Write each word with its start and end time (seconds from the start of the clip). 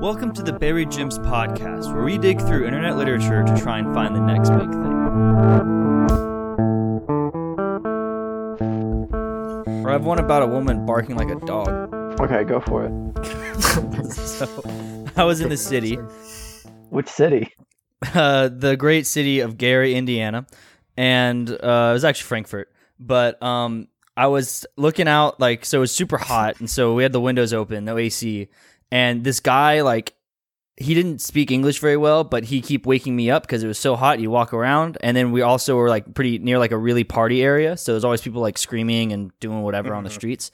Welcome 0.00 0.32
to 0.34 0.42
the 0.42 0.52
Buried 0.52 0.90
Gems 0.90 1.18
podcast, 1.18 1.92
where 1.92 2.04
we 2.04 2.16
dig 2.18 2.38
through 2.40 2.64
internet 2.66 2.96
literature 2.96 3.42
to 3.44 3.56
try 3.58 3.78
and 3.78 3.92
find 3.94 4.14
the 4.14 4.20
next 4.20 4.50
big 4.50 4.70
thing. 4.70 4.92
Or 9.84 9.90
I 9.90 9.92
have 9.92 10.04
one 10.04 10.18
about 10.18 10.42
a 10.42 10.46
woman 10.46 10.86
barking 10.86 11.16
like 11.16 11.28
a 11.28 11.34
dog. 11.46 11.92
Okay, 12.20 12.44
go 12.44 12.60
for 12.60 12.84
it. 12.86 14.12
so, 14.12 14.46
I 15.16 15.24
was 15.24 15.40
in 15.40 15.48
the 15.48 15.56
city, 15.56 15.96
Which 16.90 17.08
city? 17.08 17.52
uh, 18.14 18.48
the 18.48 18.76
great 18.76 19.06
city 19.06 19.40
of 19.40 19.58
Gary, 19.58 19.94
Indiana, 19.94 20.46
and 20.96 21.50
uh, 21.50 21.54
it 21.90 21.92
was 21.92 22.04
actually 22.04 22.26
Frankfurt. 22.28 22.72
But 22.98 23.42
um, 23.42 23.88
I 24.16 24.26
was 24.28 24.66
looking 24.76 25.08
out, 25.08 25.40
like, 25.40 25.64
so 25.64 25.78
it 25.78 25.80
was 25.80 25.92
super 25.92 26.18
hot, 26.18 26.60
and 26.60 26.68
so 26.70 26.94
we 26.94 27.02
had 27.02 27.12
the 27.12 27.20
windows 27.20 27.52
open, 27.52 27.84
no 27.84 27.96
AC, 27.98 28.48
and 28.90 29.24
this 29.24 29.40
guy, 29.40 29.82
like, 29.82 30.14
he 30.80 30.94
didn't 30.94 31.20
speak 31.20 31.50
English 31.50 31.78
very 31.78 31.98
well, 31.98 32.24
but 32.24 32.44
he 32.44 32.62
keep 32.62 32.86
waking 32.86 33.14
me 33.14 33.30
up 33.30 33.42
because 33.42 33.62
it 33.62 33.68
was 33.68 33.78
so 33.78 33.96
hot. 33.96 34.18
You 34.18 34.30
walk 34.30 34.54
around, 34.54 34.96
and 35.02 35.14
then 35.14 35.30
we 35.30 35.42
also 35.42 35.76
were 35.76 35.90
like 35.90 36.14
pretty 36.14 36.38
near 36.38 36.58
like 36.58 36.72
a 36.72 36.78
really 36.78 37.04
party 37.04 37.42
area, 37.42 37.76
so 37.76 37.92
there's 37.92 38.04
always 38.04 38.22
people 38.22 38.40
like 38.40 38.56
screaming 38.56 39.12
and 39.12 39.30
doing 39.40 39.62
whatever 39.62 39.94
on 39.94 40.04
the 40.04 40.08
mm-hmm. 40.08 40.16
streets. 40.16 40.50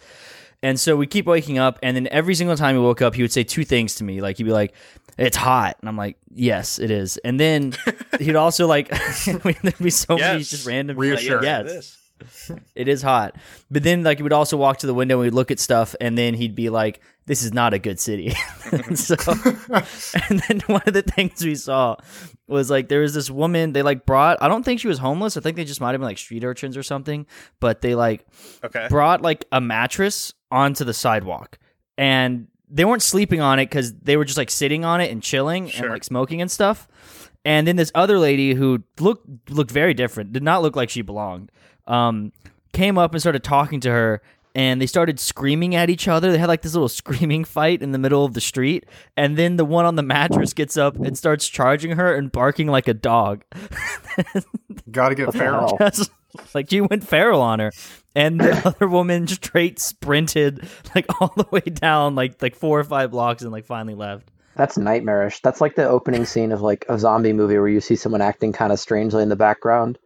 And 0.62 0.80
so 0.80 0.96
we 0.96 1.06
keep 1.06 1.26
waking 1.26 1.58
up, 1.58 1.78
and 1.80 1.96
then 1.96 2.08
every 2.10 2.34
single 2.34 2.56
time 2.56 2.74
we 2.74 2.82
woke 2.82 3.02
up, 3.02 3.14
he 3.14 3.22
would 3.22 3.30
say 3.30 3.44
two 3.44 3.64
things 3.64 3.94
to 3.96 4.04
me. 4.04 4.20
Like 4.20 4.38
he'd 4.38 4.44
be 4.44 4.52
like, 4.52 4.74
"It's 5.16 5.36
hot," 5.36 5.76
and 5.80 5.88
I'm 5.88 5.96
like, 5.96 6.16
"Yes, 6.34 6.80
it 6.80 6.90
is." 6.90 7.18
And 7.18 7.38
then 7.38 7.74
he'd 8.18 8.34
also 8.34 8.66
like, 8.66 8.88
there'd 9.26 9.78
be 9.78 9.90
so 9.90 10.16
many 10.16 10.42
just 10.42 10.66
random 10.66 10.96
Reassuring. 10.96 11.44
Yes, 11.44 11.96
it 12.74 12.88
is 12.88 13.02
hot. 13.02 13.36
But 13.70 13.82
then 13.82 14.02
like 14.02 14.18
he 14.18 14.22
would 14.22 14.32
also 14.32 14.56
walk 14.56 14.78
to 14.78 14.86
the 14.86 14.94
window 14.94 15.16
and 15.20 15.22
we'd 15.26 15.34
look 15.34 15.50
at 15.50 15.58
stuff 15.58 15.94
and 16.00 16.16
then 16.16 16.34
he'd 16.34 16.54
be 16.54 16.70
like, 16.70 17.00
This 17.26 17.42
is 17.42 17.52
not 17.52 17.74
a 17.74 17.78
good 17.78 18.00
city. 18.00 18.34
And 18.72 18.98
so 18.98 19.14
and 20.28 20.40
then 20.48 20.60
one 20.66 20.82
of 20.86 20.92
the 20.92 21.02
things 21.02 21.44
we 21.44 21.54
saw 21.54 21.96
was 22.48 22.68
like 22.70 22.88
there 22.88 23.00
was 23.00 23.14
this 23.14 23.30
woman, 23.30 23.72
they 23.72 23.82
like 23.82 24.04
brought 24.04 24.38
I 24.42 24.48
don't 24.48 24.64
think 24.64 24.80
she 24.80 24.88
was 24.88 24.98
homeless. 24.98 25.36
I 25.36 25.40
think 25.40 25.56
they 25.56 25.64
just 25.64 25.80
might 25.80 25.92
have 25.92 26.00
been 26.00 26.08
like 26.08 26.18
street 26.18 26.42
urchins 26.44 26.76
or 26.76 26.82
something, 26.82 27.26
but 27.60 27.80
they 27.80 27.94
like 27.94 28.26
Okay. 28.64 28.86
brought 28.88 29.22
like 29.22 29.44
a 29.52 29.60
mattress 29.60 30.32
onto 30.50 30.84
the 30.84 30.94
sidewalk 30.94 31.58
and 31.98 32.48
they 32.68 32.84
weren't 32.84 33.02
sleeping 33.02 33.40
on 33.40 33.60
it 33.60 33.66
because 33.66 33.94
they 34.00 34.16
were 34.16 34.24
just 34.24 34.36
like 34.38 34.50
sitting 34.50 34.84
on 34.84 35.00
it 35.00 35.10
and 35.12 35.22
chilling 35.22 35.70
and 35.72 35.88
like 35.88 36.02
smoking 36.02 36.40
and 36.40 36.50
stuff 36.50 36.88
and 37.46 37.66
then 37.66 37.76
this 37.76 37.90
other 37.94 38.18
lady 38.18 38.52
who 38.52 38.82
looked 39.00 39.50
looked 39.50 39.70
very 39.70 39.94
different 39.94 40.34
did 40.34 40.42
not 40.42 40.60
look 40.60 40.76
like 40.76 40.90
she 40.90 41.00
belonged 41.00 41.50
um 41.86 42.32
came 42.74 42.98
up 42.98 43.12
and 43.12 43.22
started 43.22 43.42
talking 43.42 43.80
to 43.80 43.90
her 43.90 44.20
and 44.54 44.80
they 44.80 44.86
started 44.86 45.20
screaming 45.20 45.74
at 45.74 45.90
each 45.90 46.08
other. 46.08 46.32
They 46.32 46.38
had 46.38 46.48
like 46.48 46.62
this 46.62 46.72
little 46.72 46.88
screaming 47.02 47.44
fight 47.44 47.82
in 47.82 47.92
the 47.92 47.98
middle 47.98 48.24
of 48.24 48.32
the 48.34 48.40
street 48.40 48.84
and 49.16 49.36
then 49.36 49.56
the 49.56 49.64
one 49.64 49.84
on 49.84 49.96
the 49.96 50.02
mattress 50.02 50.52
gets 50.52 50.76
up 50.76 50.96
and 50.96 51.16
starts 51.16 51.46
charging 51.48 51.92
her 51.92 52.14
and 52.14 52.32
barking 52.32 52.66
like 52.66 52.88
a 52.88 52.94
dog. 52.94 53.44
Got 54.90 55.10
to 55.10 55.14
get 55.14 55.32
feral. 55.32 55.76
That's- 55.78 56.08
like 56.54 56.68
she 56.68 56.80
went 56.82 57.06
feral 57.06 57.40
on 57.40 57.60
her. 57.60 57.72
And 58.14 58.40
the 58.40 58.66
other 58.66 58.88
woman 58.88 59.26
straight 59.26 59.78
sprinted 59.78 60.66
like 60.94 61.06
all 61.20 61.32
the 61.36 61.46
way 61.50 61.60
down 61.60 62.14
like 62.14 62.40
like 62.42 62.54
four 62.54 62.78
or 62.80 62.84
five 62.84 63.10
blocks 63.10 63.42
and 63.42 63.52
like 63.52 63.64
finally 63.66 63.94
left 63.94 64.30
That's 64.56 64.78
nightmarish. 64.78 65.40
That's 65.40 65.60
like 65.60 65.74
the 65.74 65.88
opening 65.88 66.24
scene 66.24 66.50
of 66.52 66.60
like 66.62 66.84
a 66.88 66.98
zombie 66.98 67.32
movie 67.32 67.58
where 67.58 67.68
you 67.68 67.80
see 67.80 67.96
someone 67.96 68.22
acting 68.22 68.52
kind 68.52 68.72
of 68.72 68.78
strangely 68.80 69.22
in 69.22 69.28
the 69.28 69.36
background, 69.36 69.98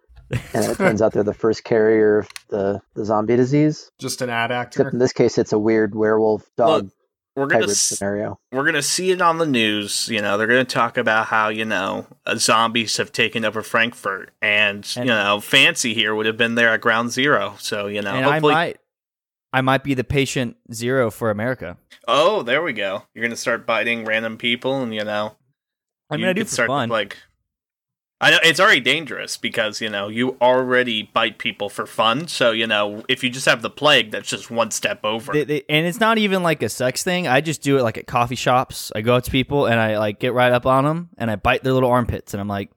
and 0.53 0.65
it 0.65 0.77
turns 0.77 1.01
out 1.03 1.13
they're 1.13 1.23
the 1.23 1.33
first 1.35 1.65
carrier 1.65 2.19
of 2.19 2.29
the, 2.49 2.81
the 2.95 3.05
zombie 3.05 3.37
disease. 3.37 3.91
Just 3.99 4.23
an 4.23 4.31
ad 4.31 4.51
Except 4.51 4.87
actor. 4.87 4.89
in 4.91 4.99
this 4.99 5.13
case, 5.13 5.39
it's 5.39 5.53
a 5.53 5.59
weird 5.59 5.95
werewolf 5.95 6.45
dog 6.57 6.85
Look, 6.85 6.93
we're 7.37 7.47
gonna 7.47 7.61
hybrid 7.61 7.71
s- 7.71 7.81
scenario. 7.81 8.41
we're 8.51 8.65
gonna 8.65 8.83
see 8.83 9.13
it 9.13 9.23
on 9.23 9.39
the 9.39 9.47
news. 9.47 10.09
You 10.09 10.21
know, 10.21 10.37
they're 10.37 10.49
gonna 10.49 10.65
talk 10.65 10.97
about 10.99 11.27
how 11.27 11.49
you 11.49 11.65
know 11.65 12.07
uh, 12.27 12.35
zombies 12.37 12.97
have 12.97 13.13
taken 13.13 13.45
over 13.45 13.63
Frankfurt, 13.63 14.33
and, 14.43 14.85
And- 14.97 15.07
you 15.07 15.13
know, 15.15 15.41
Fancy 15.41 15.95
here 15.95 16.15
would 16.15 16.27
have 16.27 16.37
been 16.37 16.57
there 16.57 16.71
at 16.71 16.81
Ground 16.81 17.13
Zero. 17.13 17.55
So 17.59 17.87
you 17.87 18.03
know, 18.03 18.11
and 18.13 18.27
I 18.27 18.33
hopefully, 18.33 18.55
might 18.55 18.77
I 19.53 19.61
might 19.61 19.83
be 19.83 19.95
the 19.95 20.05
patient 20.05 20.57
zero 20.73 21.11
for 21.11 21.31
America 21.31 21.77
oh, 22.09 22.43
there 22.43 22.63
we 22.63 22.73
go. 22.73 23.05
You're 23.15 23.25
gonna 23.25 23.37
start 23.37 23.67
biting 23.67 24.05
random 24.05 24.37
people, 24.37 24.83
and 24.83 24.95
you 24.95 25.05
know, 25.05 25.37
I 26.11 26.17
mean 26.17 26.25
you 26.25 26.31
I 26.31 26.33
do 26.33 26.45
start 26.45 26.69
fun 26.69 26.89
like. 26.89 27.17
I 28.23 28.31
know 28.33 28.39
it's 28.43 28.61
already 28.61 28.81
dangerous 28.81 29.39
because 29.39 29.81
you 29.81 29.89
know 29.89 30.09
you 30.09 30.37
already 30.43 31.05
bite 31.05 31.39
people 31.39 31.71
for 31.71 31.87
fun. 31.87 32.29
So 32.29 32.51
you 32.51 32.67
know 32.67 33.03
if 33.09 33.25
you 33.25 33.31
just 33.31 33.47
have 33.47 33.63
the 33.63 33.71
plague, 33.71 34.11
that's 34.11 34.29
just 34.29 34.51
one 34.51 34.71
step 34.73 35.05
over. 35.05 35.33
They- 35.33 35.45
they- 35.45 35.65
and 35.71 35.87
it's 35.87 36.01
not 36.01 36.19
even 36.19 36.43
like 36.43 36.63
a 36.63 36.69
sex 36.69 37.03
thing. 37.03 37.27
I 37.27 37.41
just 37.41 37.63
do 37.63 37.79
it 37.79 37.83
like 37.83 37.97
at 37.97 38.07
coffee 38.07 38.35
shops. 38.35 38.93
I 38.95 39.01
go 39.01 39.15
up 39.15 39.25
to 39.25 39.31
people 39.31 39.65
and 39.67 39.81
I 39.81 39.97
like 39.99 40.19
get 40.19 40.35
right 40.35 40.53
up 40.53 40.67
on 40.67 40.85
them 40.85 41.09
and 41.17 41.31
I 41.31 41.37
bite 41.37 41.63
their 41.63 41.73
little 41.73 41.91
armpits 41.91 42.35
and 42.35 42.41
I'm 42.43 42.49
like, 42.49 42.71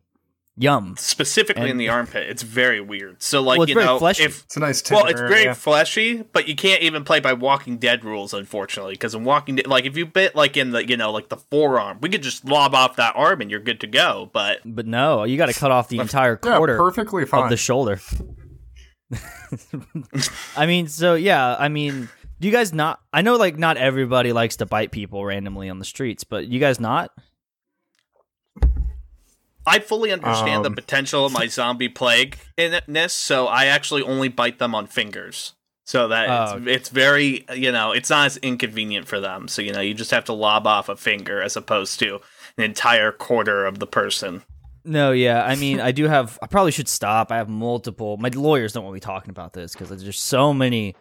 "Yum." 0.58 0.96
Specifically 0.98 1.70
in 1.70 1.78
the 1.78 1.90
armpit, 1.98 2.30
it's 2.30 2.44
very 2.44 2.80
weird. 2.82 3.22
So 3.24 3.42
like 3.42 3.58
Well, 3.58 3.64
it's 3.64 3.70
you 3.70 3.76
very 3.76 3.86
know 3.86 4.00
fleshy. 4.00 4.24
if 4.24 4.44
It's 4.44 4.58
a 4.58 4.60
nice. 4.60 4.84
Well, 4.92 5.06
it's 5.08 5.20
very 5.20 5.42
area. 5.42 5.56
fleshy, 5.56 6.24
but 6.34 6.48
you 6.48 6.56
can't 6.56 6.82
even 6.82 7.04
play 7.04 7.20
by 7.20 7.34
Walking 7.34 7.78
Dead 7.78 8.04
rules, 8.06 8.34
unfortunately. 8.34 8.94
Because 8.94 9.16
in 9.16 9.24
Walking 9.24 9.56
Dead, 9.56 9.68
like 9.68 9.86
if 9.86 9.98
you 9.98 10.06
bit 10.06 10.36
like 10.36 10.56
in 10.58 10.72
the 10.72 10.88
you 10.88 10.98
know 10.98 11.12
like 11.12 11.30
the 11.30 11.38
forearm, 11.38 12.00
we 12.02 12.10
could 12.10 12.24
just 12.24 12.46
lob 12.46 12.74
off 12.76 12.96
that 12.98 13.16
arm 13.16 13.42
and 13.42 13.50
you're 13.52 13.60
good 13.60 13.80
to 13.82 13.88
go. 13.88 14.30
But 14.34 14.60
But 14.66 14.86
no, 14.88 15.24
you 15.24 15.38
got 15.38 15.48
to 15.48 15.54
cut 15.54 15.72
off 15.72 15.90
the 15.90 16.00
entire 16.00 16.40
Yeah, 16.44 16.58
quarter 16.58 16.78
perfectly 16.78 17.26
fine. 17.26 17.44
of 17.46 17.50
the 17.50 17.58
shoulder. 17.58 18.00
I 20.56 20.66
mean, 20.66 20.88
so 20.88 21.16
yeah, 21.16 21.56
I 21.58 21.70
mean, 21.70 22.10
do 22.40 22.48
you 22.48 22.54
guys 22.54 22.74
not? 22.74 23.00
I 23.12 23.22
know 23.22 23.36
like 23.38 23.58
not 23.58 23.78
everybody 23.78 24.34
likes 24.34 24.58
to 24.58 24.66
bite 24.66 24.92
people 24.92 25.24
randomly 25.24 25.70
on 25.70 25.80
the 25.80 25.86
streets, 25.86 26.24
but 26.24 26.48
you 26.48 26.60
guys 26.60 26.80
not? 26.80 27.12
I 29.66 29.80
fully 29.80 30.12
understand 30.12 30.66
the 30.66 30.70
Um. 30.70 30.76
potential 30.76 31.26
of 31.26 31.32
my 31.32 31.48
zombie 31.48 31.90
plague 31.90 32.38
in 32.58 32.80
this, 32.88 33.14
so 33.14 33.48
I 33.48 33.66
actually 33.66 34.02
only 34.04 34.28
bite 34.28 34.60
them 34.60 34.76
on 34.76 34.88
fingers. 34.88 35.54
So 35.86 36.08
that 36.08 36.30
Oh, 36.30 36.58
it's, 36.58 36.68
it's 36.68 36.90
very 36.90 37.46
you 37.54 37.72
know 37.72 37.92
it's 37.92 38.10
not 38.10 38.26
as 38.28 38.38
inconvenient 38.38 39.08
for 39.08 39.20
them. 39.20 39.48
So 39.48 39.62
you 39.62 39.74
know 39.74 39.82
you 39.82 39.94
just 39.94 40.12
have 40.12 40.26
to 40.26 40.34
lob 40.34 40.66
off 40.68 40.88
a 40.90 40.96
finger 40.96 41.42
as 41.42 41.56
opposed 41.58 42.00
to 42.00 42.20
an 42.58 42.64
entire 42.64 43.12
quarter 43.12 43.66
of 43.66 43.80
the 43.80 43.88
person. 43.88 44.44
No, 44.86 45.12
yeah. 45.12 45.46
I 45.46 45.56
mean, 45.56 45.80
I 45.80 45.94
do 45.94 46.06
have. 46.10 46.38
I 46.42 46.48
probably 46.48 46.72
should 46.72 46.90
stop. 46.90 47.32
I 47.32 47.38
have 47.38 47.48
multiple. 47.48 48.18
My 48.18 48.30
lawyers 48.30 48.74
don't 48.74 48.84
want 48.84 48.94
me 48.94 49.00
talking 49.00 49.30
about 49.30 49.54
this 49.54 49.74
because 49.74 49.90
there's 50.04 50.20
so 50.20 50.54
many. 50.54 50.96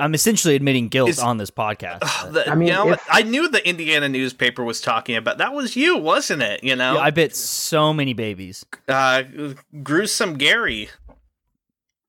I'm 0.00 0.14
essentially 0.14 0.54
admitting 0.54 0.88
guilt 0.88 1.10
Is- 1.10 1.18
on 1.18 1.36
this 1.36 1.50
podcast. 1.50 2.00
but- 2.00 2.32
The- 2.32 2.50
I 2.50 2.54
mean, 2.54 2.68
you 2.68 2.74
know, 2.74 2.92
if- 2.92 3.04
I 3.10 3.22
knew 3.22 3.48
the 3.48 3.66
Indiana 3.68 4.08
newspaper 4.08 4.64
was 4.64 4.80
talking 4.80 5.14
about 5.16 5.38
that 5.38 5.52
was 5.52 5.76
you, 5.76 5.96
wasn't 5.98 6.42
it? 6.42 6.64
You 6.64 6.74
know, 6.76 6.94
Yeah, 6.94 7.00
I 7.00 7.10
bit 7.10 7.36
so 7.36 7.92
many 7.92 8.14
babies. 8.14 8.64
uh, 8.88 9.22
gruesome 9.82 10.38
Gary 10.38 10.88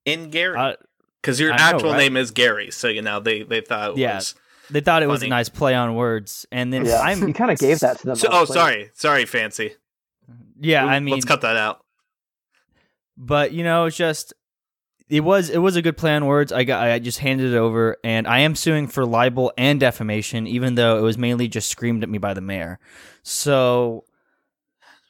in 0.05 0.29
Gary 0.29 0.57
Uh, 0.57 0.73
because 1.21 1.39
your 1.39 1.51
I 1.53 1.57
know, 1.57 1.63
actual 1.63 1.91
right? 1.91 1.97
name 1.97 2.15
is 2.17 2.31
Gary, 2.31 2.71
so 2.71 2.87
you 2.87 3.01
know 3.01 3.19
they 3.19 3.43
they 3.43 3.61
thought 3.61 3.91
it 3.91 3.97
Yeah. 3.97 4.15
was. 4.15 4.35
they 4.69 4.79
thought 4.79 5.03
it 5.03 5.07
was 5.07 5.21
a 5.23 5.27
nice 5.27 5.49
play 5.49 5.75
on 5.75 5.95
words, 5.95 6.45
and 6.51 6.71
then 6.71 6.85
Yeah, 6.85 7.01
I'm 7.01 7.27
you 7.27 7.33
kind 7.33 7.51
of 7.51 7.59
gave 7.59 7.79
that 7.81 7.99
to 7.99 8.05
them. 8.07 8.15
So, 8.15 8.29
oh, 8.31 8.45
sorry, 8.45 8.89
sorry, 8.93 9.25
fancy. 9.25 9.75
Yeah, 10.59 10.85
I 10.85 10.99
mean, 11.01 11.13
let's 11.15 11.25
cut 11.25 11.41
that 11.41 11.57
out. 11.57 11.83
but 13.17 13.51
you 13.51 13.63
know, 13.63 13.85
it's 13.85 13.97
just 13.97 14.33
it 15.09 15.21
was 15.21 15.49
it 15.49 15.59
was 15.59 15.75
a 15.75 15.81
good 15.81 15.97
play 15.97 16.15
on 16.15 16.25
words. 16.25 16.51
I 16.51 16.63
got 16.63 16.81
I 16.87 16.97
just 16.99 17.19
handed 17.19 17.53
it 17.53 17.57
over, 17.57 17.97
and 18.03 18.27
I 18.27 18.39
am 18.39 18.55
suing 18.55 18.87
for 18.87 19.05
libel 19.05 19.51
and 19.57 19.79
defamation, 19.79 20.47
even 20.47 20.75
though 20.75 20.97
it 20.97 21.01
was 21.01 21.17
mainly 21.17 21.47
just 21.47 21.69
screamed 21.69 22.03
at 22.03 22.09
me 22.09 22.17
by 22.17 22.33
the 22.33 22.41
mayor. 22.41 22.79
So 23.23 24.05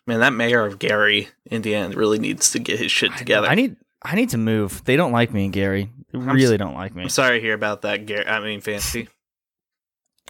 Man, 0.08 0.20
that 0.20 0.34
mayor 0.34 0.64
of 0.66 0.78
Gary, 0.78 1.30
Indiana, 1.50 1.96
really 1.96 2.20
needs 2.20 2.52
to 2.52 2.60
get 2.60 2.78
his 2.78 2.92
shit 2.92 3.16
together. 3.18 3.48
I 3.48 3.56
need 3.56 3.76
I 4.04 4.16
need 4.16 4.30
to 4.30 4.38
move. 4.38 4.84
They 4.86 4.96
don't 4.98 5.12
like 5.12 5.34
me 5.34 5.46
in 5.46 5.52
Gary. 5.52 5.90
They 6.12 6.20
I'm 6.20 6.30
really 6.30 6.54
s- 6.56 6.60
don't 6.60 6.76
like 6.76 6.94
me. 6.94 7.04
I'm 7.04 7.10
sorry 7.10 7.40
to 7.40 7.44
hear 7.44 7.56
about 7.56 7.82
that, 7.82 8.06
Gary. 8.06 8.28
I 8.28 8.40
mean, 8.40 8.62
fancy. 8.62 9.10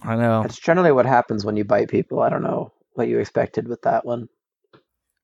I 0.02 0.16
know. 0.16 0.44
That's 0.44 0.60
generally 0.60 0.92
what 0.94 1.06
happens 1.06 1.44
when 1.44 1.58
you 1.58 1.66
bite 1.66 1.90
people. 1.90 2.22
I 2.22 2.30
don't 2.30 2.44
know 2.44 2.72
what 2.94 3.08
you 3.10 3.20
expected 3.20 3.68
with 3.68 3.82
that 3.82 4.06
one. 4.06 4.30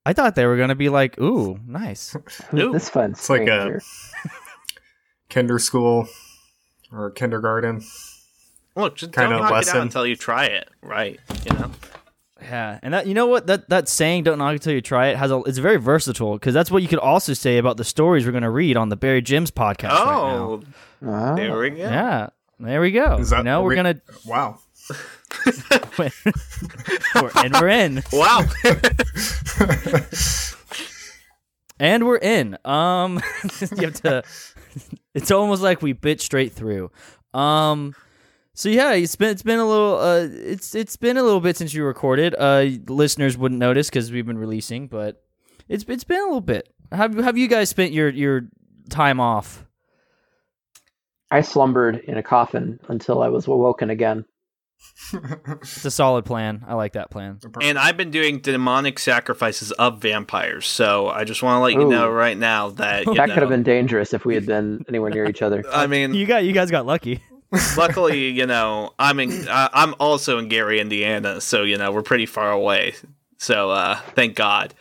I 0.06 0.14
thought 0.14 0.36
they 0.36 0.46
were 0.48 0.58
gonna 0.58 0.76
be 0.76 0.90
like, 0.90 1.18
"Ooh, 1.22 1.58
nice." 1.66 2.14
Ooh. 2.54 2.74
this 2.74 2.90
fun 2.90 3.12
It's 3.12 3.30
like 3.30 3.44
a- 3.44 3.46
stranger? 3.46 3.82
kinder 5.32 5.58
school 5.58 6.08
or 6.92 7.10
kindergarten. 7.10 7.84
Look, 8.76 8.96
just 8.98 9.12
Kinda 9.14 9.30
don't 9.32 9.42
knock 9.42 9.64
it 9.64 9.70
out 9.70 9.82
until 9.82 10.06
you 10.06 10.16
try 10.16 10.46
it, 10.46 10.70
right? 10.84 11.20
You 11.46 11.54
know. 11.58 11.72
Yeah, 12.42 12.80
and 12.82 12.94
that 12.94 13.06
you 13.08 13.14
know 13.14 13.28
what 13.28 13.48
that 13.48 13.70
that 13.70 13.88
saying 13.88 14.24
"Don't 14.24 14.38
knock 14.40 14.56
it 14.56 14.62
till 14.62 14.74
you 14.74 14.82
try 14.82 15.08
it" 15.10 15.18
has 15.18 15.30
a 15.32 15.40
it's 15.42 15.58
very 15.60 15.78
versatile 15.78 16.34
because 16.34 16.54
that's 16.54 16.72
what 16.72 16.82
you 16.82 16.88
could 16.88 17.00
also 17.00 17.34
say 17.34 17.58
about 17.58 17.78
the 17.78 17.84
stories 17.84 18.26
we're 18.26 18.32
gonna 18.32 18.50
read 18.50 18.78
on 18.78 18.90
the 18.90 18.96
Buried 18.96 19.26
Gems 19.26 19.52
podcast 19.52 19.90
right 19.90 20.06
now. 20.06 20.26
Oh, 20.28 20.62
Ah. 21.06 21.36
there 21.36 21.58
we 21.60 21.70
go. 21.72 21.78
Yeah, 21.78 22.30
there 22.60 22.82
we 22.82 22.92
go. 22.92 23.18
Is 23.18 23.30
that- 23.30 23.38
you 23.40 23.44
know, 23.44 23.62
we're 23.62 23.70
we- 23.70 23.76
gonna 23.76 24.02
Wow. 24.26 24.60
we're, 26.00 26.10
and 27.44 27.54
we're 27.54 27.68
in, 27.70 28.04
Wow. 28.12 28.44
and 31.80 32.06
we're 32.06 32.18
in. 32.18 32.58
Um, 32.66 33.22
you 33.78 33.86
have 33.86 34.02
to. 34.02 34.24
It's 35.14 35.32
almost 35.32 35.62
like 35.62 35.82
we 35.82 35.94
bit 35.94 36.22
straight 36.22 36.54
through. 36.54 36.92
Um, 37.34 37.96
So 38.54 38.70
yeah, 38.70 38.94
it's 38.94 39.16
been 39.16 39.30
it's 39.30 39.44
been 39.44 39.60
a 39.60 39.68
little 39.68 39.98
uh 39.98 40.28
it's 40.30 40.76
it's 40.76 40.98
been 40.98 41.18
a 41.18 41.24
little 41.24 41.40
bit 41.40 41.58
since 41.58 41.74
you 41.74 41.84
recorded. 41.86 42.36
Uh 42.38 42.68
listeners 42.88 43.38
wouldn't 43.38 43.60
notice 43.60 43.90
cuz 43.90 44.12
we've 44.12 44.26
been 44.26 44.38
releasing, 44.38 44.88
but 44.88 45.24
it's 45.70 45.86
it's 45.88 46.04
been 46.04 46.20
a 46.20 46.26
little 46.26 46.42
bit. 46.42 46.68
Have 46.92 47.16
have 47.16 47.38
you 47.38 47.48
guys 47.48 47.70
spent 47.70 47.94
your 47.94 48.10
your 48.10 48.50
time 48.90 49.20
off? 49.22 49.66
I 51.32 51.42
slumbered 51.42 52.02
in 52.08 52.18
a 52.18 52.24
coffin 52.24 52.80
until 52.90 53.24
I 53.24 53.30
was 53.30 53.48
awoken 53.48 53.90
again. 53.90 54.26
It's 55.14 55.84
a 55.86 55.92
solid 55.92 56.26
plan. 56.26 56.64
I 56.68 56.76
like 56.76 56.94
that 56.94 57.10
plan. 57.12 57.40
And 57.62 57.78
I've 57.78 57.98
been 57.98 58.12
doing 58.12 58.40
demonic 58.40 59.00
sacrifices 59.00 59.72
of 59.74 60.00
vampires, 60.02 60.68
so 60.68 61.10
I 61.10 61.24
just 61.24 61.44
want 61.44 61.58
to 61.58 61.60
let 61.64 61.74
you 61.74 61.88
Ooh. 61.88 61.90
know 61.90 62.10
right 62.10 62.38
now 62.38 62.70
that 62.72 63.06
you 63.06 63.16
That 63.16 63.28
know, 63.30 63.34
could 63.34 63.44
have 63.44 63.50
been 63.50 63.64
dangerous 63.64 64.14
if 64.14 64.26
we 64.26 64.36
had 64.36 64.46
been 64.46 64.86
anywhere 64.88 65.10
near 65.10 65.26
each 65.26 65.42
other. 65.42 65.64
I 65.72 65.88
mean, 65.88 66.14
You 66.14 66.26
got 66.26 66.44
you 66.44 66.54
guys 66.54 66.72
got 66.72 66.86
lucky. 66.86 67.22
luckily, 67.78 68.30
you 68.30 68.46
know, 68.46 68.94
I'm 68.98 69.20
in. 69.20 69.48
Uh, 69.48 69.70
I'm 69.74 69.94
also 70.00 70.38
in 70.40 70.48
Gary, 70.48 70.80
Indiana, 70.80 71.42
so 71.42 71.64
you 71.64 71.78
know 71.78 71.92
we're 71.92 72.02
pretty 72.04 72.26
far 72.26 72.52
away. 72.52 72.94
So 73.38 73.70
uh, 73.72 73.96
thank 74.16 74.36
God. 74.36 74.74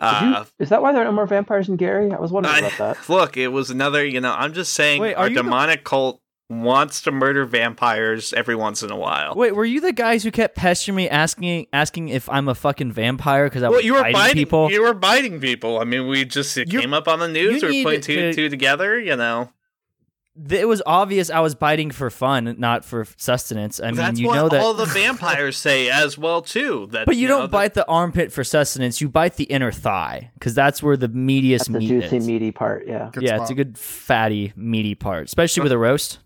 Did 0.00 0.06
you- 0.22 0.34
Uh, 0.34 0.44
is 0.58 0.68
that 0.68 0.82
why 0.82 0.92
there 0.92 1.02
are 1.02 1.04
no 1.06 1.12
more 1.12 1.26
vampires 1.26 1.68
in 1.68 1.76
Gary? 1.76 2.12
I 2.12 2.18
was 2.20 2.30
wondering 2.30 2.54
I- 2.56 2.58
about 2.68 2.78
that. 2.78 3.08
look, 3.08 3.36
it 3.36 3.48
was 3.48 3.70
another. 3.70 4.04
You 4.04 4.20
know, 4.20 4.32
I'm 4.32 4.52
just 4.52 4.74
saying, 4.74 5.00
Wait, 5.00 5.14
are 5.14 5.20
our 5.22 5.28
you 5.28 5.34
the- 5.36 5.42
demonic 5.42 5.82
cult 5.84 6.20
wants 6.50 7.00
to 7.02 7.10
murder 7.10 7.44
vampires 7.46 8.32
every 8.34 8.54
once 8.54 8.82
in 8.82 8.90
a 8.90 8.96
while. 8.96 9.34
Wait, 9.34 9.54
were 9.54 9.64
you 9.64 9.80
the 9.80 9.92
guys 9.92 10.22
who 10.22 10.30
kept 10.30 10.54
pestering 10.56 10.94
me 10.96 11.08
asking 11.08 11.66
asking 11.72 12.08
if 12.10 12.28
I'm 12.28 12.48
a 12.48 12.54
fucking 12.54 12.92
vampire 12.92 13.48
cuz 13.48 13.62
I 13.62 13.68
Well, 13.68 13.78
was 13.78 13.84
you 13.84 13.94
were 13.94 14.00
biting 14.02 14.12
biting 14.14 14.36
people? 14.36 14.70
You 14.70 14.82
were 14.82 14.94
biting 14.94 15.40
people. 15.40 15.80
I 15.80 15.84
mean, 15.84 16.06
we 16.06 16.24
just 16.24 16.56
it 16.58 16.72
You- 16.72 16.80
came 16.80 16.92
up 16.94 17.08
on 17.08 17.18
the 17.18 17.28
news. 17.28 17.62
We 17.62 17.82
were 17.84 17.90
putting 17.90 18.00
two 18.02 18.16
to- 18.16 18.34
two 18.34 18.48
together. 18.48 18.98
You 19.00 19.16
know, 19.16 19.50
Th- 20.48 20.60
It 20.62 20.64
was 20.64 20.82
obvious 20.84 21.30
I 21.30 21.38
was 21.38 21.54
biting 21.54 21.92
for 21.92 22.10
fun, 22.10 22.56
not 22.58 22.84
for 22.84 23.06
sustenance. 23.16 23.78
I 23.80 23.86
mean, 23.86 23.94
that's 23.96 24.18
you 24.18 24.26
what 24.26 24.34
know 24.34 24.48
that 24.48 24.60
all 24.60 24.74
the 24.74 24.84
vampires 25.00 25.56
say 25.56 25.88
as 25.88 26.18
well 26.18 26.42
too. 26.42 26.88
That 26.90 27.06
But 27.06 27.14
you, 27.16 27.28
know, 27.28 27.34
don't 27.38 27.42
that- 27.44 27.50
bite 27.52 27.74
the 27.74 27.86
armpit 27.86 28.32
for 28.32 28.42
sustenance. 28.42 29.00
You 29.00 29.08
bite 29.08 29.36
the 29.36 29.44
inner 29.44 29.70
thigh 29.70 30.32
because 30.34 30.52
that's 30.52 30.82
where 30.82 30.96
the 30.96 31.08
meatiest 31.08 31.68
That's 31.68 31.68
the 31.68 31.86
juicy, 31.86 32.16
is. 32.16 32.26
meaty 32.26 32.50
part. 32.50 32.84
Yeah. 32.88 33.10
Good 33.12 33.22
yeah, 33.22 33.36
spot. 33.36 33.40
it's 33.42 33.50
a 33.52 33.54
good 33.54 33.78
fatty, 33.78 34.52
meaty 34.56 34.96
part, 34.96 35.26
especially 35.26 35.62
with 35.62 35.70
a 35.72 35.78
roast. 35.78 36.18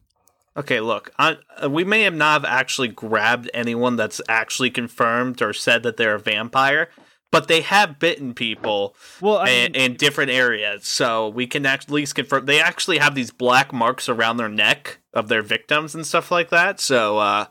Okay, 0.59 0.81
look, 0.81 1.11
I, 1.19 1.37
uh, 1.63 1.71
we 1.71 1.85
may 1.85 2.03
have 2.03 2.15
not 2.15 2.43
have 2.43 2.45
actually 2.45 2.89
grabbed 2.89 3.49
anyone 3.55 3.95
that's 3.97 4.21
actually 4.29 4.71
confirmed 4.71 5.41
or 5.41 5.53
said 5.53 5.85
that 5.85 5.97
they're 5.97 6.17
a 6.17 6.19
vampire, 6.19 6.89
but 7.31 7.47
they 7.47 7.61
have 7.61 7.99
bitten 8.01 8.35
people 8.35 8.97
Well, 9.21 9.39
I 9.39 9.51
in, 9.51 9.73
mean, 9.73 9.81
in 9.83 9.95
different 9.97 10.33
areas, 10.33 10.85
so 10.87 11.29
we 11.29 11.47
can 11.47 11.65
at 11.65 11.89
least 11.91 12.17
confirm 12.17 12.47
they 12.47 12.61
actually 12.61 12.99
have 12.99 13.15
these 13.15 13.31
black 13.31 13.73
marks 13.73 14.09
around 14.09 14.39
their 14.39 14.49
neck 14.49 14.99
of 15.15 15.29
their 15.29 15.43
victims 15.43 15.95
and 15.95 16.05
stuff 16.07 16.31
like 16.33 16.51
that. 16.51 16.81
So 16.81 17.19
uh, 17.19 17.47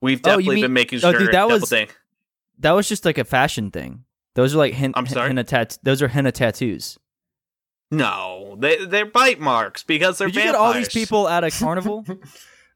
we've 0.00 0.18
Oh, 0.20 0.30
definitely 0.30 0.56
mean- 0.56 0.64
been 0.64 0.72
making 0.72 0.98
sure 0.98 1.14
oh, 1.14 1.18
dude, 1.18 1.32
that 1.32 1.48
was- 1.48 1.68
thing. 1.68 1.88
that 2.58 2.72
was 2.72 2.88
just 2.88 3.04
like 3.04 3.18
a 3.18 3.24
fashion 3.24 3.70
thing. 3.70 4.04
Those 4.34 4.54
are 4.54 4.58
like 4.58 4.74
hen- 4.74 4.92
I'm 4.96 5.06
sorry? 5.06 5.28
henna 5.28 5.44
tat- 5.44 5.78
Those 5.84 6.02
are 6.02 6.08
henna 6.08 6.32
tattoos. 6.32 6.98
No, 7.90 8.56
they 8.58 8.84
they're 8.84 9.06
bite 9.06 9.40
marks 9.40 9.82
because 9.82 10.18
they're 10.18 10.28
Did 10.28 10.36
you 10.36 10.42
get 10.42 10.54
all 10.54 10.72
these 10.74 10.88
people 10.90 11.28
at 11.28 11.42
a 11.44 11.50
carnival? 11.58 12.04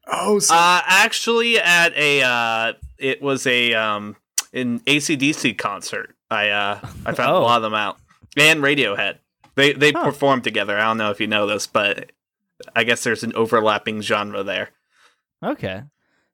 Oh, 0.07 0.39
so 0.39 0.55
Uh, 0.55 0.81
actually, 0.85 1.59
at 1.59 1.93
a 1.95 2.21
uh, 2.23 2.73
it 2.97 3.21
was 3.21 3.45
a 3.45 3.73
um 3.75 4.15
an 4.53 4.79
ACDC 4.81 5.57
concert. 5.57 6.15
I 6.31 6.49
uh 6.49 6.79
I 7.05 7.13
found 7.13 7.31
Oh. 7.31 7.37
a 7.37 7.43
lot 7.43 7.57
of 7.57 7.63
them 7.63 7.75
out 7.75 7.97
and 8.35 8.61
Radiohead. 8.63 9.17
They 9.55 9.73
they 9.73 9.91
Huh. 9.91 10.03
performed 10.05 10.43
together. 10.43 10.77
I 10.79 10.83
don't 10.85 10.97
know 10.97 11.11
if 11.11 11.19
you 11.21 11.27
know 11.27 11.45
this, 11.45 11.67
but 11.67 12.11
I 12.75 12.83
guess 12.83 13.03
there's 13.03 13.23
an 13.23 13.33
overlapping 13.35 14.01
genre 14.01 14.41
there. 14.43 14.69
okay, 15.43 15.83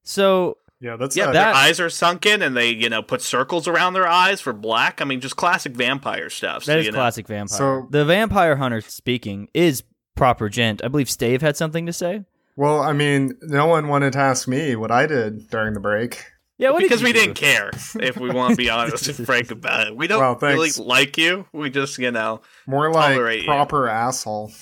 so 0.03 0.57
yeah, 0.79 0.95
that's 0.95 1.15
Yeah, 1.15 1.29
uh, 1.29 1.31
their 1.33 1.53
eyes 1.53 1.79
are 1.79 1.89
sunken 1.89 2.41
and 2.41 2.55
they 2.55 2.69
you 2.69 2.89
know 2.89 3.01
put 3.01 3.21
circles 3.21 3.67
around 3.67 3.93
their 3.93 4.07
eyes 4.07 4.41
for 4.41 4.53
black. 4.53 5.01
I 5.01 5.05
mean, 5.05 5.21
just 5.21 5.35
classic 5.35 5.73
vampire 5.73 6.29
stuff. 6.29 6.63
So, 6.63 6.71
that 6.71 6.79
is 6.79 6.85
you 6.85 6.91
know. 6.91 6.97
classic 6.97 7.27
vampire. 7.27 7.57
So- 7.57 7.87
the 7.89 8.05
vampire 8.05 8.55
hunter 8.55 8.81
speaking 8.81 9.49
is 9.53 9.83
proper 10.15 10.49
gent. 10.49 10.83
I 10.83 10.87
believe 10.87 11.09
Stave 11.09 11.41
had 11.41 11.57
something 11.57 11.85
to 11.85 11.93
say. 11.93 12.25
Well, 12.55 12.81
I 12.81 12.91
mean, 12.91 13.37
no 13.41 13.67
one 13.67 13.87
wanted 13.87 14.13
to 14.13 14.19
ask 14.19 14.47
me 14.47 14.75
what 14.75 14.91
I 14.91 15.05
did 15.05 15.49
during 15.49 15.73
the 15.73 15.79
break. 15.79 16.25
Yeah, 16.59 16.71
what 16.71 16.79
did 16.81 16.87
because 16.89 16.99
you 17.01 17.07
we 17.07 17.13
do? 17.13 17.19
didn't 17.21 17.35
care. 17.35 17.71
If 18.01 18.17
we 18.17 18.29
want 18.31 18.51
to 18.51 18.57
be 18.57 18.69
honest 18.69 19.07
and 19.07 19.25
frank 19.25 19.49
about 19.59 19.87
it, 19.87 19.95
we 19.95 20.07
don't 20.07 20.19
Well, 20.19 20.35
really 20.41 20.69
like 20.77 21.17
you. 21.17 21.45
We 21.53 21.69
just 21.69 21.97
you 21.97 22.11
know. 22.11 22.41
More 22.67 22.91
like 22.91 23.13
Tolerate 23.15 23.39
you. 23.43 23.47
proper 23.47 23.87
asshole. 23.87 24.51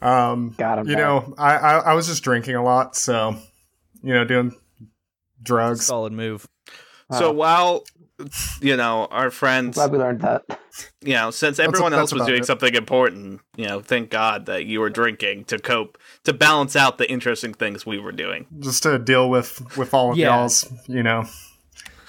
Um, 0.00 0.54
Got 0.58 0.80
him. 0.80 0.88
you 0.88 0.96
back. 0.96 1.02
know, 1.04 1.34
I, 1.38 1.56
I 1.56 1.78
I 1.78 1.94
was 1.94 2.06
just 2.06 2.22
drinking 2.22 2.56
a 2.56 2.62
lot, 2.62 2.94
so 2.94 3.36
you 4.02 4.12
know, 4.12 4.24
doing 4.24 4.54
drugs. 5.42 5.86
Solid 5.86 6.12
move. 6.12 6.46
So 7.10 7.28
Oh. 7.28 7.32
while 7.32 7.84
you 8.60 8.76
know 8.76 9.06
our 9.10 9.24
I'm 9.26 9.30
friends, 9.30 9.74
glad 9.76 9.90
we 9.92 9.98
learned 9.98 10.20
that. 10.20 10.42
you 11.02 11.14
know, 11.14 11.30
since 11.30 11.58
everyone 11.58 11.92
that's 11.92 12.00
else 12.00 12.12
was 12.12 12.26
doing 12.26 12.42
it. 12.42 12.46
something 12.46 12.74
important, 12.74 13.40
you 13.56 13.66
know, 13.66 13.80
thank 13.80 14.10
God 14.10 14.46
that 14.46 14.66
you 14.66 14.80
were 14.80 14.90
drinking 14.90 15.44
to 15.46 15.58
cope 15.58 15.98
to 16.24 16.32
balance 16.32 16.76
out 16.76 16.98
the 16.98 17.10
interesting 17.10 17.54
things 17.54 17.84
we 17.84 17.98
were 17.98 18.12
doing. 18.12 18.46
Just 18.60 18.82
to 18.84 18.98
deal 18.98 19.28
with 19.30 19.76
with 19.76 19.92
all 19.94 20.12
of 20.12 20.16
Yeah. 20.16 20.36
y'all's, 20.36 20.70
you 20.86 21.02
know, 21.02 21.24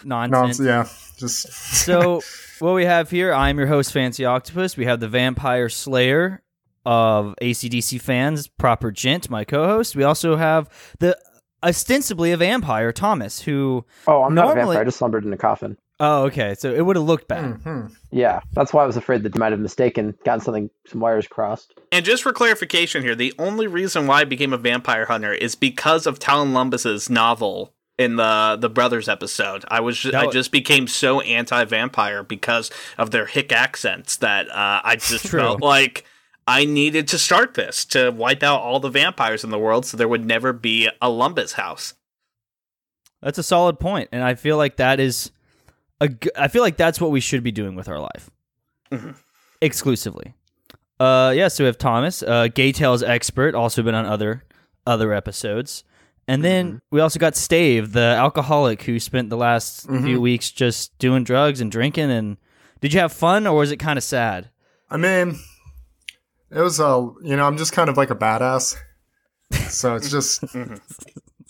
Nonsense. 0.03 0.59
nonsense. 0.59 0.59
Yeah, 0.67 0.87
just 1.19 1.51
so 1.51 2.21
what 2.59 2.73
we 2.75 2.85
have 2.85 3.09
here, 3.09 3.33
I'm 3.33 3.57
your 3.57 3.67
host, 3.67 3.91
Fancy 3.91 4.25
Octopus. 4.25 4.77
We 4.77 4.85
have 4.85 4.99
the 4.99 5.07
Vampire 5.07 5.69
Slayer 5.69 6.43
of 6.85 7.33
ACDC 7.41 7.99
fans, 7.99 8.47
Proper 8.47 8.91
Gent, 8.91 9.27
my 9.31 9.43
co-host. 9.43 9.95
We 9.95 10.03
also 10.03 10.35
have 10.35 10.69
the 10.99 11.17
ostensibly 11.63 12.31
a 12.31 12.37
vampire, 12.37 12.91
Thomas, 12.91 13.41
who 13.41 13.83
Oh, 14.05 14.21
I'm 14.21 14.35
not 14.35 14.51
a 14.51 14.53
vampire. 14.53 14.81
I 14.81 14.83
just 14.83 14.99
slumbered 14.99 15.25
in 15.25 15.33
a 15.33 15.37
coffin. 15.37 15.77
Oh, 16.00 16.24
okay. 16.24 16.56
So 16.56 16.74
it 16.74 16.86
would 16.86 16.97
have 16.97 17.06
looked 17.06 17.27
bad. 17.30 17.45
Mhm. 17.63 17.95
Yeah, 18.12 18.42
that's 18.53 18.74
why 18.74 18.83
I 18.83 18.86
was 18.86 18.97
afraid 18.97 19.24
that 19.24 19.33
you 19.33 19.39
might 19.39 19.51
have 19.53 19.62
mistaken, 19.62 20.13
gotten 20.25 20.42
something, 20.42 20.69
some 20.88 21.00
wires 21.00 21.27
crossed. 21.27 21.74
And 21.92 22.03
just 22.03 22.21
for 22.24 22.33
clarification 22.33 23.01
here, 23.01 23.15
the 23.15 23.33
only 23.39 23.65
reason 23.68 24.06
why 24.06 24.21
I 24.21 24.24
became 24.25 24.51
a 24.51 24.57
vampire 24.57 25.06
hunter 25.06 25.33
is 25.33 25.56
because 25.56 26.06
of 26.06 26.19
Talon 26.19 26.51
Lumbus's 26.53 27.09
novel 27.09 27.74
in 27.97 28.18
the 28.18 28.57
the 28.59 28.69
brothers 28.69 29.07
episode. 29.07 29.63
I 29.69 29.80
was 29.80 29.97
ju- 29.97 30.12
That 30.12 30.27
I 30.27 30.31
just 30.31 30.51
became 30.51 30.86
so 30.88 31.21
anti-vampire 31.21 32.24
because 32.24 32.69
of 32.98 33.12
their 33.12 33.25
hick 33.27 33.53
accents 33.53 34.18
that 34.18 34.50
uh, 34.50 34.81
I 34.83 34.98
just 34.98 35.27
True. 35.27 35.39
felt 35.39 35.62
like 35.62 36.03
I 36.45 36.65
needed 36.65 37.07
to 37.07 37.18
start 37.18 37.53
this 37.53 37.86
to 37.86 38.09
wipe 38.12 38.44
out 38.44 38.59
all 38.59 38.81
the 38.81 38.89
vampires 38.89 39.45
in 39.45 39.50
the 39.50 39.57
world, 39.57 39.86
so 39.86 39.95
there 39.95 40.09
would 40.09 40.25
never 40.25 40.51
be 40.51 40.88
a 41.01 41.07
Lumbus 41.07 41.53
house. 41.53 41.94
That's 43.22 43.38
a 43.38 43.43
solid 43.43 43.79
point, 43.79 44.10
and 44.12 44.24
I 44.24 44.36
feel 44.36 44.58
like 44.58 44.75
that 44.75 45.00
is 45.00 45.31
a. 46.05 46.09
g- 46.09 46.29
I 46.38 46.47
feel 46.47 46.62
like 46.62 46.77
that's 46.77 47.00
what 47.01 47.12
we 47.12 47.19
should 47.19 47.43
be 47.43 47.51
doing 47.51 47.75
with 47.75 47.88
our 47.89 48.00
life, 48.00 48.29
Mhm. 48.91 49.15
exclusively. 49.62 50.33
Uh, 51.00 51.33
yeah. 51.35 51.47
So 51.50 51.63
we 51.63 51.67
have 51.67 51.77
Thomas, 51.77 52.24
uh, 52.24 52.47
Gay 52.47 52.71
Tales 52.71 53.03
expert, 53.03 53.55
also 53.55 53.81
been 53.83 53.95
on 53.95 54.05
other 54.05 54.43
other 54.88 55.13
episodes, 55.13 55.83
and 56.27 56.43
then 56.43 56.79
we 56.91 57.01
also 57.01 57.19
got 57.19 57.35
Stave, 57.35 57.91
the 57.93 58.15
alcoholic 58.17 58.83
who 58.83 59.00
spent 59.00 59.29
the 59.29 59.38
last 59.38 59.88
few 59.88 60.21
weeks 60.21 60.51
just 60.51 60.97
doing 61.00 61.24
drugs 61.24 61.59
and 61.59 61.71
drinking. 61.71 62.12
And 62.12 62.38
did 62.81 62.93
you 62.93 63.00
have 63.00 63.12
fun, 63.12 63.47
or 63.47 63.57
was 63.57 63.71
it 63.71 63.77
kind 63.77 63.97
of 63.97 64.03
sad? 64.03 64.50
I 64.89 64.97
mean, 64.97 65.39
it 66.51 66.59
was 66.62 66.79
a 66.79 67.09
you 67.24 67.35
know, 67.35 67.45
I'm 67.45 67.57
just 67.57 67.74
kind 67.74 67.89
of 67.89 67.97
like 67.97 68.12
a 68.12 68.15
badass, 68.15 68.75
so 69.69 69.95
it's 69.95 70.09
just 70.12 70.43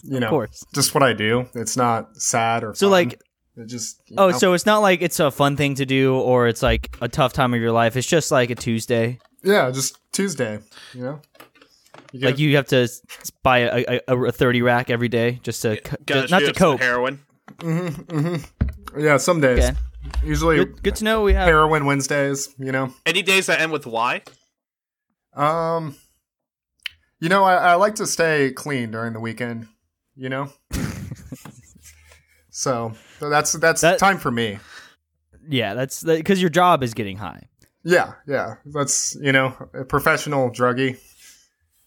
you 0.03 0.19
know, 0.19 0.45
just 0.73 0.93
what 0.95 1.03
I 1.03 1.13
do. 1.13 1.47
It's 1.53 1.75
not 1.77 2.15
sad 2.17 2.63
or 2.63 2.73
So 2.73 2.85
fun. 2.87 2.91
like, 2.91 3.21
it 3.57 3.67
just 3.67 4.01
oh, 4.17 4.29
know. 4.31 4.37
so 4.37 4.53
it's 4.53 4.65
not 4.65 4.79
like 4.79 5.01
it's 5.01 5.19
a 5.19 5.31
fun 5.31 5.55
thing 5.55 5.75
to 5.75 5.85
do, 5.85 6.15
or 6.15 6.47
it's 6.47 6.61
like 6.61 6.95
a 7.01 7.07
tough 7.07 7.33
time 7.33 7.53
of 7.53 7.59
your 7.61 7.71
life. 7.71 7.95
It's 7.95 8.07
just 8.07 8.31
like 8.31 8.49
a 8.49 8.55
Tuesday. 8.55 9.19
yeah, 9.43 9.71
just 9.71 9.97
Tuesday, 10.11 10.59
you 10.93 11.01
know. 11.03 11.21
You 12.11 12.19
get 12.19 12.25
Like 12.27 12.39
you 12.39 12.55
have 12.55 12.67
to 12.67 12.87
buy 13.43 13.59
a, 13.59 13.99
a, 14.07 14.15
a 14.25 14.31
thirty 14.31 14.61
rack 14.61 14.89
every 14.89 15.07
day 15.09 15.39
just 15.43 15.61
to 15.63 15.79
co- 15.81 15.97
Gotta 16.05 16.21
just, 16.21 16.31
not 16.31 16.41
shoot 16.41 16.45
to 16.45 16.51
up 16.51 16.57
some 16.57 16.71
cope. 16.77 16.81
heroin. 16.81 17.19
yeah, 18.97 19.17
some 19.17 19.41
days. 19.41 19.63
Okay. 19.63 19.77
Usually 20.23 20.57
Good, 20.57 20.83
good 20.83 20.95
to 20.97 21.03
know 21.03 21.23
we 21.23 21.33
have. 21.33 21.47
heroin 21.47 21.85
Wednesdays, 21.85 22.53
you 22.59 22.71
know. 22.71 22.93
Any 23.05 23.21
days 23.23 23.47
that 23.47 23.59
end 23.59 23.71
with 23.71 23.85
Y? 23.87 24.21
Um, 25.33 25.95
you 27.19 27.27
know, 27.27 27.43
I, 27.43 27.55
I 27.55 27.75
like 27.75 27.95
to 27.95 28.05
stay 28.05 28.51
clean 28.51 28.91
during 28.91 29.13
the 29.13 29.19
weekend. 29.19 29.67
You 30.15 30.29
know, 30.29 30.49
so, 32.49 32.93
so 33.19 33.29
that's 33.29 33.53
that's 33.53 33.81
That- 33.81 33.99
time 33.99 34.17
for 34.17 34.31
me. 34.31 34.59
Yeah, 35.47 35.73
that's 35.75 36.03
because 36.03 36.41
your 36.41 36.49
job 36.49 36.81
is 36.83 36.93
getting 36.93 37.17
high. 37.17 37.49
Yeah, 37.83 38.13
yeah, 38.27 38.55
that's 38.65 39.15
you 39.21 39.31
know, 39.31 39.55
a 39.73 39.83
professional 39.85 40.49
druggie. 40.49 40.97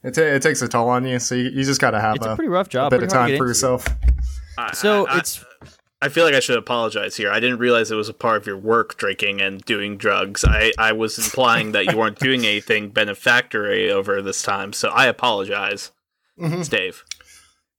It, 0.04 0.14
ta 0.14 0.20
it 0.22 0.42
takes 0.42 0.62
a 0.62 0.68
toll 0.68 0.88
on 0.90 1.04
you, 1.04 1.18
so 1.18 1.34
you, 1.34 1.50
you 1.50 1.64
just 1.64 1.80
got 1.80 1.90
to 1.90 2.00
have 2.00 2.16
It's 2.16 2.26
a, 2.26 2.30
a 2.32 2.36
pretty 2.36 2.48
rough 2.50 2.68
a 2.68 2.70
job. 2.70 2.90
bit 2.90 3.00
pretty 3.00 3.12
of 3.12 3.18
time 3.18 3.36
for 3.36 3.46
yourself. 3.48 3.86
I- 4.56 4.72
So 4.72 5.06
I- 5.08 5.14
I- 5.14 5.18
it's 5.18 5.44
I 6.00 6.08
feel 6.08 6.24
like 6.24 6.34
I 6.34 6.38
should 6.40 6.56
apologize 6.56 7.16
here. 7.16 7.32
I 7.32 7.40
didn't 7.40 7.58
realize 7.58 7.90
it 7.90 7.96
was 7.96 8.08
a 8.08 8.14
part 8.14 8.36
of 8.40 8.46
your 8.46 8.56
work 8.56 8.96
drinking 8.96 9.40
and 9.40 9.60
doing 9.64 9.96
drugs. 9.96 10.44
I, 10.44 10.70
I 10.78 10.92
was 10.92 11.18
implying 11.18 11.72
that 11.72 11.86
you 11.90 11.98
weren't 11.98 12.20
doing 12.20 12.46
anything 12.46 12.90
benefactory 13.00 13.90
over 13.90 14.22
this 14.22 14.40
time, 14.40 14.72
so 14.72 14.90
I 14.90 15.06
apologize. 15.06 15.90
It's 16.36 16.68
Dave. 16.68 17.02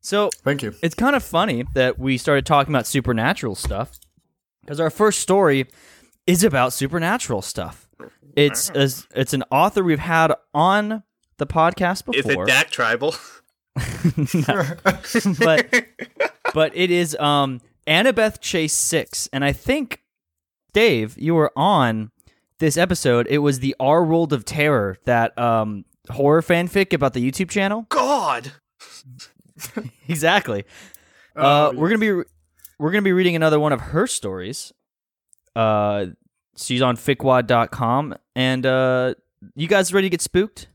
So 0.02 0.30
Thank 0.44 0.64
you. 0.64 0.74
it's 0.82 0.96
kind 0.96 1.16
of 1.16 1.24
funny 1.24 1.66
that 1.74 2.00
we 2.00 2.18
started 2.18 2.46
talking 2.46 2.74
about 2.74 2.88
supernatural 2.88 3.56
stuff 3.56 4.00
because 4.62 4.80
our 4.80 4.90
first 4.90 5.20
story 5.20 5.68
is 6.26 6.44
about 6.44 6.74
supernatural 6.74 7.42
stuff. 7.42 7.90
It's 8.36 8.70
a, 8.70 8.90
it's 9.16 9.34
an 9.34 9.44
author 9.52 9.84
we've 9.84 10.00
had 10.00 10.34
on 10.54 11.04
the 11.38 11.48
podcast 11.48 12.06
before. 12.06 12.20
Is 12.20 12.26
it 12.26 12.30
before, 12.30 12.46
Dak 12.46 12.70
Tribal? 12.70 13.16
but 15.40 15.86
but 16.54 16.72
it 16.76 16.92
is 16.92 17.16
um 17.16 17.62
Annabeth 17.88 18.40
Chase 18.40 18.74
Six, 18.74 19.28
and 19.34 19.44
I 19.44 19.52
think 19.52 20.04
Dave, 20.74 21.18
you 21.18 21.34
were 21.34 21.52
on 21.56 22.12
this 22.60 22.78
episode. 22.78 23.26
It 23.30 23.40
was 23.40 23.60
the 23.60 23.76
R 23.80 24.04
World 24.04 24.34
of 24.34 24.46
Terror, 24.46 24.98
that 25.06 25.38
um 25.38 25.86
horror 26.12 26.42
fanfic 26.42 26.94
about 26.94 27.14
the 27.14 27.32
YouTube 27.32 27.50
channel. 27.50 27.86
God. 27.90 28.54
exactly. 30.08 30.66
Oh, 31.36 31.42
uh, 31.42 31.72
we're 31.76 31.90
gonna 31.90 32.00
be 32.00 32.12
we're 32.80 32.92
gonna 32.92 33.02
be 33.02 33.14
reading 33.14 33.36
another 33.36 33.60
one 33.60 33.72
of 33.72 33.82
her 33.82 34.08
stories. 34.08 34.72
Uh, 35.56 36.08
she's 36.58 36.82
on 36.82 36.96
ficwad.com, 36.98 38.16
and 38.36 38.66
uh, 38.66 39.14
you 39.56 39.68
guys 39.68 39.94
ready 39.94 40.06
to 40.06 40.10
get 40.10 40.22
spooked? 40.22 40.68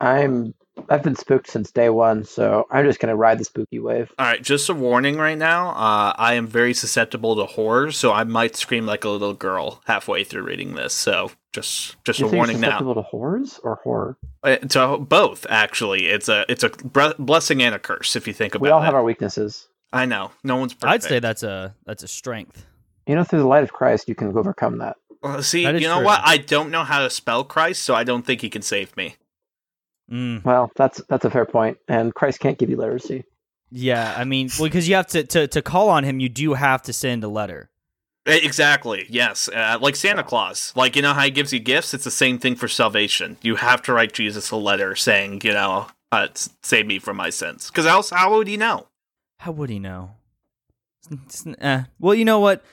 I'm 0.00 0.54
I've 0.88 1.02
been 1.02 1.16
spooked 1.16 1.48
since 1.48 1.70
day 1.70 1.88
one, 1.90 2.24
so 2.24 2.66
I'm 2.70 2.84
just 2.84 3.00
gonna 3.00 3.16
ride 3.16 3.38
the 3.38 3.44
spooky 3.44 3.78
wave. 3.78 4.12
All 4.18 4.26
right, 4.26 4.42
just 4.42 4.68
a 4.68 4.74
warning 4.74 5.16
right 5.16 5.38
now. 5.38 5.70
Uh, 5.70 6.12
I 6.16 6.34
am 6.34 6.46
very 6.46 6.74
susceptible 6.74 7.36
to 7.36 7.44
horror, 7.46 7.90
so 7.92 8.12
I 8.12 8.24
might 8.24 8.56
scream 8.56 8.86
like 8.86 9.04
a 9.04 9.08
little 9.08 9.34
girl 9.34 9.80
halfway 9.86 10.24
through 10.24 10.42
reading 10.42 10.74
this. 10.74 10.92
So 10.94 11.30
just 11.52 11.96
just 12.04 12.20
You 12.20 12.26
a 12.28 12.30
warning 12.32 12.60
now. 12.60 12.68
susceptible 12.68 12.94
to 12.94 13.02
horrors 13.02 13.60
or 13.62 13.76
horror? 13.82 14.16
Uh, 14.42 14.56
To 14.56 14.98
both, 14.98 15.46
actually, 15.48 16.06
it's 16.08 16.28
a 16.28 16.44
it's 16.48 16.64
a 16.64 16.68
bre- 16.70 17.14
blessing 17.18 17.62
and 17.62 17.74
a 17.74 17.78
curse 17.78 18.16
if 18.16 18.26
you 18.26 18.32
think 18.32 18.54
about 18.54 18.64
it. 18.64 18.68
We 18.68 18.70
all 18.72 18.82
it. 18.82 18.84
have 18.86 18.94
our 18.94 19.04
weaknesses. 19.04 19.68
I 19.92 20.06
know 20.06 20.32
no 20.42 20.56
one's 20.56 20.74
perfect. 20.74 20.92
I'd 20.92 21.08
say 21.08 21.18
that's 21.20 21.42
a 21.42 21.74
that's 21.86 22.02
a 22.02 22.08
strength. 22.08 22.66
You 23.06 23.14
know, 23.14 23.22
through 23.24 23.40
the 23.40 23.46
light 23.46 23.62
of 23.62 23.72
Christ, 23.72 24.08
you 24.08 24.14
can 24.14 24.36
overcome 24.36 24.78
that. 24.78 24.96
Well, 25.22 25.42
see, 25.42 25.64
That 25.64 25.80
you 25.80 25.88
know 25.88 25.96
true. 25.98 26.06
what? 26.06 26.20
I 26.24 26.36
don't 26.38 26.70
know 26.70 26.84
how 26.84 27.00
to 27.00 27.10
spell 27.10 27.44
Christ, 27.44 27.82
so 27.82 27.94
I 27.94 28.02
don't 28.04 28.26
think 28.26 28.40
he 28.40 28.50
can 28.50 28.62
save 28.62 28.96
me. 28.96 29.16
Mm, 30.10 30.44
Well, 30.44 30.70
that's 30.76 31.00
that's 31.08 31.24
a 31.24 31.30
fair 31.30 31.46
point, 31.46 31.78
and 31.88 32.14
Christ 32.14 32.40
can't 32.40 32.58
give 32.58 32.68
you 32.70 32.76
literacy. 32.76 33.24
yeah, 33.70 34.14
I 34.16 34.24
mean, 34.24 34.50
well, 34.58 34.68
because 34.68 34.88
you 34.88 34.94
have 34.96 35.06
to, 35.08 35.24
to 35.24 35.46
to 35.48 35.62
call 35.62 35.88
on 35.88 36.04
him, 36.04 36.20
you 36.20 36.28
do 36.28 36.54
have 36.54 36.82
to 36.82 36.92
send 36.92 37.24
a 37.24 37.28
letter. 37.28 37.70
Exactly. 38.26 39.04
Yes. 39.10 39.48
Uh, 39.48 39.76
like 39.80 39.96
Santa 39.96 40.22
Claus. 40.22 40.72
Like 40.74 40.96
you 40.96 41.02
know 41.02 41.12
how 41.12 41.22
he 41.24 41.30
gives 41.30 41.52
you 41.52 41.58
gifts. 41.58 41.92
It's 41.92 42.04
the 42.04 42.10
same 42.10 42.38
thing 42.38 42.54
for 42.56 42.68
salvation. 42.68 43.36
You 43.42 43.56
have 43.56 43.82
to 43.82 43.92
write 43.92 44.14
Jesus 44.14 44.50
a 44.50 44.56
letter 44.56 44.96
saying, 44.96 45.42
you 45.44 45.52
know, 45.52 45.88
uh, 46.10 46.28
s- 46.30 46.48
save 46.62 46.86
me 46.86 46.98
from 46.98 47.16
my 47.18 47.28
sins. 47.28 47.68
Because 47.70 47.84
else, 47.84 48.08
how 48.10 48.34
would 48.36 48.46
he 48.48 48.56
know? 48.56 48.86
How 49.40 49.52
would 49.52 49.68
he 49.68 49.78
know? 49.78 50.12
It's- 51.10 51.46
eh. 51.60 51.84
Well, 51.98 52.14
you 52.14 52.24
know 52.24 52.40
what? 52.40 52.64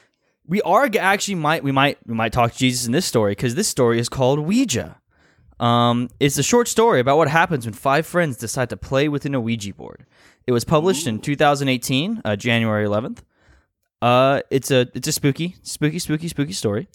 We 0.47 0.61
are 0.61 0.89
actually 0.99 1.35
might 1.35 1.63
we 1.65 1.71
might 1.73 1.97
we 2.07 2.13
might 2.13 2.31
talk 2.31 2.53
to 2.53 2.57
Jesus 2.57 2.85
in 2.85 2.93
this 2.93 3.05
story 3.05 3.31
because 3.33 3.55
this 3.55 3.67
story 3.67 3.99
is 3.99 4.07
called 4.07 4.39
Ouija. 4.39 5.00
Um, 5.61 6.09
it's 6.19 6.37
a 6.39 6.43
short 6.43 6.67
story 6.67 6.99
about 6.99 7.17
what 7.17 7.27
happens 7.27 7.65
when 7.65 7.73
five 7.73 8.07
friends 8.07 8.35
decide 8.35 8.69
to 8.71 8.77
play 8.77 9.07
within 9.07 9.35
a 9.35 9.39
Ouija 9.39 9.73
board. 9.73 10.05
It 10.47 10.51
was 10.51 10.63
published 10.63 11.05
in 11.05 11.19
2018, 11.19 12.21
uh, 12.25 12.35
January 12.35 12.85
11th. 12.85 13.19
Uh, 14.01 14.41
it's 14.49 14.71
a 14.71 14.87
it's 14.95 15.07
a 15.07 15.11
spooky, 15.11 15.55
spooky, 15.61 15.99
spooky, 15.99 16.27
spooky 16.27 16.53
story. 16.53 16.87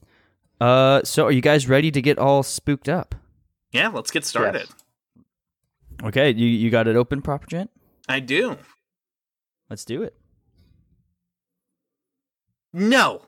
Uh, 0.60 1.00
so 1.04 1.24
are 1.26 1.30
you 1.30 1.40
guys 1.40 1.68
ready 1.68 1.92
to 1.92 2.02
get 2.02 2.18
all 2.18 2.42
spooked 2.42 2.88
up? 2.88 3.14
Yeah. 3.70 3.88
Let's 3.88 4.10
get 4.10 4.24
started. 4.24 4.66
Yes. 4.68 4.74
Okay, 6.02 6.30
you 6.30 6.46
you 6.46 6.68
got 6.68 6.88
it 6.88 6.96
open, 6.96 7.22
proper 7.22 7.46
gent. 7.46 7.70
I 8.08 8.18
do. 8.20 8.58
Let's 9.70 9.84
do 9.84 10.02
it. 10.02 10.14
No. 12.72 13.22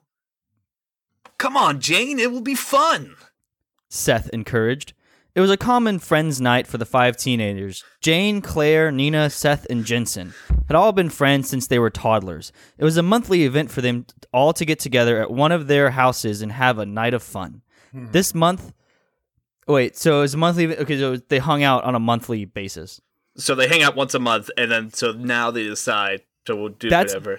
Come 1.38 1.56
on, 1.56 1.80
Jane. 1.80 2.18
It 2.18 2.32
will 2.32 2.40
be 2.40 2.56
fun. 2.56 3.14
Seth 3.88 4.28
encouraged. 4.30 4.92
It 5.38 5.40
was 5.40 5.52
a 5.52 5.56
common 5.56 6.00
friends' 6.00 6.40
night 6.40 6.66
for 6.66 6.78
the 6.78 6.84
five 6.84 7.16
teenagers. 7.16 7.84
Jane, 8.00 8.40
Claire, 8.40 8.90
Nina, 8.90 9.30
Seth, 9.30 9.68
and 9.70 9.84
Jensen 9.84 10.34
had 10.66 10.74
all 10.74 10.90
been 10.90 11.10
friends 11.10 11.48
since 11.48 11.68
they 11.68 11.78
were 11.78 11.90
toddlers. 11.90 12.50
It 12.76 12.82
was 12.82 12.96
a 12.96 13.04
monthly 13.04 13.44
event 13.44 13.70
for 13.70 13.80
them 13.80 14.04
all 14.32 14.52
to 14.54 14.64
get 14.64 14.80
together 14.80 15.22
at 15.22 15.30
one 15.30 15.52
of 15.52 15.68
their 15.68 15.90
houses 15.90 16.42
and 16.42 16.50
have 16.50 16.80
a 16.80 16.84
night 16.84 17.14
of 17.14 17.22
fun. 17.22 17.62
Hmm. 17.92 18.10
This 18.10 18.34
month, 18.34 18.72
oh, 19.68 19.74
wait, 19.74 19.96
so 19.96 20.18
it 20.18 20.22
was 20.22 20.34
a 20.34 20.38
monthly. 20.38 20.76
Okay, 20.76 20.98
so 20.98 21.18
they 21.18 21.38
hung 21.38 21.62
out 21.62 21.84
on 21.84 21.94
a 21.94 22.00
monthly 22.00 22.44
basis. 22.44 23.00
So 23.36 23.54
they 23.54 23.68
hang 23.68 23.84
out 23.84 23.94
once 23.94 24.14
a 24.14 24.18
month, 24.18 24.50
and 24.56 24.72
then 24.72 24.92
so 24.92 25.12
now 25.12 25.52
they 25.52 25.62
decide 25.62 26.22
to 26.46 26.74
do 26.80 26.90
That's- 26.90 27.14
whatever. 27.14 27.38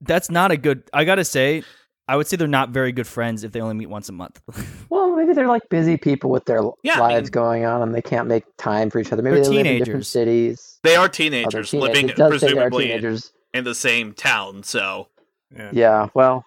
That's 0.00 0.30
not 0.30 0.50
a 0.50 0.56
good. 0.56 0.82
I 0.92 1.04
gotta 1.04 1.24
say, 1.24 1.62
I 2.08 2.16
would 2.16 2.26
say 2.26 2.36
they're 2.36 2.46
not 2.48 2.70
very 2.70 2.92
good 2.92 3.06
friends 3.06 3.42
if 3.44 3.52
they 3.52 3.60
only 3.60 3.74
meet 3.74 3.88
once 3.88 4.08
a 4.08 4.12
month. 4.12 4.40
Well, 4.90 5.16
maybe 5.16 5.32
they're 5.32 5.48
like 5.48 5.68
busy 5.68 5.96
people 5.96 6.30
with 6.30 6.44
their 6.44 6.60
Yeah, 6.84 6.96
I 7.02 7.14
lives 7.14 7.26
mean- 7.26 7.32
going 7.32 7.64
on, 7.64 7.82
and 7.82 7.94
they 7.94 8.02
can't 8.02 8.28
make 8.28 8.44
time 8.58 8.90
for 8.90 8.98
each 9.00 9.12
other. 9.12 9.22
Maybe 9.22 9.36
They're 9.36 9.44
they 9.44 9.50
live 9.56 9.66
in 9.66 9.78
different 9.78 10.06
cities. 10.06 10.78
They 10.84 10.94
are 10.94 11.06
Oh, 11.06 11.08
teenagers 11.08 11.70
teenagers. 11.70 11.72
living 11.74 12.08
It 12.10 12.16
does 12.16 12.40
say 12.40 12.46
they 12.48 12.52
are 12.52 12.54
presumably 12.70 12.84
teenagers. 12.84 13.32
in 13.52 13.64
the 13.64 13.74
same 13.74 14.12
town. 14.12 14.62
So 14.62 15.08
Yeah. 15.54 15.70
Yeah, 15.72 16.08
well, 16.14 16.44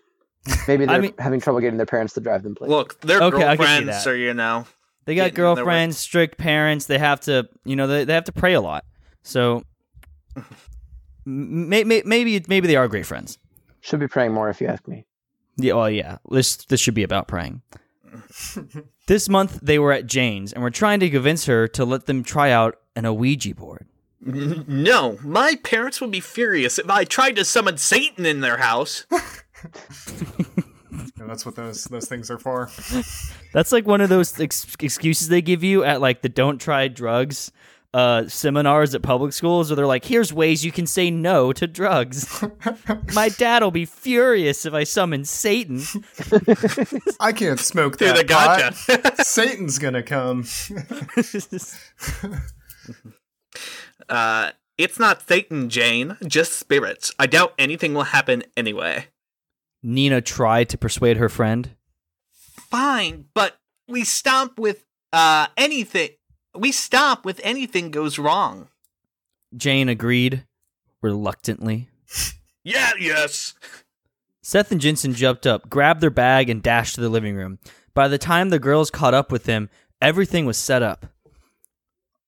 maybe 0.68 0.86
they're 0.88 1.01
mean- 1.01 1.13
having 1.20 1.39
trouble 1.42 1.60
getting 1.60 1.78
their 1.78 1.86
parents 1.86 2.13
to 2.13 2.22
drive 2.22 2.44
them 2.44 2.56
places. 2.56 2.72
look, 2.72 3.01
their 3.01 3.22
Okay, 3.22 3.38
I 3.46 3.58
can 3.58 3.66
see 3.66 3.72
girlfriends 3.82 4.04
that. 4.06 4.10
are 4.12 4.16
you 4.16 4.34
know 4.34 4.66
They 5.06 5.16
got 5.16 5.32
Getting 5.34 5.34
in 5.34 5.36
their 5.36 5.50
way. 5.51 5.56
girlfriends, 5.56 5.98
strict 5.98 6.38
parents. 6.38 6.86
They 6.86 6.98
have 7.00 7.20
to, 7.22 7.50
you 7.66 7.75
know, 7.75 7.88
they, 7.88 8.06
they 8.06 8.13
have 8.13 8.25
to 8.25 8.32
pray 8.32 8.54
a 8.54 8.62
lot. 8.62 8.86
So 9.24 9.63
may, 11.25 11.84
may, 11.84 12.01
maybe 12.06 12.44
maybe 12.48 12.68
they 12.68 12.75
are 12.75 12.88
great 12.88 13.06
friends. 13.06 13.38
Should 13.82 14.00
be 14.00 14.08
praying 14.08 14.34
more 14.34 14.50
if 14.50 14.62
you 14.62 14.68
ask 14.68 14.88
me. 14.88 15.06
Yeah, 15.60 15.74
well, 15.74 15.89
yeah. 15.89 16.18
This 16.30 16.58
this 16.58 16.80
should 16.80 16.94
be 16.94 17.04
about 17.04 17.28
praying. 17.28 17.62
this 19.08 19.30
month 19.30 19.60
they 19.62 19.80
were 19.80 19.92
at 19.92 20.08
Jane's 20.08 20.54
and 20.54 20.63
were 20.63 20.72
trying 20.72 21.00
to 21.01 21.10
convince 21.10 21.46
her 21.46 21.68
to 21.70 21.86
let 21.86 22.06
them 22.06 22.24
try 22.24 22.51
out 22.51 22.80
an 22.96 23.06
Ouija 23.16 23.54
board. 23.56 23.88
No, 24.22 25.18
my 25.24 25.56
parents 25.63 26.01
would 26.01 26.12
be 26.12 26.20
furious 26.20 26.78
if 26.78 26.89
I 26.89 27.06
tried 27.06 27.38
to 27.38 27.46
summon 27.46 27.78
Satan 27.78 28.25
in 28.25 28.42
their 28.42 28.58
house. 28.58 29.06
And 31.20 31.30
that's 31.30 31.46
what 31.46 31.56
those 31.56 31.84
those 31.86 32.08
things 32.08 32.32
are 32.32 32.39
for. 32.39 32.70
That's 33.54 33.72
like 33.72 33.86
one 33.86 34.01
of 34.01 34.10
those 34.10 34.39
ex- 34.39 34.75
excuses 34.80 35.28
they 35.28 35.42
give 35.42 35.63
you 35.63 35.84
at 35.84 36.01
like 36.01 36.22
the 36.22 36.30
don't 36.30 36.60
try 36.60 36.88
drugs 36.88 37.51
uh, 37.93 38.27
seminars 38.27 38.93
at 38.93 39.01
public 39.01 39.34
schools 39.34 39.69
where 39.69 39.75
they're 39.75 39.88
like, 39.88 40.05
here's 40.05 40.31
ways 40.31 40.63
you 40.63 40.72
can 40.72 40.86
say 40.86 41.10
no 41.10 41.51
to 41.53 41.65
drugs. 41.67 42.43
My 43.13 43.29
dad 43.29 43.63
will 43.63 43.72
be 43.72 43.86
furious 43.86 44.65
if 44.65 44.74
I 44.74 44.84
summon 44.84 45.25
Satan. 45.25 45.81
I 47.19 47.31
can't 47.31 47.60
smoke 47.60 47.98
Dude, 47.98 48.10
that 48.10 48.17
I 48.19 48.24
gotcha. 48.24 49.01
pot. 49.01 49.17
Satan's 49.25 49.79
gonna 49.79 50.03
come. 50.03 50.46
uh, 54.08 54.51
it's 54.77 55.00
not 55.00 55.27
Satan, 55.27 55.69
Jane, 55.69 56.17
just 56.25 56.53
spirits. 56.53 57.12
I 57.17 57.25
doubt 57.25 57.53
anything 57.58 57.93
will 57.93 58.03
happen 58.03 58.43
anyway. 58.55 59.08
Nina 59.81 60.22
tried 60.22 60.69
to 60.69 60.77
persuade 60.77 61.17
her 61.17 61.29
friend. 61.29 61.72
Fine, 62.31 63.25
but 63.34 63.58
we 63.88 64.03
stomp 64.03 64.60
with 64.60 64.86
uh 65.12 65.48
anything. 65.58 66.10
We 66.56 66.72
stop 66.72 67.25
with 67.25 67.39
anything 67.44 67.91
goes 67.91 68.18
wrong. 68.20 68.70
Jane 69.56 69.89
agreed 69.89 70.46
reluctantly. 71.01 71.89
Yeah, 72.62 72.91
yes. 73.00 73.53
Seth 74.44 74.72
and 74.72 74.82
Jensen 74.82 75.13
jumped 75.13 75.48
up, 75.48 75.70
grabbed 75.70 76.01
their 76.01 76.10
bag, 76.10 76.50
and 76.50 76.62
dashed 76.62 76.96
to 76.96 77.01
the 77.01 77.10
living 77.10 77.34
room. 77.36 77.58
By 77.94 78.10
the 78.10 78.18
time 78.18 78.50
the 78.50 78.60
girls 78.60 78.91
caught 78.91 79.13
up 79.13 79.32
with 79.32 79.46
them, 79.46 79.70
everything 80.01 80.46
was 80.46 80.58
set 80.58 80.84
up. 80.84 81.06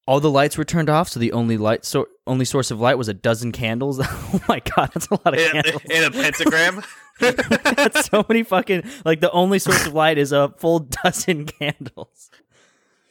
All 0.07 0.21
the 0.21 0.31
lights 0.31 0.57
were 0.57 0.63
turned 0.63 0.89
off, 0.89 1.09
so 1.09 1.19
the 1.19 1.33
only 1.33 1.57
light 1.57 1.83
so- 1.85 2.07
only 2.25 2.45
source 2.45 2.71
of 2.71 2.79
light 2.79 2.97
was 2.97 3.09
a 3.09 3.13
dozen 3.13 3.51
candles. 3.51 3.99
oh 4.03 4.41
my 4.47 4.61
god, 4.61 4.89
that's 4.93 5.07
a 5.07 5.13
lot 5.15 5.33
of 5.33 5.39
In, 5.39 5.51
candles. 5.51 5.81
in 5.89 6.03
a 6.05 6.11
pentagram. 6.11 6.81
that's 7.19 8.05
so 8.07 8.25
many 8.29 8.43
fucking 8.43 8.83
like 9.03 9.19
the 9.19 9.31
only 9.31 9.59
source 9.59 9.85
of 9.85 9.93
light 9.93 10.17
is 10.17 10.31
a 10.31 10.49
full 10.57 10.79
dozen 10.79 11.45
candles. 11.45 12.31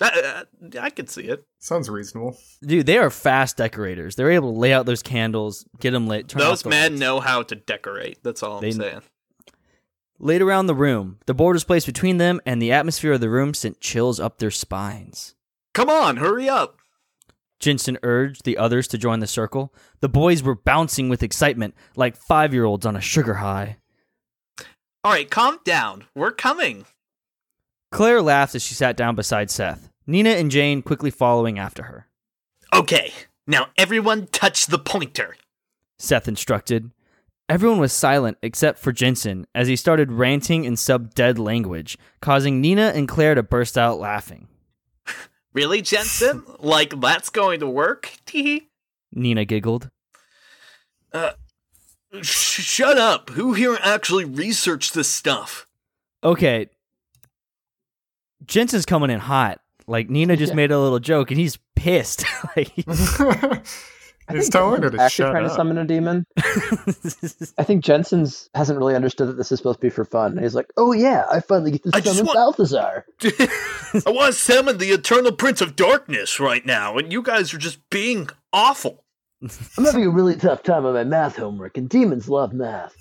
That, 0.00 0.46
uh, 0.74 0.80
I 0.80 0.90
could 0.90 1.08
see 1.10 1.22
it. 1.24 1.44
Sounds 1.58 1.88
reasonable. 1.88 2.36
Dude, 2.62 2.86
they 2.86 2.98
are 2.98 3.10
fast 3.10 3.58
decorators. 3.58 4.16
They're 4.16 4.30
able 4.30 4.52
to 4.52 4.58
lay 4.58 4.72
out 4.72 4.86
those 4.86 5.02
candles, 5.02 5.64
get 5.78 5.90
them 5.92 6.08
lit. 6.08 6.28
Turn 6.28 6.40
Those 6.40 6.62
the 6.62 6.70
men 6.70 6.92
lights. 6.92 7.00
know 7.00 7.20
how 7.20 7.42
to 7.42 7.54
decorate. 7.54 8.18
That's 8.24 8.42
all 8.42 8.56
I'm 8.56 8.62
They- 8.62 8.72
saying. 8.72 9.02
Laid 10.18 10.42
around 10.42 10.66
the 10.66 10.74
room, 10.74 11.18
the 11.26 11.32
board 11.34 11.54
was 11.54 11.64
placed 11.64 11.86
between 11.86 12.18
them, 12.18 12.40
and 12.44 12.60
the 12.60 12.72
atmosphere 12.72 13.12
of 13.12 13.20
the 13.22 13.30
room 13.30 13.54
sent 13.54 13.80
chills 13.80 14.20
up 14.20 14.36
their 14.38 14.50
spines. 14.50 15.34
Come 15.72 15.88
on, 15.88 16.18
hurry 16.18 16.46
up. 16.48 16.76
Jensen 17.58 17.96
urged 18.02 18.44
the 18.44 18.58
others 18.58 18.86
to 18.88 18.98
join 18.98 19.20
the 19.20 19.26
circle. 19.26 19.72
The 20.00 20.08
boys 20.10 20.42
were 20.42 20.54
bouncing 20.54 21.08
with 21.08 21.22
excitement, 21.22 21.74
like 21.96 22.16
five 22.16 22.52
year 22.54 22.64
olds 22.64 22.84
on 22.86 22.96
a 22.96 23.00
sugar 23.00 23.34
high. 23.34 23.78
All 25.04 25.12
right, 25.12 25.30
calm 25.30 25.58
down. 25.64 26.04
We're 26.14 26.32
coming. 26.32 26.84
Claire 27.90 28.22
laughed 28.22 28.54
as 28.54 28.62
she 28.62 28.74
sat 28.74 28.96
down 28.96 29.14
beside 29.16 29.50
Seth, 29.50 29.88
Nina 30.06 30.30
and 30.30 30.50
Jane 30.50 30.82
quickly 30.82 31.10
following 31.10 31.58
after 31.58 31.84
her. 31.84 32.06
Okay, 32.72 33.12
Now 33.46 33.68
everyone 33.76 34.28
touch 34.28 34.66
the 34.66 34.78
pointer. 34.78 35.36
Seth 35.98 36.28
instructed. 36.28 36.90
Everyone 37.48 37.80
was 37.80 37.92
silent 37.92 38.38
except 38.42 38.78
for 38.78 38.92
Jensen 38.92 39.44
as 39.56 39.66
he 39.66 39.74
started 39.74 40.12
ranting 40.12 40.64
in 40.64 40.76
sub 40.76 41.14
dead 41.14 41.36
language, 41.38 41.98
causing 42.20 42.60
Nina 42.60 42.92
and 42.94 43.08
Claire 43.08 43.34
to 43.34 43.42
burst 43.42 43.76
out 43.76 43.98
laughing. 43.98 44.46
Really, 45.52 45.82
Jensen? 45.82 46.44
like 46.60 47.00
that's 47.00 47.28
going 47.28 47.58
to 47.58 47.66
work? 47.66 48.12
Nina 49.12 49.44
giggled. 49.44 49.90
Uh, 51.12 51.32
sh- 52.22 52.62
shut 52.62 52.96
up. 52.96 53.30
Who 53.30 53.54
here 53.54 53.76
actually 53.82 54.24
researched 54.24 54.94
this 54.94 55.10
stuff? 55.10 55.66
Okay. 56.22 56.68
Jensen's 58.46 58.86
coming 58.86 59.10
in 59.10 59.20
hot. 59.20 59.60
Like 59.86 60.08
Nina 60.10 60.36
just 60.36 60.52
Yeah. 60.52 60.56
made 60.56 60.70
a 60.70 60.78
little 60.78 60.98
joke 61.00 61.30
and 61.30 61.40
he's 61.40 61.58
pissed. 61.76 62.24
like, 62.56 62.72
I 62.86 64.34
He's 64.34 64.42
think 64.44 64.52
telling 64.52 64.82
her 64.82 64.90
to 64.90 65.00
actually 65.02 65.24
shut 65.24 65.32
trying 65.32 65.42
to 65.48 65.50
summon 65.50 65.76
a 65.78 65.84
demon. 65.84 66.24
I 67.58 67.64
think 67.64 67.82
Jensen's 67.84 68.48
hasn't 68.54 68.78
really 68.78 68.94
understood 68.94 69.26
that 69.28 69.32
this 69.36 69.50
is 69.50 69.58
supposed 69.58 69.80
to 69.80 69.86
be 69.86 69.90
for 69.90 70.04
fun. 70.04 70.38
He's 70.38 70.54
like, 70.54 70.68
"Oh 70.76 70.92
yeah, 70.92 71.24
I 71.28 71.40
finally 71.40 71.72
get 71.72 71.82
to 71.84 71.90
I 71.94 72.00
just 72.00 72.18
summon 72.18 72.26
want- 72.26 72.36
Balthazar." 72.36 73.04
I 73.22 74.10
want 74.10 74.32
to 74.34 74.38
summon 74.38 74.78
the 74.78 74.90
Eternal 74.92 75.32
Prince 75.32 75.60
of 75.60 75.74
Darkness 75.74 76.38
right 76.38 76.64
now, 76.64 76.96
and 76.96 77.12
you 77.12 77.22
guys 77.22 77.52
are 77.52 77.58
just 77.58 77.78
being 77.90 78.28
awful. 78.52 79.02
I'm 79.42 79.84
having 79.84 80.04
a 80.04 80.10
really 80.10 80.36
tough 80.36 80.62
time 80.62 80.84
on 80.84 80.92
my 80.92 81.04
math 81.04 81.36
homework, 81.36 81.78
and 81.78 81.88
demons 81.88 82.28
love 82.28 82.52
math. 82.52 82.94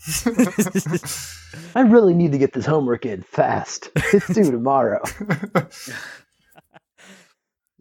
I 1.76 1.82
really 1.82 2.14
need 2.14 2.32
to 2.32 2.38
get 2.38 2.54
this 2.54 2.66
homework 2.66 3.06
in 3.06 3.24
fast. 3.24 3.90
It's 4.14 4.34
due 4.34 4.50
tomorrow. 4.52 5.02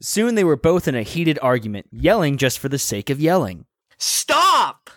Soon 0.00 0.34
they 0.34 0.44
were 0.44 0.56
both 0.56 0.88
in 0.88 0.96
a 0.96 1.02
heated 1.02 1.38
argument, 1.40 1.86
yelling 1.92 2.36
just 2.36 2.58
for 2.58 2.68
the 2.68 2.78
sake 2.78 3.10
of 3.10 3.20
yelling. 3.20 3.66
Stop! 3.96 4.90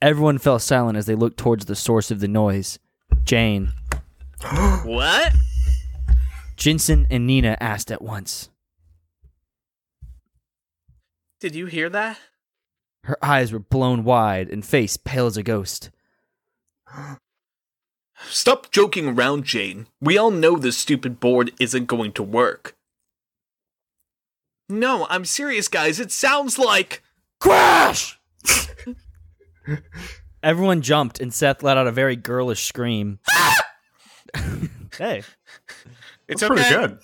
Everyone 0.00 0.38
fell 0.38 0.58
silent 0.58 0.98
as 0.98 1.06
they 1.06 1.14
looked 1.14 1.38
towards 1.38 1.66
the 1.66 1.76
source 1.76 2.10
of 2.10 2.18
the 2.20 2.28
noise. 2.28 2.78
Jane. 3.24 3.72
What? 4.84 5.32
Jensen 6.56 7.06
and 7.10 7.26
Nina 7.26 7.56
asked 7.60 7.92
at 7.92 8.02
once. 8.02 8.48
Did 11.40 11.54
you 11.54 11.66
hear 11.66 11.88
that? 11.90 12.18
Her 13.04 13.18
eyes 13.22 13.52
were 13.52 13.58
blown 13.58 14.04
wide 14.04 14.48
and 14.48 14.64
face 14.64 14.96
pale 14.96 15.26
as 15.26 15.36
a 15.36 15.42
ghost. 15.42 15.90
Stop 18.28 18.70
joking 18.70 19.08
around, 19.08 19.44
Jane. 19.44 19.88
We 20.00 20.16
all 20.16 20.30
know 20.30 20.56
this 20.56 20.78
stupid 20.78 21.18
board 21.18 21.52
isn't 21.58 21.86
going 21.86 22.12
to 22.12 22.22
work. 22.22 22.76
No, 24.68 25.06
I'm 25.10 25.24
serious, 25.24 25.68
guys. 25.68 25.98
It 25.98 26.12
sounds 26.12 26.58
like. 26.58 27.02
Crash! 27.40 28.18
Everyone 30.42 30.82
jumped 30.82 31.20
and 31.20 31.34
Seth 31.34 31.62
let 31.62 31.76
out 31.76 31.86
a 31.86 31.92
very 31.92 32.16
girlish 32.16 32.64
scream. 32.64 33.18
hey. 34.98 35.22
It's 36.28 36.40
That's 36.40 36.46
pretty 36.46 36.68
good. 36.68 36.98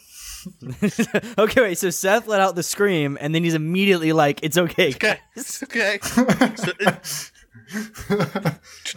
okay, 1.38 1.60
wait, 1.60 1.78
so 1.78 1.90
Seth 1.90 2.26
let 2.26 2.40
out 2.40 2.54
the 2.54 2.62
scream 2.62 3.18
and 3.20 3.34
then 3.34 3.44
he's 3.44 3.54
immediately 3.54 4.12
like, 4.12 4.40
it's 4.42 4.58
okay. 4.58 4.90
Okay. 4.90 5.18
It's 5.36 5.62
okay. 5.62 5.98
So, 6.56 6.72
uh, 6.86 6.96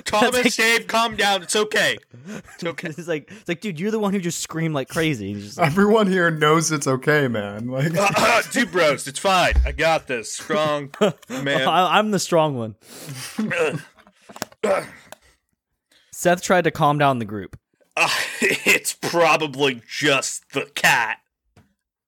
Thomas, 0.05 0.55
Dave, 0.55 0.87
calm 0.87 1.15
down. 1.15 1.43
It's 1.43 1.55
okay. 1.55 1.97
It's 2.53 2.63
okay. 2.63 2.87
it's 2.89 3.07
like 3.07 3.29
it's 3.29 3.47
like, 3.49 3.59
dude, 3.59 3.79
you're 3.79 3.91
the 3.91 3.99
one 3.99 4.13
who 4.13 4.19
just 4.19 4.39
screamed 4.39 4.73
like 4.73 4.87
crazy. 4.87 5.33
He's 5.33 5.43
just 5.45 5.57
like, 5.57 5.67
Everyone 5.67 6.07
here 6.07 6.31
knows 6.31 6.71
it's 6.71 6.87
okay, 6.87 7.27
man. 7.27 7.67
Like, 7.67 7.91
Dude, 8.51 8.71
bros, 8.71 9.07
it's 9.07 9.19
fine. 9.19 9.53
I 9.65 9.73
got 9.73 10.07
this. 10.07 10.31
Strong 10.31 10.91
man. 11.29 11.67
I, 11.67 11.97
I'm 11.97 12.11
the 12.11 12.19
strong 12.19 12.55
one. 12.55 12.75
Seth 16.11 16.41
tried 16.41 16.63
to 16.63 16.71
calm 16.71 16.97
down 16.97 17.19
the 17.19 17.25
group. 17.25 17.57
Uh, 17.97 18.09
it's 18.41 18.93
probably 18.93 19.81
just 19.87 20.53
the 20.53 20.65
cat. 20.75 21.17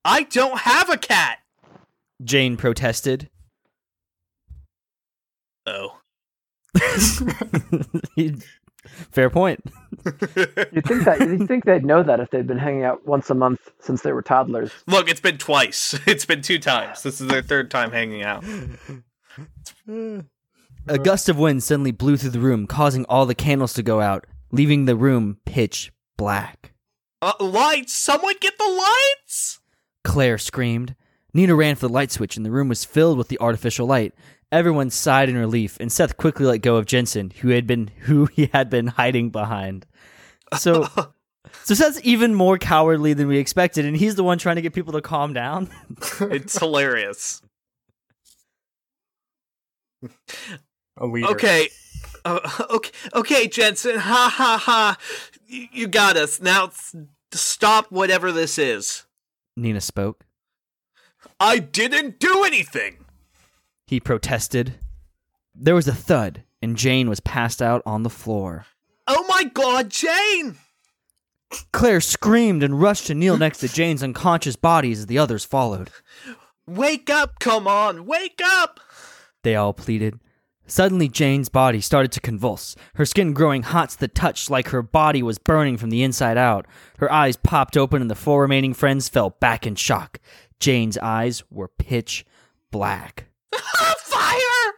I 0.04 0.24
don't 0.24 0.58
have 0.58 0.90
a 0.90 0.98
cat. 0.98 1.38
Jane 2.22 2.56
protested. 2.56 3.30
Oh. 5.66 5.98
Fair 9.10 9.30
point. 9.30 9.60
You'd 10.04 10.84
think 10.86 11.04
that 11.04 11.16
you'd 11.20 11.48
think 11.48 11.64
they'd 11.64 11.84
know 11.84 12.02
that 12.02 12.20
if 12.20 12.30
they'd 12.30 12.46
been 12.46 12.58
hanging 12.58 12.84
out 12.84 13.06
once 13.06 13.30
a 13.30 13.34
month 13.34 13.70
since 13.80 14.02
they 14.02 14.12
were 14.12 14.20
toddlers. 14.20 14.70
Look, 14.86 15.08
it's 15.08 15.20
been 15.20 15.38
twice. 15.38 15.98
It's 16.06 16.26
been 16.26 16.42
two 16.42 16.58
times. 16.58 17.02
This 17.02 17.20
is 17.20 17.28
their 17.28 17.42
third 17.42 17.70
time 17.70 17.90
hanging 17.90 18.22
out. 18.22 18.44
A 20.86 20.98
gust 20.98 21.30
of 21.30 21.38
wind 21.38 21.62
suddenly 21.62 21.92
blew 21.92 22.18
through 22.18 22.30
the 22.30 22.40
room, 22.40 22.66
causing 22.66 23.06
all 23.06 23.24
the 23.24 23.34
candles 23.34 23.72
to 23.74 23.82
go 23.82 24.02
out, 24.02 24.26
leaving 24.52 24.84
the 24.84 24.96
room 24.96 25.38
pitch 25.46 25.90
black. 26.18 26.72
Uh, 27.22 27.32
lights! 27.40 27.94
Someone 27.94 28.34
get 28.40 28.58
the 28.58 28.68
lights! 28.68 29.60
Claire 30.04 30.38
screamed. 30.38 30.94
Nina 31.32 31.54
ran 31.54 31.74
for 31.74 31.88
the 31.88 31.92
light 31.92 32.12
switch, 32.12 32.36
and 32.36 32.46
the 32.46 32.50
room 32.50 32.68
was 32.68 32.84
filled 32.84 33.18
with 33.18 33.28
the 33.28 33.40
artificial 33.40 33.86
light. 33.86 34.14
Everyone 34.52 34.88
sighed 34.90 35.28
in 35.28 35.36
relief, 35.36 35.76
and 35.80 35.90
Seth 35.90 36.16
quickly 36.16 36.46
let 36.46 36.58
go 36.58 36.76
of 36.76 36.86
Jensen, 36.86 37.30
who 37.40 37.48
had 37.48 37.66
been 37.66 37.88
who 38.00 38.26
he 38.26 38.48
had 38.52 38.70
been 38.70 38.86
hiding 38.86 39.30
behind. 39.30 39.86
So, 40.56 40.86
so 41.64 41.74
Seth's 41.74 42.00
even 42.04 42.34
more 42.34 42.56
cowardly 42.58 43.14
than 43.14 43.26
we 43.26 43.38
expected, 43.38 43.84
and 43.84 43.96
he's 43.96 44.14
the 44.14 44.22
one 44.22 44.38
trying 44.38 44.56
to 44.56 44.62
get 44.62 44.74
people 44.74 44.92
to 44.92 45.00
calm 45.02 45.32
down. 45.32 45.70
It's 46.20 46.58
hilarious. 46.58 47.42
a 50.96 51.06
leader. 51.06 51.28
Okay. 51.28 51.68
Uh, 52.24 52.40
okay, 52.70 52.90
okay, 53.14 53.48
Jensen. 53.48 53.98
Ha 53.98 54.32
ha 54.32 54.58
ha. 54.62 54.96
You, 55.46 55.68
you 55.72 55.86
got 55.88 56.16
us. 56.16 56.40
Now 56.40 56.66
s- 56.66 56.94
stop 57.32 57.90
whatever 57.90 58.32
this 58.32 58.58
is. 58.58 59.03
Nina 59.56 59.80
spoke. 59.80 60.24
I 61.40 61.58
didn't 61.58 62.18
do 62.18 62.44
anything. 62.44 63.04
He 63.86 64.00
protested. 64.00 64.74
There 65.54 65.74
was 65.74 65.88
a 65.88 65.94
thud, 65.94 66.42
and 66.60 66.76
Jane 66.76 67.08
was 67.08 67.20
passed 67.20 67.62
out 67.62 67.82
on 67.86 68.02
the 68.02 68.10
floor. 68.10 68.66
Oh 69.06 69.24
my 69.28 69.44
god, 69.44 69.90
Jane! 69.90 70.56
Claire 71.72 72.00
screamed 72.00 72.62
and 72.62 72.80
rushed 72.80 73.06
to 73.06 73.14
kneel 73.14 73.36
next 73.36 73.58
to 73.58 73.68
Jane's 73.68 74.02
unconscious 74.02 74.56
body 74.56 74.92
as 74.92 75.06
the 75.06 75.18
others 75.18 75.44
followed. 75.44 75.90
Wake 76.66 77.10
up, 77.10 77.38
come 77.38 77.68
on, 77.68 78.06
wake 78.06 78.40
up! 78.42 78.80
They 79.42 79.54
all 79.54 79.74
pleaded. 79.74 80.18
Suddenly, 80.66 81.08
Jane's 81.08 81.48
body 81.48 81.80
started 81.80 82.10
to 82.12 82.20
convulse, 82.20 82.74
her 82.94 83.04
skin 83.04 83.34
growing 83.34 83.62
hot 83.62 83.90
to 83.90 84.00
the 84.00 84.08
touch 84.08 84.48
like 84.48 84.68
her 84.68 84.82
body 84.82 85.22
was 85.22 85.38
burning 85.38 85.76
from 85.76 85.90
the 85.90 86.02
inside 86.02 86.38
out. 86.38 86.66
Her 86.98 87.12
eyes 87.12 87.36
popped 87.36 87.76
open, 87.76 88.00
and 88.00 88.10
the 88.10 88.14
four 88.14 88.42
remaining 88.42 88.72
friends 88.72 89.08
fell 89.08 89.30
back 89.30 89.66
in 89.66 89.74
shock. 89.74 90.18
Jane's 90.60 90.96
eyes 90.98 91.42
were 91.50 91.68
pitch 91.68 92.24
black. 92.70 93.26
Fire! 93.98 94.72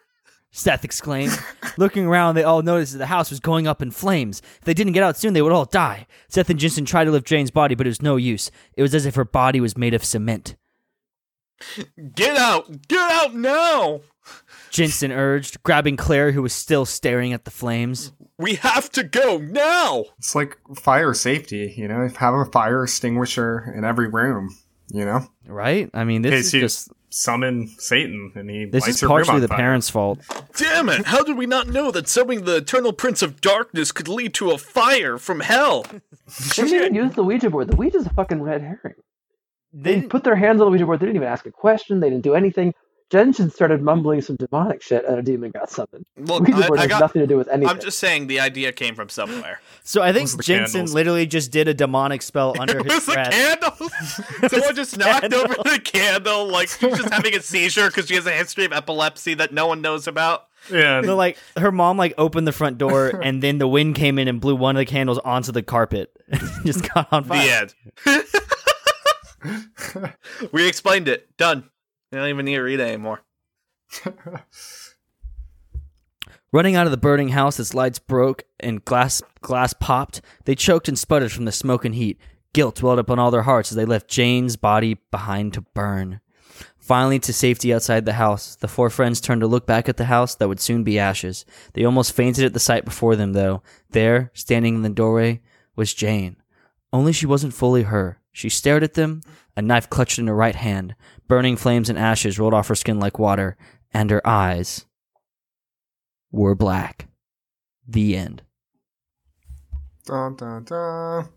Seth 0.51 0.85
exclaimed. 0.85 1.38
Looking 1.77 2.07
around, 2.07 2.35
they 2.35 2.42
all 2.42 2.62
noticed 2.62 2.92
that 2.92 2.99
the 2.99 3.07
house 3.07 3.31
was 3.31 3.40
going 3.40 3.68
up 3.68 3.81
in 3.81 3.90
flames. 3.90 4.42
If 4.59 4.64
they 4.64 4.75
didn't 4.75 4.94
get 4.94 5.03
out 5.03 5.16
soon, 5.16 5.35
they 5.35 5.42
would 5.42 5.53
all 5.53 5.66
die. 5.66 6.07
Seth 6.29 6.51
and 6.51 6.59
Jensen 6.59 6.85
tried 6.85 7.05
to 7.05 7.11
lift 7.11 7.27
Jane's 7.27 7.51
body, 7.51 7.75
but 7.75 7.87
it 7.87 7.90
was 7.90 8.03
no 8.03 8.16
use. 8.16 8.51
It 8.75 8.83
was 8.83 8.94
as 8.94 9.07
if 9.07 9.14
her 9.14 9.25
body 9.25 9.61
was 9.61 9.77
made 9.77 9.94
of 9.94 10.05
cement. 10.05 10.57
Get 12.14 12.37
out! 12.37 12.88
Get 12.88 13.11
out 13.11 13.35
now! 13.35 14.01
Jensen 14.71 15.12
urged, 15.12 15.62
grabbing 15.62 15.97
Claire, 15.97 16.33
who 16.33 16.42
was 16.42 16.53
still 16.53 16.85
staring 16.85 17.33
at 17.33 17.45
the 17.45 17.51
flames. 17.51 18.12
We 18.38 18.57
have 18.57 18.90
to 18.92 19.03
go 19.03 19.38
now! 19.38 20.05
It's 20.19 20.35
like 20.35 20.59
fire 20.77 21.14
safety, 21.14 21.75
you 21.77 21.88
know? 21.88 22.09
Have 22.19 22.35
a 22.35 22.45
fire 22.47 22.83
extinguisher 22.85 23.73
in 23.77 23.85
every 23.85 24.09
room, 24.09 24.55
you 24.88 25.05
know? 25.05 25.27
Right? 25.47 25.88
I 25.95 26.05
mean, 26.05 26.23
this 26.23 26.47
is 26.47 26.55
you 26.55 26.61
just 26.61 26.90
summon 27.09 27.69
Satan 27.79 28.33
and 28.35 28.51
he 28.51 28.66
this 28.66 28.87
is 28.87 29.01
your 29.01 29.09
partially 29.09 29.40
the 29.40 29.49
fire. 29.49 29.57
parents' 29.57 29.88
fault. 29.88 30.19
Damn 30.57 30.88
it! 30.90 31.07
How 31.07 31.23
did 31.23 31.38
we 31.38 31.47
not 31.47 31.69
know 31.69 31.90
that 31.92 32.09
summoning 32.09 32.45
the 32.45 32.57
Eternal 32.57 32.92
Prince 32.92 33.23
of 33.23 33.40
Darkness 33.40 33.90
could 33.92 34.09
lead 34.09 34.35
to 34.35 34.51
a 34.51 34.59
fire 34.59 35.16
from 35.19 35.40
hell? 35.40 35.87
They 36.57 36.64
didn't 36.64 36.75
even 36.75 36.95
use 36.97 37.14
the 37.14 37.23
Ouija 37.23 37.49
board. 37.51 37.69
The 37.69 37.77
Ouija's 37.77 38.05
a 38.05 38.11
fucking 38.12 38.42
red 38.42 38.61
herring. 38.61 38.97
They 39.79 40.01
They, 40.01 40.07
put 40.07 40.25
their 40.25 40.37
hands 40.37 40.61
on 40.61 40.67
the 40.67 40.71
Ouija 40.73 40.87
board. 40.87 41.01
They 41.01 41.07
didn't 41.07 41.17
even 41.17 41.29
ask 41.29 41.45
a 41.47 41.53
question. 41.53 42.01
They 42.01 42.09
didn't 42.11 42.25
do 42.25 42.35
anything. 42.35 42.73
Jensen 43.09 43.51
started 43.51 43.83
mumbling 43.83 44.21
some 44.21 44.35
demonic 44.35 44.83
shit, 44.83 45.05
and 45.05 45.17
a 45.17 45.23
demon 45.23 45.53
got 45.53 45.71
summoned. 45.71 46.05
Look, 46.17 46.41
Ouija 46.41 46.67
board 46.67 46.79
I 46.81 46.83
has 46.83 46.89
got. 46.91 47.01
nothing 47.01 47.21
to 47.21 47.27
do 47.29 47.37
with 47.37 47.47
anything. 47.47 47.69
I'm 47.69 47.79
just 47.81 48.01
saying 48.01 48.27
the 48.27 48.41
idea 48.41 48.73
came 48.73 48.97
from 48.97 49.09
somewhere. 49.11 49.61
so 49.85 50.03
I 50.03 50.12
think 50.12 50.25
Those 50.29 50.35
are 50.35 50.37
the 50.39 50.43
Jensen 50.43 50.73
candles. 50.81 50.95
literally 50.95 51.27
just 51.27 51.53
did 51.53 51.69
a 51.69 51.75
demonic 51.75 52.23
spell 52.23 52.57
under 52.61 52.81
It 52.81 52.85
his 52.87 52.95
was 52.95 53.07
the 53.07 53.12
breath. 53.12 53.31
candle. 53.31 54.49
Someone 54.49 54.75
just 54.75 54.99
knocked 54.99 55.33
over 55.33 55.55
the 55.55 55.81
candle, 55.85 56.47
like 56.49 56.69
she's 56.69 56.97
just 56.97 57.11
having 57.11 57.37
a 57.37 57.41
seizure 57.43 57.87
because 57.89 58.09
she 58.09 58.17
has 58.17 58.27
a 58.27 58.33
history 58.33 58.65
of 58.65 58.73
epilepsy 58.73 59.35
that 59.35 59.53
no 59.53 59.69
one 59.69 59.83
knows 59.83 60.09
about. 60.09 60.47
Yeah. 60.73 61.01
So 61.03 61.15
like 61.15 61.39
her 61.57 61.71
mom 61.71 61.97
like 61.97 62.12
opened 62.19 62.49
the 62.49 62.53
front 62.53 62.77
door 62.77 63.21
and 63.23 63.41
then 63.41 63.59
the 63.59 63.69
wind 63.69 63.95
came 63.95 64.19
in 64.19 64.27
and 64.27 64.41
blew 64.41 64.57
one 64.57 64.75
of 64.75 64.81
the 64.81 64.85
candles 64.87 65.19
onto 65.19 65.53
the 65.53 65.62
carpet 65.62 66.11
and 66.29 66.41
just 66.65 66.93
got 66.93 67.07
on 67.12 67.23
fire. 67.23 67.67
The 68.05 68.15
end. 68.17 68.25
we 70.53 70.67
explained 70.67 71.09
it. 71.09 71.37
Done. 71.37 71.69
I 72.13 72.17
don't 72.17 72.29
even 72.29 72.45
need 72.45 72.57
to 72.57 72.63
read 72.63 72.81
it 72.81 72.89
anymore. 72.89 73.23
Running 76.53 76.77
out 76.77 76.87
of 76.87 76.91
the 76.91 76.97
burning 76.97 77.29
house, 77.29 77.61
its 77.61 77.75
lights 77.75 77.99
broke 77.99 78.45
and 78.61 78.85
glass 78.85 79.21
glass 79.43 79.73
popped. 79.73 80.21
They 80.45 80.55
choked 80.55 80.89
and 80.89 80.99
sputtered 80.99 81.33
from 81.33 81.45
the 81.45 81.53
smoke 81.53 81.85
and 81.85 81.95
heat. 81.95 82.19
Guilt 82.53 82.83
welled 82.83 82.99
up 82.99 83.11
on 83.11 83.19
all 83.19 83.31
their 83.31 83.43
hearts 83.43 83.71
as 83.71 83.77
they 83.77 83.85
left 83.85 84.09
Jane's 84.09 84.57
body 84.57 84.95
behind 85.11 85.53
to 85.55 85.61
burn. 85.61 86.21
Finally, 86.79 87.19
to 87.19 87.33
safety 87.33 87.75
outside 87.75 88.07
the 88.07 88.13
house, 88.13 88.55
the 88.55 88.69
four 88.69 88.89
friends 88.89 89.21
turned 89.21 89.41
to 89.41 89.47
look 89.47 89.67
back 89.67 89.89
at 89.89 89.97
the 89.97 90.05
house 90.05 90.37
that 90.37 90.49
would 90.49 90.61
soon 90.61 90.85
be 90.85 90.99
ashes. 90.99 91.45
They 91.73 91.85
almost 91.85 92.13
fainted 92.15 92.45
at 92.45 92.55
the 92.55 92.61
sight 92.61 92.85
before 92.85 93.17
them, 93.17 93.33
though. 93.33 93.63
There, 93.91 94.31
standing 94.35 94.77
in 94.77 94.83
the 94.83 94.89
doorway, 94.89 95.43
was 95.75 95.93
Jane. 95.93 96.37
Only 96.93 97.13
she 97.13 97.27
wasn't 97.27 97.55
fully 97.55 97.83
her. 97.83 98.21
She 98.37 98.51
stared 98.51 98.83
at 98.83 98.92
them, 98.92 99.22
a 99.57 99.62
knife 99.62 99.88
clutched 99.88 100.18
in 100.18 100.27
her 100.27 100.35
right 100.37 100.55
hand. 100.55 100.94
Burning 101.27 101.57
flames 101.57 101.88
and 101.88 101.99
ashes 101.99 102.38
rolled 102.38 102.53
off 102.53 102.68
her 102.68 102.75
skin 102.75 103.01
like 103.01 103.18
water, 103.18 103.57
and 103.94 104.11
her 104.11 104.20
eyes 104.29 104.85
were 106.31 106.55
black. 106.55 107.09
The 107.88 108.14
end. 108.14 108.42
Dun, 110.05 110.37
dun, 110.37 110.64
dun. 110.64 111.29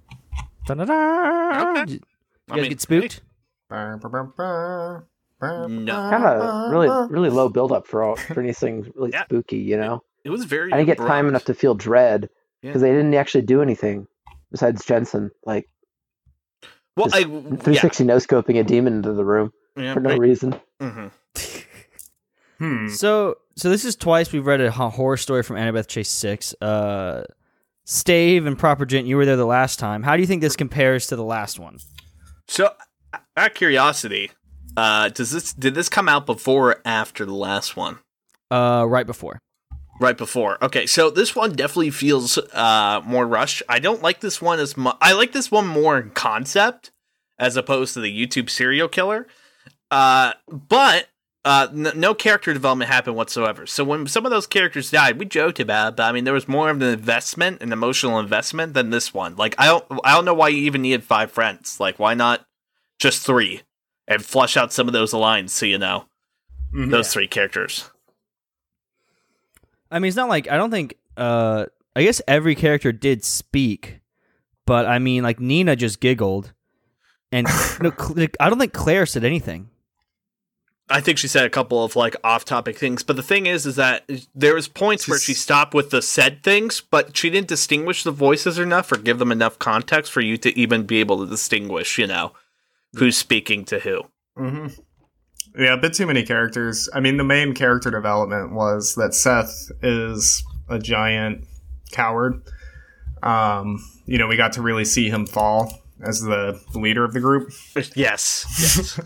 Da-da-da. 0.66 1.72
Okay. 1.84 1.92
You 1.94 2.00
I 2.52 2.56
guys 2.56 2.62
mean, 2.64 2.70
get 2.70 2.82
spooked? 2.82 3.22
No. 3.72 3.78
Kind 5.40 6.26
of 6.26 6.72
really, 6.72 6.90
really 7.10 7.30
low 7.30 7.48
buildup 7.48 7.88
for 7.88 8.04
all 8.04 8.18
for 8.18 8.42
anything 8.42 8.92
really 8.94 9.12
Yeah. 9.14 9.24
spooky. 9.24 9.60
You 9.60 9.78
know, 9.78 10.04
It 10.26 10.32
was 10.32 10.44
very. 10.44 10.74
I 10.74 10.76
didn't 10.84 10.88
get 10.88 10.98
time 10.98 11.30
enough 11.30 11.46
to 11.46 11.54
feel 11.54 11.76
dread 11.76 12.30
Yeah. 12.62 12.72
because 12.72 12.82
they 12.82 12.92
didn't 12.92 13.14
actually 13.14 13.44
do 13.44 13.62
anything 13.62 14.06
besides 14.52 14.84
Jensen, 14.84 15.32
like 15.46 15.70
Well, 16.96 17.08
I 17.14 17.24
360 17.24 18.04
no 18.04 18.18
scoping 18.18 18.60
a 18.60 18.64
demon 18.64 18.96
into 18.96 19.14
the 19.14 19.24
room 19.24 19.54
yeah, 19.78 19.94
for 19.94 20.00
no 20.00 20.12
yeah, 20.12 20.18
reason. 20.18 20.60
hmm 20.82 21.08
Hmm. 22.60 22.90
So, 22.90 23.38
so 23.56 23.70
this 23.70 23.86
is 23.86 23.96
twice 23.96 24.32
we've 24.32 24.46
read 24.46 24.62
a 24.62 24.70
horror 24.70 25.18
story 25.18 25.44
from 25.44 25.56
Annabeth 25.56 25.88
Chase 25.88 26.10
Six. 26.10 26.54
Uh, 26.62 27.24
Stave 27.86 28.46
and 28.46 28.60
Proper 28.60 28.86
Gent, 28.86 29.08
you 29.08 29.16
were 29.16 29.26
there 29.26 29.38
the 29.38 29.46
last 29.46 29.80
time. 29.80 30.04
How 30.04 30.16
do 30.16 30.22
you 30.22 30.28
think 30.28 30.42
this 30.42 30.56
compares 30.56 31.08
to 31.08 31.16
the 31.16 31.24
last 31.24 31.58
one? 31.58 31.80
So, 32.48 32.72
out 33.36 33.52
of 33.52 33.54
curiosity, 33.54 34.32
uh, 34.78 35.10
does 35.10 35.32
this 35.32 35.54
did 35.54 35.74
this 35.74 35.90
come 35.90 36.10
out 36.10 36.26
before 36.26 36.72
or 36.72 36.82
after 36.86 37.26
the 37.26 37.34
last 37.34 37.78
one? 37.78 38.00
Uh, 38.52 38.86
right 38.88 39.08
before. 39.08 39.40
Right 40.00 40.18
before. 40.18 40.64
Okay, 40.64 40.86
so 40.86 41.10
this 41.10 41.36
one 41.36 41.54
definitely 41.54 41.90
feels 41.92 42.38
uh 42.38 43.02
more 43.06 43.28
rushed. 43.28 43.64
I 43.68 43.80
don't 43.80 44.02
like 44.02 44.22
this 44.22 44.42
one 44.42 44.60
as 44.60 44.78
much. 44.78 44.98
I 45.02 45.14
like 45.14 45.32
this 45.34 45.52
one 45.52 45.68
more 45.68 45.98
in 46.00 46.12
concept 46.12 46.92
as 47.38 47.58
opposed 47.58 47.94
to 47.96 48.00
the 48.02 48.12
YouTube 48.28 48.50
serial 48.50 48.88
killer. 48.88 49.28
Uh, 49.92 50.34
but 50.50 51.08
uh, 51.46 51.68
n- 51.72 51.92
no 51.96 52.14
character 52.14 52.54
development 52.54 52.92
happened 52.92 53.16
whatsoever. 53.16 53.66
So 53.66 53.84
when 53.84 54.06
some 54.08 54.26
of 54.26 54.30
those 54.30 54.46
characters 54.46 54.92
died, 54.92 55.18
we 55.18 55.26
joked 55.26 55.60
about 55.60 55.94
it, 55.94 55.96
but 55.96 56.04
I 56.04 56.12
mean, 56.12 56.26
there 56.26 56.34
was 56.34 56.48
more 56.50 56.70
of 56.70 56.82
an 56.82 56.88
investment, 56.90 57.62
an 57.62 57.72
emotional 57.72 58.20
investment 58.20 58.74
than 58.74 58.90
this 58.90 59.14
one. 59.14 59.36
Like, 59.38 59.56
I 59.58 59.66
don't, 59.68 59.86
I 60.04 60.14
don't 60.14 60.26
know 60.26 60.34
why 60.34 60.50
you 60.50 60.58
even 60.64 60.82
needed 60.82 61.04
five 61.04 61.32
friends. 61.32 61.80
Like, 61.80 61.98
why 61.98 62.14
not 62.14 62.46
just 63.00 63.26
three 63.26 63.62
and 64.08 64.24
flush 64.24 64.58
out 64.58 64.74
some 64.74 64.88
of 64.88 64.94
those 64.94 65.14
lines 65.14 65.54
so 65.54 65.66
you 65.66 65.78
know 65.78 66.06
Mhm. 66.74 66.92
those 66.92 67.12
three 67.12 67.28
characters. 67.28 67.90
I 69.92 70.00
mean, 70.00 70.10
it's 70.10 70.18
not 70.18 70.30
like 70.30 70.50
I 70.50 70.58
don't 70.58 70.72
think. 70.72 70.96
Uh, 71.18 71.66
I 71.96 72.04
guess 72.04 72.22
every 72.28 72.56
character 72.56 72.92
did 72.92 73.24
speak, 73.24 74.00
but 74.66 74.86
I 74.86 75.00
mean, 75.00 75.24
like 75.24 75.40
Nina 75.40 75.76
just 75.76 76.00
giggled, 76.00 76.54
and 77.32 77.48
no, 77.82 77.92
I 78.40 78.50
don't 78.50 78.60
think 78.60 78.74
Claire 78.74 79.06
said 79.06 79.24
anything. 79.24 79.70
I 80.92 81.02
think 81.02 81.20
she 81.20 81.28
said 81.28 81.46
a 81.46 81.52
couple 81.52 81.84
of 81.84 81.96
like 81.96 82.16
off-topic 82.24 82.78
things, 82.78 83.04
but 83.04 83.16
the 83.16 83.24
thing 83.24 83.46
is, 83.46 83.68
is 83.68 83.76
that 83.76 84.10
there 84.34 84.56
was 84.56 84.68
points 84.68 85.08
where 85.08 85.20
she 85.20 85.36
stopped 85.36 85.76
with 85.76 85.92
the 85.92 86.02
said 86.02 86.42
things, 86.42 86.82
but 86.82 87.16
she 87.16 87.30
didn't 87.30 87.48
distinguish 87.48 88.04
the 88.04 88.12
voices 88.12 88.58
enough 88.58 88.92
or 88.92 88.98
give 88.98 89.20
them 89.20 89.32
enough 89.32 89.60
context 89.60 90.12
for 90.12 90.22
you 90.22 90.36
to 90.38 90.58
even 90.58 90.88
be 90.88 91.00
able 91.00 91.20
to 91.20 91.30
distinguish, 91.30 92.00
you 92.00 92.08
know, 92.08 92.34
who's 92.96 93.18
speaking 93.18 93.66
to 93.66 93.80
who. 93.80 94.04
hmm 94.36 94.68
Yeah, 95.58 95.74
a 95.74 95.78
bit 95.78 95.94
too 95.94 96.06
many 96.06 96.24
characters. 96.24 96.90
I 96.94 97.00
mean, 97.00 97.18
the 97.18 97.24
main 97.24 97.54
character 97.54 97.90
development 97.90 98.54
was 98.54 98.96
that 98.96 99.14
Seth 99.14 99.72
is 99.82 100.44
a 100.70 100.80
giant 100.80 101.46
coward. 101.92 102.42
Um, 103.24 103.84
you 104.06 104.18
know, 104.18 104.28
we 104.28 104.38
got 104.38 104.54
to 104.54 104.62
really 104.62 104.86
see 104.86 105.10
him 105.10 105.26
fall 105.26 105.74
as 106.02 106.22
the 106.22 106.60
leader 106.74 107.04
of 107.04 107.14
the 107.14 107.20
group. 107.20 107.52
Yes, 107.96 108.46
yes. 108.60 109.00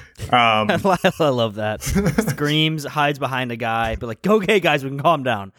Um, 0.32 0.70
I 1.20 1.28
love 1.28 1.56
that. 1.56 1.82
Screams, 2.30 2.84
hides 2.84 3.18
behind 3.18 3.52
a 3.52 3.56
guy, 3.56 3.96
but 3.96 4.06
like, 4.06 4.26
okay, 4.26 4.60
guys, 4.60 4.82
we 4.82 4.88
can 4.88 4.98
calm 4.98 5.22
down. 5.22 5.52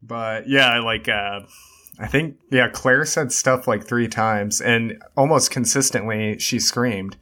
but 0.00 0.48
yeah, 0.48 0.78
like 0.78 1.08
uh, 1.08 1.40
I 1.98 2.06
think 2.06 2.36
yeah, 2.52 2.68
Claire 2.68 3.04
said 3.04 3.32
stuff 3.32 3.66
like 3.66 3.84
three 3.84 4.06
times, 4.06 4.60
and 4.60 5.02
almost 5.16 5.50
consistently 5.50 6.38
she 6.38 6.60
screamed, 6.60 7.16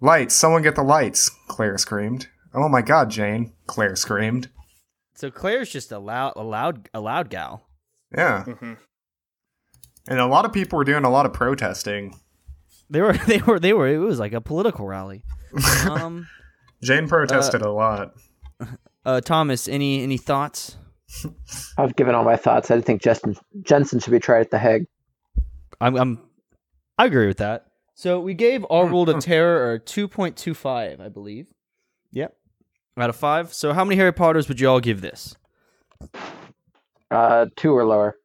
"Lights! 0.00 0.34
Someone 0.34 0.62
get 0.62 0.74
the 0.76 0.82
lights!" 0.82 1.30
Claire 1.48 1.78
screamed. 1.78 2.28
"Oh 2.54 2.68
my 2.68 2.82
God, 2.82 3.10
Jane!" 3.10 3.52
Claire 3.66 3.96
screamed. 3.96 4.48
So 5.14 5.30
Claire's 5.30 5.70
just 5.70 5.92
a 5.92 5.98
loud, 5.98 6.32
a 6.36 6.42
loud, 6.42 6.88
a 6.94 7.00
loud 7.00 7.28
gal. 7.30 7.66
Yeah, 8.16 8.44
Mhm. 8.46 8.78
and 10.08 10.18
a 10.18 10.26
lot 10.26 10.44
of 10.46 10.52
people 10.52 10.76
were 10.78 10.84
doing 10.84 11.04
a 11.04 11.10
lot 11.10 11.26
of 11.26 11.32
protesting. 11.32 12.18
They 12.88 13.00
were, 13.02 13.12
they 13.26 13.38
were, 13.38 13.60
they 13.60 13.72
were. 13.72 13.86
It 13.88 13.98
was 13.98 14.18
like 14.18 14.32
a 14.32 14.40
political 14.40 14.86
rally. 14.86 15.22
Um, 15.88 16.26
Jane 16.82 17.08
protested 17.08 17.60
a 17.62 17.70
lot. 17.70 18.14
uh, 19.04 19.20
Thomas, 19.20 19.68
any 19.68 20.02
any 20.02 20.16
thoughts? 20.16 20.76
I've 21.76 21.96
given 21.96 22.14
all 22.14 22.24
my 22.24 22.36
thoughts. 22.36 22.70
I 22.70 22.80
think 22.80 23.02
Justin 23.02 23.36
Jensen 23.62 23.98
should 24.00 24.12
be 24.12 24.20
tried 24.20 24.40
at 24.42 24.50
the 24.50 24.58
Hague. 24.58 24.86
I'm, 25.80 25.96
I'm, 25.96 26.20
I 26.98 27.06
agree 27.06 27.26
with 27.26 27.38
that. 27.38 27.66
So 28.00 28.18
we 28.18 28.32
gave 28.32 28.64
Our 28.70 28.86
World 28.86 29.10
of 29.10 29.22
Terror 29.22 29.74
a 29.74 29.78
two 29.78 30.08
point 30.08 30.34
two 30.34 30.54
five, 30.54 31.02
I 31.02 31.10
believe. 31.10 31.48
Yep, 32.12 32.34
out 32.96 33.10
of 33.10 33.16
five. 33.16 33.52
So 33.52 33.74
how 33.74 33.84
many 33.84 33.96
Harry 33.96 34.10
Potters 34.10 34.48
would 34.48 34.58
you 34.58 34.70
all 34.70 34.80
give 34.80 35.02
this? 35.02 35.36
Uh, 37.10 37.44
two 37.56 37.76
or 37.76 37.84
lower. 37.84 38.16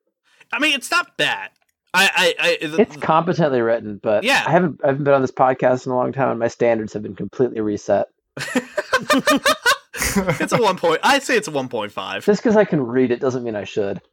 I 0.54 0.60
mean, 0.60 0.76
it's 0.76 0.90
not 0.90 1.18
bad. 1.18 1.50
I, 1.94 2.10
I, 2.16 2.48
I 2.48 2.58
It's 2.62 2.96
competently 2.96 3.60
written, 3.60 4.00
but 4.02 4.24
Yeah. 4.24 4.46
I 4.48 4.52
haven't 4.52 4.80
I 4.82 4.88
haven't 4.88 5.04
been 5.04 5.14
on 5.14 5.22
this 5.22 5.32
podcast 5.32 5.86
in 5.86 5.92
a 5.92 5.96
long 5.98 6.14
time, 6.14 6.30
and 6.30 6.40
my 6.40 6.48
standards 6.48 6.94
have 6.94 7.04
been 7.04 7.16
completely 7.16 7.60
reset. 7.60 8.08
it's 9.96 10.52
a 10.52 10.62
one 10.62 10.78
point. 10.78 11.00
I 11.04 11.20
say 11.20 11.38
it's 11.38 11.48
a 11.48 11.52
one 11.52 11.70
point 11.70 11.92
five. 11.92 12.26
Just 12.26 12.42
because 12.42 12.58
I 12.58 12.66
can 12.66 12.86
read 12.86 13.12
it 13.12 13.20
doesn't 13.20 13.44
mean 13.44 13.56
I 13.56 13.64
should. 13.64 14.02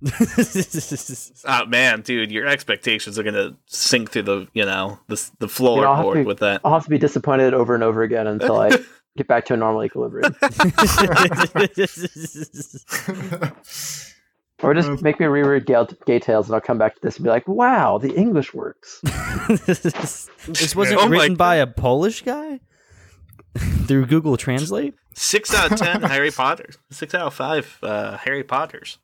Oh 1.45 1.67
man, 1.67 2.03
dude, 2.03 2.31
your 2.31 2.47
expectations 2.47 3.19
are 3.19 3.23
gonna 3.23 3.57
sink 3.67 4.11
through 4.11 4.23
the, 4.23 4.47
you 4.55 4.65
know, 4.65 4.99
the 5.09 5.17
the 5.39 5.49
You 5.49 5.65
know, 5.65 5.83
I'll 5.83 6.05
floorboard 6.05 6.25
with 6.27 6.39
that. 6.39 6.61
I'll 6.65 6.75
have 6.75 6.85
to 6.85 6.91
be 6.91 6.99
disappointed 6.99 7.53
over 7.55 7.75
and 7.75 7.83
over 7.83 8.03
again 8.03 8.27
until 8.27 8.61
I 8.61 8.71
get 9.17 9.27
back 9.27 9.47
to 9.47 9.55
a 9.55 9.57
normal 9.57 9.83
equilibrium, 9.85 10.35
or 14.63 14.75
just 14.75 15.03
make 15.03 15.19
me 15.19 15.27
reread 15.27 15.67
Gale, 15.67 15.89
Gay 16.07 16.19
Tales, 16.21 16.47
and 16.47 16.55
I'll 16.55 16.61
come 16.61 16.79
back 16.79 16.95
to 16.95 17.01
this 17.01 17.17
and 17.17 17.25
be 17.25 17.31
like, 17.31 17.49
"Wow, 17.49 17.99
the 17.99 18.15
English 18.15 18.55
works." 18.55 19.01
this 19.67 20.77
wasn't 20.77 21.01
Oh 21.01 21.09
written 21.09 21.35
by 21.35 21.57
a 21.57 21.67
Polish 21.67 22.23
guy 22.23 22.61
through 23.87 24.07
Google 24.07 24.37
Translate. 24.37 24.95
Six 25.15 25.55
out 25.55 25.73
of 25.73 25.79
ten 25.79 26.03
Harry 26.11 26.31
Potters. 26.31 26.79
Six 26.91 27.15
out 27.15 27.27
of 27.27 27.35
five 27.35 27.79
uh, 27.83 28.17
Harry 28.19 28.45
Potters. 28.45 28.99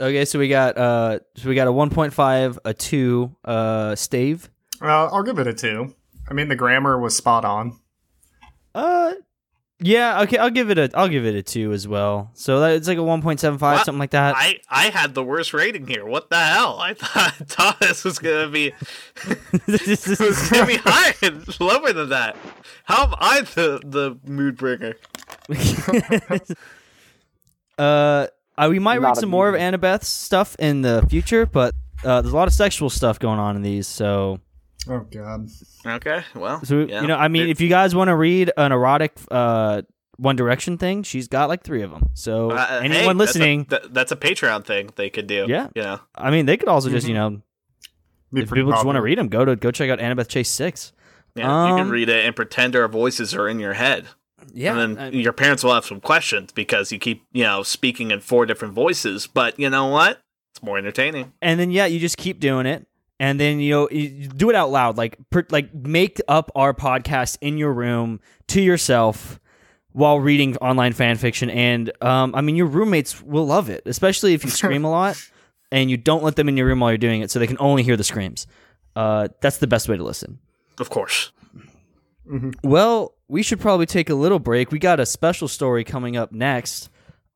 Okay, 0.00 0.24
so 0.24 0.38
we 0.38 0.48
got 0.48 0.76
uh, 0.78 1.18
so 1.36 1.48
we 1.48 1.54
got 1.54 1.68
a 1.68 1.72
one 1.72 1.90
point 1.90 2.12
five, 2.12 2.58
a 2.64 2.72
two, 2.72 3.36
uh, 3.44 3.94
stave. 3.94 4.50
Uh, 4.80 5.06
I'll 5.06 5.22
give 5.22 5.38
it 5.38 5.46
a 5.46 5.54
two. 5.54 5.94
I 6.28 6.34
mean, 6.34 6.48
the 6.48 6.56
grammar 6.56 6.98
was 6.98 7.16
spot 7.16 7.44
on. 7.44 7.78
Uh, 8.74 9.12
yeah, 9.82 10.22
okay, 10.22 10.38
I'll 10.38 10.50
give 10.50 10.70
it 10.70 10.78
a, 10.78 10.90
I'll 10.94 11.08
give 11.08 11.26
it 11.26 11.34
a 11.34 11.42
two 11.42 11.72
as 11.72 11.86
well. 11.88 12.30
So 12.34 12.60
that, 12.60 12.72
it's 12.76 12.86
like 12.88 12.98
a 12.98 13.02
one 13.02 13.20
point 13.20 13.40
seven 13.40 13.58
five, 13.58 13.78
What? 13.78 13.84
something 13.86 13.98
like 13.98 14.10
that. 14.12 14.34
I 14.36 14.60
I 14.68 14.84
had 14.90 15.14
the 15.14 15.22
worst 15.24 15.52
rating 15.52 15.86
here. 15.86 16.06
What 16.06 16.30
the 16.30 16.38
hell? 16.38 16.78
I 16.80 16.94
thought 16.98 17.48
Thomas 17.48 18.04
was 18.04 18.18
gonna 18.18 18.48
be 18.48 18.72
this 19.66 20.06
was 20.20 20.48
gonna 20.50 20.66
be 20.66 20.78
higher, 20.82 21.42
lower 21.60 21.92
than 21.92 22.08
that. 22.10 22.36
How 22.84 23.04
am 23.08 23.14
I 23.18 23.40
the 23.42 23.80
the 23.84 24.18
mood 24.24 24.56
bringer? 24.56 24.94
uh, 27.78 28.26
uh, 28.58 28.68
we 28.68 28.78
might 28.78 29.00
Not 29.00 29.08
read 29.08 29.16
a 29.16 29.20
some 29.20 29.30
more 29.30 29.48
of. 29.48 29.54
Annabeth's 29.54 30.08
stuff 30.08 30.56
in 30.58 30.82
the 30.82 31.04
future, 31.08 31.46
but 31.46 31.74
uh, 32.04 32.20
there's 32.22 32.32
a 32.32 32.36
lot 32.36 32.48
of 32.48 32.54
sexual 32.54 32.90
stuff 32.90 33.18
going 33.18 33.38
on 33.38 33.56
in 33.56 33.62
these. 33.62 33.86
So, 33.86 34.40
Oh 34.88 35.00
God. 35.10 35.48
Okay, 35.86 36.22
well, 36.34 36.64
so 36.64 36.80
yeah. 36.80 37.02
you 37.02 37.06
know, 37.06 37.16
I 37.16 37.28
mean, 37.28 37.44
It- 37.44 37.50
if 37.50 37.60
you 37.60 37.68
guys 37.68 37.94
want 37.94 38.08
to 38.08 38.16
read 38.16 38.50
an 38.56 38.72
erotic 38.72 39.12
uh 39.30 39.82
One 40.16 40.36
Direction 40.36 40.76
thing, 40.78 41.02
she's 41.04 41.28
got 41.28 41.48
like 41.48 41.62
three 41.62 41.82
of 41.82 41.90
them. 41.90 42.08
So 42.14 42.50
uh, 42.50 42.80
hey, 42.80 42.86
anyone 42.86 43.16
that's 43.16 43.34
a- 43.34 43.38
listening, 43.38 43.66
that- 43.70 43.94
that's 43.94 44.12
a 44.12 44.16
Patreon 44.16 44.64
thing 44.64 44.90
they 44.96 45.08
could 45.10 45.26
do. 45.26 45.46
Yeah. 45.48 45.68
you 45.74 45.82
know. 45.82 46.00
I 46.14 46.30
mean, 46.30 46.46
they 46.46 46.56
could 46.56 46.68
also 46.68 46.90
just 46.90 47.06
Mm-hmm. 47.06 47.10
you 47.14 47.14
know, 47.14 47.42
Be 48.32 48.42
if 48.42 48.48
pretty 48.48 48.60
people 48.62 48.72
just 48.72 48.84
want 48.84 48.96
to 48.96 49.02
read 49.02 49.18
them, 49.18 49.28
go 49.28 49.44
to 49.44 49.56
go 49.56 49.70
check 49.70 49.88
out 49.90 49.98
Annabeth 50.00 50.28
Chase 50.28 50.48
Six. 50.50 50.92
Yeah, 51.34 51.44
you 51.44 51.72
Um, 51.74 51.78
can 51.78 51.90
read 51.90 52.08
it 52.08 52.26
and 52.26 52.36
pretend 52.36 52.76
our 52.76 52.88
voices 52.88 53.34
are 53.34 53.48
in 53.48 53.58
your 53.60 53.72
head. 53.74 54.06
Yeah, 54.52 54.76
and 54.76 54.96
then 54.96 55.04
I- 55.04 55.10
your 55.16 55.32
parents 55.32 55.62
will 55.64 55.72
have 55.74 55.84
some 55.86 56.00
questions 56.00 56.50
because 56.52 56.90
you 56.92 56.98
keep, 56.98 57.22
you 57.32 57.44
know, 57.44 57.62
speaking 57.62 58.10
in 58.10 58.20
four 58.20 58.44
different 58.46 58.74
voices. 58.74 59.26
But 59.28 59.58
you 59.58 59.70
know 59.70 59.86
what? 59.86 60.20
It's 60.54 60.62
more 60.62 60.76
entertaining. 60.76 61.32
and 61.40 61.58
then 61.60 61.70
yeah, 61.70 61.86
you 61.86 61.98
just 62.00 62.16
keep 62.18 62.38
doing 62.40 62.66
it, 62.66 62.86
and 63.22 63.38
then 63.38 63.60
you 63.60 63.70
know 63.70 63.88
you 63.90 64.00
you 64.00 64.28
do 64.28 64.50
it 64.50 64.56
out 64.56 64.70
loud, 64.70 64.98
like 64.98 65.16
per, 65.30 65.46
like 65.50 65.72
make 65.72 66.20
up 66.26 66.50
our 66.56 66.74
podcast 66.74 67.38
in 67.40 67.56
your 67.56 67.72
room 67.72 68.20
to 68.48 68.60
yourself 68.60 69.38
while 69.92 70.18
reading 70.18 70.56
online 70.56 70.92
fan 70.92 71.16
fiction, 71.16 71.48
and 71.48 71.92
um, 72.02 72.34
I 72.34 72.40
mean 72.40 72.56
your 72.56 72.66
roommates 72.66 73.22
will 73.22 73.46
love 73.46 73.70
it, 73.70 73.84
especially 73.86 74.34
if 74.34 74.42
you 74.42 74.50
scream 74.62 74.84
a 74.84 74.90
lot 74.90 75.16
and 75.70 75.88
you 75.88 75.96
don't 75.96 76.24
let 76.24 76.34
them 76.34 76.48
in 76.48 76.56
your 76.56 76.66
room 76.66 76.80
while 76.80 76.90
you're 76.90 76.98
doing 76.98 77.22
it, 77.22 77.30
so 77.30 77.38
they 77.38 77.46
can 77.46 77.56
only 77.60 77.84
hear 77.84 77.96
the 77.96 78.04
screams. 78.04 78.48
Uh, 78.96 79.28
that's 79.40 79.58
the 79.58 79.68
best 79.68 79.88
way 79.88 79.96
to 79.96 80.02
listen. 80.02 80.40
Of 80.80 80.90
course. 80.90 81.30
Well, 82.64 83.14
we 83.28 83.42
should 83.44 83.60
probably 83.60 83.86
take 83.86 84.10
a 84.10 84.14
little 84.14 84.38
break. 84.40 84.72
We 84.72 84.80
got 84.80 84.98
a 84.98 85.06
special 85.06 85.46
story 85.46 85.84
coming 85.84 86.16
up 86.16 86.32
next. 86.32 86.90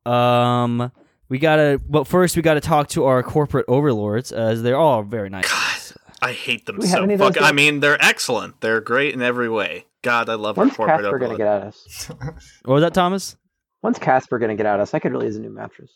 Um, 0.05 0.91
we 1.29 1.39
gotta, 1.39 1.79
but 1.87 2.07
first 2.07 2.35
we 2.35 2.41
gotta 2.41 2.61
talk 2.61 2.89
to 2.89 3.05
our 3.05 3.21
corporate 3.23 3.65
overlords, 3.67 4.31
as 4.31 4.63
they're 4.63 4.77
all 4.77 5.03
very 5.03 5.29
nice. 5.29 5.49
God, 5.51 5.76
I 6.21 6.31
hate 6.31 6.65
them 6.65 6.77
we 6.79 6.87
so 6.87 7.03
any 7.03 7.13
of 7.13 7.19
those 7.19 7.29
fucking. 7.35 7.43
I 7.43 7.51
mean, 7.51 7.79
they're 7.79 8.01
excellent. 8.03 8.59
They're 8.61 8.81
great 8.81 9.13
in 9.13 9.21
every 9.21 9.49
way. 9.49 9.85
God, 10.01 10.29
I 10.29 10.35
love 10.35 10.57
When's 10.57 10.71
our 10.71 10.75
corporate 10.77 11.01
Casper 11.01 11.19
gonna 11.19 11.37
get 11.37 11.47
at 11.47 11.61
us? 11.63 12.09
What 12.65 12.73
was 12.75 12.81
that, 12.83 12.93
Thomas? 12.93 13.35
When's 13.81 13.99
Casper 13.99 14.39
gonna 14.39 14.55
get 14.55 14.65
at 14.65 14.79
us? 14.79 14.93
I 14.93 14.99
could 14.99 15.11
really 15.11 15.27
use 15.27 15.35
a 15.35 15.41
new 15.41 15.49
mattress. 15.49 15.91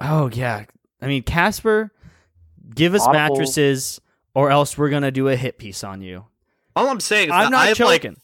Oh 0.00 0.28
yeah, 0.32 0.64
I 1.02 1.06
mean 1.06 1.22
Casper, 1.22 1.92
give 2.74 2.94
us 2.94 3.02
Audible. 3.02 3.18
mattresses, 3.36 4.00
or 4.34 4.50
else 4.50 4.78
we're 4.78 4.90
gonna 4.90 5.10
do 5.10 5.28
a 5.28 5.36
hit 5.36 5.58
piece 5.58 5.82
on 5.82 6.02
you. 6.02 6.26
All 6.76 6.86
I'm 6.88 7.00
saying 7.00 7.28
is 7.28 7.32
I'm 7.34 7.46
that 7.46 7.50
not 7.50 7.64
I 7.64 7.66
have 7.68 7.80
like 7.80 8.02
joking. 8.02 8.20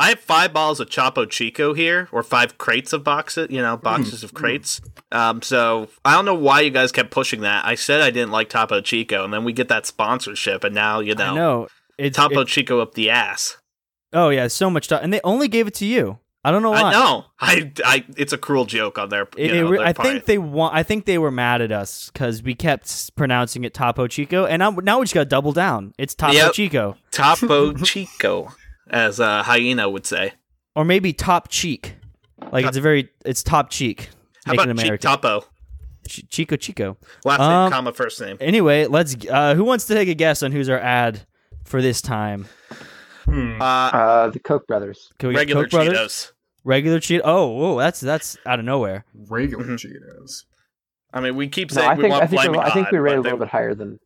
I 0.00 0.08
have 0.08 0.18
five 0.20 0.52
bottles 0.54 0.80
of 0.80 0.88
Chapo 0.88 1.28
Chico 1.28 1.74
here, 1.74 2.08
or 2.10 2.22
five 2.22 2.56
crates 2.56 2.92
of 2.94 3.04
boxes, 3.04 3.48
you 3.50 3.60
know, 3.60 3.76
boxes 3.76 4.24
of 4.24 4.32
crates. 4.32 4.80
Um, 5.12 5.42
so 5.42 5.88
I 6.04 6.14
don't 6.14 6.24
know 6.24 6.34
why 6.34 6.62
you 6.62 6.70
guys 6.70 6.90
kept 6.90 7.10
pushing 7.10 7.42
that. 7.42 7.66
I 7.66 7.74
said 7.74 8.00
I 8.00 8.10
didn't 8.10 8.30
like 8.30 8.48
Topo 8.48 8.80
Chico, 8.80 9.24
and 9.24 9.32
then 9.32 9.44
we 9.44 9.52
get 9.52 9.68
that 9.68 9.84
sponsorship, 9.84 10.64
and 10.64 10.74
now 10.74 11.00
you 11.00 11.14
know, 11.14 11.34
know 11.34 11.68
it's 11.98 12.16
Topo 12.16 12.40
it- 12.40 12.48
Chico 12.48 12.80
up 12.80 12.94
the 12.94 13.10
ass. 13.10 13.58
oh 14.14 14.30
yeah, 14.30 14.48
so 14.48 14.70
much 14.70 14.84
stuff, 14.84 15.00
and 15.02 15.12
they 15.12 15.20
only 15.22 15.48
gave 15.48 15.66
it 15.66 15.74
to 15.74 15.86
you. 15.86 16.18
I 16.42 16.50
don't 16.50 16.62
know 16.62 16.70
why. 16.70 16.80
I 16.84 16.92
know. 16.92 17.24
I, 17.38 17.70
I, 17.84 18.04
it's 18.16 18.32
a 18.32 18.38
cruel 18.38 18.64
joke 18.64 18.98
on 18.98 19.10
their. 19.10 19.28
It, 19.36 19.38
you 19.38 19.44
it 19.44 19.62
know, 19.62 19.68
re- 19.68 19.76
their 19.76 19.86
I 19.88 19.92
part. 19.92 20.08
think 20.08 20.24
they 20.24 20.38
want. 20.38 20.74
I 20.74 20.82
think 20.82 21.04
they 21.04 21.18
were 21.18 21.30
mad 21.30 21.60
at 21.60 21.70
us 21.70 22.10
because 22.10 22.42
we 22.42 22.54
kept 22.54 23.14
pronouncing 23.14 23.62
it 23.64 23.74
Topo 23.74 24.06
Chico, 24.06 24.46
and 24.46 24.60
now, 24.60 24.70
now 24.70 24.98
we 25.00 25.04
just 25.04 25.12
got 25.12 25.24
to 25.24 25.28
double 25.28 25.52
down. 25.52 25.92
It's 25.98 26.14
Topo 26.14 26.32
Yep. 26.32 26.52
Chico, 26.54 26.96
Topo 27.10 27.74
Chico, 27.84 28.54
as 28.90 29.20
uh, 29.20 29.42
Hyena 29.42 29.88
would 29.88 30.06
say. 30.06 30.32
or 30.76 30.84
maybe 30.84 31.12
Top 31.12 31.48
Cheek. 31.48 31.94
Like 32.52 32.64
it's 32.66 32.76
a 32.76 32.80
very, 32.80 33.08
it's 33.24 33.42
Top 33.42 33.70
Cheek. 33.70 34.10
How 34.46 34.52
Make 34.52 34.60
it 34.62 34.70
about 34.70 34.82
Cheek 34.86 35.00
Topo? 35.00 35.44
Ch- 36.08 36.24
Chico 36.28 36.56
Chico. 36.56 36.96
Last 37.24 37.40
Um, 37.40 37.64
name, 37.64 37.72
comma, 37.72 37.92
first 37.92 38.20
name. 38.20 38.36
Anyway, 38.40 38.86
let's. 38.86 39.14
Uh, 39.28 39.54
who 39.54 39.64
wants 39.64 39.86
to 39.86 39.94
take 39.94 40.08
a 40.08 40.14
guess 40.14 40.42
on 40.42 40.50
who's 40.50 40.68
our 40.68 40.78
ad 40.78 41.20
for 41.64 41.82
this 41.82 42.00
time? 42.00 42.46
Hmm. 43.26 43.60
Uh, 43.60 43.64
Uh, 43.64 44.28
the 44.30 44.38
Koch 44.40 44.66
brothers. 44.66 45.10
Can 45.18 45.28
we 45.28 45.34
get 45.34 45.40
regular 45.40 45.64
Koch 45.64 45.70
brothers? 45.72 45.98
Cheetos. 45.98 46.32
Regular 46.64 46.98
Cheeto. 47.00 47.20
Oh, 47.24 47.48
whoa, 47.48 47.78
that's 47.78 48.00
that's 48.00 48.36
out 48.46 48.58
of 48.58 48.64
nowhere. 48.64 49.04
Regular 49.14 49.64
Mhm. 49.64 49.78
Cheetos. 49.78 50.44
I 51.12 51.20
mean, 51.20 51.36
we 51.36 51.48
keep 51.48 51.70
No, 51.70 51.74
saying 51.76 51.90
I 51.90 51.94
we 51.94 52.02
think 52.02 52.12
want 52.12 52.22
I 52.24 52.26
think, 52.26 52.42
we, 52.52 52.58
I 52.58 52.70
think 52.70 52.90
we 52.90 52.98
rate 52.98 53.14
a 53.18 53.20
little 53.20 53.38
they- 53.38 53.44
bit 53.44 53.50
higher 53.50 53.74
than. 53.74 53.98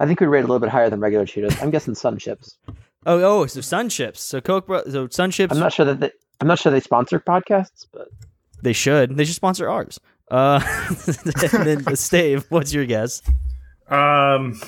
I 0.00 0.06
think 0.06 0.18
we 0.20 0.26
rate 0.26 0.40
a 0.40 0.46
little 0.48 0.58
bit 0.58 0.70
higher 0.70 0.88
than 0.90 1.00
regular 1.00 1.26
Cheetos. 1.26 1.62
I'm 1.62 1.70
guessing 1.70 1.94
Sun 1.94 2.18
Chips. 2.18 2.56
Oh, 3.04 3.20
oh, 3.42 3.46
so 3.46 3.60
Sun 3.60 3.88
Chips. 3.88 4.20
So 4.22 4.40
Coke, 4.40 4.66
bro- 4.66 4.84
so 4.88 5.08
Sun 5.08 5.30
Chips. 5.32 5.52
I'm 5.54 5.60
not 5.60 5.72
sure 5.72 5.86
that 5.86 6.00
they, 6.00 6.10
I'm 6.40 6.46
not 6.48 6.58
sure 6.58 6.70
they 6.72 6.80
sponsor 6.80 7.18
podcasts, 7.20 7.86
but 7.92 8.08
They 8.62 8.72
should. 8.72 9.16
They 9.16 9.24
should 9.24 9.34
sponsor 9.34 9.68
ours. 9.68 9.98
Uh, 10.30 10.60
and 11.52 11.84
then 11.84 11.96
Stave, 11.96 12.46
what's 12.48 12.72
your 12.72 12.86
guess? 12.86 13.22
Um. 13.88 14.60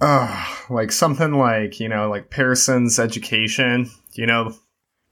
Uh, 0.00 0.44
like 0.70 0.92
something 0.92 1.32
like 1.34 1.78
you 1.78 1.88
know, 1.88 2.08
like 2.08 2.30
Pearson's 2.30 2.98
education. 2.98 3.90
You 4.14 4.26
know, 4.26 4.54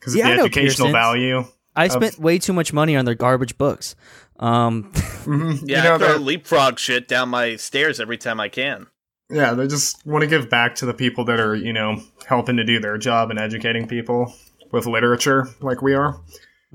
because 0.01 0.17
Yeah, 0.17 0.25
of 0.25 0.27
I 0.27 0.31
the 0.33 0.37
know 0.39 0.45
educational 0.47 0.89
Pearson's. 0.89 0.93
value. 0.93 1.45
I 1.77 1.85
Of- 1.87 1.93
spent 1.93 2.19
way 2.19 2.39
too 2.39 2.53
much 2.53 2.73
money 2.73 2.97
on 2.97 3.05
their 3.05 3.15
garbage 3.15 3.57
books. 3.59 3.95
Um, 4.41 4.91
Mhm. 5.29 5.63
Yeah, 5.67 5.77
you 5.79 5.83
know, 5.85 5.95
I 5.95 5.99
throw 5.99 6.09
they're- 6.09 6.19
leapfrog 6.19 6.79
shit 6.79 7.07
down 7.07 7.29
my 7.29 7.57
stairs 7.57 8.01
every 8.01 8.17
time 8.19 8.41
I 8.41 8.49
can. 8.49 8.87
Yeah, 9.31 9.55
they 9.55 9.67
just 9.67 10.05
want 10.07 10.23
to 10.23 10.27
give 10.29 10.49
back 10.49 10.75
to 10.77 10.87
the 10.87 10.95
people 10.95 11.25
that 11.27 11.41
are 11.41 11.55
you 11.55 11.73
know 11.73 12.01
helping 12.27 12.57
to 12.57 12.65
do 12.65 12.81
their 12.81 12.97
job 12.99 13.31
and 13.31 13.39
educating 13.39 13.87
people 13.87 14.33
with 14.73 14.87
literature, 14.87 15.49
like 15.61 15.81
we 15.83 15.95
are. 15.95 16.21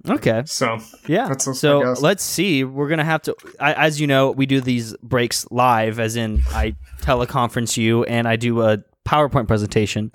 okay, 0.10 0.42
So 0.46 0.80
yeah. 1.08 1.28
That's 1.28 1.46
just 1.46 1.60
so 1.62 1.94
let's 2.02 2.24
see. 2.24 2.64
We're 2.64 2.88
gonna 2.90 3.04
have 3.06 3.22
to. 3.24 3.36
I, 3.60 3.74
as 3.74 4.02
you 4.02 4.08
know, 4.08 4.32
we 4.32 4.46
do 4.46 4.62
these 4.62 4.96
breaks 4.98 5.46
live, 5.52 6.00
as 6.00 6.16
in 6.16 6.42
I 6.52 6.76
teleconference 7.02 7.78
you 7.78 8.04
and 8.06 8.28
I 8.28 8.36
do 8.36 8.62
a 8.62 8.80
PowerPoint 9.06 9.48
presentation 9.48 10.12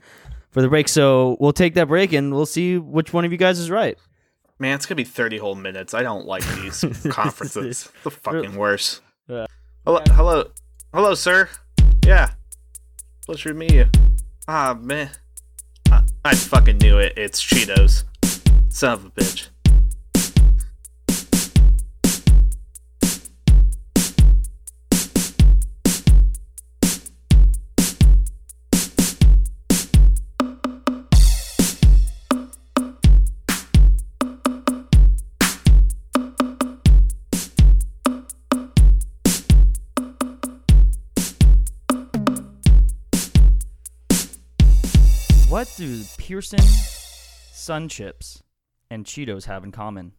for 0.51 0.63
the 0.63 0.69
break. 0.69 0.89
So 0.89 1.37
we'll 1.39 1.53
take 1.53 1.75
that 1.75 1.87
break 1.89 2.13
and 2.13 2.35
we'll 2.35 2.47
see 2.47 2.79
which 2.79 3.13
one 3.13 3.25
of 3.25 3.31
you 3.33 3.39
guys 3.39 3.59
is 3.59 3.71
right. 3.71 3.97
Man, 4.59 4.75
it's 4.75 4.87
gonna 4.87 4.97
be 4.97 5.05
thirty 5.05 5.39
whole 5.39 5.55
minutes. 5.55 5.95
I 5.95 6.03
don't 6.03 6.27
like 6.27 6.45
these 6.57 6.81
conferences. 7.11 7.89
the 8.03 8.11
fucking 8.11 8.57
worst. 8.57 9.01
Yeah. 9.29 9.47
Hello, 9.85 10.01
hello, 10.11 10.51
hello, 10.93 11.15
sir. 11.15 11.49
Yeah, 12.05 12.31
pleasure 13.25 13.51
to 13.51 13.55
meet 13.55 13.73
you. 13.73 13.87
Ah, 14.47 14.77
man, 14.81 15.11
I, 15.91 16.03
I 16.25 16.35
fucking 16.35 16.79
knew 16.79 16.99
it. 16.99 17.15
It's 17.17 17.43
Cheetos. 17.43 18.05
Son 18.71 18.93
of 18.93 19.05
a 19.07 19.11
bitch. 19.11 19.49
What 45.59 45.75
do 45.77 46.05
Pearson, 46.19 46.61
Sun 46.61 47.89
Chips, 47.89 48.45
and 48.93 49.05
Cheetos 49.05 49.47
have 49.47 49.65
in 49.65 49.73
common? 49.73 50.13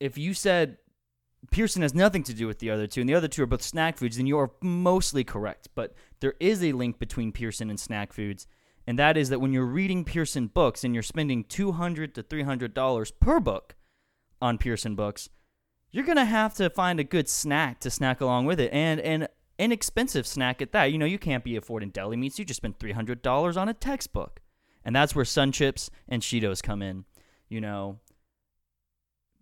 If 0.00 0.16
you 0.16 0.32
said 0.32 0.78
Pearson 1.50 1.82
has 1.82 1.92
nothing 1.92 2.22
to 2.22 2.32
do 2.32 2.46
with 2.46 2.60
the 2.60 2.70
other 2.70 2.86
two, 2.86 3.02
and 3.02 3.10
the 3.10 3.14
other 3.14 3.28
two 3.28 3.42
are 3.42 3.46
both 3.46 3.60
snack 3.60 3.98
foods, 3.98 4.16
then 4.16 4.26
you 4.26 4.38
are 4.38 4.52
mostly 4.62 5.22
correct. 5.22 5.68
But 5.74 5.92
there 6.20 6.32
is 6.40 6.64
a 6.64 6.72
link 6.72 6.98
between 6.98 7.30
Pearson 7.30 7.68
and 7.68 7.78
snack 7.78 8.14
foods, 8.14 8.46
and 8.86 8.98
that 8.98 9.18
is 9.18 9.28
that 9.28 9.40
when 9.42 9.52
you're 9.52 9.66
reading 9.66 10.02
Pearson 10.02 10.46
books 10.46 10.82
and 10.82 10.94
you're 10.94 11.02
spending 11.02 11.44
two 11.44 11.72
hundred 11.72 12.14
to 12.14 12.22
three 12.22 12.44
hundred 12.44 12.72
dollars 12.72 13.10
per 13.10 13.38
book 13.38 13.74
on 14.40 14.56
Pearson 14.56 14.94
books, 14.94 15.28
you're 15.90 16.06
gonna 16.06 16.24
have 16.24 16.54
to 16.54 16.70
find 16.70 16.98
a 16.98 17.04
good 17.04 17.28
snack 17.28 17.80
to 17.80 17.90
snack 17.90 18.22
along 18.22 18.46
with 18.46 18.58
it, 18.58 18.72
and 18.72 18.98
an 19.00 19.28
inexpensive 19.58 20.26
snack 20.26 20.60
at 20.60 20.72
that. 20.72 20.92
You 20.92 20.98
know, 20.98 21.06
you 21.06 21.18
can't 21.18 21.44
be 21.44 21.56
affording 21.56 21.90
deli 21.90 22.16
meats. 22.16 22.38
You 22.38 22.44
just 22.44 22.58
spent 22.58 22.78
three 22.78 22.92
hundred 22.92 23.22
dollars 23.22 23.56
on 23.56 23.68
a 23.68 23.74
textbook, 23.74 24.40
and 24.84 24.94
that's 24.94 25.14
where 25.14 25.24
Sun 25.24 25.52
Chips 25.52 25.90
and 26.08 26.22
Cheetos 26.22 26.62
come 26.62 26.82
in. 26.82 27.04
You 27.48 27.60
know, 27.60 27.98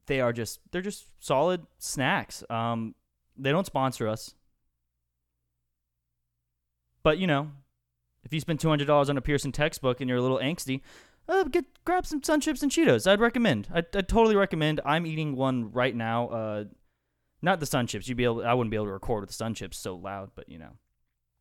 they 0.06 0.20
are 0.20 0.32
just 0.32 0.60
they're 0.70 0.82
just 0.82 1.06
solid 1.20 1.62
snacks. 1.78 2.44
Um, 2.50 2.94
they 3.36 3.50
don't 3.50 3.66
sponsor 3.66 4.08
us, 4.08 4.34
but 7.02 7.18
you 7.18 7.26
know, 7.26 7.50
if 8.24 8.32
you 8.32 8.40
spend 8.40 8.60
two 8.60 8.68
hundred 8.68 8.86
dollars 8.86 9.10
on 9.10 9.16
a 9.16 9.22
Pearson 9.22 9.52
textbook 9.52 10.00
and 10.00 10.08
you're 10.08 10.18
a 10.18 10.22
little 10.22 10.38
angsty, 10.38 10.80
uh, 11.28 11.44
get 11.44 11.64
grab 11.84 12.06
some 12.06 12.22
Sun 12.22 12.40
Chips 12.40 12.62
and 12.62 12.70
Cheetos. 12.70 13.10
I'd 13.10 13.20
recommend. 13.20 13.68
I 13.74 13.78
I 13.78 14.02
totally 14.02 14.36
recommend. 14.36 14.80
I'm 14.84 15.06
eating 15.06 15.36
one 15.36 15.72
right 15.72 15.94
now. 15.94 16.28
Uh, 16.28 16.64
not 17.44 17.60
the 17.60 17.66
Sun 17.66 17.86
Chips. 17.86 18.08
You'd 18.08 18.16
be 18.16 18.24
able. 18.24 18.44
I 18.44 18.54
wouldn't 18.54 18.70
be 18.70 18.76
able 18.76 18.86
to 18.86 18.92
record 18.92 19.20
with 19.20 19.30
the 19.30 19.34
Sun 19.34 19.54
Chips 19.54 19.78
so 19.78 19.94
loud, 19.94 20.30
but 20.34 20.48
you 20.48 20.58
know, 20.58 20.72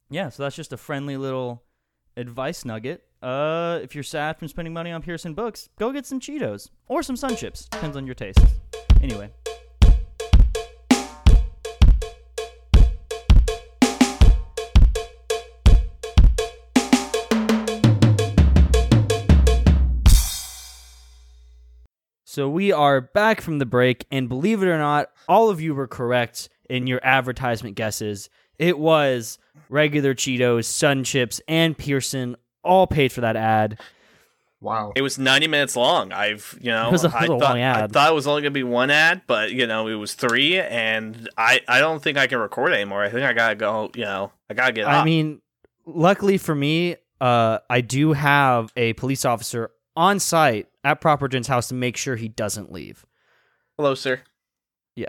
yeah. 0.09 0.29
So 0.29 0.43
that's 0.43 0.55
just 0.55 0.73
a 0.73 0.77
friendly 0.77 1.17
little 1.17 1.63
advice 2.15 2.65
nugget. 2.65 3.03
Uh, 3.21 3.79
if 3.81 3.95
you're 3.95 4.03
sad 4.03 4.37
from 4.37 4.49
spending 4.49 4.73
money 4.73 4.91
on 4.91 5.01
Pearson 5.01 5.33
books, 5.33 5.69
go 5.79 5.91
get 5.91 6.05
some 6.05 6.19
Cheetos 6.19 6.69
or 6.87 7.01
some 7.01 7.15
Sun 7.15 7.37
Chips. 7.37 7.65
Depends 7.69 7.97
on 7.97 8.05
your 8.05 8.15
taste. 8.15 8.39
Anyway. 9.01 9.31
So 22.33 22.49
we 22.49 22.71
are 22.71 22.99
back 22.99 23.41
from 23.41 23.59
the 23.59 23.65
break, 23.67 24.07
and 24.09 24.27
believe 24.27 24.63
it 24.63 24.65
or 24.67 24.79
not, 24.79 25.11
all 25.29 25.51
of 25.51 25.61
you 25.61 25.75
were 25.75 25.85
correct 25.85 26.49
in 26.67 26.87
your 26.87 26.99
advertisement 27.03 27.75
guesses. 27.75 28.27
It 28.57 28.79
was 28.79 29.37
regular 29.69 30.15
Cheetos, 30.15 30.65
Sun 30.65 31.03
Chips, 31.03 31.39
and 31.47 31.77
Pearson 31.77 32.35
all 32.63 32.87
paid 32.87 33.11
for 33.11 33.21
that 33.21 33.35
ad. 33.35 33.79
Wow. 34.61 34.93
It 34.95 35.03
was 35.03 35.19
90 35.19 35.45
minutes 35.45 35.75
long. 35.75 36.11
I've, 36.11 36.57
you 36.59 36.71
know, 36.71 36.87
It 36.87 36.91
was 36.91 37.05
a 37.05 37.15
I 37.15 37.21
little 37.21 37.39
thought, 37.39 37.49
long 37.49 37.61
I 37.61 37.85
thought 37.85 38.09
it 38.09 38.15
was 38.15 38.25
only 38.25 38.41
going 38.41 38.51
to 38.51 38.57
be 38.59 38.63
one 38.63 38.89
ad, 38.89 39.21
but, 39.27 39.51
you 39.51 39.67
know, 39.67 39.87
it 39.87 39.93
was 39.93 40.15
three, 40.15 40.59
and 40.59 41.29
I, 41.37 41.61
I 41.67 41.77
don't 41.77 42.01
think 42.01 42.17
I 42.17 42.25
can 42.25 42.39
record 42.39 42.73
anymore. 42.73 43.03
I 43.03 43.11
think 43.11 43.21
I 43.21 43.33
got 43.33 43.49
to 43.49 43.55
go, 43.55 43.91
you 43.93 44.05
know, 44.05 44.31
I 44.49 44.55
got 44.55 44.65
to 44.65 44.73
get 44.73 44.87
I 44.87 45.01
up. 45.01 45.05
mean, 45.05 45.39
luckily 45.85 46.39
for 46.39 46.55
me, 46.55 46.95
uh, 47.21 47.59
I 47.69 47.81
do 47.81 48.13
have 48.13 48.73
a 48.75 48.93
police 48.93 49.23
officer 49.23 49.69
on 49.95 50.19
site 50.19 50.65
at 50.83 51.01
Proper 51.01 51.27
Gent's 51.27 51.47
house 51.47 51.67
to 51.69 51.73
make 51.75 51.97
sure 51.97 52.15
he 52.15 52.27
doesn't 52.27 52.71
leave. 52.71 53.05
Hello, 53.77 53.95
sir. 53.95 54.21
Yeah. 54.95 55.07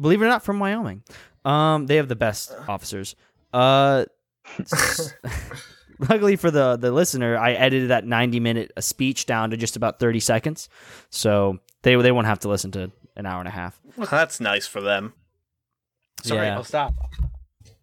Believe 0.00 0.22
it 0.22 0.24
or 0.24 0.28
not, 0.28 0.44
from 0.44 0.58
Wyoming. 0.58 1.02
Um, 1.44 1.86
they 1.86 1.96
have 1.96 2.08
the 2.08 2.16
best 2.16 2.52
officers. 2.68 3.14
Uh, 3.52 4.04
luckily 6.08 6.36
for 6.36 6.50
the 6.50 6.76
the 6.76 6.90
listener, 6.92 7.36
I 7.36 7.52
edited 7.52 7.90
that 7.90 8.06
ninety 8.06 8.40
minute 8.40 8.72
uh, 8.76 8.80
speech 8.80 9.26
down 9.26 9.50
to 9.50 9.56
just 9.56 9.76
about 9.76 9.98
thirty 9.98 10.20
seconds, 10.20 10.68
so 11.10 11.58
they 11.82 11.94
they 11.96 12.12
won't 12.12 12.26
have 12.26 12.40
to 12.40 12.48
listen 12.48 12.70
to 12.72 12.90
an 13.16 13.26
hour 13.26 13.38
and 13.40 13.48
a 13.48 13.52
half. 13.52 13.80
Well, 13.96 14.08
that's 14.10 14.40
nice 14.40 14.66
for 14.66 14.80
them. 14.80 15.12
Sorry, 16.22 16.46
Yeah. 16.46 16.56
I'll 16.56 16.64
stop. 16.64 16.94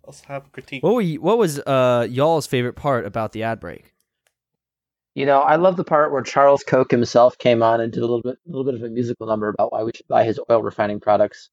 I'll 0.05 0.13
stop 0.13 0.51
critique. 0.51 0.81
What 0.83 0.95
were 0.95 1.01
you, 1.01 1.21
what 1.21 1.37
was 1.37 1.59
uh 1.59 2.07
y'all's 2.09 2.47
favorite 2.47 2.73
part 2.73 3.05
about 3.05 3.31
the 3.31 3.43
ad 3.43 3.59
break? 3.59 3.93
You 5.15 5.25
know, 5.25 5.39
I 5.39 5.55
love 5.57 5.75
the 5.75 5.83
part 5.83 6.11
where 6.11 6.21
Charles 6.21 6.63
Koch 6.63 6.89
himself 6.91 7.37
came 7.37 7.61
on 7.63 7.81
and 7.81 7.91
did 7.91 7.99
a 7.99 8.05
little 8.05 8.21
bit, 8.21 8.37
a 8.45 8.49
little 8.49 8.63
bit 8.63 8.75
of 8.75 8.83
a 8.83 8.89
musical 8.89 9.27
number 9.27 9.49
about 9.49 9.71
why 9.71 9.83
we 9.83 9.91
should 9.95 10.07
buy 10.07 10.23
his 10.23 10.39
oil 10.49 10.61
refining 10.61 10.99
products. 10.99 11.49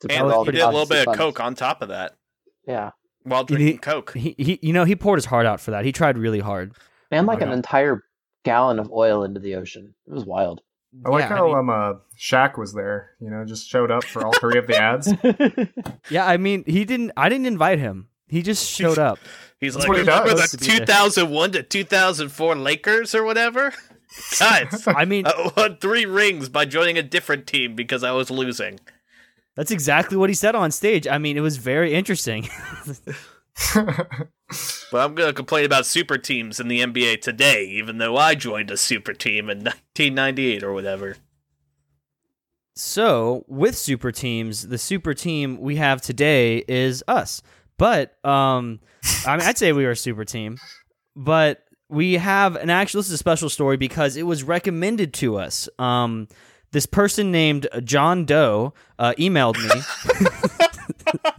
To 0.00 0.12
and 0.12 0.30
all 0.30 0.44
he 0.44 0.52
did 0.52 0.60
a 0.60 0.66
little 0.66 0.86
bit 0.86 0.98
of 1.00 1.04
funds. 1.06 1.18
coke 1.18 1.40
on 1.40 1.54
top 1.54 1.80
of 1.82 1.88
that 1.88 2.14
Yeah, 2.66 2.90
while 3.22 3.42
He- 3.46 3.54
drinking 3.54 3.78
coke. 3.78 4.12
He, 4.14 4.34
he 4.38 4.58
you 4.62 4.72
know 4.72 4.84
he 4.84 4.94
poured 4.96 5.18
his 5.18 5.24
heart 5.26 5.46
out 5.46 5.60
for 5.60 5.70
that. 5.72 5.84
He 5.84 5.92
tried 5.92 6.18
really 6.18 6.40
hard. 6.40 6.72
and 7.10 7.26
like 7.26 7.38
Oh, 7.40 7.44
an 7.44 7.48
yeah. 7.50 7.54
entire 7.56 8.04
gallon 8.44 8.78
of 8.78 8.90
oil 8.92 9.22
into 9.24 9.38
the 9.40 9.54
ocean. 9.54 9.94
It 10.06 10.12
was 10.12 10.24
wild. 10.24 10.60
I 11.06 11.08
like 11.08 11.22
Yeah, 11.22 11.28
how 11.28 11.46
mean- 11.46 11.56
um 11.56 11.70
uh 11.70 11.92
Shaq 12.18 12.58
was 12.58 12.72
there. 12.74 13.12
You 13.20 13.30
know, 13.30 13.44
just 13.44 13.68
showed 13.68 13.90
up 13.90 14.04
for 14.04 14.26
all 14.26 14.32
three 14.32 14.58
of 14.58 14.66
the 14.66 14.76
ads. 14.76 15.12
Yeah, 16.10 16.26
I 16.26 16.36
mean, 16.36 16.64
he 16.66 16.84
didn't. 16.84 17.12
I 17.16 17.28
didn't 17.28 17.46
invite 17.46 17.78
him. 17.78 18.08
He 18.32 18.40
just 18.40 18.66
showed 18.66 18.98
up. 18.98 19.18
He's 19.60 19.74
That's 19.74 19.86
like, 19.86 19.88
what 19.90 19.96
he 19.98 20.00
remember 20.00 20.34
the 20.34 20.48
To 20.48 20.56
be 20.56 20.66
there. 20.66 20.78
2001 20.86 21.52
to 21.52 21.62
2004 21.62 22.56
Lakers 22.56 23.14
or 23.14 23.24
whatever? 23.24 23.74
Guys, 24.40 24.84
I 24.86 25.04
mean, 25.04 25.26
I 25.26 25.52
won 25.54 25.76
three 25.76 26.06
rings 26.06 26.48
by 26.48 26.64
joining 26.64 26.96
a 26.96 27.02
different 27.02 27.46
team 27.46 27.76
because 27.76 28.02
I 28.02 28.12
was 28.12 28.30
losing. 28.30 28.80
that's 29.54 29.70
exactly 29.70 30.16
what 30.16 30.30
he 30.30 30.34
said 30.34 30.54
on 30.54 30.70
stage. 30.70 31.06
I 31.06 31.18
mean, 31.18 31.36
it 31.36 31.40
was 31.40 31.58
very 31.58 31.92
interesting. 31.92 32.48
But 34.90 35.00
I'm 35.00 35.14
going 35.14 35.28
to 35.28 35.34
complain 35.34 35.64
about 35.64 35.86
super 35.86 36.18
teams 36.18 36.60
in 36.60 36.68
the 36.68 36.80
NBA 36.80 37.20
today, 37.22 37.64
even 37.64 37.96
though 37.98 38.16
I 38.18 38.34
joined 38.34 38.70
a 38.70 38.76
super 38.76 39.12
team 39.14 39.48
in 39.48 39.58
1998 39.58 40.62
or 40.62 40.72
whatever. 40.72 41.16
so, 42.76 43.44
with 43.48 43.76
super 43.76 44.12
teams, 44.12 44.68
the 44.68 44.78
super 44.78 45.14
team 45.14 45.58
we 45.58 45.76
have 45.76 46.00
today 46.02 46.64
is 46.68 47.02
us. 47.08 47.42
But 47.82 48.14
um, 48.24 48.78
I 49.26 49.36
mean, 49.36 49.44
I'd 49.44 49.58
say 49.58 49.72
we 49.72 49.84
were 49.84 49.90
a 49.90 49.96
super 49.96 50.24
team. 50.24 50.58
But 51.16 51.64
we 51.88 52.12
have 52.12 52.54
an 52.54 52.70
actual. 52.70 53.00
This 53.00 53.08
is 53.08 53.14
a 53.14 53.18
special 53.18 53.48
story 53.48 53.76
because 53.76 54.16
it 54.16 54.22
was 54.22 54.44
recommended 54.44 55.12
to 55.14 55.36
us. 55.36 55.68
Um, 55.80 56.28
this 56.70 56.86
person 56.86 57.32
named 57.32 57.66
John 57.82 58.24
Doe 58.24 58.72
uh, 59.00 59.14
emailed 59.18 59.56
me. 59.58 59.82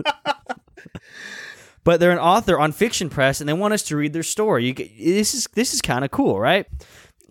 but 1.85 2.01
they're 2.01 2.11
an 2.11 2.19
author 2.19 2.59
on 2.59 2.73
Fiction 2.73 3.09
Press, 3.09 3.39
and 3.39 3.47
they 3.47 3.53
want 3.53 3.73
us 3.73 3.83
to 3.83 3.95
read 3.95 4.11
their 4.11 4.21
story. 4.21 4.65
You 4.65 4.73
this 4.73 5.33
is 5.33 5.47
this 5.53 5.73
is 5.73 5.81
kind 5.81 6.03
of 6.03 6.11
cool, 6.11 6.41
right? 6.41 6.65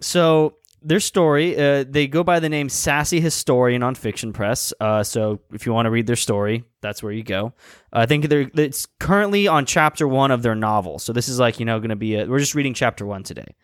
So 0.01 0.57
their 0.81 1.01
story, 1.01 1.55
uh, 1.55 1.85
they 1.87 2.07
go 2.07 2.25
by 2.25 2.41
the 2.41 2.49
name 2.49 2.71
Sassy 2.71 3.21
Historian 3.21 3.83
on 3.83 3.95
Fiction 3.95 4.33
Press. 4.33 4.73
Uh, 4.81 5.03
so 5.03 5.39
if 5.53 5.67
you 5.67 5.75
want 5.75 5.85
to 5.85 5.91
read 5.91 6.07
their 6.07 6.17
story, 6.17 6.65
that's 6.83 7.03
where 7.03 7.13
you 7.13 7.23
go. 7.23 7.55
I 7.93 8.07
think 8.07 8.29
they're 8.29 8.51
it's 8.55 8.87
currently 9.01 9.49
on 9.49 9.65
chapter 9.65 10.07
one 10.07 10.31
of 10.31 10.43
their 10.43 10.55
novel. 10.55 10.99
So 10.99 11.13
this 11.13 11.29
is 11.29 11.39
like 11.39 11.59
you 11.59 11.65
know 11.65 11.79
going 11.79 11.91
to 11.91 11.97
be 11.97 12.17
a, 12.17 12.27
we're 12.27 12.39
just 12.39 12.55
reading 12.55 12.75
chapter 12.75 13.07
one 13.07 13.23
today. 13.23 13.55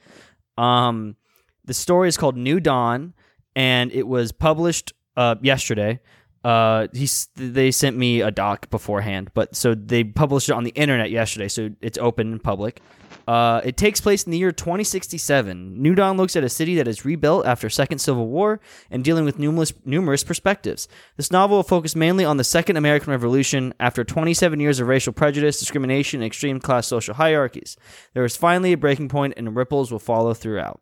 Um, 0.56 1.16
the 1.64 1.74
story 1.74 2.08
is 2.08 2.16
called 2.16 2.36
New 2.36 2.60
Dawn, 2.60 3.12
and 3.54 3.92
it 3.92 4.08
was 4.08 4.32
published 4.32 4.94
uh, 5.16 5.36
yesterday. 5.42 6.00
Uh, 6.44 6.86
he's, 6.94 7.28
they 7.34 7.70
sent 7.70 7.96
me 7.96 8.20
a 8.22 8.30
doc 8.30 8.70
beforehand, 8.70 9.30
but 9.34 9.54
so 9.54 9.74
they 9.74 10.04
published 10.04 10.48
it 10.48 10.52
on 10.52 10.64
the 10.64 10.70
internet 10.70 11.10
yesterday, 11.10 11.48
so 11.48 11.70
it's 11.80 11.98
open 11.98 12.32
and 12.32 12.42
public. 12.42 12.80
Uh, 13.28 13.60
it 13.62 13.76
takes 13.76 14.00
place 14.00 14.24
in 14.24 14.32
the 14.32 14.38
year 14.38 14.50
2067. 14.52 15.82
New 15.82 15.94
Dawn 15.94 16.16
looks 16.16 16.34
at 16.34 16.44
a 16.44 16.48
city 16.48 16.74
that 16.76 16.88
is 16.88 17.04
rebuilt 17.04 17.44
after 17.46 17.68
Second 17.68 17.98
Civil 17.98 18.26
War 18.26 18.58
and 18.90 19.04
dealing 19.04 19.26
with 19.26 19.38
numerous 19.38 19.72
numerous 19.84 20.24
perspectives. 20.24 20.88
This 21.18 21.30
novel 21.30 21.58
will 21.58 21.62
focus 21.62 21.94
mainly 21.94 22.24
on 22.24 22.38
the 22.38 22.44
Second 22.44 22.76
American 22.78 23.10
Revolution. 23.10 23.74
After 23.78 24.02
27 24.02 24.60
years 24.60 24.80
of 24.80 24.88
racial 24.88 25.12
prejudice, 25.12 25.58
discrimination, 25.58 26.20
and 26.22 26.26
extreme 26.26 26.58
class 26.58 26.86
social 26.86 27.14
hierarchies, 27.14 27.76
there 28.14 28.24
is 28.24 28.34
finally 28.36 28.72
a 28.72 28.78
breaking 28.78 29.10
point, 29.10 29.34
and 29.36 29.54
ripples 29.54 29.92
will 29.92 29.98
follow 29.98 30.32
throughout. 30.32 30.80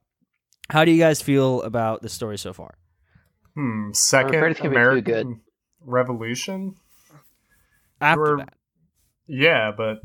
How 0.70 0.84
do 0.84 0.92
you 0.92 0.98
guys 0.98 1.20
feel 1.20 1.62
about 1.62 2.02
the 2.02 2.08
story 2.08 2.38
so 2.38 2.52
far? 2.52 2.78
hmm. 3.54 3.90
Second 3.92 4.34
it's 4.44 4.60
gonna 4.60 4.70
be 4.70 4.74
too 4.76 4.80
American 4.80 5.04
good. 5.32 5.40
Revolution. 5.80 6.74
After 8.00 8.20
You're- 8.24 8.42
that, 8.44 8.54
Yeah, 9.26 9.72
but 9.76 9.98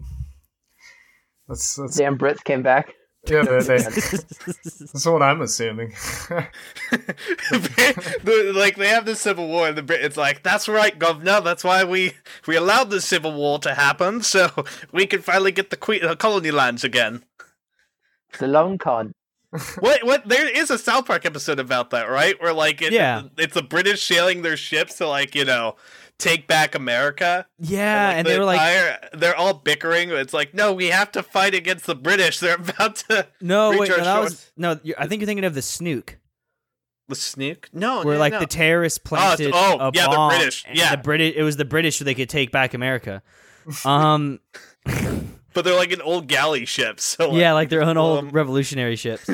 that's 1.52 1.76
that's 1.76 1.98
Damn 1.98 2.18
Brits 2.18 2.44
came 2.44 2.64
back. 2.64 2.94
yeah. 3.28 3.44
They, 3.44 3.60
they, 3.60 3.78
that's 3.84 5.06
what 5.06 5.22
I'm 5.22 5.42
assuming. 5.42 5.94
The- 8.24 8.52
like 8.56 8.76
they 8.76 8.88
have 8.88 9.06
the 9.06 9.16
Civil 9.16 9.48
War, 9.48 9.68
and 9.68 9.78
the 9.78 9.84
Brit- 9.84 10.04
it's 10.04 10.18
like 10.18 10.44
that's 10.44 10.68
right, 10.68 10.98
governor. 10.98 11.42
That's 11.42 11.64
why 11.64 11.84
we 11.84 12.14
we 12.48 12.56
allowed 12.56 12.90
the 12.90 13.02
Civil 13.02 13.34
War 13.34 13.60
to 13.60 13.74
happen, 13.74 14.22
so 14.34 14.50
we 14.92 15.06
can 15.06 15.22
finally 15.22 15.52
get 15.52 15.70
the 15.70 15.78
que- 15.78 16.02
uh, 16.02 16.16
colony 16.16 16.52
lands 16.52 16.84
again. 16.84 17.24
The 18.40 18.48
long 18.48 18.78
con. 18.78 19.14
What? 19.80 20.04
What? 20.06 20.28
There 20.30 20.48
is 20.48 20.72
a 20.72 20.78
South 20.78 21.06
Park 21.06 21.26
episode 21.26 21.60
about 21.60 21.90
that, 21.90 22.10
right? 22.10 22.42
Where 22.42 22.54
like 22.54 22.82
it, 22.82 22.94
Yeah. 22.94 23.24
it's 23.38 23.54
the 23.54 23.62
British 23.64 24.02
sailing 24.04 24.42
their 24.44 24.56
ships 24.58 24.98
to 25.00 25.08
like 25.08 25.36
you 25.36 25.44
know 25.46 25.76
take 26.22 26.48
back 26.48 26.76
America. 26.76 27.46
yeah, 27.60 28.08
like, 28.08 28.18
and 28.18 28.28
the 28.28 28.32
they 28.32 28.40
were 28.40 28.46
like, 28.46 28.60
entire- 28.60 29.10
they're 29.14 29.36
all 29.36 29.54
bickering. 29.54 30.10
It's 30.12 30.34
like, 30.34 30.54
no, 30.54 30.74
we 30.74 30.88
have 30.88 31.12
to 31.14 31.24
fight 31.24 31.54
against 31.54 31.86
the 31.86 31.96
British. 31.96 32.40
They're 32.40 32.56
about 32.56 32.98
to 33.08 33.28
no, 33.42 33.72
wait, 33.78 33.90
no, 33.90 33.98
that 33.98 34.20
was 34.20 34.52
no. 34.56 34.80
you're- 34.84 34.96
I 34.98 35.08
think 35.08 35.22
you're 35.22 35.28
thinking 35.28 35.46
of 35.46 35.56
the 35.56 35.62
Snuke. 35.62 36.16
the 37.08 37.16
Snuke. 37.16 37.66
No, 37.74 38.04
where 38.04 38.16
no, 38.16 38.20
like 38.20 38.34
no. 38.34 38.40
the 38.40 38.46
terrorists 38.46 39.00
planted 39.00 39.52
oh, 39.54 39.78
a 39.80 39.92
yeah, 39.94 40.08
the 40.08 40.28
British, 40.30 40.66
yeah. 40.72 40.96
the 40.96 41.02
British. 41.02 41.36
It 41.36 41.44
was 41.44 41.58
the 41.58 41.66
British 41.66 41.98
so 41.98 42.06
they 42.06 42.16
could 42.16 42.30
take 42.30 42.52
back 42.52 42.74
America. 42.74 43.22
Um, 43.86 44.40
but 45.54 45.66
they're 45.66 45.76
like 45.76 45.92
an 45.92 46.02
old 46.02 46.28
galley 46.28 46.66
ship. 46.66 47.00
So 47.00 47.30
like, 47.30 47.40
yeah, 47.40 47.54
like 47.54 47.70
their 47.70 47.84
own 47.84 47.98
old 47.98 48.20
um, 48.20 48.30
revolutionary 48.30 48.96
ships. 48.96 49.30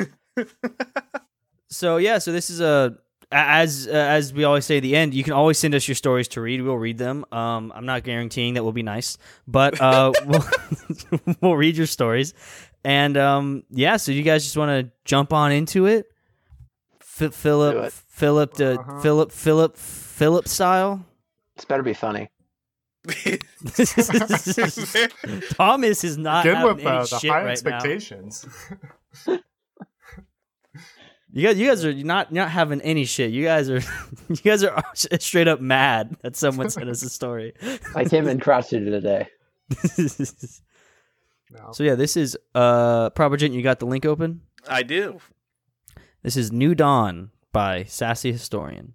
so 1.70 1.96
yeah, 1.98 2.18
so 2.18 2.32
this 2.32 2.50
is 2.50 2.60
a 2.60 2.96
as 3.30 3.86
uh, 3.86 3.92
as 3.92 4.32
we 4.32 4.44
always 4.44 4.64
say 4.64 4.78
at 4.78 4.82
the 4.82 4.96
end. 4.96 5.12
You 5.14 5.22
can 5.24 5.32
always 5.34 5.58
send 5.58 5.74
us 5.74 5.86
your 5.88 5.94
stories 5.94 6.28
to 6.28 6.40
read. 6.40 6.62
We'll 6.62 6.76
read 6.76 6.98
them. 6.98 7.24
Um, 7.32 7.72
I'm 7.74 7.86
not 7.86 8.02
guaranteeing 8.04 8.54
that 8.54 8.64
will 8.64 8.72
be 8.72 8.82
nice, 8.82 9.18
but 9.46 9.80
uh, 9.80 10.12
we'll, 10.26 10.44
we'll 11.40 11.56
read 11.56 11.76
your 11.76 11.86
stories. 11.86 12.34
And 12.84 13.16
um, 13.16 13.64
yeah, 13.70 13.96
so 13.96 14.12
you 14.12 14.22
guys 14.22 14.44
just 14.44 14.56
want 14.56 14.70
to 14.86 14.92
jump 15.04 15.32
on 15.32 15.52
into 15.52 15.86
it. 15.86 16.06
F- 17.00 17.34
Philip, 17.34 17.76
it. 17.86 17.92
Philip, 17.92 18.54
the 18.54 18.78
Uh-huh. 18.80 19.00
Philip, 19.00 19.32
Philip, 19.32 19.76
Philip 19.76 20.46
style. 20.48 21.04
This 21.56 21.64
better 21.64 21.82
be 21.82 21.92
funny. 21.94 22.30
Thomas 25.54 26.04
is 26.04 26.16
not 26.18 26.44
Good 26.44 26.56
having 26.56 26.76
with 26.76 26.86
any 26.86 26.96
uh, 26.96 27.00
the 27.04 27.18
shit 27.18 27.30
high 27.30 27.44
right 27.44 27.64
now. 27.64 27.80
Expectations. 31.38 31.60
You 31.60 31.68
guys, 31.68 31.84
you 31.84 31.92
guys 31.92 32.02
are 32.02 32.06
not 32.06 32.32
not 32.32 32.50
having 32.50 32.80
any 32.82 33.04
shit. 33.04 33.30
You 33.30 33.44
guys 33.44 33.70
are, 33.70 33.80
you 34.28 34.36
guys 34.36 34.64
are 34.64 34.82
straight 34.94 35.48
up 35.48 35.60
mad 35.60 36.16
that 36.22 36.36
someone 36.36 36.70
sent 36.70 36.88
us 36.88 37.02
a 37.02 37.08
story. 37.08 37.54
I 37.94 38.04
came 38.04 38.28
in 38.28 38.40
crotchety 38.40 38.84
today. 38.84 39.28
No. 41.50 41.72
so 41.72 41.82
yeah, 41.82 41.94
this 41.94 42.14
is 42.14 42.36
uh, 42.54 43.08
Propergent. 43.08 43.54
You 43.54 43.62
got 43.62 43.78
the 43.78 43.86
link 43.86 44.04
open. 44.04 44.42
I 44.68 44.82
do. 44.82 45.18
This 46.22 46.36
is 46.36 46.52
New 46.52 46.74
Dawn 46.74 47.30
by 47.52 47.84
Sassy 47.84 48.30
Historian. 48.32 48.92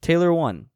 Taylor 0.00 0.32
1. 0.32 0.66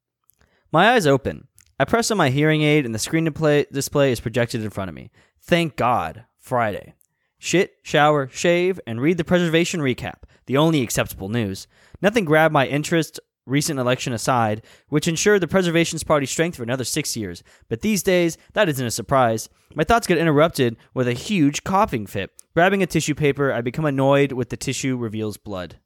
My 0.70 0.90
eyes 0.90 1.06
open. 1.06 1.48
I 1.80 1.86
press 1.86 2.10
on 2.10 2.18
my 2.18 2.28
hearing 2.28 2.60
aid 2.60 2.84
and 2.84 2.94
the 2.94 2.98
screen 2.98 3.24
display, 3.24 3.64
display 3.72 4.12
is 4.12 4.20
projected 4.20 4.62
in 4.62 4.68
front 4.68 4.90
of 4.90 4.94
me. 4.94 5.10
Thank 5.40 5.76
God. 5.76 6.26
Friday. 6.38 6.94
Shit, 7.38 7.76
shower, 7.82 8.28
shave, 8.32 8.80
and 8.86 9.00
read 9.00 9.16
the 9.16 9.24
preservation 9.24 9.80
recap. 9.80 10.22
The 10.46 10.56
only 10.56 10.82
acceptable 10.82 11.28
news. 11.28 11.66
Nothing 12.02 12.24
grabbed 12.24 12.52
my 12.52 12.66
interest, 12.66 13.20
recent 13.46 13.78
election 13.78 14.12
aside, 14.12 14.62
which 14.88 15.08
ensured 15.08 15.40
the 15.40 15.48
Preservation's 15.48 16.04
party's 16.04 16.30
strength 16.30 16.56
for 16.56 16.62
another 16.62 16.84
six 16.84 17.16
years. 17.16 17.42
But 17.68 17.80
these 17.80 18.02
days, 18.02 18.36
that 18.52 18.68
isn't 18.68 18.86
a 18.86 18.90
surprise. 18.90 19.48
My 19.74 19.84
thoughts 19.84 20.06
get 20.06 20.18
interrupted 20.18 20.76
with 20.94 21.08
a 21.08 21.12
huge 21.12 21.64
coughing 21.64 22.06
fit. 22.06 22.30
Grabbing 22.54 22.82
a 22.82 22.86
tissue 22.86 23.14
paper, 23.14 23.52
I 23.52 23.60
become 23.60 23.84
annoyed 23.84 24.32
with 24.32 24.50
the 24.50 24.56
tissue 24.56 24.96
reveals 24.96 25.36
blood. 25.36 25.78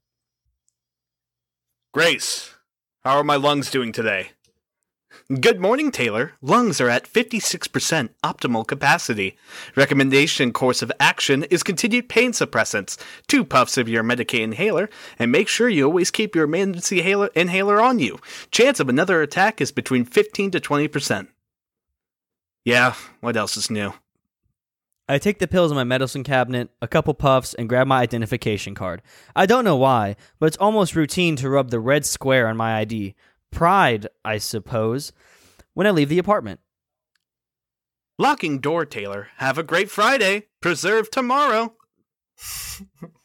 Grace, 1.93 2.55
how 3.05 3.19
are 3.19 3.25
my 3.25 3.37
lungs 3.37 3.71
doing 3.71 3.93
today? 3.93 4.31
Good 5.41 5.61
morning, 5.61 5.91
Taylor. 5.91 6.33
Lungs 6.41 6.81
are 6.81 6.89
at 6.89 7.07
56% 7.07 8.11
optimal 8.25 8.67
capacity. 8.67 9.37
Recommendation 9.77 10.53
course 10.53 10.83
of 10.83 10.93
action 11.01 11.45
is 11.45 11.63
continued 11.63 12.09
pain 12.09 12.33
suppressants, 12.33 12.99
two 13.29 13.45
puffs 13.45 13.79
of 13.79 13.89
your 13.89 14.03
Medicaid 14.03 14.41
inhaler, 14.41 14.91
and 15.19 15.33
make 15.33 15.49
sure 15.49 15.69
you 15.69 15.85
always 15.85 16.11
keep 16.11 16.35
your 16.35 16.45
emergency 16.45 16.99
inhaler, 16.99 17.31
inhaler 17.35 17.81
on 17.81 17.99
you. 17.99 18.19
Chance 18.51 18.81
of 18.81 18.89
another 18.89 19.23
attack 19.23 19.61
is 19.61 19.73
between 19.73 20.05
15 20.05 20.51
to 20.53 20.61
20%. 20.61 21.29
Yeah, 22.65 22.95
what 23.21 23.37
else 23.37 23.57
is 23.57 23.71
new? 23.71 23.93
I 25.09 25.19
take 25.19 25.41
the 25.41 25.49
pills 25.49 25.71
in 25.71 25.77
my 25.77 25.85
medicine 25.85 26.23
cabinet, 26.23 26.71
a 26.81 26.87
couple 26.87 27.13
puffs, 27.13 27.55
and 27.55 27.69
grab 27.69 27.87
my 27.87 28.01
identification 28.01 28.75
card. 28.75 29.03
I 29.35 29.47
don't 29.47 29.65
know 29.65 29.77
why, 29.77 30.17
but 30.39 30.47
it's 30.47 30.57
almost 30.57 30.95
routine 30.95 31.35
to 31.37 31.51
rub 31.51 31.71
the 31.71 31.81
red 31.81 32.07
square 32.07 32.47
on 32.47 32.57
my 32.57 32.77
ID. 32.79 33.15
Pride, 33.53 34.09
I 34.25 34.39
suppose, 34.39 35.13
when 35.75 35.87
I 35.87 35.91
leave 35.91 36.09
the 36.09 36.19
apartment. 36.19 36.61
Locking 38.19 38.59
door, 38.59 38.85
Taylor. 38.85 39.29
Have 39.37 39.59
a 39.59 39.63
great 39.63 39.91
Friday. 39.91 40.49
Preserve 40.61 41.11
tomorrow. 41.11 41.75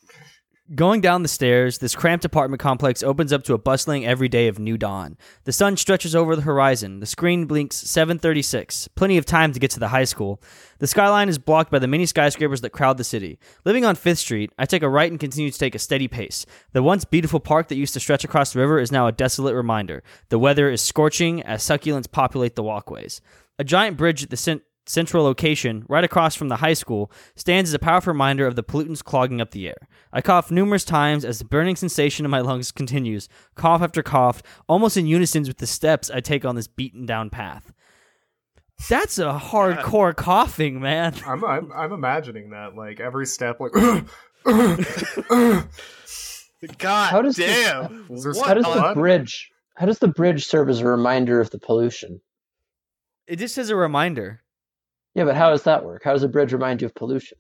Going 0.75 0.99
down 0.99 1.21
the 1.21 1.29
stairs, 1.29 1.77
this 1.77 1.95
cramped 1.95 2.25
apartment 2.25 2.59
complex 2.59 3.01
opens 3.01 3.31
up 3.31 3.43
to 3.43 3.53
a 3.53 3.57
bustling 3.57 4.05
every 4.05 4.27
day 4.27 4.49
of 4.49 4.59
new 4.59 4.77
dawn. 4.77 5.17
The 5.45 5.53
sun 5.53 5.77
stretches 5.77 6.13
over 6.13 6.35
the 6.35 6.41
horizon. 6.41 6.99
The 6.99 7.05
screen 7.05 7.45
blinks 7.45 7.77
736. 7.77 8.89
Plenty 8.89 9.17
of 9.17 9.25
time 9.25 9.53
to 9.53 9.61
get 9.61 9.71
to 9.71 9.79
the 9.79 9.87
high 9.87 10.03
school. 10.03 10.41
The 10.79 10.87
skyline 10.87 11.29
is 11.29 11.37
blocked 11.37 11.71
by 11.71 11.79
the 11.79 11.87
many 11.87 12.05
skyscrapers 12.05 12.59
that 12.61 12.71
crowd 12.71 12.97
the 12.97 13.05
city. 13.05 13.39
Living 13.63 13.85
on 13.85 13.95
5th 13.95 14.17
Street, 14.17 14.51
I 14.59 14.65
take 14.65 14.83
a 14.83 14.89
right 14.89 15.09
and 15.09 15.21
continue 15.21 15.51
to 15.51 15.57
take 15.57 15.73
a 15.73 15.79
steady 15.79 16.09
pace. 16.09 16.45
The 16.73 16.83
once 16.83 17.05
beautiful 17.05 17.39
park 17.39 17.69
that 17.69 17.77
used 17.77 17.93
to 17.93 18.01
stretch 18.01 18.25
across 18.25 18.51
the 18.51 18.59
river 18.59 18.77
is 18.77 18.91
now 18.91 19.07
a 19.07 19.13
desolate 19.13 19.55
reminder. 19.55 20.03
The 20.27 20.39
weather 20.39 20.69
is 20.69 20.81
scorching 20.81 21.41
as 21.43 21.63
succulents 21.63 22.11
populate 22.11 22.55
the 22.55 22.63
walkways. 22.63 23.21
A 23.57 23.63
giant 23.63 23.95
bridge 23.95 24.21
at 24.21 24.31
the 24.31 24.37
cent- 24.37 24.63
central 24.87 25.23
location, 25.23 25.85
right 25.87 26.03
across 26.03 26.35
from 26.35 26.49
the 26.49 26.57
high 26.57 26.73
school, 26.73 27.11
stands 27.35 27.69
as 27.69 27.73
a 27.73 27.79
powerful 27.79 28.13
reminder 28.13 28.47
of 28.47 28.55
the 28.55 28.63
pollutants 28.63 29.03
clogging 29.03 29.41
up 29.41 29.51
the 29.51 29.67
air. 29.67 29.87
I 30.11 30.21
cough 30.21 30.49
numerous 30.49 30.85
times 30.85 31.25
as 31.25 31.39
the 31.39 31.45
burning 31.45 31.75
sensation 31.75 32.25
in 32.25 32.31
my 32.31 32.41
lungs 32.41 32.71
continues, 32.71 33.29
cough 33.55 33.81
after 33.81 34.01
cough, 34.01 34.41
almost 34.67 34.97
in 34.97 35.07
unison 35.07 35.43
with 35.43 35.57
the 35.57 35.67
steps 35.67 36.09
I 36.09 36.19
take 36.19 36.45
on 36.45 36.55
this 36.55 36.67
beaten 36.67 37.05
down 37.05 37.29
path. 37.29 37.73
That's 38.89 39.17
a 39.17 39.39
hardcore 39.43 40.15
coughing, 40.15 40.79
man. 40.79 41.15
I'm, 41.25 41.43
I'm 41.43 41.71
I'm 41.71 41.91
imagining 41.91 42.51
that 42.51 42.75
like 42.75 42.99
every 42.99 43.25
step 43.25 43.59
like 43.59 43.71
God 46.77 47.09
How 47.09 47.21
does 47.21 47.35
damn. 47.35 48.05
Is 48.09 48.23
there 48.23 48.33
What 48.33 48.47
How 48.47 48.53
does 48.53 48.65
the 48.65 48.91
bridge? 48.93 49.51
How 49.75 49.85
does 49.85 49.99
the 49.99 50.07
bridge 50.07 50.45
serve 50.45 50.69
as 50.69 50.79
a 50.79 50.87
reminder 50.87 51.41
of 51.41 51.49
the 51.51 51.59
pollution? 51.59 52.21
It 53.27 53.37
just 53.37 53.57
as 53.57 53.69
a 53.69 53.75
reminder. 53.75 54.41
Yeah, 55.17 55.25
but 55.25 55.35
how 55.35 55.49
does 55.49 55.63
that 55.63 55.83
work? 55.83 56.03
How 56.03 56.13
does 56.13 56.21
a 56.23 56.27
bridge 56.29 56.53
remind 56.53 56.81
you 56.81 56.85
of 56.85 56.95
pollution? 56.95 57.37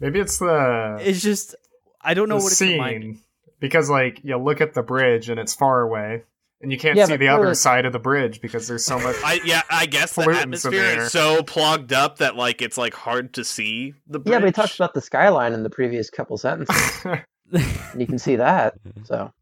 maybe 0.00 0.18
it's 0.18 0.38
the 0.38 0.98
It's 1.00 1.22
just 1.22 1.54
I 2.00 2.14
don't 2.14 2.28
know 2.28 2.38
the 2.38 2.42
what 2.44 2.48
it's 2.50 2.58
scene 2.58 2.72
reminding. 2.72 3.20
because 3.60 3.88
like 3.88 4.18
you 4.24 4.36
look 4.36 4.60
at 4.60 4.74
the 4.74 4.82
bridge 4.82 5.28
and 5.28 5.38
it's 5.38 5.54
far 5.54 5.82
away 5.82 6.24
and 6.60 6.72
you 6.72 6.78
can't 6.78 6.96
Yeah, 6.96 7.06
see 7.06 7.16
the 7.16 7.28
other 7.28 7.54
side 7.54 7.86
of 7.86 7.92
the 7.92 8.00
bridge 8.00 8.40
because 8.40 8.66
there's 8.66 8.84
so 8.84 8.98
much. 8.98 9.14
I 9.24 9.40
yeah, 9.44 9.62
I 9.70 9.86
guess 9.86 10.14
the 10.16 10.22
atmosphere 10.30 11.02
is 11.02 11.12
so 11.12 11.42
plugged 11.44 11.92
up 11.92 12.18
that 12.18 12.34
like 12.34 12.60
it's 12.60 12.76
like 12.76 12.94
hard 12.94 13.34
to 13.34 13.44
see 13.44 13.94
the 14.08 14.18
bridge. 14.18 14.32
Yeah, 14.32 14.38
but 14.40 14.46
he 14.46 14.52
talks 14.52 14.74
about 14.74 14.94
the 14.94 15.00
skyline 15.00 15.52
in 15.52 15.62
the 15.62 15.70
previous 15.70 16.10
couple 16.10 16.36
sentences, 16.38 17.04
you 17.96 18.06
can 18.06 18.18
see 18.18 18.34
that. 18.36 18.74
So 19.04 19.32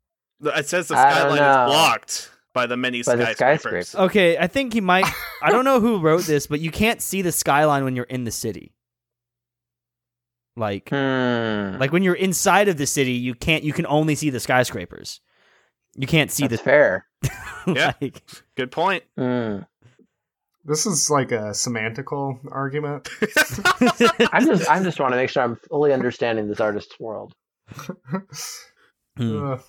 it 0.43 0.69
says 0.69 0.89
the 0.89 0.97
skyline 0.97 1.33
is 1.39 1.39
blocked 1.71 2.31
by 2.53 2.67
the 2.67 2.77
many 2.77 3.03
By 3.03 3.17
the 3.17 3.25
skyscrapers. 3.33 3.89
skyscrapers. 3.89 3.95
Okay, 3.95 4.39
I 4.39 4.47
think 4.47 4.73
he 4.73 4.81
might 4.81 5.07
I 5.43 5.51
don't 5.51 5.65
know 5.65 5.81
who 5.87 5.99
wrote 6.01 6.23
this, 6.25 6.47
but 6.47 6.61
you 6.61 6.71
can't 6.71 7.01
see 7.01 7.23
the 7.23 7.33
skyline 7.33 7.85
when 7.85 7.95
you're 7.97 8.05
in 8.07 8.25
the 8.25 8.31
city. 8.31 8.75
Like 10.57 10.89
hmm, 10.91 11.77
like 11.79 11.93
when 11.93 12.03
you're 12.03 12.15
inside 12.15 12.69
of 12.69 12.77
the 12.77 12.87
city, 12.87 13.13
you 13.13 13.35
can't 13.35 13.63
you 13.65 13.73
can 13.73 13.87
only 13.87 14.15
see 14.15 14.31
the 14.31 14.41
skyscrapers. 14.41 15.21
You 15.97 16.07
can't 16.07 16.31
see 16.31 16.47
that's 16.47 16.61
the 16.63 16.65
fair. 16.65 17.07
Yeah. 17.67 17.93
like, 18.01 18.23
Good 18.57 18.73
point. 18.73 19.05
Hmm. 19.19 19.59
this 20.65 20.87
is 20.87 21.11
like 21.11 21.31
a 21.31 21.51
semantical 21.53 22.39
argument. 22.51 23.09
I'm 24.33 24.47
just 24.47 24.69
I'm 24.71 24.83
just 24.85 24.99
want 24.99 25.13
to 25.13 25.17
make 25.17 25.31
sure 25.31 25.43
I'm 25.43 25.57
fully 25.69 25.93
understanding 25.93 26.49
this 26.49 26.61
artist's 26.61 26.99
world. 26.99 27.35
Hmm. 29.17 29.53
Ugh. 29.53 29.61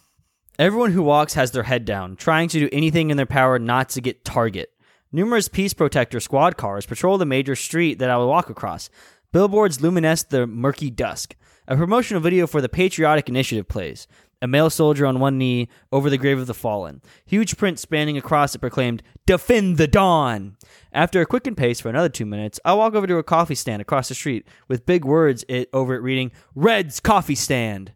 Everyone 0.61 0.91
who 0.91 1.01
walks 1.01 1.33
has 1.33 1.49
their 1.49 1.63
head 1.63 1.85
down, 1.85 2.15
trying 2.15 2.47
to 2.49 2.59
do 2.59 2.69
anything 2.71 3.09
in 3.09 3.17
their 3.17 3.25
power 3.25 3.57
not 3.57 3.89
to 3.89 3.99
get 3.99 4.23
target. 4.23 4.71
Numerous 5.11 5.47
Peace 5.47 5.73
Protector 5.73 6.19
squad 6.19 6.55
cars 6.55 6.85
patrol 6.85 7.17
the 7.17 7.25
major 7.25 7.55
street 7.55 7.97
that 7.97 8.11
I 8.11 8.17
will 8.17 8.27
walk 8.27 8.47
across. 8.47 8.87
Billboards 9.31 9.81
luminesce 9.81 10.21
the 10.21 10.45
murky 10.45 10.91
dusk. 10.91 11.35
A 11.67 11.75
promotional 11.75 12.21
video 12.21 12.45
for 12.45 12.61
the 12.61 12.69
Patriotic 12.69 13.27
Initiative 13.27 13.67
plays. 13.67 14.07
A 14.39 14.47
male 14.47 14.69
soldier 14.69 15.07
on 15.07 15.19
one 15.19 15.39
knee 15.39 15.67
over 15.91 16.11
the 16.11 16.17
grave 16.19 16.37
of 16.37 16.45
the 16.45 16.53
fallen. 16.53 17.01
Huge 17.25 17.57
print 17.57 17.79
spanning 17.79 18.15
across 18.15 18.53
it 18.53 18.59
proclaimed, 18.59 19.01
Defend 19.25 19.77
the 19.77 19.87
Dawn! 19.87 20.57
After 20.93 21.21
a 21.21 21.25
quickened 21.25 21.57
pace 21.57 21.81
for 21.81 21.89
another 21.89 22.09
two 22.09 22.27
minutes, 22.27 22.59
I 22.63 22.75
walk 22.75 22.93
over 22.93 23.07
to 23.07 23.17
a 23.17 23.23
coffee 23.23 23.55
stand 23.55 23.81
across 23.81 24.09
the 24.09 24.13
street 24.13 24.47
with 24.67 24.85
big 24.85 25.05
words 25.05 25.43
it 25.47 25.71
over 25.73 25.95
it 25.95 26.03
reading, 26.03 26.31
Red's 26.53 26.99
Coffee 26.99 27.33
Stand. 27.33 27.93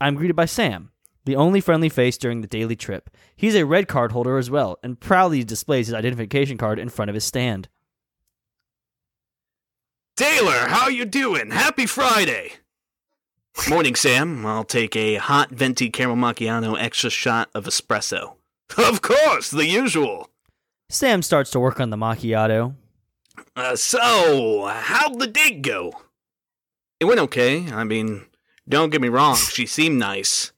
I'm 0.00 0.16
greeted 0.16 0.34
by 0.34 0.46
Sam, 0.46 0.90
the 1.24 1.36
only 1.36 1.60
friendly 1.60 1.88
face 1.88 2.16
during 2.16 2.40
the 2.40 2.46
daily 2.46 2.76
trip. 2.76 3.10
He's 3.36 3.54
a 3.54 3.66
red 3.66 3.88
card 3.88 4.12
holder 4.12 4.38
as 4.38 4.50
well, 4.50 4.78
and 4.82 4.98
proudly 4.98 5.44
displays 5.44 5.86
his 5.86 5.94
identification 5.94 6.56
card 6.58 6.78
in 6.78 6.88
front 6.88 7.08
of 7.08 7.14
his 7.14 7.24
stand. 7.24 7.68
Taylor, 10.16 10.68
how 10.68 10.88
you 10.88 11.04
doing? 11.04 11.50
Happy 11.50 11.86
Friday. 11.86 12.52
Morning, 13.68 13.94
Sam. 13.94 14.44
I'll 14.46 14.64
take 14.64 14.94
a 14.96 15.16
hot 15.16 15.50
venti 15.50 15.90
caramel 15.90 16.16
macchiato 16.16 16.78
extra 16.78 17.10
shot 17.10 17.50
of 17.54 17.64
espresso. 17.64 18.34
Of 18.78 19.02
course, 19.02 19.50
the 19.50 19.66
usual. 19.66 20.30
Sam 20.88 21.22
starts 21.22 21.50
to 21.50 21.60
work 21.60 21.80
on 21.80 21.90
the 21.90 21.96
macchiato. 21.96 22.74
Uh, 23.56 23.74
so, 23.76 24.66
how'd 24.66 25.18
the 25.18 25.26
date 25.26 25.62
go? 25.62 25.92
It 27.00 27.06
went 27.06 27.20
okay. 27.20 27.66
I 27.72 27.84
mean, 27.84 28.26
don't 28.68 28.90
get 28.90 29.00
me 29.00 29.08
wrong, 29.08 29.36
she 29.36 29.66
seemed 29.66 29.98
nice. 29.98 30.52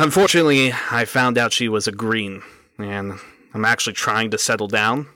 Unfortunately, 0.00 0.72
I 0.90 1.04
found 1.04 1.36
out 1.36 1.52
she 1.52 1.68
was 1.68 1.86
a 1.86 1.92
green, 1.92 2.42
and 2.78 3.18
I'm 3.52 3.64
actually 3.66 3.92
trying 3.92 4.30
to 4.30 4.38
settle 4.38 4.66
down. 4.66 5.06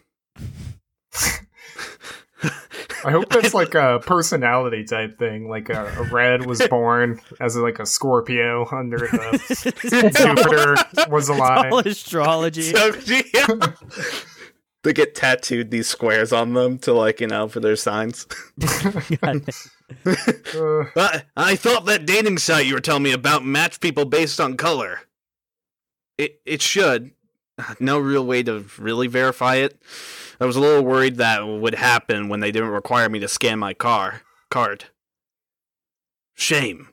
I 3.04 3.10
hope 3.10 3.30
that's 3.30 3.54
like 3.62 3.74
a 3.74 4.00
personality 4.04 4.84
type 4.84 5.18
thing. 5.18 5.48
Like 5.48 5.70
a, 5.70 5.86
a 5.98 6.02
red 6.04 6.44
was 6.44 6.66
born 6.70 7.20
as 7.40 7.56
like 7.56 7.78
a 7.78 7.86
Scorpio 7.86 8.66
under 8.70 8.98
the 8.98 10.12
Jupiter 10.18 11.10
was 11.10 11.30
All 11.30 11.36
alive. 11.38 11.86
astrology. 11.86 12.62
So, 12.62 12.92
yeah. 13.32 13.72
they 14.82 14.92
get 14.92 15.14
tattooed 15.14 15.70
these 15.70 15.86
squares 15.86 16.30
on 16.32 16.52
them 16.52 16.78
to, 16.80 16.92
like, 16.92 17.20
you 17.20 17.26
know, 17.26 17.48
for 17.48 17.60
their 17.60 17.76
signs. 17.76 18.26
Uh, 20.06 20.84
I, 20.96 21.22
I 21.36 21.56
thought 21.56 21.86
that 21.86 22.06
dating 22.06 22.38
site 22.38 22.66
you 22.66 22.74
were 22.74 22.80
telling 22.80 23.02
me 23.02 23.12
about 23.12 23.44
matched 23.44 23.80
people 23.80 24.04
based 24.04 24.40
on 24.40 24.56
color. 24.56 25.00
It 26.16 26.40
it 26.46 26.62
should. 26.62 27.10
No 27.78 27.98
real 27.98 28.26
way 28.26 28.42
to 28.44 28.64
really 28.78 29.06
verify 29.06 29.56
it. 29.56 29.80
I 30.40 30.44
was 30.44 30.56
a 30.56 30.60
little 30.60 30.84
worried 30.84 31.16
that 31.16 31.46
would 31.46 31.74
happen 31.74 32.28
when 32.28 32.40
they 32.40 32.50
didn't 32.50 32.70
require 32.70 33.08
me 33.08 33.18
to 33.20 33.28
scan 33.28 33.58
my 33.58 33.74
car 33.74 34.22
card. 34.50 34.84
Shame. 36.34 36.88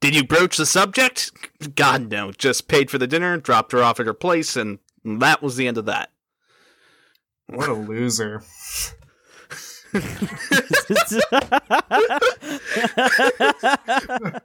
Did 0.00 0.14
you 0.14 0.24
broach 0.24 0.56
the 0.56 0.66
subject? 0.66 1.30
God 1.74 2.10
no. 2.10 2.32
Just 2.32 2.68
paid 2.68 2.90
for 2.90 2.98
the 2.98 3.06
dinner, 3.06 3.36
dropped 3.38 3.72
her 3.72 3.82
off 3.82 4.00
at 4.00 4.06
her 4.06 4.14
place, 4.14 4.56
and 4.56 4.78
that 5.04 5.42
was 5.42 5.56
the 5.56 5.66
end 5.66 5.78
of 5.78 5.86
that. 5.86 6.10
what 7.46 7.68
a 7.68 7.74
loser. 7.74 8.42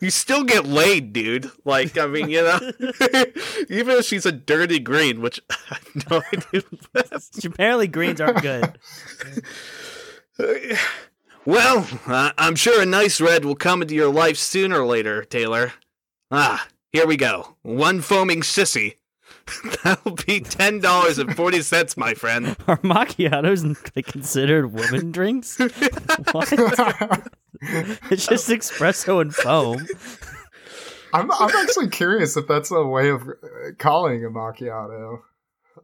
You 0.00 0.10
still 0.10 0.44
get 0.44 0.66
laid, 0.66 1.12
dude. 1.12 1.50
Like, 1.64 1.96
I 1.98 2.06
mean, 2.06 2.28
you 2.28 2.42
know, 2.42 2.58
even 3.70 3.98
if 3.98 4.04
she's 4.04 4.26
a 4.26 4.32
dirty 4.32 4.78
green, 4.78 5.20
which 5.20 5.40
I 5.50 5.56
have 5.70 6.10
no 6.10 6.22
idea. 6.32 6.62
what 6.92 7.10
that's- 7.10 7.44
Apparently, 7.44 7.88
greens 7.88 8.20
aren't 8.20 8.42
good. 8.42 8.78
well, 11.44 11.86
uh, 12.06 12.32
I'm 12.36 12.56
sure 12.56 12.82
a 12.82 12.86
nice 12.86 13.20
red 13.20 13.44
will 13.44 13.54
come 13.54 13.82
into 13.82 13.94
your 13.94 14.12
life 14.12 14.36
sooner 14.36 14.80
or 14.80 14.86
later, 14.86 15.24
Taylor. 15.24 15.72
Ah, 16.30 16.66
here 16.92 17.06
we 17.06 17.16
go. 17.16 17.56
One 17.62 18.00
foaming 18.00 18.42
sissy. 18.42 18.96
That'll 19.84 20.12
be 20.26 20.40
ten 20.40 20.80
dollars 20.80 21.18
and 21.18 21.34
forty 21.36 21.62
cents, 21.62 21.96
my 21.96 22.14
friend. 22.14 22.56
Are 22.66 22.78
macchiatos 22.78 23.64
considered 24.04 24.72
woman 24.72 25.12
drinks? 25.12 25.58
What? 26.32 26.52
it's 28.10 28.26
just 28.26 28.48
espresso 28.48 29.20
and 29.20 29.34
foam. 29.34 29.86
I'm 31.12 31.30
I'm 31.30 31.54
actually 31.56 31.88
curious 31.88 32.36
if 32.36 32.46
that's 32.48 32.70
a 32.70 32.82
way 32.84 33.08
of 33.10 33.22
uh, 33.28 33.32
calling 33.78 34.24
a 34.24 34.28
macchiato. 34.28 35.20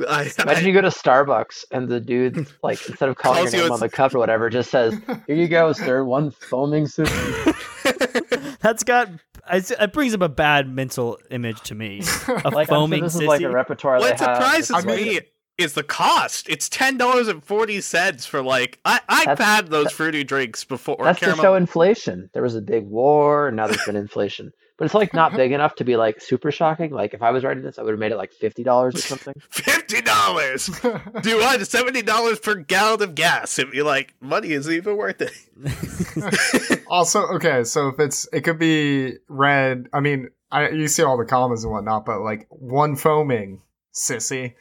I, 0.09 0.31
Imagine 0.43 0.67
you 0.67 0.73
go 0.73 0.81
to 0.83 0.89
Starbucks 0.89 1.65
and 1.73 1.89
the 1.89 2.01
dude, 2.01 2.47
like, 2.63 2.87
instead 2.89 3.09
of 3.09 3.17
calling 3.17 3.41
Calls 3.43 3.53
your 3.53 3.63
you 3.65 3.69
name 3.69 3.73
a- 3.73 3.75
on 3.75 3.81
the 3.81 3.89
cup 3.89 4.15
or 4.15 4.19
whatever, 4.19 4.49
just 4.49 4.71
says, 4.71 4.95
"Here 5.27 5.37
you 5.37 5.49
go, 5.49 5.73
sir. 5.73 6.05
One 6.05 6.31
foaming 6.31 6.85
sissy." 6.87 8.57
That's 8.61 8.83
got 8.85 9.09
it's- 9.09 9.21
it 9.51 9.93
brings 9.93 10.15
up 10.15 10.21
a 10.23 10.29
bad 10.29 10.69
mental 10.69 11.19
image 11.31 11.61
to 11.63 11.75
me. 11.75 12.01
A 12.29 12.33
Like, 12.33 12.45
I'm 12.47 12.53
sure 12.53 12.65
foaming 12.67 13.03
this 13.05 13.17
sissy. 13.17 13.23
is 13.23 13.29
like 13.29 13.41
a 13.43 13.51
repertoire 13.51 13.99
what 13.99 14.19
they 14.19 14.25
have. 14.25 14.37
surprises 14.37 14.71
like- 14.71 14.85
me 14.87 15.21
is 15.59 15.75
the 15.75 15.83
cost. 15.83 16.49
It's 16.49 16.69
ten 16.69 16.97
dollars 16.97 17.29
and 17.29 17.45
forty 17.45 17.81
cents 17.81 18.25
for 18.27 18.43
like 18.43 18.79
I 18.85 19.01
I've 19.09 19.25
That's- 19.27 19.47
had 19.47 19.69
those 19.69 19.93
fruity 19.93 20.25
drinks 20.25 20.65
before. 20.65 20.97
or 20.99 21.05
That's 21.05 21.19
to 21.21 21.25
caramel- 21.27 21.43
show 21.45 21.55
inflation. 21.55 22.31
There 22.33 22.43
was 22.43 22.55
a 22.57 22.63
big 22.63 22.85
war, 22.85 23.49
and 23.49 23.57
now 23.57 23.67
there's 23.67 23.85
been 23.85 23.97
inflation. 23.97 24.53
But 24.81 24.87
it's 24.87 24.95
like 24.95 25.13
not 25.13 25.33
big 25.37 25.53
enough 25.53 25.75
to 25.75 25.85
be 25.85 25.97
like 25.99 26.23
super 26.23 26.51
shocking. 26.51 26.91
Like 26.91 27.13
if 27.13 27.21
I 27.21 27.33
was 27.33 27.45
writing 27.45 27.63
this, 27.63 27.79
I 27.79 27.83
would 27.83 27.91
have 27.91 27.99
made 28.01 28.13
it 28.13 28.17
like 28.17 28.33
fifty 28.33 28.63
dollars 28.65 28.95
or 28.95 29.01
something. 29.03 29.35
Fifty 29.51 30.01
dollars. 30.01 30.69
Do 31.23 31.37
what? 31.37 31.67
Seventy 31.67 32.01
dollars 32.01 32.41
per 32.41 32.55
gallon 32.55 33.03
of 33.03 33.15
gas. 33.15 33.59
If 33.59 33.75
you 33.75 33.85
like, 33.85 34.15
money 34.23 34.53
is 34.53 34.71
even 34.71 34.97
worth 34.97 35.21
it. 35.21 36.81
also, 36.89 37.27
okay, 37.35 37.63
so 37.65 37.89
if 37.89 38.01
it's 38.01 38.27
it 38.33 38.41
could 38.41 38.59
be 38.59 39.17
red. 39.29 39.89
I 39.93 40.01
mean, 40.01 40.31
I 40.51 40.71
you 40.71 40.89
see 40.89 41.03
all 41.03 41.19
the 41.19 41.27
commas 41.27 41.63
and 41.63 41.75
whatnot, 41.75 42.07
but 42.07 42.23
like 42.23 42.47
one 42.49 42.97
foaming 42.97 43.61
sissy. 43.93 44.55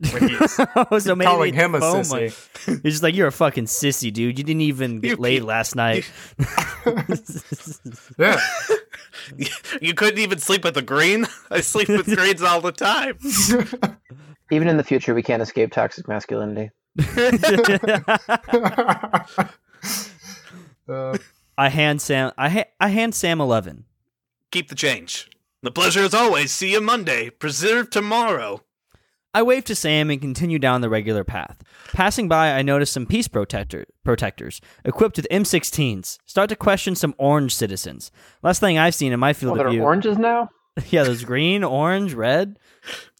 Like 0.00 0.22
he's 0.22 0.58
oh, 0.90 0.98
so 0.98 1.14
maybe 1.14 1.26
calling 1.28 1.54
it's 1.54 1.62
him 1.62 1.74
a 1.74 1.80
foaming. 1.80 2.02
sissy. 2.30 2.66
You're 2.82 2.90
just 2.92 3.02
like 3.02 3.14
you're 3.14 3.26
a 3.28 3.32
fucking 3.32 3.66
sissy, 3.66 4.10
dude. 4.10 4.38
You 4.38 4.44
didn't 4.44 4.62
even 4.62 5.00
get 5.00 5.10
You- 5.10 5.16
laid 5.16 5.42
last 5.42 5.76
night. 5.76 6.10
Yeah. 8.18 8.40
you 9.80 9.94
couldn't 9.94 10.18
even 10.18 10.38
sleep 10.38 10.64
with 10.64 10.74
the 10.74 10.82
green. 10.82 11.26
I 11.50 11.60
sleep 11.60 11.88
with 11.88 12.06
greens 12.06 12.42
all 12.42 12.60
the 12.60 12.72
time. 12.72 13.18
Even 14.50 14.68
in 14.68 14.76
the 14.76 14.84
future, 14.84 15.14
we 15.14 15.22
can't 15.22 15.42
escape 15.42 15.72
toxic 15.72 16.06
masculinity. 16.06 16.70
Uh, 20.88 21.18
I 21.58 21.68
hand 21.68 22.00
Sam. 22.00 22.30
I 22.38 22.48
ha- 22.48 22.70
I 22.78 22.88
hand 22.88 23.14
Sam 23.14 23.40
eleven. 23.40 23.86
Keep 24.52 24.68
the 24.68 24.76
change. 24.76 25.28
The 25.62 25.72
pleasure 25.72 26.04
as 26.04 26.14
always. 26.14 26.52
See 26.52 26.70
you 26.72 26.80
Monday. 26.80 27.28
Preserve 27.30 27.90
tomorrow. 27.90 28.62
I 29.36 29.42
wave 29.42 29.64
to 29.64 29.74
Sam 29.74 30.08
and 30.10 30.18
continue 30.20 30.58
down 30.58 30.80
the 30.80 30.88
regular 30.88 31.22
path. 31.22 31.62
Passing 31.92 32.26
by, 32.26 32.52
I 32.52 32.62
notice 32.62 32.90
some 32.90 33.04
peace 33.04 33.28
protector 33.28 33.84
protectors 34.02 34.62
equipped 34.84 35.16
with 35.18 35.26
M16s 35.30 36.18
start 36.24 36.48
to 36.48 36.56
question 36.56 36.94
some 36.94 37.14
orange 37.18 37.54
citizens. 37.54 38.10
Last 38.42 38.60
thing 38.60 38.78
I've 38.78 38.94
seen 38.94 39.12
in 39.12 39.20
my 39.20 39.30
Oh, 39.30 39.32
field 39.34 39.58
there 39.58 39.66
of 39.66 39.72
are 39.72 39.74
view. 39.74 39.82
oranges 39.82 40.16
now. 40.16 40.48
yeah, 40.88 41.02
there's 41.02 41.24
green, 41.24 41.64
orange, 41.64 42.14
red. 42.14 42.58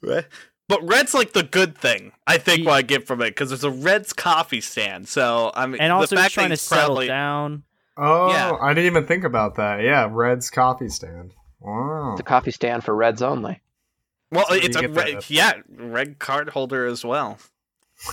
But 0.02 0.82
red's 0.82 1.12
like 1.14 1.32
the 1.32 1.42
good 1.42 1.76
thing. 1.76 2.12
I 2.26 2.38
think 2.38 2.60
Ye- 2.60 2.64
what 2.66 2.74
I 2.74 2.82
get 2.82 3.06
from 3.06 3.20
it 3.20 3.26
because 3.30 3.50
there's 3.50 3.64
a 3.64 3.70
Red's 3.70 4.12
coffee 4.12 4.60
stand. 4.62 5.08
So 5.08 5.52
I 5.54 5.66
mean, 5.66 5.80
And 5.80 5.92
also 5.92 6.16
the 6.16 6.16
just 6.16 6.22
fact 6.24 6.34
trying 6.34 6.46
to 6.48 6.52
that 6.54 6.58
settle 6.60 6.86
probably, 6.86 7.06
down. 7.08 7.62
oh, 7.98 8.28
Yeah. 8.30 8.56
I 8.60 8.72
didn't 8.74 8.86
even 8.86 9.06
think 9.06 9.24
about 9.24 9.56
that. 9.56 9.82
Yeah, 9.82 10.08
Red's 10.10 10.48
coffee 10.50 10.88
stand. 10.88 11.34
Wow. 11.60 12.12
It's 12.12 12.20
a 12.20 12.24
coffee 12.24 12.50
stand 12.52 12.84
for 12.84 12.94
Reds 12.96 13.20
only. 13.22 13.60
Well, 14.32 14.46
So 14.48 14.54
it's 14.54 14.76
a 14.76 14.80
get 14.82 14.90
red, 14.90 15.30
yeah 15.30 15.52
red 15.68 16.18
card 16.18 16.48
holder 16.50 16.86
as 16.86 17.04
well. 17.04 17.38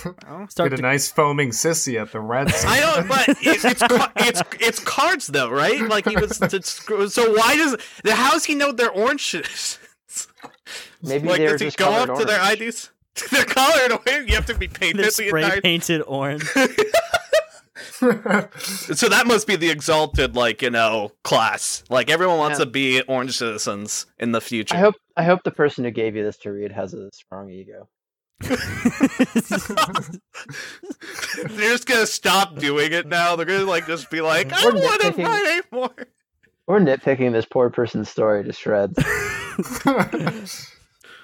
Well, 0.04 0.48
Start 0.48 0.70
Get 0.70 0.72
a 0.74 0.76
to 0.76 0.82
nice 0.82 1.10
foaming 1.10 1.50
sissy 1.50 2.00
at 2.00 2.10
the 2.12 2.20
Reds. 2.20 2.52
I 2.66 2.80
know, 2.80 3.06
but 3.06 3.28
it, 3.28 3.36
it's 3.64 3.82
it's 4.16 4.42
it's 4.60 4.80
cards 4.80 5.26
though, 5.26 5.50
right? 5.50 5.80
Like 5.82 6.08
he 6.08 6.16
was. 6.16 6.40
it's- 6.40 6.86
so 7.12 7.32
why 7.34 7.56
does 7.56 7.76
how 8.08 8.30
does 8.32 8.44
he 8.44 8.54
know 8.54 8.72
they're 8.72 8.90
orange? 8.90 9.34
Maybe 11.02 11.28
like 11.28 11.38
they're 11.38 11.50
does 11.50 11.60
he 11.60 11.66
just 11.66 11.76
go 11.76 11.86
colored 11.90 12.10
up 12.10 12.18
to 12.18 12.24
their 12.24 12.40
orange. 12.40 12.60
IDs? 12.62 12.90
They're 13.30 13.44
colored 13.44 13.92
orange. 13.92 14.28
You 14.30 14.36
have 14.36 14.46
to 14.46 14.54
be 14.54 14.68
painted 14.68 14.98
they're 14.98 15.06
the 15.06 15.28
spray 15.28 15.42
entire. 15.44 15.60
painted 15.60 16.02
orange. 16.06 16.44
So 18.94 19.08
that 19.08 19.26
must 19.26 19.46
be 19.46 19.56
the 19.56 19.70
exalted, 19.70 20.36
like 20.36 20.60
you 20.62 20.70
know, 20.70 21.12
class. 21.24 21.82
Like 21.90 22.10
everyone 22.10 22.38
wants 22.38 22.58
Yeah. 22.58 22.64
to 22.66 22.70
be 22.70 23.02
orange 23.02 23.36
citizens 23.38 24.06
in 24.18 24.32
the 24.32 24.40
future. 24.40 24.74
I 24.76 24.80
hope 24.80 24.94
I 25.16 25.24
hope 25.24 25.42
the 25.44 25.50
person 25.50 25.84
who 25.84 25.90
gave 25.90 26.16
you 26.16 26.22
this 26.24 26.36
to 26.38 26.52
read 26.52 26.72
has 26.72 26.94
a 26.94 27.10
strong 27.12 27.50
ego. 27.50 27.88
They're 28.40 28.56
just 31.72 31.86
gonna 31.86 32.06
stop 32.06 32.56
doing 32.58 32.92
it 32.92 33.06
now. 33.06 33.36
They're 33.36 33.46
gonna 33.46 33.64
like 33.64 33.86
just 33.86 34.10
be 34.10 34.20
like, 34.20 34.52
I 34.52 34.60
don't 34.62 34.74
want 34.74 35.00
to 35.02 35.22
write 35.22 35.62
anymore. 35.72 35.94
We're 36.66 36.80
nitpicking 36.80 37.32
this 37.32 37.44
poor 37.44 37.70
person's 37.70 38.08
story 38.08 38.42
to 38.44 38.52
shreds. 38.52 38.98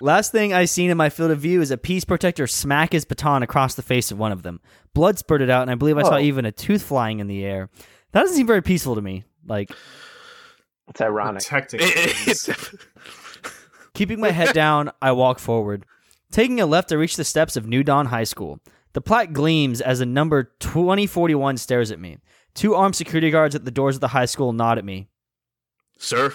Last 0.01 0.33
thing 0.33 0.53
I 0.53 0.65
seen 0.65 0.91
in 0.91 0.97
my 0.97 1.11
field 1.11 1.31
of 1.31 1.39
view 1.39 1.61
is 1.61 1.71
a 1.71 1.77
peace 1.77 2.05
protector 2.05 2.47
smack 2.47 2.93
his 2.93 3.05
baton 3.05 3.43
across 3.43 3.75
the 3.75 3.83
face 3.83 4.11
of 4.11 4.19
one 4.19 4.33
of 4.33 4.43
them. 4.43 4.61
Blood 4.95 5.19
spurted 5.19 5.51
out, 5.51 5.63
and 5.63 5.71
I 5.71 5.75
believe 5.75 5.99
I 5.99 6.03
saw 6.03 6.17
oh. 6.17 6.21
even 6.21 6.47
a 6.47 6.53
tooth 6.53 6.83
flying 6.83 7.21
in 7.21 7.27
the 7.27 7.45
air. 7.45 7.69
That 8.13 8.23
doesn't 8.23 8.37
seem 8.37 8.47
very 8.47 8.63
peaceful 8.63 8.95
to 8.95 9.03
me. 9.03 9.25
Like 9.47 9.71
It's 10.89 11.01
ironic. 11.01 11.43
Protecting. 11.43 11.81
It- 11.83 12.11
things. 12.11 12.49
it's- 12.49 12.75
keeping 13.95 14.21
my 14.21 14.31
head 14.31 14.55
down, 14.55 14.91
I 15.03 15.13
walk 15.13 15.39
forward. 15.39 15.85
Taking 16.31 16.61
a 16.61 16.67
left, 16.67 16.93
I 16.93 16.95
reach 16.95 17.17
the 17.17 17.25
steps 17.25 17.57
of 17.57 17.67
New 17.67 17.83
Dawn 17.83 18.07
High 18.07 18.25
School. 18.25 18.61
The 18.93 19.01
plaque 19.01 19.33
gleams 19.33 19.81
as 19.81 20.01
a 20.01 20.07
number 20.07 20.45
2041 20.61 21.57
stares 21.59 21.91
at 21.91 22.01
me. 22.01 22.19
Two 22.55 22.75
armed 22.75 22.97
security 22.97 23.31
guards 23.31 23.55
at 23.55 23.65
the 23.65 23.71
doors 23.71 23.97
of 23.97 24.01
the 24.01 24.09
high 24.09 24.25
school 24.25 24.53
nod 24.53 24.79
at 24.79 24.85
me. 24.85 25.09
Sir, 25.99 26.35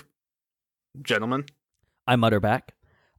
gentlemen, 1.02 1.46
I 2.08 2.16
mutter 2.16 2.40
back. 2.40 2.75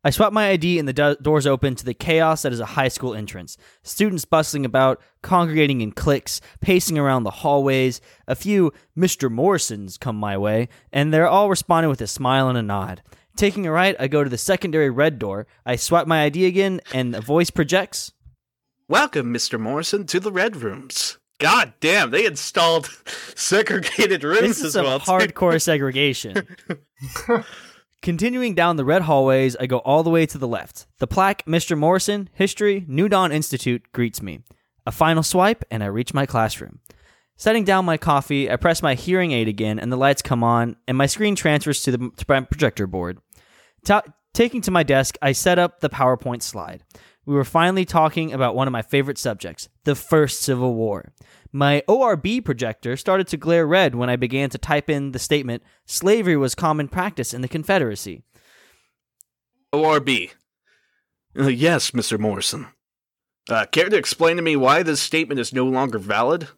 I 0.07 0.11
swap 0.11 0.33
my 0.33 0.51
ID 0.51 0.79
and 0.79 0.87
the 0.87 0.93
do- 0.93 1.17
doors 1.21 1.49
open 1.49 1.75
to 1.75 1.85
the 1.85 1.93
chaos 1.93 2.43
that 2.43 2.53
is 2.53 2.61
a 2.61 2.65
high 2.65 2.87
school 2.87 3.13
entrance. 3.13 3.57
Students 3.83 4.25
bustling 4.25 4.65
about, 4.65 5.03
congregating 5.21 5.81
in 5.81 5.91
cliques, 5.91 6.41
pacing 6.61 6.97
around 6.97 7.25
the 7.25 7.31
hallways. 7.43 8.01
A 8.29 8.37
few 8.37 8.73
Mr. 8.97 9.29
Morrisons 9.29 9.99
come 9.99 10.15
my 10.15 10.39
way, 10.39 10.69
and 10.93 11.13
they're 11.13 11.27
all 11.27 11.51
responding 11.51 11.91
with 11.91 12.01
a 12.01 12.07
smile 12.07 12.49
and 12.49 12.57
a 12.57 12.63
nod. 12.63 13.03
Taking 13.35 13.67
a 13.67 13.73
right, 13.73 13.97
I 13.99 14.07
go 14.07 14.23
to 14.23 14.31
the 14.31 14.39
secondary 14.39 14.91
red 14.91 15.19
door. 15.19 15.49
I 15.67 15.75
swipe 15.75 16.07
my 16.07 16.23
ID 16.23 16.47
again, 16.47 16.81
and 16.95 17.13
a 17.17 17.21
voice 17.21 17.51
projects. 17.51 18.13
welcome, 18.89 19.33
Mister 19.33 19.59
Morrison, 19.59 20.07
to 20.07 20.21
the 20.21 20.31
red 20.31 20.55
rooms. 20.55 21.19
God 21.41 21.73
damn, 21.81 22.13
they 22.13 22.27
installed 22.27 22.87
segregated 23.35 24.23
rooms 24.23 24.41
This 24.41 24.59
is 24.61 24.65
as 24.67 24.73
some 24.75 24.85
well. 24.85 25.01
hardcore 25.01 25.61
segregation. 25.71 26.47
Continuing 28.07 28.55
down 28.55 28.77
the 28.77 28.85
red 28.85 29.03
hallways, 29.03 29.57
I 29.57 29.67
go 29.67 29.79
all 29.79 30.05
the 30.05 30.11
way 30.11 30.27
to 30.27 30.39
the 30.39 30.47
left. 30.47 30.87
The 30.99 31.09
plaque, 31.09 31.45
Mr. 31.45 31.77
Morrison, 31.77 32.31
History, 32.35 32.85
New 32.87 33.09
Dawn 33.09 33.33
Institute, 33.33 33.83
greets 33.91 34.23
me. 34.23 34.45
A 34.87 34.93
final 34.93 35.25
swipe, 35.25 35.65
and 35.73 35.83
I 35.83 35.87
reach 35.87 36.15
my 36.15 36.25
classroom. 36.25 36.79
Setting 37.37 37.65
down 37.65 37.85
my 37.85 37.97
coffee, 37.97 38.49
I 38.49 38.55
press 38.55 38.81
my 38.81 38.95
hearing 38.95 39.33
aid 39.33 39.49
again, 39.49 39.81
and 39.81 39.91
the 39.91 39.97
lights 39.97 40.23
come 40.23 40.45
on, 40.45 40.77
and 40.87 40.97
my 40.97 41.07
screen 41.07 41.35
transfers 41.35 41.83
to 41.83 41.91
the 41.91 42.45
projector 42.49 42.87
board. 42.87 43.19
Ta- 43.85 44.05
taking 44.33 44.61
to 44.61 44.71
my 44.71 44.85
desk, 44.85 45.19
I 45.21 45.33
set 45.33 45.59
up 45.59 45.81
the 45.81 45.91
PowerPoint 45.91 46.43
slide. 46.43 46.85
We 47.25 47.35
were 47.35 47.43
finally 47.43 47.85
talking 47.85 48.33
about 48.33 48.55
one 48.55 48.69
of 48.69 48.73
my 48.73 48.83
favorite 48.83 49.19
subjects, 49.19 49.69
the 49.83 49.97
First 49.97 50.43
Civil 50.43 50.75
War. 50.75 51.13
My 51.53 51.83
ORB 51.89 52.45
projector 52.45 52.97
started 52.97 53.29
to 53.29 53.37
glare 53.37 53.67
red 53.67 53.95
when 53.95 54.11
I 54.11 54.17
began 54.17 54.51
to 54.51 54.59
type 54.59 54.91
in 54.91 55.13
the 55.13 55.19
statement, 55.19 55.63
slavery 55.85 56.37
was 56.37 56.55
common 56.55 56.89
practice 56.89 57.33
in 57.33 57.41
the 57.41 57.49
Confederacy. 57.49 58.23
ORB. 59.73 60.31
Uh, 61.39 61.49
yes, 61.49 61.91
Mr. 61.91 62.19
Morrison. 62.19 62.67
Uh, 63.49 63.67
care 63.67 63.89
to 63.89 63.97
explain 63.97 64.37
to 64.37 64.43
me 64.43 64.57
why 64.57 64.83
this 64.83 65.01
statement 65.01 65.39
is 65.39 65.53
no 65.53 65.65
longer 65.65 65.99
valid? 65.99 66.49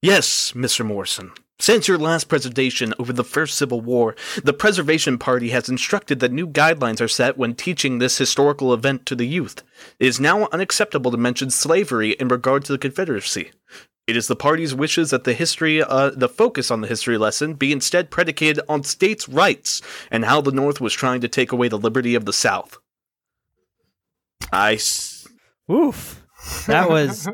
Yes, 0.00 0.52
Mr. 0.52 0.84
Morrison. 0.84 1.32
Since 1.58 1.88
your 1.88 1.98
last 1.98 2.28
presentation 2.28 2.92
over 2.98 3.12
the 3.12 3.24
First 3.24 3.56
Civil 3.56 3.80
War, 3.80 4.14
the 4.42 4.52
Preservation 4.52 5.18
Party 5.18 5.50
has 5.50 5.68
instructed 5.68 6.20
that 6.20 6.32
new 6.32 6.46
guidelines 6.46 7.00
are 7.00 7.08
set 7.08 7.38
when 7.38 7.54
teaching 7.54 7.98
this 7.98 8.18
historical 8.18 8.74
event 8.74 9.06
to 9.06 9.14
the 9.14 9.26
youth. 9.26 9.62
It 9.98 10.08
is 10.08 10.20
now 10.20 10.48
unacceptable 10.52 11.10
to 11.10 11.16
mention 11.16 11.50
slavery 11.50 12.10
in 12.12 12.28
regard 12.28 12.64
to 12.66 12.72
the 12.72 12.78
Confederacy. 12.78 13.52
It 14.06 14.16
is 14.16 14.26
the 14.26 14.36
party's 14.36 14.74
wishes 14.74 15.10
that 15.10 15.24
the 15.24 15.32
history, 15.32 15.82
uh, 15.82 16.10
the 16.10 16.28
focus 16.28 16.70
on 16.70 16.82
the 16.82 16.88
history 16.88 17.16
lesson 17.16 17.54
be 17.54 17.72
instead 17.72 18.10
predicated 18.10 18.62
on 18.68 18.82
states' 18.82 19.28
rights 19.28 19.80
and 20.10 20.24
how 20.26 20.40
the 20.42 20.52
North 20.52 20.80
was 20.80 20.92
trying 20.92 21.22
to 21.22 21.28
take 21.28 21.52
away 21.52 21.68
the 21.68 21.78
liberty 21.78 22.14
of 22.14 22.26
the 22.26 22.32
South. 22.32 22.76
I. 24.52 24.74
S- 24.74 25.26
Oof. 25.70 26.22
That 26.66 26.90
was 26.90 27.26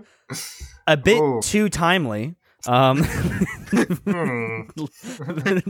a 0.86 0.96
bit 0.96 1.20
Ooh. 1.20 1.40
too 1.42 1.68
timely. 1.68 2.36
Um, 2.66 3.02
Hmm. 3.02 4.60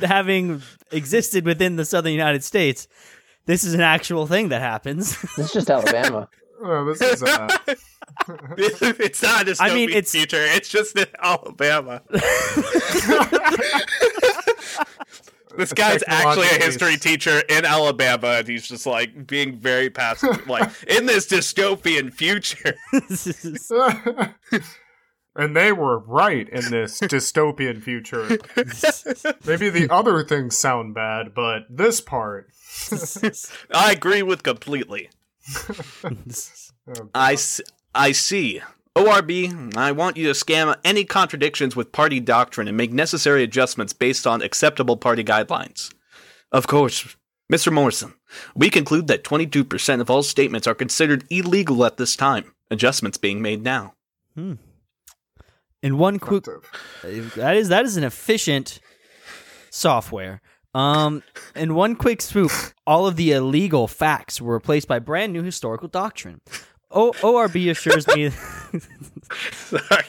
having 0.03 0.61
existed 0.91 1.45
within 1.47 1.77
the 1.77 1.85
southern 1.85 2.13
United 2.13 2.43
States, 2.45 2.89
this 3.47 3.63
is 3.65 3.75
an 3.75 3.81
actual 3.81 4.27
thing 4.27 4.49
that 4.51 4.61
happens. 4.61 5.21
This 5.37 5.39
is 5.39 5.53
just 5.53 5.71
Alabama. 5.71 6.29
Oh, 6.63 6.85
this 6.85 7.01
is 7.01 7.23
uh, 7.23 7.57
it's 8.59 9.23
not 9.23 9.43
a 9.43 9.45
dystopian 9.53 9.61
I 9.61 9.75
mean, 9.75 9.91
it's- 9.91 10.13
future. 10.13 10.43
It's 10.45 10.69
just 10.69 10.97
in 10.99 11.07
Alabama. 11.23 12.03
This 15.57 15.73
guy's 15.73 16.03
actually 16.07 16.47
a 16.47 16.63
history 16.65 16.97
teacher 16.97 17.41
in 17.49 17.65
Alabama, 17.65 18.29
and 18.39 18.47
he's 18.49 18.69
just 18.69 18.87
like 18.87 19.27
being 19.27 19.59
very 19.59 19.91
passive. 19.91 20.47
like 20.49 20.71
in 20.87 21.07
this 21.07 21.27
dystopian 21.27 22.13
future, 22.15 22.77
and 25.37 25.57
they 25.57 25.73
were 25.73 25.99
right 25.99 26.49
in 26.49 26.71
this 26.71 27.01
dystopian 27.01 27.83
future. 27.83 28.29
Maybe 29.45 29.71
the 29.71 29.89
other 29.91 30.23
things 30.25 30.57
sound 30.57 30.95
bad, 30.95 31.35
but 31.35 31.65
this 31.69 32.01
part. 32.01 32.49
I 33.75 33.91
agree 33.93 34.23
with 34.23 34.45
completely. 34.45 35.11
Oh, 35.69 37.09
I, 37.13 37.37
I 37.95 38.13
see. 38.13 38.61
ORB, 38.97 39.77
I 39.77 39.93
want 39.93 40.17
you 40.17 40.27
to 40.27 40.35
scan 40.35 40.75
any 40.85 41.05
contradictions 41.05 41.77
with 41.77 41.93
party 41.93 42.21
doctrine 42.21 42.69
and 42.69 42.77
make 42.77 42.93
necessary 42.93 43.43
adjustments 43.43 43.93
based 43.93 44.27
on 44.27 44.43
acceptable 44.43 44.97
party 44.97 45.25
guidelines. 45.25 45.93
Of 46.53 46.67
course, 46.67 47.17
Mr. 47.51 47.73
Morrison, 47.73 48.15
we 48.55 48.69
conclude 48.69 49.07
that 49.07 49.25
22% 49.25 50.01
of 50.01 50.11
all 50.11 50.23
statements 50.23 50.67
are 50.67 50.75
considered 50.75 51.25
illegal 51.31 51.85
at 51.85 51.97
this 51.97 52.17
time, 52.17 52.53
adjustments 52.71 53.19
being 53.19 53.41
made 53.41 53.63
now. 53.63 53.95
Hmm. 54.35 54.55
In 55.83 55.97
one 55.97 56.19
quick 56.19 56.45
that 57.03 57.57
is 57.57 57.69
that 57.71 57.85
is 57.85 57.97
an 57.97 58.05
efficient 58.05 58.81
software. 59.71 60.43
Um, 60.75 61.23
in 61.57 61.75
one 61.75 61.97
quick 61.97 62.21
swoop, 62.23 62.53
all 62.87 63.07
of 63.07 63.17
the 63.17 63.33
illegal 63.33 63.89
facts 63.89 64.41
were 64.41 64.55
replaced 64.55 64.87
by 64.87 64.99
brand 64.99 65.33
new 65.33 65.43
historical 65.43 65.89
doctrine. 65.89 66.41
O- 66.91 67.13
ORB 67.23 67.71
assures 67.71 68.07
me. 68.09 68.31
Sorry. 69.53 70.05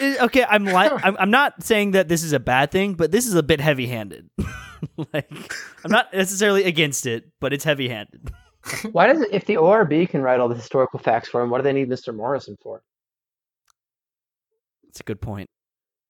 Eh, 0.00 0.16
okay, 0.24 0.44
I'm, 0.48 0.64
li- 0.66 0.72
I'm 0.74 1.16
I'm 1.18 1.30
not 1.30 1.62
saying 1.62 1.92
that 1.92 2.08
this 2.08 2.22
is 2.22 2.32
a 2.32 2.40
bad 2.40 2.70
thing, 2.70 2.94
but 2.94 3.10
this 3.10 3.26
is 3.26 3.34
a 3.34 3.42
bit 3.42 3.60
heavy-handed. 3.60 4.28
like, 5.14 5.30
I'm 5.84 5.90
not 5.90 6.12
necessarily 6.12 6.64
against 6.64 7.06
it, 7.06 7.30
but 7.40 7.52
it's 7.52 7.64
heavy-handed. 7.64 8.30
Why 8.92 9.06
does 9.06 9.20
it, 9.22 9.28
if 9.32 9.46
the 9.46 9.56
ORB 9.56 10.08
can 10.08 10.22
write 10.22 10.38
all 10.40 10.48
the 10.48 10.54
historical 10.54 10.98
facts 10.98 11.28
for 11.28 11.40
him, 11.42 11.50
what 11.50 11.58
do 11.58 11.64
they 11.64 11.72
need 11.72 11.88
Mr. 11.88 12.14
Morrison 12.14 12.56
for? 12.62 12.82
It's 14.88 15.00
a 15.00 15.04
good 15.04 15.20
point. 15.20 15.48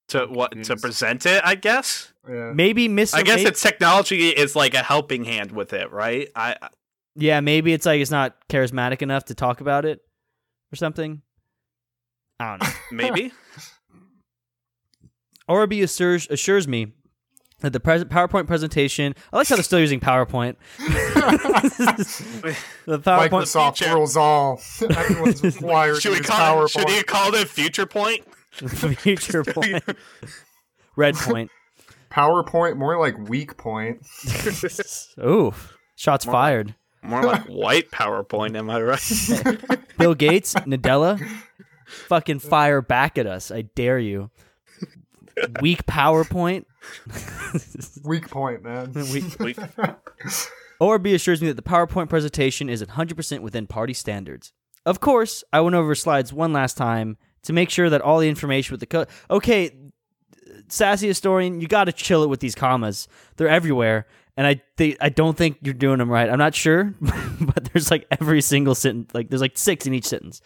To 0.09 0.27
what 0.27 0.51
to 0.65 0.77
present 0.77 1.25
it, 1.25 1.41
I 1.45 1.55
guess. 1.55 2.13
Yeah. 2.29 2.53
Maybe 2.53 2.89
Mr. 2.89 3.15
I 3.15 3.23
guess 3.23 3.43
May- 3.45 3.49
its 3.49 3.63
technology 3.63 4.29
is 4.29 4.55
like 4.57 4.75
a 4.75 4.83
helping 4.83 5.25
hand 5.25 5.53
with 5.53 5.73
it, 5.73 5.91
right? 5.93 6.29
I 6.37 6.57
I- 6.61 6.69
yeah, 7.15 7.41
maybe 7.41 7.73
it's 7.73 7.87
like 7.87 8.01
it's 8.01 8.11
not 8.11 8.37
charismatic 8.49 9.03
enough 9.03 9.27
to 9.27 9.35
talk 9.35 9.61
about 9.61 9.85
it 9.85 10.01
or 10.73 10.77
something. 10.77 11.23
I 12.41 12.57
don't 12.57 12.63
know. 12.63 12.75
maybe. 12.93 13.33
ORB 15.49 15.73
assures 15.83 16.29
assures 16.31 16.67
me 16.69 16.93
that 17.61 17.73
the 17.73 17.81
pres- 17.81 18.05
PowerPoint 18.05 18.47
presentation. 18.47 19.15
I 19.33 19.37
like 19.39 19.49
how 19.49 19.57
they're 19.57 19.63
still 19.63 19.81
using 19.81 20.01
PowerPoint. 20.01 20.57
the 22.87 22.99
PowerPoint. 22.99 23.31
Microsoft 23.31 23.79
feature. 23.79 23.95
rules 23.95 24.17
all. 24.17 24.61
Everyone's 24.81 25.43
required 25.43 25.97
should 26.01 26.09
to 26.09 26.11
we 26.11 26.17
use 26.19 26.27
call 26.27 26.65
it, 26.65 26.67
PowerPoint. 26.67 26.71
should 26.71 26.91
he 26.91 27.03
call 27.03 27.35
it 27.35 27.49
future 27.49 27.87
point? 27.87 28.25
Future 28.53 29.45
point. 29.45 29.83
Red 30.97 31.15
point. 31.17 31.51
PowerPoint, 32.11 32.77
more 32.77 32.99
like 32.99 33.17
weak 33.29 33.57
point. 33.57 34.07
Ooh, 35.19 35.53
shots 35.97 36.25
fired. 36.25 36.75
More 37.03 37.23
like 37.23 37.45
white 37.47 37.91
PowerPoint, 37.91 38.57
am 38.57 38.71
I 38.71 38.81
right? 38.81 39.89
Bill 39.99 40.15
Gates, 40.15 40.55
Nadella, 40.55 41.21
fucking 41.87 42.39
fire 42.39 42.81
back 42.81 43.19
at 43.19 43.27
us. 43.27 43.51
I 43.51 43.63
dare 43.63 43.99
you. 43.99 44.31
Weak 45.61 45.85
PowerPoint. 45.87 46.65
Weak 48.05 48.29
point, 48.31 48.63
man. 48.63 48.93
Weak. 48.93 49.25
We- 49.41 49.57
ORB 50.81 51.07
assures 51.15 51.41
me 51.41 51.47
that 51.49 51.55
the 51.55 51.63
PowerPoint 51.63 52.09
presentation 52.09 52.69
is 52.69 52.83
100% 52.83 53.41
within 53.41 53.69
party 53.69 53.95
standards. 53.95 54.53
Of 54.85 54.99
course, 54.99 55.45
I 55.53 55.61
went 55.61 55.77
over 55.77 55.95
slides 55.95 56.33
one 56.33 56.53
last 56.53 56.77
time 56.77 57.19
to 57.45 57.53
make 57.53 57.71
sure 57.71 57.89
that 57.89 58.01
all 58.01 58.19
the 58.19 58.29
information 58.29 58.73
with 58.73 58.81
the 58.81 58.87
code. 58.87 59.07
Okay, 59.31 59.71
sassy 60.73 61.07
historian, 61.07 61.61
you 61.61 61.69
got 61.69 61.85
to 61.85 61.93
chill 61.93 62.23
it 62.23 62.29
with 62.29 62.41
these 62.41 62.55
commas. 62.55 63.07
They're 63.37 63.49
everywhere, 63.49 64.07
and 64.37 64.47
I 64.47 64.63
they, 64.77 64.97
I 65.01 65.11
don't 65.11 65.37
think 65.37 65.59
you're 65.63 65.75
doing 65.75 65.99
them 65.99 66.11
right. 66.11 66.29
I'm 66.29 66.39
not 66.39 66.55
sure, 66.55 66.95
but 67.01 67.65
there's 67.73 67.91
like 67.91 68.07
every 68.11 68.41
single 68.41 68.75
sentence, 68.75 69.15
like 69.15 69.29
there's 69.29 69.41
like 69.43 69.59
six 69.59 69.87
in 69.87 69.95
each 69.95 70.07
sentence. 70.07 70.41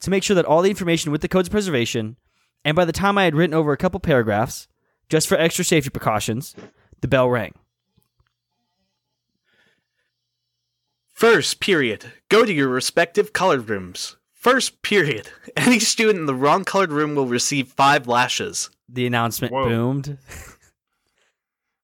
To 0.00 0.10
make 0.10 0.22
sure 0.22 0.34
that 0.36 0.44
all 0.44 0.62
the 0.62 0.70
information 0.70 1.12
with 1.12 1.22
the 1.22 1.28
code's 1.28 1.48
preservation, 1.48 2.16
and 2.64 2.76
by 2.76 2.84
the 2.84 2.92
time 2.92 3.18
I 3.18 3.24
had 3.24 3.34
written 3.34 3.54
over 3.54 3.72
a 3.72 3.76
couple 3.76 4.00
paragraphs, 4.00 4.68
just 5.08 5.28
for 5.28 5.36
extra 5.36 5.64
safety 5.64 5.90
precautions, 5.90 6.54
the 7.00 7.08
bell 7.08 7.28
rang. 7.28 7.54
First 11.12 11.60
period. 11.60 12.12
Go 12.28 12.44
to 12.44 12.52
your 12.52 12.68
respective 12.68 13.32
colored 13.32 13.68
rooms. 13.68 14.16
First 14.44 14.82
period. 14.82 15.30
Any 15.56 15.80
student 15.80 16.18
in 16.18 16.26
the 16.26 16.34
wrong 16.34 16.64
colored 16.64 16.92
room 16.92 17.14
will 17.14 17.26
receive 17.26 17.68
five 17.68 18.06
lashes. 18.06 18.68
The 18.90 19.06
announcement 19.06 19.54
Whoa. 19.54 19.64
boomed. 19.64 20.18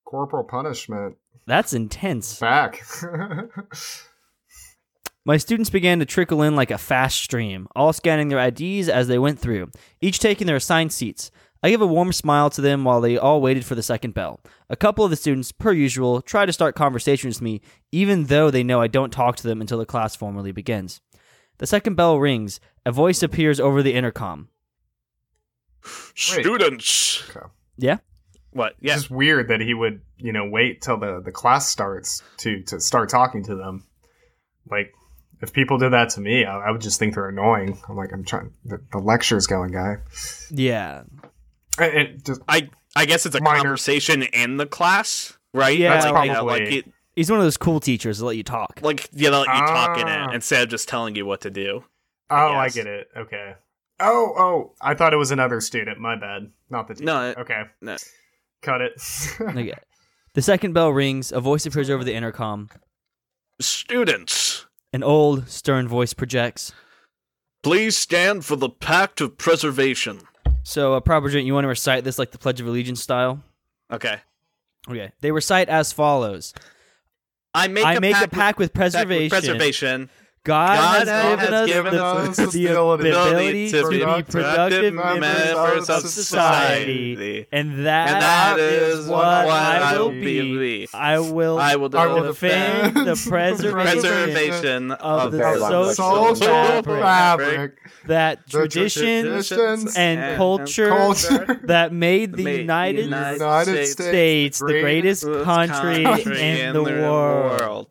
Corporal 0.05 0.45
punishment. 0.45 1.17
That's 1.47 1.73
intense. 1.73 2.39
Back. 2.39 2.83
My 5.25 5.39
students 5.39 5.71
began 5.71 6.01
to 6.01 6.05
trickle 6.05 6.43
in 6.43 6.55
like 6.55 6.71
a 6.71 6.77
fast 6.77 7.23
stream, 7.23 7.67
all 7.75 7.95
scanning 7.95 8.29
their 8.29 8.47
IDs 8.47 8.91
as 8.91 9.09
they 9.09 9.19
went 9.19 9.39
through, 9.39 9.71
each 10.03 10.19
taking 10.19 10.47
their 10.47 10.57
assigned 10.57 10.93
seats. 10.93 11.31
I 11.63 11.71
gave 11.71 11.81
a 11.81 11.87
warm 11.87 12.13
smile 12.13 12.51
to 12.51 12.61
them 12.61 12.85
while 12.85 13.01
they 13.01 13.17
all 13.17 13.41
waited 13.41 13.65
for 13.65 13.75
the 13.75 13.83
second 13.83 14.13
bell. 14.13 14.39
A 14.69 14.77
couple 14.77 15.03
of 15.03 15.11
the 15.11 15.17
students, 15.17 15.51
per 15.51 15.73
usual, 15.73 16.21
try 16.21 16.45
to 16.45 16.53
start 16.53 16.75
conversations 16.75 17.37
with 17.37 17.43
me, 17.43 17.63
even 17.91 18.27
though 18.27 18.51
they 18.51 18.63
know 18.63 18.83
I 18.83 18.87
don't 18.87 19.13
talk 19.13 19.37
to 19.37 19.49
them 19.49 19.63
until 19.63 19.79
the 19.79 19.87
class 19.87 20.15
formally 20.15 20.53
begins. 20.53 21.01
The 21.61 21.67
second 21.67 21.95
bell 21.95 22.19
rings. 22.19 22.59
A 22.87 22.91
voice 22.93 23.23
appears 23.23 23.61
over 23.61 23.83
the 23.83 23.93
intercom. 23.93 24.49
Students. 26.15 27.23
Yeah? 27.77 27.99
What? 28.53 28.75
It's 28.81 28.95
just 28.95 29.11
weird 29.11 29.49
that 29.49 29.61
he 29.61 29.75
would, 29.75 30.01
you 30.17 30.33
know, 30.33 30.49
wait 30.49 30.81
till 30.83 30.97
the, 30.97 31.21
the 31.23 31.31
class 31.31 31.69
starts 31.69 32.23
to, 32.39 32.63
to 32.65 32.81
start 32.81 33.09
talking 33.11 33.45
to 33.45 33.55
them. 33.55 33.85
Like, 34.71 34.93
if 35.43 35.53
people 35.53 35.77
did 35.79 35.93
that 35.93 36.11
to 36.11 36.21
me, 36.21 36.45
I, 36.45 36.69
I 36.69 36.71
would 36.71 36.81
just 36.81 36.99
think 36.99 37.15
they're 37.15 37.29
annoying. 37.29 37.79
I'm 37.89 37.97
like, 37.97 38.13
I'm 38.13 38.25
trying. 38.25 38.53
The, 38.65 38.81
the 38.93 38.99
lecture's 38.99 39.47
going, 39.47 39.73
guy. 39.73 39.99
Yeah. 40.51 41.03
It, 41.79 41.95
it 41.95 42.25
just, 42.25 42.41
I 42.49 42.69
I 42.97 43.05
guess 43.07 43.25
it's 43.27 43.37
a 43.37 43.41
Minor. 43.43 43.59
conversation 43.61 44.23
in 44.23 44.57
the 44.57 44.67
class, 44.67 45.37
right? 45.55 45.77
Yeah, 45.79 45.91
That's 46.01 46.13
like- 46.13 46.27
you 46.29 46.33
know, 46.35 46.45
like 46.45 46.59
Probably. 46.63 46.79
it, 46.79 46.93
He's 47.17 47.31
one 47.31 47.41
of 47.41 47.45
those 47.45 47.57
cool 47.57 47.81
teachers 47.81 48.19
that 48.19 48.25
let 48.25 48.37
you 48.37 48.43
talk. 48.43 48.81
like 48.83 49.09
you 49.13 49.31
know, 49.31 49.41
let 49.41 49.49
you 49.55 49.67
talk 49.67 49.99
in 49.99 50.05
Ah. 50.09 50.31
it 50.31 50.35
instead 50.35 50.63
of 50.63 50.69
just 50.69 50.89
telling 50.89 51.15
you 51.17 51.27
what 51.27 51.41
to 51.43 51.51
do. 51.51 51.85
oh, 52.31 52.37
I 52.37 52.65
Yes. 52.67 52.75
get 52.75 52.87
it. 52.87 53.09
Okay. 53.17 53.55
Oh, 53.99 54.33
oh, 54.39 54.73
I 54.81 54.95
thought 54.95 55.13
it 55.13 55.17
was 55.19 55.31
another 55.31 55.61
student. 55.61 55.99
My 55.99 56.17
bad. 56.17 56.51
Not 56.71 56.89
the 56.89 56.95
teacher. 56.95 57.05
No, 57.05 57.31
it- 57.31 57.39
okay. 57.39 57.65
no. 57.81 57.97
Cut 58.63 58.81
it. 58.81 58.93
Okay. 59.41 59.75
The 60.35 60.43
second 60.43 60.75
bell 60.75 60.91
rings. 60.93 61.33
A 61.33 61.41
voice 61.41 61.67
appears 61.67 61.91
over 61.91 62.05
the 62.05 62.15
intercom. 62.15 62.71
Students, 63.61 64.65
An 64.93 65.03
old, 65.03 65.49
stern 65.49 65.89
voice 65.89 66.15
projects. 66.15 66.73
please 67.65 67.97
stand 67.97 68.45
for 68.45 68.55
the 68.57 68.69
Pact 68.71 69.21
of 69.21 69.37
Preservation. 69.37 70.21
So, 70.63 70.95
uh, 70.95 71.01
Proper 71.01 71.29
Gent, 71.29 71.47
you 71.47 71.53
want 71.55 71.65
to 71.65 71.69
recite 71.69 72.05
this 72.05 72.19
like 72.19 72.31
the 72.31 72.39
Pledge 72.39 72.61
of 72.61 72.67
Allegiance 72.69 73.03
style? 73.03 73.43
Okay. 73.93 74.21
Okay. 74.89 75.11
They 75.21 75.33
recite 75.33 75.69
as 75.69 75.93
follows 75.93 76.55
I 77.55 77.69
make 77.69 77.85
I 77.85 77.95
a 77.95 78.01
make 78.01 78.15
pact 78.15 78.27
a 78.27 78.29
pack 78.29 78.59
with 78.59 78.67
with- 78.67 78.73
preservation. 78.75 79.23
with 79.25 79.31
preservation. 79.31 80.11
God, 80.43 81.07
God 81.07 81.09
has, 81.09 81.37
given 81.37 81.55
us 81.55 81.69
given 81.69 81.95
the, 81.95 82.05
us 82.05 82.37
the 82.37 82.47
the 82.47 82.67
ability, 82.69 83.11
ability 83.11 83.71
to, 83.73 83.89
be 83.91 84.33
productive 84.33 84.95
members 84.95 85.91
of 85.91 86.01
society. 86.01 87.15
society. 87.15 87.47
And 87.53 87.85
that, 87.85 88.09
and 88.09 88.23
that 88.23 88.59
is 88.59 89.07
what 89.07 89.23
I 89.23 89.99
will 89.99 90.11
be. 90.11 90.89
I 90.95 91.19
will, 91.19 91.59
I 91.59 91.77
will 91.77 91.91
defend 91.91 92.95
defend 92.95 93.07
the 93.07 93.29
preservation 93.29 94.01
preservation 94.01 94.93
of 94.93 95.33
the 95.33 95.93
social 95.93 96.23
lecture. 96.23 96.83
fabric 96.83 97.51
fabric. 97.51 97.79
that 98.07 98.49
traditions 98.49 99.49
traditions 99.49 99.97
and 99.97 100.21
and 100.21 100.37
culture 100.37 100.89
culture 100.89 101.61
that 101.65 101.93
made 101.93 102.35
the 102.35 102.43
United, 102.43 103.05
United 103.05 103.87
States, 103.87 103.93
States 103.93 104.59
the 104.59 104.67
greatest 104.67 105.25
country, 105.25 106.05
in 106.05 106.75
the 106.75 106.83
world. 106.83 107.89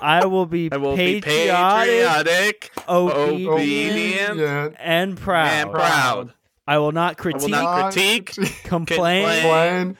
I 0.00 0.24
will 0.26 0.46
be 0.46 0.70
I 0.72 0.76
will 0.76 0.96
be 0.96 1.20
patriotic, 1.20 1.90
patriotic, 1.90 2.72
obedient, 2.88 3.48
obedient, 3.52 4.38
Yeah. 4.38 4.68
and 4.78 5.16
proud. 5.18 5.48
and 5.48 5.70
proud. 5.70 6.32
I 6.66 6.78
will 6.78 6.92
not 6.92 7.16
I 7.18 7.22
will 7.24 7.32
critique, 7.32 7.50
not 7.50 7.92
critique, 7.92 8.32
complain, 8.64 9.24
complain, 9.24 9.42
Plain 9.42 9.96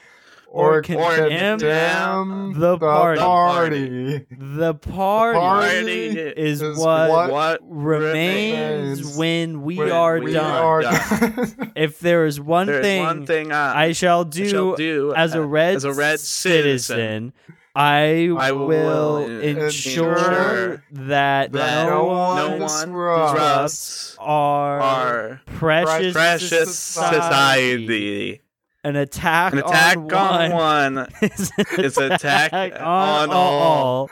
or 0.47 0.81
condemn 0.81 1.59
condemn 1.59 2.59
the 2.59 2.77
party. 2.77 3.19
party. 3.21 4.25
The 4.31 4.73
party, 4.73 5.39
party 5.39 6.07
is, 6.19 6.61
is 6.61 6.77
what, 6.77 7.09
what 7.09 7.31
What 7.31 7.59
remains 7.63 9.01
remains 9.01 9.17
when 9.17 9.61
we 9.63 9.77
when 9.77 9.91
are 9.91 10.19
we 10.19 10.33
done. 10.33 10.63
are 10.63 10.81
done. 10.81 11.71
If 11.75 11.99
there 11.99 12.25
is 12.25 12.39
one 12.39 12.67
There's 12.67 12.83
thing, 12.83 13.03
one 13.03 13.25
thing 13.25 13.51
uh, 13.51 13.73
I 13.75 13.93
shall 13.93 14.25
do, 14.25 14.47
shall 14.47 14.75
do 14.75 15.13
as 15.15 15.35
a 15.35 15.41
red, 15.41 15.75
as 15.77 15.83
a 15.85 15.93
red 15.93 16.19
citizen, 16.19 17.31
I, 17.73 18.29
I 18.37 18.51
will, 18.51 18.67
will 18.67 19.15
uh, 19.17 19.27
ensure 19.27 20.11
ensure 20.11 20.83
that, 20.91 21.51
that 21.53 21.87
no, 21.87 22.03
one 22.03 22.35
no 22.35 22.49
one 22.49 22.59
disrupts 22.59 24.17
our, 24.19 24.79
our 24.81 25.41
precious, 25.45 26.13
precious 26.13 26.77
society. 26.77 27.21
society. 27.21 28.41
An 28.83 28.95
attack, 28.95 29.53
An 29.53 29.59
attack 29.59 29.97
on, 29.97 30.11
on 30.11 30.51
one 30.51 30.95
one 30.95 31.07
is 31.21 31.51
an 31.55 31.65
is 31.77 31.97
an 31.97 32.11
attack 32.13 32.73
on, 32.73 32.81
on 32.81 33.29
all. 33.29 34.09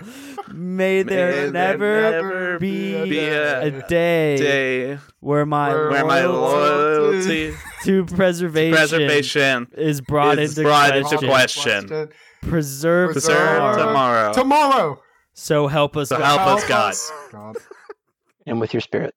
May 0.54 1.02
there 1.02 1.32
May 1.32 1.34
there 1.34 1.52
never, 1.52 2.12
never 2.12 2.60
be, 2.60 3.10
be 3.10 3.20
a, 3.20 3.64
a 3.64 3.72
day, 3.88 4.38
day 4.38 5.00
where 5.20 5.46
my 5.46 5.70
where 5.70 5.90
where 5.90 6.06
my 6.06 6.26
loyalty 6.26 7.56
to 7.84 8.06
preservation, 8.06 8.76
preservation 8.76 9.68
is 9.76 10.02
brought 10.02 10.38
is 10.38 10.58
into 10.58 10.70
brought 10.70 10.96
into 10.96 11.18
question. 11.18 12.10
Question. 12.40 12.50
Preserve, 12.52 13.12
Preserve 13.14 13.38
tomorrow. 13.38 13.78
tomorrow. 13.86 14.34
Tomorrow. 14.34 15.04
So 15.34 15.68
help 15.68 15.96
us. 15.98 16.10
So 16.10 16.18
God. 16.18 16.26
help 16.38 16.58
us, 16.58 16.68
God. 16.68 16.96
God. 17.32 17.56
And 18.46 18.60
with 18.60 18.74
your 18.74 18.82
spirit. 18.82 19.14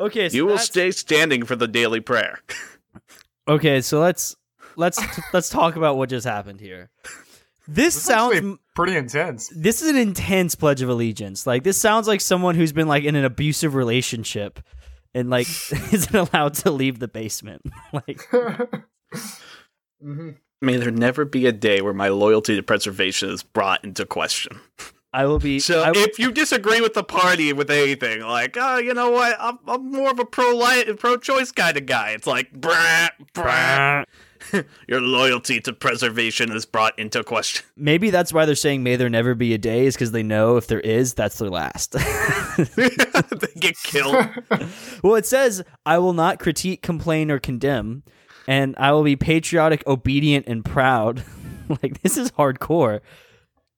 Okay, 0.00 0.28
so 0.28 0.36
You 0.36 0.44
will 0.44 0.50
that's- 0.52 0.66
stay 0.66 0.90
standing 0.92 1.44
for 1.44 1.56
the 1.56 1.66
daily 1.68 2.00
prayer. 2.00 2.40
Okay, 3.48 3.80
so 3.80 3.98
let's 4.00 4.36
let's 4.76 5.00
let's 5.32 5.48
talk 5.48 5.76
about 5.76 5.96
what 5.96 6.10
just 6.10 6.26
happened 6.26 6.60
here. 6.60 6.90
This, 7.66 7.94
This 7.94 8.02
sounds 8.02 8.58
pretty 8.76 8.94
intense. 8.94 9.50
this 9.56 9.80
is 9.80 9.88
an 9.88 9.96
intense 9.96 10.54
pledge 10.54 10.82
of 10.82 10.90
allegiance. 10.90 11.46
Like 11.46 11.62
this 11.64 11.78
sounds 11.78 12.06
like 12.06 12.20
someone 12.20 12.54
who's 12.56 12.72
been 12.74 12.88
like 12.88 13.04
in 13.04 13.16
an 13.16 13.24
abusive 13.24 13.74
relationship 13.74 14.60
and 15.14 15.30
like 15.30 15.46
isn't 15.94 16.14
allowed 16.14 16.54
to 16.54 16.70
leave 16.70 16.98
the 16.98 17.08
basement. 17.08 17.62
like 17.92 18.20
Mhm. 20.04 20.36
May 20.60 20.76
there 20.76 20.90
never 20.90 21.24
be 21.24 21.46
a 21.46 21.52
day 21.52 21.80
where 21.80 21.92
my 21.92 22.08
loyalty 22.08 22.56
to 22.56 22.62
preservation 22.62 23.30
is 23.30 23.42
brought 23.42 23.84
into 23.84 24.04
question. 24.04 24.60
I 25.12 25.24
will 25.24 25.38
be 25.38 25.58
So 25.60 25.82
I, 25.82 25.92
if 25.94 26.18
you 26.18 26.32
disagree 26.32 26.80
with 26.80 26.94
the 26.94 27.04
party 27.04 27.52
with 27.52 27.70
anything, 27.70 28.20
like, 28.20 28.56
oh, 28.58 28.78
you 28.78 28.92
know 28.92 29.10
what, 29.10 29.36
I'm, 29.40 29.58
I'm 29.66 29.90
more 29.90 30.10
of 30.10 30.18
a 30.18 30.24
pro 30.24 30.54
life, 30.54 30.98
pro 30.98 31.16
choice 31.16 31.50
kind 31.50 31.76
of 31.76 31.86
guy. 31.86 32.10
It's 32.10 32.26
like, 32.26 32.52
brah, 32.52 33.08
brah. 33.32 34.04
Your 34.88 35.00
loyalty 35.00 35.60
to 35.60 35.72
preservation 35.72 36.52
is 36.52 36.66
brought 36.66 36.98
into 36.98 37.24
question. 37.24 37.64
maybe 37.76 38.10
that's 38.10 38.32
why 38.32 38.44
they're 38.44 38.54
saying 38.54 38.82
may 38.82 38.96
there 38.96 39.08
never 39.08 39.34
be 39.34 39.54
a 39.54 39.58
day 39.58 39.86
is 39.86 39.94
because 39.94 40.12
they 40.12 40.22
know 40.22 40.56
if 40.56 40.66
there 40.66 40.80
is, 40.80 41.14
that's 41.14 41.38
their 41.38 41.50
last. 41.50 41.92
they 42.76 42.90
get 43.58 43.76
killed. 43.82 44.28
well, 45.02 45.14
it 45.14 45.26
says, 45.26 45.64
I 45.86 45.98
will 45.98 46.12
not 46.12 46.38
critique, 46.38 46.82
complain, 46.82 47.30
or 47.30 47.38
condemn, 47.38 48.02
and 48.48 48.74
I 48.78 48.90
will 48.92 49.04
be 49.04 49.14
patriotic, 49.14 49.86
obedient, 49.86 50.46
and 50.48 50.64
proud. 50.64 51.22
like 51.82 52.02
this 52.02 52.16
is 52.16 52.30
hardcore. 52.32 53.00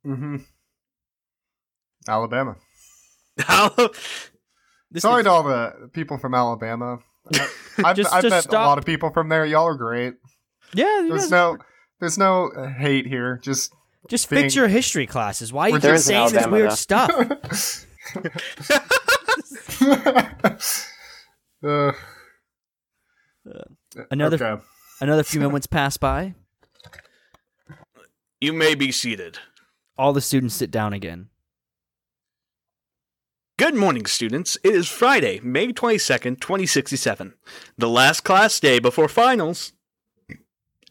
Mhm. 0.06 0.44
Alabama. 2.08 2.56
This 4.92 5.02
Sorry 5.02 5.20
is- 5.20 5.24
to 5.26 5.30
all 5.30 5.44
the 5.44 5.88
people 5.92 6.18
from 6.18 6.34
Alabama. 6.34 6.98
I- 7.32 7.48
I've, 7.84 7.96
Just- 7.96 8.12
I've 8.12 8.22
just 8.22 8.30
met 8.32 8.42
stop. 8.42 8.64
a 8.64 8.68
lot 8.68 8.78
of 8.78 8.84
people 8.84 9.10
from 9.12 9.28
there. 9.28 9.44
Y'all 9.46 9.66
are 9.68 9.76
great. 9.76 10.14
yeah, 10.74 11.06
There's 11.08 11.22
guys- 11.22 11.30
no, 11.30 11.58
there's 12.00 12.18
no 12.18 12.48
uh, 12.48 12.68
hate 12.68 13.06
here. 13.06 13.38
Just 13.40 13.72
just 14.08 14.28
being- 14.28 14.42
fix 14.42 14.56
your 14.56 14.66
history 14.66 15.06
classes. 15.06 15.52
Why 15.52 15.66
are 15.66 15.68
you 15.74 15.78
There 15.78 15.92
keep 15.92 15.98
is 16.00 16.10
an 16.10 16.28
saying 16.28 16.42
this 16.42 16.46
weird 16.48 16.70
though. 16.70 16.74
stuff? 16.74 17.10
uh, 21.64 21.92
Another 24.11 24.45
okay. 24.45 24.62
another 25.01 25.22
few 25.22 25.41
moments 25.47 25.66
pass 25.66 25.97
by. 25.97 26.34
You 28.41 28.53
may 28.53 28.74
be 28.74 28.93
seated. 28.93 29.38
All 29.99 30.12
the 30.12 30.20
students 30.20 30.55
sit 30.55 30.70
down 30.70 30.93
again. 30.93 31.28
Good 33.59 33.74
morning, 33.74 34.07
students. 34.07 34.57
It 34.64 34.74
is 34.74 34.88
Friday, 34.88 35.38
May 35.41 35.74
22nd, 35.74 36.41
2067, 36.41 37.34
the 37.76 37.88
last 37.91 38.22
class 38.22 38.59
day 38.59 38.78
before 38.78 39.09
finals. 39.09 39.74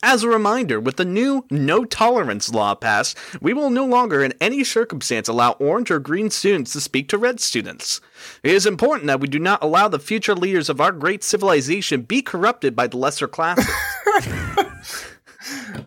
As 0.02 0.24
a 0.24 0.30
reminder, 0.30 0.80
with 0.80 0.96
the 0.96 1.06
new 1.06 1.46
no 1.52 1.84
tolerance 1.84 2.54
law 2.54 2.74
passed, 2.74 3.18
we 3.42 3.54
will 3.54 3.70
no 3.70 3.86
longer 3.86 4.24
in 4.24 4.34
any 4.40 4.64
circumstance 4.64 5.28
allow 5.28 5.52
orange 5.54 5.92
or 5.92 6.00
green 6.00 6.30
students 6.30 6.72
to 6.74 6.82
speak 6.82 7.10
to 7.10 7.18
red 7.18 7.42
students. 7.42 8.00
It 8.42 8.54
is 8.54 8.66
important 8.66 9.08
that 9.08 9.20
we 9.20 9.28
do 9.28 9.40
not 9.40 9.62
allow 9.62 9.90
the 9.90 10.00
future 10.00 10.36
leaders 10.36 10.70
of 10.70 10.80
our 10.80 10.94
great 10.94 11.24
civilization 11.24 12.04
be 12.04 12.22
corrupted 12.22 12.76
by 12.76 12.88
the 12.88 12.98
lesser 12.98 13.28
classes. 13.28 13.70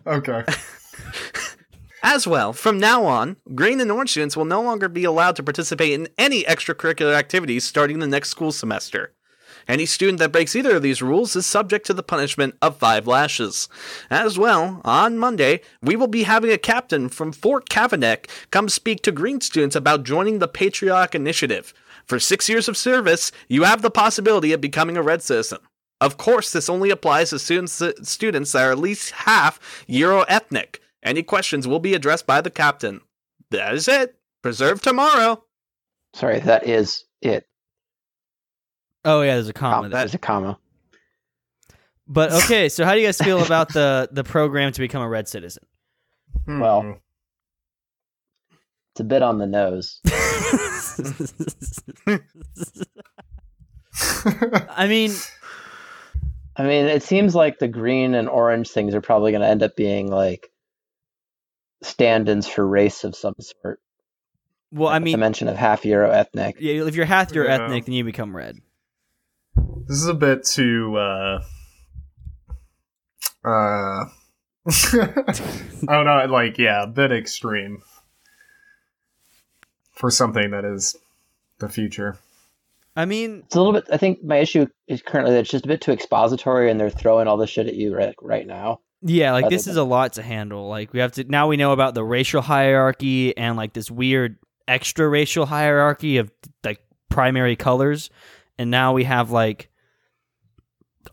Okay. 0.05 0.43
As 2.01 2.27
well, 2.27 2.51
from 2.51 2.79
now 2.79 3.05
on, 3.05 3.37
green 3.55 3.79
and 3.79 3.91
orange 3.91 4.11
students 4.11 4.35
will 4.35 4.45
no 4.45 4.61
longer 4.61 4.89
be 4.89 5.05
allowed 5.05 5.37
to 5.37 5.43
participate 5.43 5.93
in 5.93 6.09
any 6.17 6.43
extracurricular 6.43 7.13
activities 7.13 7.63
starting 7.63 7.99
the 7.99 8.07
next 8.07 8.29
school 8.29 8.51
semester. 8.51 9.13
Any 9.67 9.85
student 9.85 10.19
that 10.19 10.31
breaks 10.31 10.55
either 10.55 10.75
of 10.75 10.81
these 10.81 11.01
rules 11.01 11.35
is 11.35 11.45
subject 11.45 11.85
to 11.87 11.93
the 11.93 12.03
punishment 12.03 12.55
of 12.61 12.77
five 12.77 13.07
lashes. 13.07 13.69
As 14.09 14.37
well, 14.37 14.81
on 14.83 15.17
Monday, 15.17 15.61
we 15.81 15.95
will 15.95 16.07
be 16.07 16.23
having 16.23 16.51
a 16.51 16.57
captain 16.57 17.09
from 17.09 17.31
Fort 17.31 17.69
Cavanagh 17.69 18.25
come 18.51 18.69
speak 18.69 19.01
to 19.03 19.11
green 19.11 19.41
students 19.41 19.75
about 19.75 20.03
joining 20.03 20.39
the 20.39 20.47
Patriotic 20.47 21.15
Initiative. 21.15 21.73
For 22.05 22.19
six 22.19 22.49
years 22.49 22.67
of 22.67 22.77
service, 22.77 23.31
you 23.47 23.63
have 23.63 23.81
the 23.81 23.89
possibility 23.89 24.51
of 24.51 24.61
becoming 24.61 24.97
a 24.97 25.01
red 25.01 25.21
citizen. 25.21 25.59
Of 26.01 26.17
course, 26.17 26.51
this 26.51 26.69
only 26.69 26.89
applies 26.89 27.29
to 27.29 27.39
students, 27.39 27.81
students 28.01 28.51
that 28.51 28.65
are 28.65 28.71
at 28.71 28.79
least 28.79 29.11
half 29.11 29.85
Euro 29.87 30.23
ethnic. 30.23 30.81
Any 31.01 31.23
questions 31.23 31.67
will 31.67 31.79
be 31.79 31.93
addressed 31.93 32.27
by 32.27 32.41
the 32.41 32.49
captain. 32.49 33.01
That 33.51 33.73
is 33.73 33.87
it. 33.87 34.15
Preserve 34.41 34.81
tomorrow. 34.81 35.45
Sorry, 36.13 36.39
that 36.41 36.67
is 36.67 37.05
it. 37.21 37.45
Oh 39.05 39.21
yeah, 39.21 39.33
there's 39.35 39.49
a 39.49 39.53
comma 39.53 39.89
there. 39.89 39.99
There's 39.99 40.13
a 40.13 40.17
comma. 40.19 40.57
But 42.07 42.31
okay, 42.43 42.69
so 42.69 42.85
how 42.85 42.93
do 42.93 42.99
you 43.01 43.07
guys 43.07 43.17
feel 43.17 43.43
about 43.43 43.71
the 43.73 44.09
the 44.11 44.23
program 44.23 44.71
to 44.71 44.79
become 44.79 45.01
a 45.01 45.09
red 45.09 45.27
citizen? 45.27 45.63
Hmm. 46.45 46.59
Well. 46.59 46.99
It's 48.93 48.99
a 48.99 49.03
bit 49.05 49.23
on 49.23 49.39
the 49.39 49.47
nose. 49.47 49.99
I 54.69 54.87
mean, 54.87 55.11
I 56.55 56.63
mean, 56.63 56.85
it 56.85 57.03
seems 57.03 57.35
like 57.35 57.59
the 57.59 57.67
green 57.67 58.13
and 58.15 58.27
orange 58.29 58.69
things 58.69 58.93
are 58.95 59.01
probably 59.01 59.31
going 59.31 59.41
to 59.41 59.47
end 59.47 59.63
up 59.63 59.75
being 59.75 60.09
like 60.11 60.49
stand-ins 61.81 62.47
for 62.47 62.65
race 62.67 63.03
of 63.03 63.15
some 63.15 63.35
sort. 63.39 63.79
well, 64.71 64.89
I 64.89 64.99
the 64.99 65.05
mean, 65.05 65.19
mention 65.19 65.47
of 65.47 65.57
half 65.57 65.85
Euro 65.85 66.09
ethnic. 66.11 66.57
yeah, 66.59 66.83
if 66.85 66.95
you're 66.95 67.05
half 67.05 67.33
your 67.33 67.45
Yeah. 67.45 67.63
ethnic, 67.65 67.85
then 67.85 67.93
you 67.93 68.03
become 68.03 68.35
red. 68.35 68.57
This 69.55 69.97
is 69.97 70.07
a 70.07 70.13
bit 70.13 70.45
too. 70.45 70.97
Uh, 70.97 71.41
uh, 73.45 74.05
I 74.65 75.25
don't 75.87 76.05
know. 76.05 76.25
Like, 76.29 76.57
yeah, 76.57 76.83
a 76.83 76.87
bit 76.87 77.11
extreme 77.11 77.81
for 79.91 80.09
something 80.09 80.51
that 80.51 80.65
is 80.65 80.95
the 81.59 81.69
future. 81.69 82.17
I 82.95 83.05
mean, 83.05 83.43
It's 83.45 83.55
a 83.55 83.59
little 83.59 83.73
bit. 83.73 83.85
I 83.91 83.97
think 83.97 84.23
my 84.23 84.37
issue 84.37 84.67
is 84.87 85.01
currently 85.01 85.33
that 85.33 85.41
it's 85.41 85.49
just 85.49 85.65
a 85.65 85.67
bit 85.67 85.81
too 85.81 85.91
expository, 85.91 86.69
and 86.69 86.79
they're 86.79 86.89
throwing 86.89 87.27
all 87.27 87.37
this 87.37 87.49
shit 87.49 87.67
at 87.67 87.73
you 87.75 87.95
right 87.95 88.13
right 88.21 88.45
now. 88.45 88.81
yeah, 89.01 89.31
like 89.31 89.43
Rather 89.43 89.55
this 89.55 89.67
is 89.67 89.77
a 89.77 89.83
lot 89.83 90.13
to 90.13 90.21
handle. 90.21 90.69
Like 90.69 90.93
we 90.93 90.99
have 90.99 91.13
to 91.13 91.23
now 91.23 91.47
we 91.47 91.57
know 91.57 91.71
about 91.71 91.95
the 91.95 92.03
racial 92.03 92.41
hierarchy 92.41 93.35
and 93.35 93.57
like 93.57 93.73
this 93.73 93.89
weird 93.89 94.37
extra 94.67 95.07
racial 95.07 95.45
hierarchy 95.45 96.17
of 96.17 96.31
like 96.63 96.81
primary 97.09 97.55
colors, 97.55 98.11
and 98.57 98.69
now 98.71 98.93
we 98.93 99.03
have 99.03 99.31
like 99.31 99.69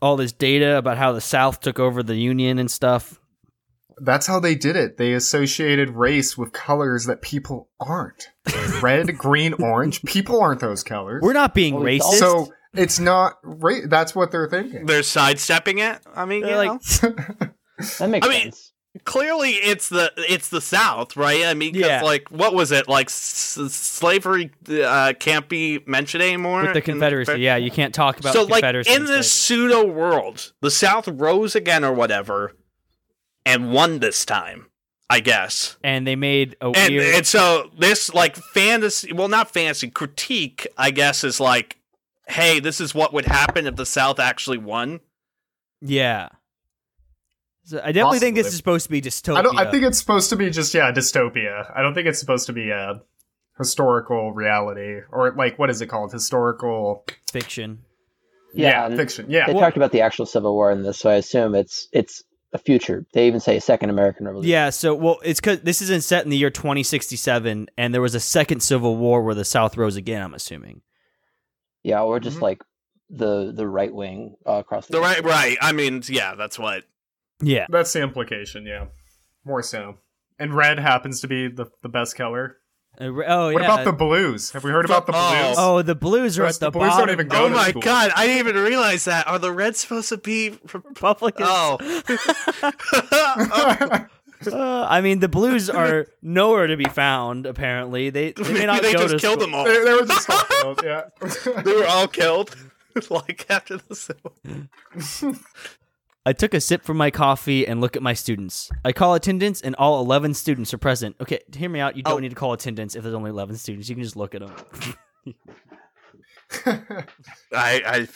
all 0.01 0.15
this 0.15 0.31
data 0.31 0.77
about 0.77 0.97
how 0.97 1.11
the 1.11 1.21
South 1.21 1.59
took 1.59 1.79
over 1.79 2.01
the 2.03 2.15
Union 2.15 2.57
and 2.59 2.69
stuff. 2.71 3.19
That's 4.03 4.25
how 4.25 4.39
they 4.39 4.55
did 4.55 4.75
it. 4.75 4.97
They 4.97 5.13
associated 5.13 5.91
race 5.91 6.37
with 6.37 6.53
colors 6.53 7.05
that 7.05 7.21
people 7.21 7.69
aren't. 7.79 8.29
Red, 8.81 9.15
green, 9.17 9.53
orange. 9.53 10.01
People 10.03 10.41
aren't 10.41 10.59
those 10.61 10.83
colors. 10.83 11.21
We're 11.21 11.33
not 11.33 11.53
being 11.53 11.75
Well, 11.75 11.83
racist. 11.83 12.13
so 12.19 12.51
it's 12.73 12.99
not 12.99 13.33
ra- 13.43 13.85
That's 13.87 14.15
what 14.15 14.31
they're 14.31 14.49
thinking. 14.49 14.85
They're 14.87 15.03
sidestepping 15.03 15.79
it. 15.79 15.99
I 16.15 16.25
mean, 16.25 16.41
They're 16.41 16.51
you 16.63 16.69
like- 16.69 17.03
know, 17.03 17.09
That 17.99 18.09
makes 18.09 18.25
I 18.25 18.29
mean, 18.29 18.41
sense. 18.43 18.70
Clearly 19.05 19.51
it's 19.51 19.89
the 19.89 20.11
it's 20.17 20.49
the 20.49 20.61
South, 20.61 21.15
right? 21.15 21.45
I 21.45 21.53
mean, 21.53 21.73
'cause, 21.73 21.81
Yeah. 21.83 22.01
like 22.01 22.29
what 22.29 22.53
was 22.53 22.71
it? 22.71 22.87
Like 22.87 23.07
s- 23.07 23.57
slavery 23.69 24.51
uh, 24.69 25.13
can't 25.19 25.47
be 25.47 25.79
mentioned 25.85 26.23
anymore 26.23 26.63
with 26.63 26.73
the 26.73 26.81
Confederacy, 26.81 27.39
yeah, 27.39 27.55
you 27.55 27.71
can't 27.71 27.93
talk 27.93 28.19
about 28.19 28.33
so 28.33 28.43
the 28.45 28.51
like 28.51 28.61
Confederacy. 28.61 28.93
in 28.93 29.05
this 29.05 29.31
pseudo 29.31 29.85
world, 29.85 30.51
the 30.61 30.71
South 30.71 31.07
rose 31.07 31.55
again 31.55 31.83
or 31.83 31.93
whatever. 31.93 32.55
and 33.45 33.71
won 33.73 33.99
this 33.99 34.23
time. 34.23 34.67
I 35.09 35.19
guess. 35.19 35.75
And 35.83 36.05
they 36.07 36.15
made 36.15 36.55
a 36.61 36.67
And, 36.69 36.93
weird. 36.95 37.15
and 37.15 37.25
so 37.27 37.69
this 37.77 38.13
like 38.13 38.35
fantasy, 38.37 39.11
well, 39.11 39.27
not 39.27 39.51
fantasy 39.51 39.89
critique, 39.89 40.67
I 40.77 40.91
guess, 40.91 41.23
is 41.23 41.39
like, 41.39 41.77
hey, 42.27 42.59
this 42.61 42.79
is 42.79 42.93
what 42.95 43.13
would 43.13 43.25
happen 43.25 43.65
if 43.67 43.75
the 43.75 43.85
South 43.85 44.19
actually 44.19 44.59
won. 44.59 44.99
yeah. 45.81 46.29
So 47.63 47.79
I 47.83 47.91
definitely 47.91 48.19
think 48.19 48.35
this 48.35 48.47
is 48.47 48.57
supposed 48.57 48.85
to 48.85 48.89
be 48.91 49.01
dystopia. 49.01 49.37
I 49.37 49.41
don't. 49.41 49.57
I 49.59 49.69
think 49.69 49.83
it's 49.83 49.99
supposed 49.99 50.29
to 50.31 50.35
be 50.35 50.49
just 50.49 50.73
yeah, 50.73 50.91
dystopia. 50.91 51.71
I 51.75 51.81
don't 51.81 51.93
think 51.93 52.07
it's 52.07 52.19
supposed 52.19 52.47
to 52.47 52.53
be 52.53 52.69
a 52.71 53.01
historical 53.57 54.33
reality 54.33 55.01
or 55.11 55.33
like 55.37 55.59
what 55.59 55.69
is 55.69 55.81
it 55.81 55.87
called? 55.87 56.11
Historical. 56.11 57.05
fiction. 57.31 57.79
Yeah, 58.53 58.89
Yeah, 58.89 58.95
fiction. 58.97 59.27
Yeah. 59.29 59.45
They 59.47 59.53
talked 59.53 59.77
about 59.77 59.91
the 59.91 60.01
actual 60.01 60.25
Civil 60.25 60.53
War 60.53 60.71
in 60.71 60.83
this, 60.83 60.97
so 60.97 61.09
I 61.09 61.15
assume 61.15 61.55
it's 61.55 61.87
it's 61.93 62.23
a 62.53 62.57
future. 62.57 63.05
They 63.13 63.27
even 63.27 63.39
say 63.39 63.57
a 63.57 63.61
Second 63.61 63.91
American 63.91 64.25
Revolution. 64.25 64.49
Yeah, 64.49 64.71
so 64.71 64.93
well, 64.93 65.19
it's 65.23 65.39
because 65.39 65.61
this 65.61 65.81
isn't 65.83 66.03
set 66.03 66.25
in 66.25 66.31
the 66.31 66.37
year 66.37 66.49
2067, 66.49 67.69
and 67.77 67.93
there 67.93 68.01
was 68.01 68.15
a 68.15 68.19
second 68.19 68.61
civil 68.61 68.97
war 68.97 69.21
where 69.23 69.35
the 69.35 69.45
South 69.45 69.77
rose 69.77 69.95
again. 69.95 70.21
I'm 70.21 70.33
assuming. 70.33 70.81
Yeah, 71.83 72.01
or 72.01 72.19
just 72.19 72.37
Mhm. 72.39 72.41
like 72.41 72.61
the 73.09 73.53
the 73.55 73.67
right 73.67 73.93
wing 73.93 74.35
uh, 74.45 74.53
across 74.53 74.87
the, 74.87 74.93
The 74.93 75.01
right, 75.01 75.23
right. 75.23 75.57
I 75.61 75.71
mean, 75.71 76.01
yeah, 76.07 76.35
that's 76.35 76.59
what. 76.59 76.83
Yeah, 77.41 77.65
That's 77.69 77.91
the 77.93 78.01
implication. 78.01 78.65
Yeah. 78.65 78.85
More 79.45 79.63
so. 79.63 79.97
And 80.39 80.55
red 80.55 80.79
happens 80.79 81.21
to 81.21 81.27
be 81.27 81.47
the 81.47 81.65
the 81.81 81.89
best 81.89 82.15
color. 82.15 82.57
Uh, 82.99 83.11
re- 83.11 83.25
oh 83.27 83.53
What 83.53 83.61
yeah. 83.61 83.73
about 83.73 83.85
the 83.85 83.93
blues? 83.93 84.51
Have 84.51 84.63
we 84.65 84.71
heard 84.71 84.83
about 84.85 85.05
the 85.05 85.13
blues? 85.13 85.55
oh, 85.57 85.81
the 85.81 85.95
Blues 85.95 86.37
are 86.37 86.45
at 86.45 86.55
the, 86.55 86.67
the 86.67 86.71
Blues 86.71 86.89
don't 86.89 86.97
bottom. 86.99 87.13
even 87.13 87.27
go 87.29 87.45
Oh 87.45 87.49
to 87.49 87.55
my 87.55 87.69
school. 87.69 87.81
god, 87.81 88.11
I 88.15 88.27
didn't 88.27 88.47
even 88.49 88.61
realize 88.63 89.05
that. 89.05 89.27
Are 89.27 89.39
the 89.39 89.51
Reds 89.51 89.79
supposed 89.79 90.09
to 90.09 90.17
be? 90.17 90.57
Republicans. 90.73 91.47
Oh. 91.49 91.77
Uh, 94.51 94.87
I 94.89 95.01
mean, 95.01 95.19
the 95.19 95.29
Blues 95.29 95.69
are 95.69 96.07
nowhere 96.23 96.65
to 96.65 96.75
be 96.75 96.85
found. 96.85 97.45
Apparently, 97.45 98.09
they 98.09 98.31
they 98.31 98.53
may 98.53 98.65
not 98.71 98.81
they 98.81 98.91
go 98.93 99.01
just 99.07 99.13
to 99.13 99.19
killed 99.19 99.39
school. 99.39 99.45
them 99.51 99.53
all. 99.53 99.65
they, 99.65 99.83
they 99.83 99.93
were 99.93 100.03
just 100.07 100.27
all 100.31 100.43
killed, 100.49 100.81
yeah. 100.83 101.03
they 101.61 101.73
were 101.75 101.85
all 101.85 102.07
killed. 102.07 102.55
like 103.11 103.45
after 103.51 103.77
the 103.77 103.93
Civil. 103.95 104.33
I 106.25 106.33
took 106.33 106.53
a 106.53 106.61
sip 106.61 106.83
from 106.83 106.97
my 106.97 107.09
coffee 107.09 107.65
and 107.67 107.81
look 107.81 107.95
at 107.95 108.03
my 108.03 108.13
students. 108.13 108.69
I 108.85 108.91
call 108.91 109.15
attendance, 109.15 109.59
and 109.61 109.73
all 109.75 109.99
11 110.01 110.35
students 110.35 110.71
are 110.73 110.77
present. 110.77 111.15
Okay, 111.19 111.39
hear 111.55 111.69
me 111.69 111.79
out. 111.79 111.97
You 111.97 112.03
don't 112.03 112.13
Oh. 112.13 112.19
need 112.19 112.29
to 112.29 112.35
call 112.35 112.53
attendance 112.53 112.95
if 112.95 113.01
there's 113.03 113.15
only 113.15 113.31
11 113.31 113.55
students. 113.57 113.89
You 113.89 113.95
can 113.95 114.03
just 114.03 114.15
look 114.15 114.35
at 114.35 114.41
them. 114.41 114.53
I, 116.65 116.83
I, 117.53 118.07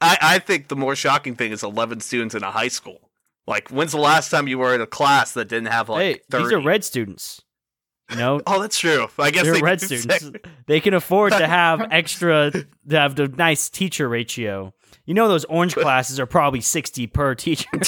I, 0.00 0.18
I 0.20 0.38
think 0.40 0.68
the 0.68 0.76
more 0.76 0.94
shocking 0.96 1.34
thing 1.36 1.52
is 1.52 1.62
eleven 1.62 2.00
students 2.00 2.34
in 2.34 2.42
a 2.42 2.50
high 2.50 2.68
school. 2.68 3.10
Like, 3.46 3.70
when's 3.70 3.92
the 3.92 3.98
last 3.98 4.30
time 4.30 4.46
you 4.48 4.58
were 4.58 4.74
in 4.74 4.80
a 4.80 4.86
class 4.86 5.32
that 5.32 5.46
didn't 5.48 5.68
have 5.68 5.88
like 5.88 6.00
hey, 6.02 6.20
30? 6.30 6.44
these 6.44 6.52
are 6.52 6.60
red 6.60 6.84
students. 6.84 7.40
You 8.10 8.16
know, 8.16 8.40
Oh, 8.46 8.60
that's 8.60 8.78
true. 8.78 9.06
I 9.18 9.30
guess 9.30 9.44
they're 9.44 9.54
they 9.54 9.62
red 9.62 9.80
students. 9.80 10.20
say- 10.24 10.32
They 10.66 10.80
can 10.80 10.92
afford 10.94 11.32
to 11.32 11.46
have 11.46 11.80
extra, 11.90 12.50
to 12.50 12.66
have 12.90 13.14
the 13.16 13.28
nice 13.28 13.70
teacher 13.70 14.08
ratio. 14.08 14.74
You 15.06 15.14
know, 15.14 15.26
those 15.28 15.44
orange 15.46 15.74
classes 15.74 16.20
are 16.20 16.26
probably 16.26 16.60
60 16.60 17.06
per 17.08 17.34
teacher. 17.34 17.66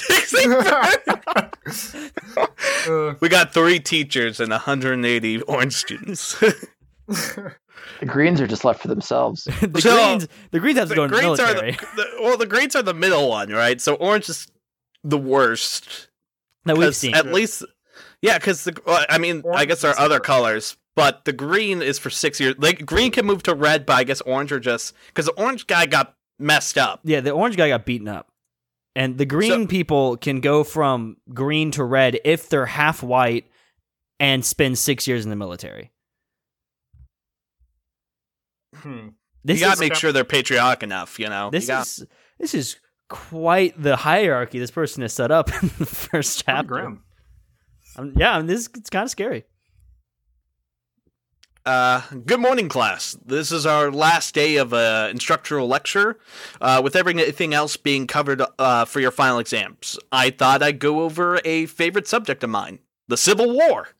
We 3.20 3.28
got 3.28 3.52
three 3.52 3.78
teachers 3.80 4.40
and 4.40 4.50
180 4.50 5.42
orange 5.42 5.74
students. 5.74 6.38
The 7.08 8.06
Greens 8.06 8.40
are 8.40 8.46
just 8.46 8.64
left 8.64 8.80
for 8.82 8.88
themselves. 8.88 9.44
the 9.60 9.80
So, 9.80 9.94
greens, 9.96 10.28
the 10.50 10.60
greens 10.60 10.78
have 10.78 10.88
to 10.88 10.90
the 10.90 10.94
go 10.96 11.04
in 11.04 11.10
the 11.10 11.16
greens 11.18 11.40
are 11.40 11.46
military. 11.46 11.72
the, 11.72 11.86
the 11.96 12.06
well, 12.22 12.36
the 12.36 12.46
greens 12.46 12.74
are 12.76 12.82
the 12.82 12.94
middle 12.94 13.28
one, 13.28 13.50
right? 13.50 13.80
So 13.80 13.94
orange 13.94 14.28
is 14.28 14.46
the 15.04 15.18
worst. 15.18 16.08
that 16.64 16.76
we've 16.76 16.86
'Cause 16.88 16.96
seen. 16.96 17.14
At 17.14 17.26
least, 17.26 17.64
yeah, 18.22 18.38
because 18.38 18.64
the 18.64 18.80
well, 18.86 19.04
I 19.08 19.18
mean, 19.18 19.42
I 19.54 19.64
guess 19.64 19.82
there 19.82 19.90
are 19.90 19.98
other 19.98 20.16
different. 20.16 20.24
colors, 20.24 20.76
but 20.96 21.24
the 21.24 21.32
green 21.32 21.82
is 21.82 21.98
for 21.98 22.10
six 22.10 22.40
years. 22.40 22.54
Like 22.58 22.86
green 22.86 23.10
can 23.12 23.26
move 23.26 23.42
to 23.44 23.54
red, 23.54 23.84
but 23.86 23.94
I 23.94 24.04
guess 24.04 24.20
orange 24.22 24.52
are 24.52 24.60
just 24.60 24.94
because 25.08 25.26
the 25.26 25.32
orange 25.32 25.66
guy 25.66 25.86
got 25.86 26.14
messed 26.40 26.78
up. 26.78 27.00
Yeah, 27.04 27.20
the 27.20 27.30
orange 27.32 27.56
guy 27.56 27.68
got 27.68 27.84
beaten 27.86 28.08
up. 28.08 28.28
And 28.96 29.18
the 29.18 29.24
green 29.26 29.50
So- 29.62 29.66
people 29.66 30.16
can 30.16 30.40
go 30.40 30.64
from 30.64 31.16
green 31.32 31.70
to 31.72 31.84
red 31.84 32.18
if 32.24 32.48
they're 32.48 32.66
half 32.66 33.02
white 33.02 33.46
and 34.18 34.44
spend 34.44 34.78
six 34.78 35.06
years 35.06 35.24
in 35.24 35.30
the 35.30 35.36
military. 35.36 35.92
hmm. 38.74 39.08
This 39.44 39.58
you 39.60 39.66
gotta 39.66 39.74
is 39.74 39.80
make 39.80 39.94
sure 39.94 40.12
they're 40.12 40.24
patriotic 40.24 40.82
enough, 40.82 41.18
you 41.18 41.28
know. 41.28 41.50
this 41.50 41.64
You 41.64 41.68
got- 41.68 41.86
is 41.86 42.06
this 42.38 42.54
is 42.54 42.76
quite 43.08 43.80
the 43.80 43.96
hierarchy 43.96 44.58
this 44.58 44.70
person 44.70 45.02
has 45.02 45.12
set 45.12 45.30
up 45.30 45.48
in 45.62 45.70
the 45.78 45.86
first 45.86 46.44
chapter. 46.44 46.68
grim. 46.68 47.02
Yeah, 48.16 48.34
I 48.34 48.38
mean, 48.38 48.46
this 48.46 48.68
it's 48.76 48.90
kind 48.90 49.04
of 49.04 49.10
scary. 49.10 49.44
Uh, 51.70 52.02
good 52.26 52.40
morning, 52.40 52.68
class. 52.68 53.16
This 53.24 53.52
is 53.52 53.64
our 53.64 53.92
last 53.92 54.34
day 54.34 54.56
of 54.56 54.74
uh, 54.74 55.06
instructional 55.08 55.68
lecture, 55.68 56.18
uh, 56.60 56.80
with 56.82 56.96
everything 56.96 57.54
else 57.54 57.76
being 57.76 58.08
covered 58.08 58.42
uh, 58.58 58.84
for 58.86 58.98
your 58.98 59.12
final 59.12 59.38
exams. 59.38 59.96
I 60.10 60.30
thought 60.30 60.64
I'd 60.64 60.80
go 60.80 61.02
over 61.02 61.40
a 61.44 61.66
favorite 61.66 62.08
subject 62.08 62.42
of 62.42 62.50
mine: 62.50 62.80
the 63.06 63.16
Civil 63.16 63.52
War. 63.54 63.90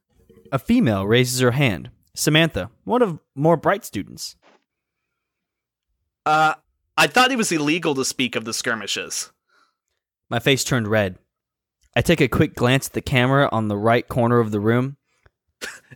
A 0.50 0.58
female 0.58 1.06
raises 1.06 1.38
her 1.38 1.52
hand. 1.52 1.90
Samantha, 2.12 2.70
one 2.82 3.02
of 3.02 3.20
more 3.36 3.56
bright 3.56 3.84
students. 3.84 4.34
Uh, 6.26 6.54
I 6.98 7.06
thought 7.06 7.30
it 7.30 7.38
was 7.38 7.52
illegal 7.52 7.94
to 7.94 8.04
speak 8.04 8.34
of 8.34 8.44
the 8.44 8.52
skirmishes. 8.52 9.30
My 10.28 10.40
face 10.40 10.64
turned 10.64 10.88
red. 10.88 11.18
I 11.94 12.00
take 12.00 12.20
a 12.20 12.26
quick 12.26 12.56
glance 12.56 12.88
at 12.88 12.94
the 12.94 13.00
camera 13.00 13.48
on 13.52 13.68
the 13.68 13.76
right 13.76 14.08
corner 14.08 14.40
of 14.40 14.50
the 14.50 14.58
room. 14.58 14.96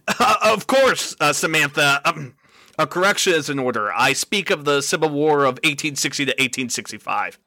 Uh, 0.08 0.36
of 0.42 0.66
course, 0.66 1.16
uh, 1.20 1.32
Samantha. 1.32 2.00
Um, 2.04 2.34
a 2.78 2.86
correction 2.86 3.34
is 3.34 3.48
in 3.48 3.58
order. 3.58 3.92
I 3.92 4.12
speak 4.14 4.50
of 4.50 4.64
the 4.64 4.80
Civil 4.80 5.08
War 5.10 5.40
of 5.44 5.54
1860 5.62 6.24
to 6.26 6.30
1865. 6.32 7.38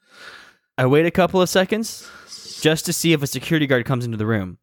I 0.78 0.86
wait 0.86 1.06
a 1.06 1.12
couple 1.12 1.42
of 1.42 1.50
seconds 1.50 2.10
just 2.62 2.86
to 2.86 2.94
see 2.94 3.12
if 3.14 3.22
a 3.22 3.28
security 3.28 3.68
guard 3.68 3.86
comes 3.86 4.06
into 4.06 4.18
the 4.18 4.26
room. 4.26 4.58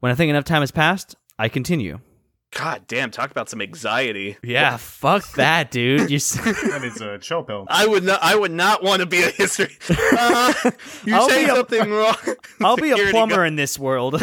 When 0.00 0.12
I 0.12 0.14
think 0.14 0.30
enough 0.30 0.44
time 0.44 0.60
has 0.62 0.70
passed, 0.70 1.16
I 1.38 1.48
continue. 1.48 1.98
God 2.52 2.84
damn! 2.86 3.10
Talk 3.10 3.30
about 3.30 3.50
some 3.50 3.60
anxiety. 3.60 4.38
Yeah, 4.42 4.76
fuck 4.78 5.32
that, 5.34 5.70
dude. 5.70 6.08
You 6.10 6.16
s- 6.16 6.32
That 6.44 6.80
needs 6.82 6.98
a 7.00 7.18
chill 7.18 7.42
pill. 7.42 7.66
I 7.68 7.86
would 7.86 8.04
not. 8.04 8.20
I 8.22 8.36
would 8.36 8.52
not 8.52 8.82
want 8.82 9.00
to 9.00 9.06
be 9.06 9.22
a 9.22 9.28
history. 9.30 9.76
Uh, 9.90 10.54
you 11.04 11.14
I'll 11.14 11.28
say 11.28 11.44
be 11.44 11.50
a- 11.50 11.54
something 11.56 11.90
wrong. 11.90 12.14
I'll 12.62 12.76
be 12.76 12.88
a 12.90 12.92
Security 12.92 13.10
plumber 13.12 13.44
in 13.44 13.56
this 13.56 13.78
world. 13.78 14.22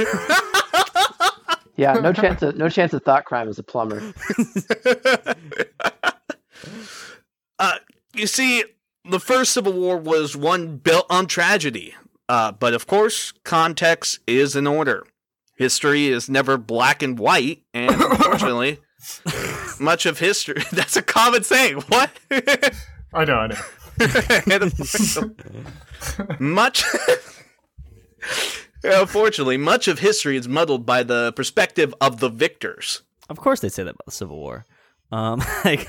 Yeah, 1.77 1.93
no 1.93 2.13
chance 2.13 2.41
of 2.41 2.55
no 2.55 2.69
chance 2.69 2.93
of 2.93 3.03
thought 3.03 3.25
crime 3.25 3.49
as 3.49 3.59
a 3.59 3.63
plumber. 3.63 4.01
uh, 7.59 7.75
you 8.13 8.27
see, 8.27 8.63
the 9.03 9.19
first 9.19 9.51
Civil 9.53 9.73
War 9.73 9.97
was 9.97 10.35
one 10.37 10.77
built 10.77 11.05
on 11.09 11.27
tragedy. 11.27 11.95
Uh, 12.27 12.51
but 12.51 12.73
of 12.73 12.87
course, 12.87 13.33
context 13.43 14.19
is 14.25 14.55
in 14.55 14.65
order. 14.65 15.05
History 15.57 16.07
is 16.07 16.29
never 16.29 16.57
black 16.57 17.01
and 17.03 17.17
white, 17.17 17.61
and 17.73 17.91
unfortunately, 17.95 18.79
much 19.79 20.05
of 20.05 20.19
history. 20.19 20.63
That's 20.71 20.97
a 20.97 21.01
common 21.01 21.43
saying. 21.43 21.81
What? 21.87 22.09
I 23.13 23.25
know, 23.25 23.35
I 23.35 23.47
know. 23.47 23.55
much. 26.39 26.83
Unfortunately, 28.85 29.57
much 29.57 29.87
of 29.87 29.99
history 29.99 30.37
is 30.37 30.47
muddled 30.47 30.85
by 30.85 31.03
the 31.03 31.33
perspective 31.33 31.93
of 31.99 32.19
the 32.19 32.29
victors. 32.29 33.01
of 33.29 33.37
course, 33.39 33.59
they 33.59 33.69
say 33.69 33.83
that 33.83 33.95
about 33.95 34.05
the 34.05 34.11
Civil 34.11 34.37
War. 34.37 34.65
Um, 35.11 35.39
like, 35.65 35.87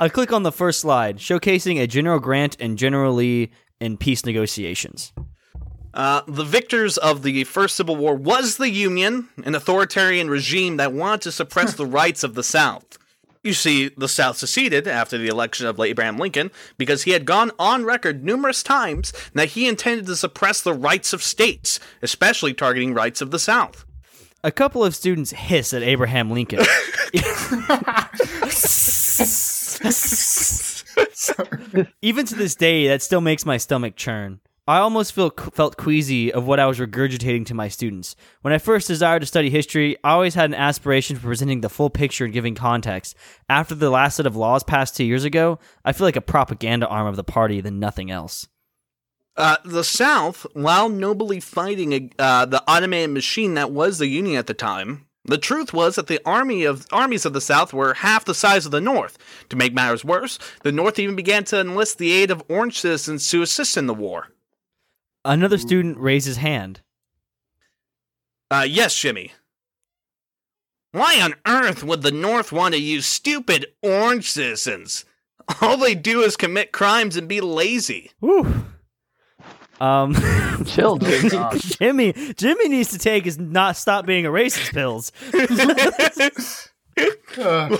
I 0.00 0.08
click 0.08 0.32
on 0.32 0.42
the 0.42 0.52
first 0.52 0.80
slide, 0.80 1.18
showcasing 1.18 1.80
a 1.80 1.86
General 1.86 2.18
Grant 2.18 2.56
and 2.60 2.76
General 2.76 3.14
Lee 3.14 3.50
in 3.80 3.96
peace 3.96 4.24
negotiations. 4.24 5.12
Uh, 5.92 6.22
the 6.26 6.44
victors 6.44 6.98
of 6.98 7.22
the 7.22 7.44
First 7.44 7.76
Civil 7.76 7.94
War 7.94 8.16
was 8.16 8.56
the 8.56 8.68
Union, 8.70 9.28
an 9.44 9.54
authoritarian 9.54 10.28
regime 10.28 10.76
that 10.78 10.92
wanted 10.92 11.22
to 11.22 11.32
suppress 11.32 11.74
the 11.74 11.86
rights 11.86 12.24
of 12.24 12.34
the 12.34 12.42
South. 12.42 12.98
You 13.44 13.52
see, 13.52 13.90
the 13.90 14.08
South 14.08 14.38
seceded 14.38 14.88
after 14.88 15.18
the 15.18 15.28
election 15.28 15.66
of 15.66 15.78
Abraham 15.78 16.16
Lincoln 16.16 16.50
because 16.78 17.02
he 17.02 17.10
had 17.10 17.26
gone 17.26 17.50
on 17.58 17.84
record 17.84 18.24
numerous 18.24 18.62
times 18.62 19.12
that 19.34 19.50
he 19.50 19.68
intended 19.68 20.06
to 20.06 20.16
suppress 20.16 20.62
the 20.62 20.72
rights 20.72 21.12
of 21.12 21.22
states, 21.22 21.78
especially 22.00 22.54
targeting 22.54 22.94
rights 22.94 23.20
of 23.20 23.30
the 23.30 23.38
South. 23.38 23.84
A 24.42 24.50
couple 24.50 24.82
of 24.82 24.96
students 24.96 25.32
hiss 25.32 25.74
at 25.74 25.82
Abraham 25.82 26.30
Lincoln. 26.30 26.60
Even 32.02 32.26
to 32.26 32.34
this 32.34 32.54
day, 32.54 32.88
that 32.88 33.02
still 33.02 33.20
makes 33.20 33.44
my 33.44 33.58
stomach 33.58 33.96
churn. 33.96 34.40
I 34.66 34.78
almost 34.78 35.12
feel, 35.12 35.28
felt 35.30 35.76
queasy 35.76 36.32
of 36.32 36.46
what 36.46 36.58
I 36.58 36.64
was 36.64 36.78
regurgitating 36.78 37.44
to 37.46 37.54
my 37.54 37.68
students. 37.68 38.16
When 38.40 38.54
I 38.54 38.58
first 38.58 38.88
desired 38.88 39.20
to 39.20 39.26
study 39.26 39.50
history, 39.50 39.98
I 40.02 40.12
always 40.12 40.34
had 40.34 40.48
an 40.48 40.54
aspiration 40.54 41.16
for 41.16 41.26
presenting 41.26 41.60
the 41.60 41.68
full 41.68 41.90
picture 41.90 42.24
and 42.24 42.32
giving 42.32 42.54
context. 42.54 43.14
After 43.50 43.74
the 43.74 43.90
last 43.90 44.16
set 44.16 44.24
of 44.24 44.36
laws 44.36 44.62
passed 44.62 44.96
two 44.96 45.04
years 45.04 45.24
ago, 45.24 45.58
I 45.84 45.92
feel 45.92 46.06
like 46.06 46.16
a 46.16 46.22
propaganda 46.22 46.88
arm 46.88 47.06
of 47.06 47.16
the 47.16 47.24
party 47.24 47.60
than 47.60 47.78
nothing 47.78 48.10
else. 48.10 48.48
Uh, 49.36 49.58
the 49.66 49.84
South, 49.84 50.46
while 50.54 50.88
nobly 50.88 51.40
fighting 51.40 52.12
uh, 52.18 52.46
the 52.46 52.62
automated 52.66 53.10
machine 53.10 53.54
that 53.54 53.70
was 53.70 53.98
the 53.98 54.06
Union 54.06 54.36
at 54.36 54.46
the 54.46 54.54
time, 54.54 55.04
the 55.26 55.36
truth 55.36 55.74
was 55.74 55.96
that 55.96 56.06
the 56.06 56.20
army 56.24 56.64
of 56.64 56.86
armies 56.90 57.26
of 57.26 57.34
the 57.34 57.40
South 57.40 57.74
were 57.74 57.94
half 57.94 58.24
the 58.24 58.34
size 58.34 58.64
of 58.64 58.72
the 58.72 58.80
North. 58.80 59.18
To 59.50 59.56
make 59.56 59.74
matters 59.74 60.06
worse, 60.06 60.38
the 60.62 60.72
North 60.72 60.98
even 60.98 61.16
began 61.16 61.44
to 61.44 61.60
enlist 61.60 61.98
the 61.98 62.12
aid 62.12 62.30
of 62.30 62.42
Orange 62.48 62.80
citizens 62.80 63.28
to 63.28 63.42
assist 63.42 63.76
in 63.76 63.86
the 63.86 63.94
war. 63.94 64.28
Another 65.24 65.58
student 65.58 65.98
raises 65.98 66.36
hand. 66.36 66.80
Uh, 68.50 68.66
yes, 68.68 68.96
Jimmy. 68.98 69.32
Why 70.92 71.20
on 71.20 71.34
earth 71.46 71.82
would 71.82 72.02
the 72.02 72.12
North 72.12 72.52
want 72.52 72.74
to 72.74 72.80
use 72.80 73.06
stupid 73.06 73.66
Orange 73.82 74.30
citizens? 74.30 75.04
All 75.60 75.76
they 75.76 75.94
do 75.94 76.20
is 76.22 76.36
commit 76.36 76.72
crimes 76.72 77.16
and 77.16 77.28
be 77.28 77.40
lazy. 77.40 78.12
Whew. 78.20 78.66
Um, 79.80 80.14
Chill, 80.66 80.98
Jimmy. 80.98 81.30
Jimmy, 81.58 82.12
Jimmy 82.36 82.68
needs 82.68 82.90
to 82.90 82.98
take 82.98 83.24
his 83.24 83.38
not 83.38 83.76
stop 83.76 84.06
being 84.06 84.26
a 84.26 84.30
racist 84.30 84.72
pills. 84.72 85.12
Uh, 87.36 87.76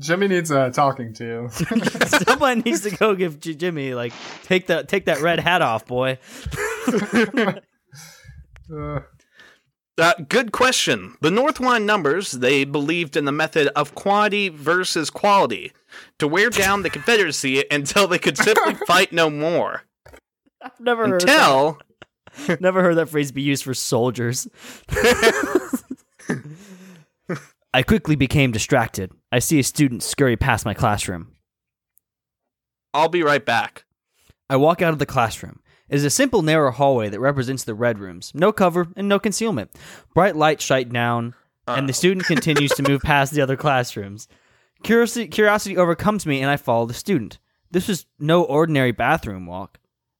Jimmy 0.00 0.28
needs 0.28 0.50
uh, 0.50 0.70
talking 0.70 1.12
to. 1.14 1.48
Someone 2.26 2.60
needs 2.60 2.82
to 2.82 2.90
go 2.90 3.14
give 3.14 3.40
J- 3.40 3.54
Jimmy 3.54 3.94
like 3.94 4.12
take 4.44 4.66
that 4.66 4.88
take 4.88 5.06
that 5.06 5.20
red 5.20 5.40
hat 5.40 5.62
off, 5.62 5.86
boy. 5.86 6.18
Uh, 8.72 9.00
Uh, 9.98 10.12
good 10.28 10.52
question. 10.52 11.16
The 11.22 11.30
North 11.30 11.58
won 11.58 11.86
numbers. 11.86 12.32
They 12.32 12.64
believed 12.64 13.16
in 13.16 13.24
the 13.24 13.32
method 13.32 13.68
of 13.68 13.94
quantity 13.94 14.50
versus 14.50 15.08
quality 15.08 15.72
to 16.18 16.28
wear 16.28 16.50
down 16.50 16.82
the 16.82 16.90
Confederacy 16.90 17.64
until 17.70 18.06
they 18.06 18.18
could 18.18 18.36
simply 18.36 18.74
fight 18.86 19.10
no 19.10 19.30
more. 19.30 19.84
I've 20.60 20.78
never 20.78 21.08
heard 21.08 21.22
Until 21.22 21.78
that, 22.46 22.60
never 22.60 22.82
heard 22.82 22.96
that 22.96 23.08
phrase 23.08 23.32
be 23.32 23.40
used 23.40 23.64
for 23.64 23.72
soldiers. 23.72 24.46
I 27.72 27.82
quickly 27.82 28.16
became 28.16 28.52
distracted. 28.52 29.12
I 29.30 29.38
see 29.38 29.58
a 29.58 29.64
student 29.64 30.02
scurry 30.02 30.36
past 30.36 30.64
my 30.64 30.74
classroom. 30.74 31.32
I'll 32.94 33.08
be 33.08 33.22
right 33.22 33.44
back. 33.44 33.84
I 34.48 34.56
walk 34.56 34.80
out 34.80 34.92
of 34.92 34.98
the 34.98 35.06
classroom. 35.06 35.60
It 35.88 35.96
is 35.96 36.04
a 36.04 36.10
simple, 36.10 36.42
narrow 36.42 36.72
hallway 36.72 37.08
that 37.10 37.20
represents 37.20 37.64
the 37.64 37.74
red 37.74 37.98
rooms. 37.98 38.32
No 38.34 38.52
cover 38.52 38.88
and 38.96 39.08
no 39.08 39.18
concealment. 39.18 39.70
Bright 40.14 40.34
light 40.34 40.60
shite 40.60 40.92
down, 40.92 41.34
and 41.68 41.88
the 41.88 41.92
uh. 41.92 41.94
student 41.94 42.26
continues 42.26 42.72
to 42.72 42.88
move 42.88 43.02
past 43.02 43.32
the 43.32 43.42
other 43.42 43.56
classrooms. 43.56 44.28
Curiosity, 44.82 45.28
curiosity 45.28 45.76
overcomes 45.76 46.26
me, 46.26 46.40
and 46.40 46.50
I 46.50 46.56
follow 46.56 46.86
the 46.86 46.94
student. 46.94 47.38
This 47.70 47.88
was 47.88 48.06
no 48.18 48.42
ordinary 48.44 48.92
bathroom 48.92 49.46
walk, 49.46 49.78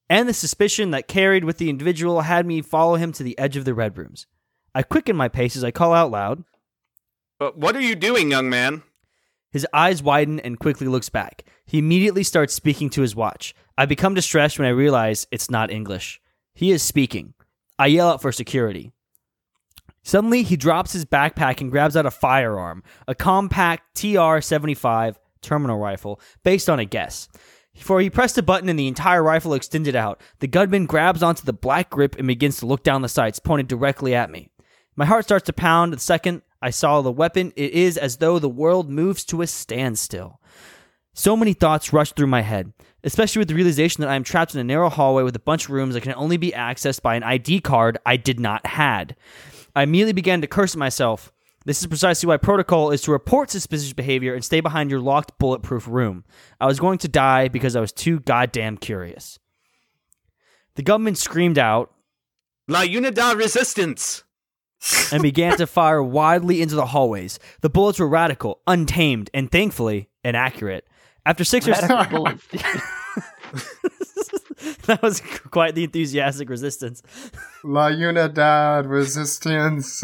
and 0.09 0.29
the 0.29 0.35
suspicion 0.35 0.91
that 0.91 1.09
carried 1.09 1.45
with 1.45 1.59
the 1.59 1.71
individual 1.71 2.23
had 2.23 2.47
me 2.47 2.63
follow 2.63 2.97
him 2.97 3.13
to 3.13 3.23
the 3.23 3.39
edge 3.39 3.57
of 3.57 3.65
the 3.65 3.75
red 3.75 3.97
rooms. 3.97 4.27
I 4.75 4.83
quicken 4.83 5.17
my 5.17 5.29
pace 5.29 5.57
as 5.57 5.65
I 5.65 5.71
call 5.71 5.93
out 5.93 6.11
loud. 6.11 6.45
But 7.39 7.59
what 7.59 7.77
are 7.77 7.81
you 7.81 7.95
doing, 7.95 8.31
young 8.31 8.49
man? 8.49 8.83
His 9.51 9.67
eyes 9.73 10.03
widen 10.03 10.41
and 10.41 10.59
quickly 10.59 10.87
looks 10.87 11.09
back. 11.09 11.45
He 11.67 11.79
immediately 11.79 12.23
starts 12.23 12.55
speaking 12.55 12.91
to 12.91 13.03
his 13.03 13.17
watch. 13.17 13.55
I 13.77 13.87
become 13.87 14.15
distressed 14.15 14.59
when 14.59 14.67
I 14.67 14.71
realize 14.71 15.27
it's 15.31 15.51
not 15.51 15.71
English. 15.71 16.21
He 16.55 16.71
is 16.71 16.83
speaking. 16.83 17.35
I 17.79 17.87
yell 17.89 18.09
out 18.09 18.23
for 18.23 18.33
security. 18.33 18.93
Suddenly, 20.03 20.45
he 20.45 20.57
drops 20.57 20.93
his 20.93 21.05
backpack 21.05 21.61
and 21.61 21.71
grabs 21.71 21.97
out 21.97 22.07
a 22.07 22.11
firearm, 22.11 22.83
a 23.09 23.15
compact 23.15 23.97
TR 23.97 24.41
75 24.41 25.19
terminal 25.43 25.79
rifle, 25.79 26.21
based 26.43 26.71
on 26.71 26.79
a 26.79 26.85
guess. 26.85 27.29
For 27.77 28.01
he 28.01 28.09
pressed 28.09 28.39
a 28.39 28.43
button 28.43 28.69
and 28.69 28.79
the 28.79 28.89
entire 28.89 29.23
rifle 29.23 29.53
extended 29.53 29.95
out. 29.95 30.21
The 30.39 30.49
gunman 30.49 30.87
grabs 30.87 31.23
onto 31.23 31.45
the 31.45 31.53
black 31.53 31.91
grip 31.91 32.17
and 32.17 32.27
begins 32.27 32.57
to 32.59 32.67
look 32.67 32.83
down 32.83 33.03
the 33.03 33.09
sights, 33.09 33.39
pointed 33.39 33.69
directly 33.69 34.15
at 34.15 34.31
me. 34.31 34.49
My 34.97 35.05
heart 35.05 35.25
starts 35.25 35.45
to 35.47 35.53
pound 35.53 35.93
the 35.93 35.99
second 35.99 36.43
I 36.61 36.71
saw 36.71 37.03
the 37.03 37.13
weapon. 37.13 37.53
It 37.57 37.73
is 37.73 37.97
as 37.97 38.17
though 38.17 38.39
the 38.39 38.49
world 38.49 38.91
moves 38.91 39.25
to 39.27 39.43
a 39.43 39.47
standstill. 39.47 40.41
So 41.15 41.37
many 41.37 41.55
thoughts 41.55 41.93
rushed 41.93 42.15
through 42.15 42.27
my 42.27 42.43
head, 42.43 42.75
especially 43.03 43.41
with 43.41 43.49
the 43.49 43.55
realization 43.55 44.03
that 44.03 44.11
I 44.11 44.17
am 44.17 44.25
trapped 44.25 44.55
in 44.55 44.61
a 44.61 44.65
narrow 44.65 44.91
hallway 44.91 45.23
with 45.23 45.35
a 45.35 45.41
bunch 45.41 45.65
of 45.65 45.71
rooms 45.71 45.95
that 45.95 46.03
can 46.03 46.15
only 46.15 46.37
be 46.37 46.53
accessed 46.53 47.01
by 47.01 47.15
an 47.15 47.23
ID 47.23 47.61
card 47.61 47.97
I 48.05 48.19
did 48.19 48.39
not 48.39 48.67
had. 48.67 49.17
I 49.75 49.83
immediately 49.83 50.13
began 50.13 50.43
to 50.43 50.47
curse 50.47 50.77
myself. 50.77 51.33
This 51.65 51.81
is 51.81 51.87
precisely 51.87 52.29
why 52.29 52.37
protocol 52.37 52.91
is 52.91 53.01
to 53.03 53.13
report 53.13 53.51
suspicious 53.51 53.95
behavior 53.95 54.35
and 54.35 54.45
stay 54.45 54.61
behind 54.61 54.91
your 54.91 55.01
locked 55.01 55.39
bulletproof 55.39 55.89
room. 55.89 56.25
I 56.61 56.67
was 56.67 56.79
going 56.79 56.99
to 56.99 57.09
die 57.09 57.49
because 57.49 57.75
I 57.75 57.81
was 57.81 57.93
too 57.93 58.21
goddamn 58.21 58.77
curious. 58.77 59.39
The 60.75 60.83
gunman 60.83 61.15
screamed 61.15 61.59
out 61.59 61.95
La 62.69 62.83
Unidad 62.83 63.37
Resistance! 63.37 64.23
And 65.13 65.23
began 65.23 65.57
to 65.59 65.67
fire 65.67 66.03
wildly 66.03 66.61
into 66.63 66.75
the 66.75 66.87
hallways. 66.87 67.39
The 67.61 67.71
bullets 67.71 67.99
were 67.99 68.09
radical, 68.09 68.61
untamed, 68.67 69.31
and 69.35 69.51
thankfully 69.51 70.09
inaccurate. 70.25 70.87
After 71.25 71.45
six 71.45 71.67
or 71.67 71.75
seven, 71.75 72.09
Bullets. 72.11 72.47
that 74.87 75.01
was 75.03 75.21
quite 75.51 75.75
the 75.75 75.85
enthusiastic 75.85 76.49
resistance. 76.49 77.03
La 77.65 77.89
Unidad 77.91 78.89
Resistance. 78.89 80.03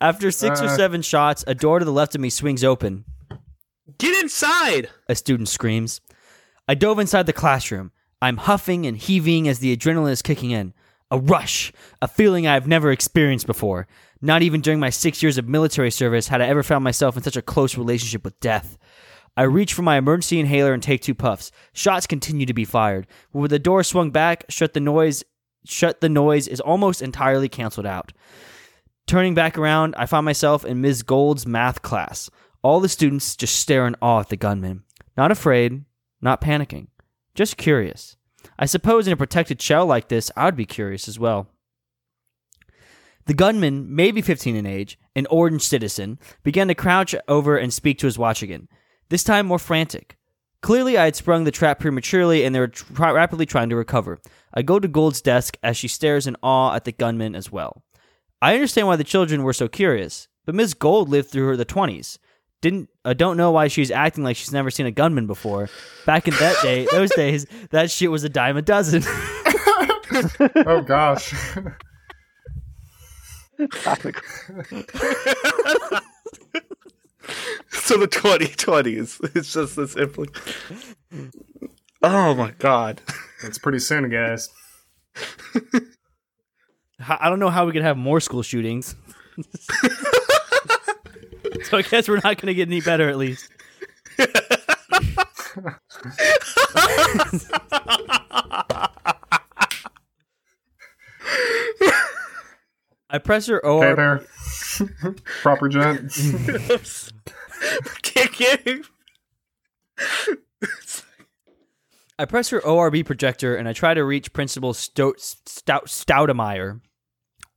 After 0.00 0.30
six 0.30 0.60
or 0.60 0.64
Uh. 0.66 0.76
seven 0.76 1.02
shots, 1.02 1.44
a 1.46 1.54
door 1.54 1.78
to 1.78 1.84
the 1.84 1.92
left 1.92 2.14
of 2.14 2.20
me 2.20 2.30
swings 2.30 2.64
open. 2.64 3.04
Get 3.98 4.22
inside! 4.22 4.88
A 5.08 5.14
student 5.14 5.48
screams. 5.48 6.00
I 6.66 6.74
dove 6.74 6.98
inside 6.98 7.26
the 7.26 7.32
classroom. 7.32 7.92
I'm 8.22 8.38
huffing 8.38 8.86
and 8.86 8.96
heaving 8.96 9.46
as 9.48 9.58
the 9.58 9.76
adrenaline 9.76 10.10
is 10.12 10.22
kicking 10.22 10.50
in. 10.52 10.72
A 11.10 11.18
rush, 11.18 11.72
a 12.00 12.08
feeling 12.08 12.46
I 12.46 12.54
have 12.54 12.66
never 12.68 12.90
experienced 12.90 13.46
before. 13.46 13.88
Not 14.20 14.42
even 14.42 14.60
during 14.60 14.80
my 14.80 14.90
six 14.90 15.22
years 15.22 15.38
of 15.38 15.48
military 15.48 15.90
service 15.90 16.28
had 16.28 16.40
I 16.40 16.46
ever 16.46 16.62
found 16.62 16.84
myself 16.84 17.16
in 17.16 17.22
such 17.22 17.36
a 17.36 17.42
close 17.42 17.76
relationship 17.76 18.24
with 18.24 18.38
death. 18.40 18.78
I 19.36 19.42
reach 19.44 19.74
for 19.74 19.82
my 19.82 19.96
emergency 19.96 20.38
inhaler 20.38 20.72
and 20.72 20.82
take 20.82 21.00
two 21.00 21.14
puffs. 21.14 21.50
Shots 21.72 22.06
continue 22.06 22.46
to 22.46 22.54
be 22.54 22.64
fired. 22.64 23.06
When 23.32 23.48
the 23.48 23.58
door 23.58 23.82
swung 23.82 24.10
back, 24.10 24.44
shut 24.48 24.74
the 24.74 24.80
noise 24.80 25.24
shut 25.64 26.00
the 26.00 26.08
noise 26.08 26.48
is 26.48 26.60
almost 26.60 27.02
entirely 27.02 27.48
canceled 27.48 27.86
out. 27.86 28.12
Turning 29.06 29.34
back 29.34 29.58
around, 29.58 29.94
I 29.96 30.06
find 30.06 30.24
myself 30.24 30.64
in 30.64 30.80
Ms. 30.80 31.02
Gold's 31.02 31.46
math 31.46 31.82
class. 31.82 32.30
All 32.62 32.80
the 32.80 32.88
students 32.88 33.36
just 33.36 33.56
stare 33.56 33.86
in 33.86 33.96
awe 34.00 34.20
at 34.20 34.28
the 34.28 34.36
gunman. 34.36 34.84
Not 35.16 35.30
afraid, 35.30 35.84
not 36.20 36.40
panicking, 36.40 36.88
just 37.34 37.56
curious. 37.56 38.16
I 38.60 38.66
suppose 38.66 39.06
in 39.06 39.12
a 39.14 39.16
protected 39.16 39.60
shell 39.60 39.86
like 39.86 40.08
this, 40.08 40.30
I 40.36 40.44
would 40.44 40.54
be 40.54 40.66
curious 40.66 41.08
as 41.08 41.18
well. 41.18 41.48
The 43.24 43.32
gunman, 43.32 43.94
maybe 43.94 44.20
15 44.20 44.54
in 44.54 44.66
age, 44.66 44.98
an 45.16 45.26
orange 45.30 45.62
citizen, 45.62 46.18
began 46.42 46.68
to 46.68 46.74
crouch 46.74 47.14
over 47.26 47.56
and 47.56 47.72
speak 47.72 47.98
to 47.98 48.06
his 48.06 48.18
watch 48.18 48.42
again, 48.42 48.68
this 49.08 49.24
time 49.24 49.46
more 49.46 49.58
frantic. 49.58 50.18
Clearly, 50.60 50.98
I 50.98 51.06
had 51.06 51.16
sprung 51.16 51.44
the 51.44 51.50
trap 51.50 51.80
prematurely 51.80 52.44
and 52.44 52.54
they 52.54 52.60
were 52.60 52.68
tr- 52.68 52.92
rapidly 52.92 53.46
trying 53.46 53.70
to 53.70 53.76
recover. 53.76 54.20
I 54.52 54.60
go 54.60 54.78
to 54.78 54.88
Gold's 54.88 55.22
desk 55.22 55.56
as 55.62 55.78
she 55.78 55.88
stares 55.88 56.26
in 56.26 56.36
awe 56.42 56.74
at 56.74 56.84
the 56.84 56.92
gunman 56.92 57.34
as 57.34 57.50
well. 57.50 57.82
I 58.42 58.54
understand 58.54 58.88
why 58.88 58.96
the 58.96 59.04
children 59.04 59.42
were 59.42 59.54
so 59.54 59.68
curious, 59.68 60.28
but 60.44 60.54
Miss 60.54 60.74
Gold 60.74 61.08
lived 61.08 61.30
through 61.30 61.46
her 61.46 61.56
the 61.56 61.64
20s. 61.64 62.18
Didn't 62.62 62.90
I 63.04 63.14
don't 63.14 63.36
know 63.36 63.50
why 63.50 63.68
she's 63.68 63.90
acting 63.90 64.22
like 64.24 64.36
she's 64.36 64.52
never 64.52 64.70
seen 64.70 64.86
a 64.86 64.90
gunman 64.90 65.26
before. 65.26 65.68
Back 66.06 66.28
in 66.28 66.34
that 66.34 66.56
day, 66.62 66.86
those 66.90 67.10
days, 67.10 67.46
that 67.70 67.90
shit 67.90 68.10
was 68.10 68.24
a 68.24 68.28
dime 68.28 68.56
a 68.56 68.62
dozen. 68.62 69.02
oh 70.66 70.82
gosh. 70.86 71.32
So 77.70 77.96
the 77.96 78.06
2020s. 78.08 79.36
It's 79.36 79.52
just 79.52 79.76
this 79.76 79.94
impl- 79.94 80.32
Oh 82.02 82.34
my 82.34 82.52
god. 82.52 83.00
It's 83.42 83.58
pretty 83.58 83.80
soon, 83.80 84.08
guys. 84.10 84.48
I 87.08 87.28
don't 87.28 87.40
know 87.40 87.50
how 87.50 87.66
we 87.66 87.72
could 87.72 87.82
have 87.82 87.96
more 87.96 88.20
school 88.20 88.42
shootings. 88.42 88.94
so 91.64 91.78
I 91.78 91.82
guess 91.82 92.08
we're 92.08 92.16
not 92.16 92.40
going 92.40 92.46
to 92.46 92.54
get 92.54 92.68
any 92.68 92.80
better, 92.80 93.08
at 93.08 93.16
least. 93.16 93.48
I 103.12 103.18
press 103.18 103.46
her 103.46 103.60
Hey 103.64 103.94
there. 103.94 104.24
Proper 105.42 105.68
gent. 105.68 106.12
Can't 108.02 108.32
get 108.32 108.64
I 112.18 112.24
press 112.26 112.50
her 112.50 112.60
ORB 112.60 113.04
projector 113.04 113.56
and 113.56 113.68
I 113.68 113.72
try 113.72 113.94
to 113.94 114.04
reach 114.04 114.32
Principal 114.32 114.74
Sto- 114.74 115.14
Stout 115.18 115.86
Stoudemeyer. 115.86 116.80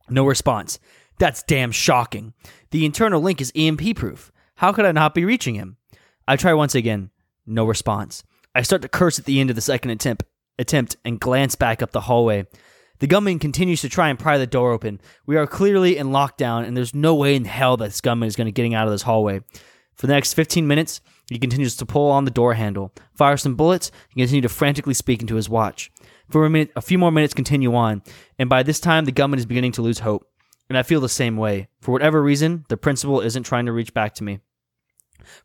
No 0.08 0.26
response. 0.26 0.78
That's 1.18 1.42
damn 1.42 1.72
shocking. 1.72 2.34
The 2.70 2.84
internal 2.84 3.20
link 3.20 3.40
is 3.40 3.52
EMP 3.54 3.96
proof. 3.96 4.32
How 4.56 4.72
could 4.72 4.84
I 4.84 4.92
not 4.92 5.14
be 5.14 5.24
reaching 5.24 5.54
him? 5.54 5.76
I 6.26 6.36
try 6.36 6.52
once 6.54 6.74
again. 6.74 7.10
No 7.46 7.64
response. 7.64 8.24
I 8.54 8.62
start 8.62 8.82
to 8.82 8.88
curse 8.88 9.18
at 9.18 9.24
the 9.24 9.40
end 9.40 9.50
of 9.50 9.56
the 9.56 9.62
second 9.62 9.90
attempt, 9.90 10.24
attempt 10.58 10.96
and 11.04 11.20
glance 11.20 11.54
back 11.54 11.82
up 11.82 11.92
the 11.92 12.02
hallway. 12.02 12.46
The 13.00 13.08
gunman 13.08 13.40
continues 13.40 13.80
to 13.80 13.88
try 13.88 14.08
and 14.08 14.18
pry 14.18 14.38
the 14.38 14.46
door 14.46 14.72
open. 14.72 15.00
We 15.26 15.36
are 15.36 15.46
clearly 15.46 15.96
in 15.96 16.08
lockdown, 16.08 16.64
and 16.64 16.76
there's 16.76 16.94
no 16.94 17.14
way 17.14 17.34
in 17.34 17.44
hell 17.44 17.76
that 17.76 17.86
this 17.86 18.00
gunman 18.00 18.28
is 18.28 18.36
going 18.36 18.46
to 18.46 18.52
getting 18.52 18.74
out 18.74 18.86
of 18.86 18.92
this 18.92 19.02
hallway. 19.02 19.40
For 19.96 20.06
the 20.06 20.12
next 20.12 20.34
15 20.34 20.66
minutes, 20.66 21.00
he 21.28 21.38
continues 21.38 21.76
to 21.76 21.86
pull 21.86 22.10
on 22.10 22.24
the 22.24 22.30
door 22.30 22.54
handle, 22.54 22.92
fire 23.14 23.36
some 23.36 23.56
bullets, 23.56 23.90
and 24.10 24.18
continue 24.18 24.42
to 24.42 24.48
frantically 24.48 24.94
speak 24.94 25.20
into 25.20 25.36
his 25.36 25.48
watch. 25.48 25.90
For 26.30 26.44
a 26.46 26.50
minute, 26.50 26.70
a 26.76 26.82
few 26.82 26.98
more 26.98 27.12
minutes 27.12 27.34
continue 27.34 27.74
on, 27.74 28.02
and 28.38 28.48
by 28.48 28.62
this 28.62 28.80
time, 28.80 29.04
the 29.04 29.12
gunman 29.12 29.38
is 29.38 29.46
beginning 29.46 29.72
to 29.72 29.82
lose 29.82 30.00
hope. 30.00 30.28
And 30.68 30.78
I 30.78 30.82
feel 30.82 31.00
the 31.00 31.08
same 31.08 31.36
way. 31.36 31.68
For 31.80 31.92
whatever 31.92 32.22
reason, 32.22 32.64
the 32.68 32.76
principal 32.76 33.20
isn't 33.20 33.42
trying 33.42 33.66
to 33.66 33.72
reach 33.72 33.92
back 33.92 34.14
to 34.14 34.24
me. 34.24 34.40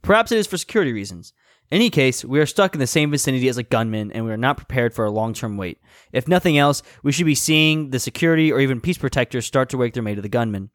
Perhaps 0.01 0.31
it 0.31 0.37
is 0.37 0.47
for 0.47 0.57
security 0.57 0.93
reasons. 0.93 1.33
In 1.71 1.75
any 1.75 1.89
case, 1.89 2.25
we 2.25 2.39
are 2.39 2.45
stuck 2.45 2.73
in 2.73 2.79
the 2.79 2.87
same 2.87 3.11
vicinity 3.11 3.47
as 3.47 3.57
a 3.57 3.63
gunman 3.63 4.11
and 4.11 4.25
we 4.25 4.31
are 4.31 4.37
not 4.37 4.57
prepared 4.57 4.93
for 4.93 5.05
a 5.05 5.11
long 5.11 5.33
term 5.33 5.55
wait. 5.55 5.79
If 6.11 6.27
nothing 6.27 6.57
else, 6.57 6.81
we 7.03 7.11
should 7.11 7.27
be 7.27 7.35
seeing 7.35 7.91
the 7.91 7.99
security 7.99 8.51
or 8.51 8.59
even 8.59 8.81
peace 8.81 8.97
protectors 8.97 9.45
start 9.45 9.69
to 9.69 9.77
wake 9.77 9.93
their 9.93 10.03
mate 10.03 10.17
of 10.17 10.23
the 10.23 10.29
gunman. 10.29 10.71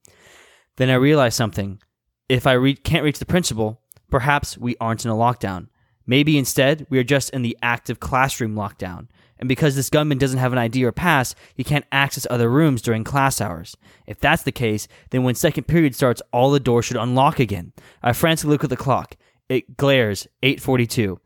Then 0.76 0.90
I 0.90 0.94
realize 0.94 1.34
something. 1.34 1.80
If 2.28 2.46
I 2.46 2.52
re- 2.52 2.74
can't 2.74 3.04
reach 3.04 3.18
the 3.18 3.26
principal, 3.26 3.80
perhaps 4.08 4.56
we 4.56 4.76
aren't 4.80 5.04
in 5.04 5.10
a 5.10 5.14
lockdown. 5.14 5.68
Maybe 6.06 6.38
instead, 6.38 6.86
we 6.90 6.98
are 6.98 7.04
just 7.04 7.30
in 7.30 7.42
the 7.42 7.56
active 7.62 7.98
classroom 7.98 8.54
lockdown. 8.54 9.08
And 9.44 9.48
because 9.50 9.76
this 9.76 9.90
gunman 9.90 10.16
doesn't 10.16 10.38
have 10.38 10.54
an 10.54 10.58
ID 10.58 10.82
or 10.86 10.90
pass, 10.90 11.34
he 11.54 11.64
can't 11.64 11.84
access 11.92 12.26
other 12.30 12.48
rooms 12.48 12.80
during 12.80 13.04
class 13.04 13.42
hours. 13.42 13.76
If 14.06 14.18
that's 14.18 14.42
the 14.42 14.52
case, 14.52 14.88
then 15.10 15.22
when 15.22 15.34
second 15.34 15.64
period 15.64 15.94
starts, 15.94 16.22
all 16.32 16.50
the 16.50 16.58
doors 16.58 16.86
should 16.86 16.96
unlock 16.96 17.38
again. 17.38 17.74
I 18.02 18.14
frantically 18.14 18.52
look 18.52 18.64
at 18.64 18.70
the 18.70 18.76
clock. 18.78 19.18
It 19.50 19.76
glares 19.76 20.26
8:42. 20.42 21.18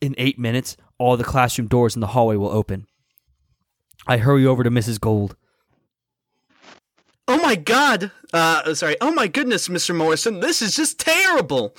In 0.00 0.16
8 0.18 0.40
minutes, 0.40 0.76
all 0.98 1.16
the 1.16 1.22
classroom 1.22 1.68
doors 1.68 1.94
in 1.94 2.00
the 2.00 2.08
hallway 2.08 2.34
will 2.34 2.50
open. 2.50 2.88
I 4.08 4.16
hurry 4.16 4.44
over 4.44 4.64
to 4.64 4.70
Mrs. 4.70 4.98
Gold. 4.98 5.36
Oh 7.28 7.38
my 7.40 7.54
god! 7.54 8.10
Uh, 8.32 8.74
sorry. 8.74 8.96
Oh 9.00 9.12
my 9.12 9.28
goodness, 9.28 9.68
Mr. 9.68 9.94
Morrison, 9.94 10.40
this 10.40 10.60
is 10.60 10.74
just 10.74 10.98
terrible. 10.98 11.76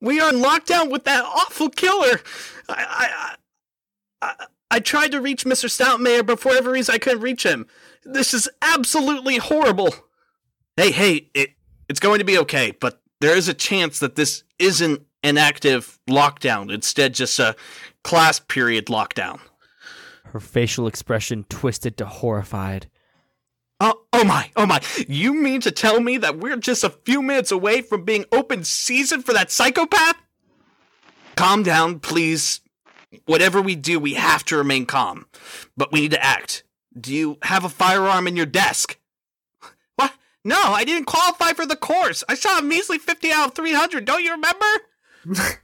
We 0.00 0.18
are 0.18 0.30
in 0.30 0.42
lockdown 0.42 0.90
with 0.90 1.04
that 1.04 1.24
awful 1.24 1.70
killer. 1.70 2.20
I, 2.68 2.84
I, 2.88 3.36
I, 4.76 4.80
tried 4.80 5.12
to 5.12 5.20
reach 5.20 5.44
Mr. 5.44 5.68
Stoutmayer, 5.68 6.24
but 6.24 6.40
for 6.40 6.50
whatever 6.50 6.70
reason, 6.70 6.94
I 6.94 6.98
couldn't 6.98 7.22
reach 7.22 7.44
him. 7.44 7.66
This 8.04 8.34
is 8.34 8.48
absolutely 8.62 9.38
horrible. 9.38 9.94
Hey, 10.76 10.90
hey, 10.90 11.30
it, 11.34 11.50
it's 11.88 12.00
going 12.00 12.18
to 12.18 12.24
be 12.24 12.38
okay, 12.38 12.72
but 12.72 13.00
there 13.20 13.36
is 13.36 13.48
a 13.48 13.54
chance 13.54 13.98
that 14.00 14.16
this 14.16 14.44
isn't 14.58 15.02
an 15.22 15.38
active 15.38 15.98
lockdown. 16.08 16.72
Instead, 16.72 17.14
just 17.14 17.38
a 17.38 17.56
class 18.04 18.38
period 18.38 18.86
lockdown. 18.86 19.40
Her 20.24 20.40
facial 20.40 20.86
expression 20.86 21.44
twisted 21.48 21.96
to 21.98 22.06
horrified. 22.06 22.88
Oh, 23.80 24.02
oh 24.12 24.24
my, 24.24 24.50
oh 24.56 24.66
my. 24.66 24.80
You 25.08 25.34
mean 25.34 25.60
to 25.62 25.70
tell 25.70 26.00
me 26.00 26.16
that 26.18 26.38
we're 26.38 26.56
just 26.56 26.84
a 26.84 26.90
few 26.90 27.22
minutes 27.22 27.50
away 27.50 27.82
from 27.82 28.04
being 28.04 28.24
open 28.32 28.64
season 28.64 29.22
for 29.22 29.32
that 29.32 29.50
psychopath? 29.50 30.16
Calm 31.36 31.62
down, 31.62 32.00
please. 32.00 32.60
Whatever 33.26 33.60
we 33.62 33.74
do, 33.74 33.98
we 33.98 34.14
have 34.14 34.44
to 34.46 34.56
remain 34.56 34.86
calm. 34.86 35.26
But 35.76 35.92
we 35.92 36.00
need 36.02 36.10
to 36.12 36.22
act. 36.24 36.64
Do 36.98 37.12
you 37.12 37.38
have 37.42 37.64
a 37.64 37.68
firearm 37.68 38.26
in 38.26 38.36
your 38.36 38.46
desk? 38.46 38.98
What? 39.96 40.14
No, 40.44 40.60
I 40.60 40.84
didn't 40.84 41.06
qualify 41.06 41.52
for 41.52 41.66
the 41.66 41.76
course. 41.76 42.22
I 42.28 42.34
saw 42.34 42.58
a 42.58 42.62
measly 42.62 42.98
50 42.98 43.32
out 43.32 43.48
of 43.48 43.54
300. 43.54 44.04
Don't 44.04 44.22
you 44.22 44.32
remember? 44.32 44.66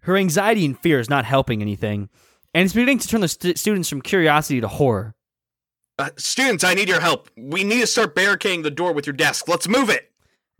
Her 0.00 0.16
anxiety 0.16 0.64
and 0.64 0.78
fear 0.78 0.98
is 0.98 1.10
not 1.10 1.24
helping 1.24 1.60
anything, 1.60 2.08
and 2.54 2.64
it's 2.64 2.72
beginning 2.74 2.98
to 3.00 3.08
turn 3.08 3.20
the 3.20 3.28
st- 3.28 3.58
students 3.58 3.88
from 3.88 4.00
curiosity 4.00 4.60
to 4.60 4.68
horror. 4.68 5.14
Uh, 5.98 6.08
students, 6.16 6.64
I 6.64 6.72
need 6.72 6.88
your 6.88 7.00
help. 7.00 7.28
We 7.36 7.62
need 7.62 7.80
to 7.80 7.86
start 7.86 8.14
barricading 8.14 8.62
the 8.62 8.70
door 8.70 8.94
with 8.94 9.06
your 9.06 9.12
desk. 9.12 9.46
Let's 9.46 9.68
move 9.68 9.90
it. 9.90 10.09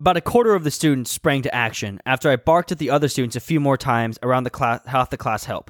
About 0.01 0.17
a 0.17 0.21
quarter 0.21 0.55
of 0.55 0.63
the 0.63 0.71
students 0.71 1.11
sprang 1.11 1.43
to 1.43 1.53
action 1.53 1.99
after 2.07 2.29
I 2.31 2.35
barked 2.35 2.71
at 2.71 2.79
the 2.79 2.89
other 2.89 3.07
students 3.07 3.35
a 3.35 3.39
few 3.39 3.59
more 3.59 3.77
times 3.77 4.17
around 4.23 4.45
the 4.45 4.49
class, 4.49 4.81
half 4.87 5.11
the 5.11 5.17
class 5.17 5.43
help. 5.43 5.69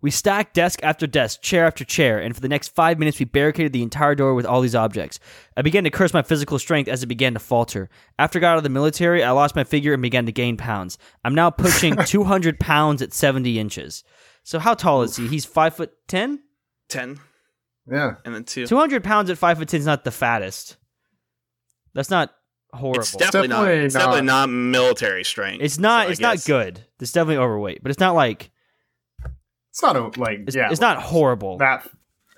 We 0.00 0.12
stacked 0.12 0.54
desk 0.54 0.78
after 0.84 1.08
desk, 1.08 1.42
chair 1.42 1.66
after 1.66 1.82
chair, 1.84 2.20
and 2.20 2.36
for 2.36 2.40
the 2.40 2.48
next 2.48 2.68
five 2.68 3.00
minutes 3.00 3.18
we 3.18 3.24
barricaded 3.24 3.72
the 3.72 3.82
entire 3.82 4.14
door 4.14 4.34
with 4.34 4.46
all 4.46 4.60
these 4.60 4.76
objects. 4.76 5.18
I 5.56 5.62
began 5.62 5.82
to 5.84 5.90
curse 5.90 6.14
my 6.14 6.22
physical 6.22 6.60
strength 6.60 6.86
as 6.86 7.02
it 7.02 7.06
began 7.06 7.32
to 7.34 7.40
falter. 7.40 7.88
After 8.16 8.38
I 8.38 8.40
got 8.40 8.52
out 8.52 8.58
of 8.58 8.62
the 8.62 8.68
military, 8.68 9.24
I 9.24 9.32
lost 9.32 9.56
my 9.56 9.64
figure 9.64 9.92
and 9.92 10.02
began 10.02 10.26
to 10.26 10.32
gain 10.32 10.56
pounds. 10.56 10.96
I'm 11.24 11.34
now 11.34 11.50
pushing 11.50 11.96
200 12.06 12.60
pounds 12.60 13.02
at 13.02 13.12
70 13.12 13.58
inches. 13.58 14.04
So 14.44 14.60
how 14.60 14.74
tall 14.74 15.02
is 15.02 15.16
he? 15.16 15.26
He's 15.26 15.46
five 15.46 15.74
foot 15.74 15.90
ten. 16.06 16.40
10, 16.90 17.18
Yeah. 17.90 18.16
and 18.24 18.34
then 18.34 18.44
2. 18.44 18.66
200 18.68 19.02
pounds 19.02 19.30
at 19.30 19.38
five 19.38 19.58
foot 19.58 19.68
ten 19.68 19.80
is 19.80 19.86
not 19.86 20.04
the 20.04 20.12
fattest. 20.12 20.76
That's 21.94 22.10
not 22.10 22.30
horrible. 22.76 23.00
It's 23.00 23.12
definitely, 23.12 23.48
not. 23.48 23.60
definitely 23.62 23.84
It's 23.84 23.94
definitely 23.94 24.22
not- 24.22 24.48
not 24.48 24.54
military 24.54 25.24
strength. 25.24 25.62
It's 25.62 25.78
not. 25.78 26.06
so 26.06 26.10
it's 26.12 26.20
not 26.20 26.44
good. 26.44 26.80
It's 27.00 27.12
definitely 27.12 27.38
overweight, 27.38 27.82
but 27.82 27.90
it's 27.90 28.00
not 28.00 28.14
like 28.14 28.50
It's 29.70 29.82
not 29.82 29.96
a 29.96 30.20
like 30.20 30.40
it's, 30.46 30.56
yeah. 30.56 30.70
it's 30.70 30.80
not 30.80 31.02
horrible. 31.02 31.58
that. 31.58 31.88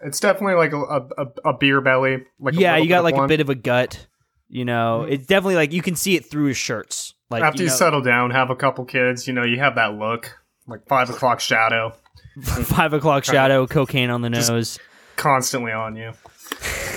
It's 0.04 0.20
definitely 0.20 0.56
like 0.56 0.72
a 0.72 0.78
a, 0.78 1.08
a, 1.18 1.50
a 1.50 1.58
beer 1.58 1.80
belly. 1.80 2.24
Like 2.38 2.54
yeah, 2.54 2.72
little 2.72 2.84
you 2.84 2.88
got 2.88 3.04
like 3.04 3.14
of 3.14 3.24
a 3.24 3.28
bit 3.28 3.40
of 3.40 3.48
a 3.48 3.54
gut. 3.54 4.06
You 4.48 4.64
know, 4.64 5.00
mm-hmm. 5.02 5.12
it's 5.12 5.26
definitely 5.26 5.56
like 5.56 5.72
you 5.72 5.82
can 5.82 5.96
see 5.96 6.14
it 6.16 6.26
through 6.26 6.46
his 6.46 6.56
shirts. 6.56 7.14
Like 7.30 7.42
After 7.42 7.62
you 7.62 7.68
know, 7.68 7.74
settle 7.74 8.02
down, 8.02 8.30
have 8.30 8.50
a 8.50 8.56
couple 8.56 8.84
kids, 8.84 9.26
you 9.26 9.32
know, 9.32 9.42
you 9.42 9.58
have 9.58 9.74
that 9.74 9.94
look 9.94 10.38
like 10.68 10.86
five 10.86 11.10
o'clock 11.10 11.40
shadow 11.40 11.92
five 12.42 12.92
o'clock 12.92 13.24
shadow, 13.24 13.66
cocaine 13.66 14.10
on 14.10 14.20
the 14.22 14.30
nose. 14.30 14.78
constantly 15.16 15.72
on 15.72 15.96
you. 15.96 16.12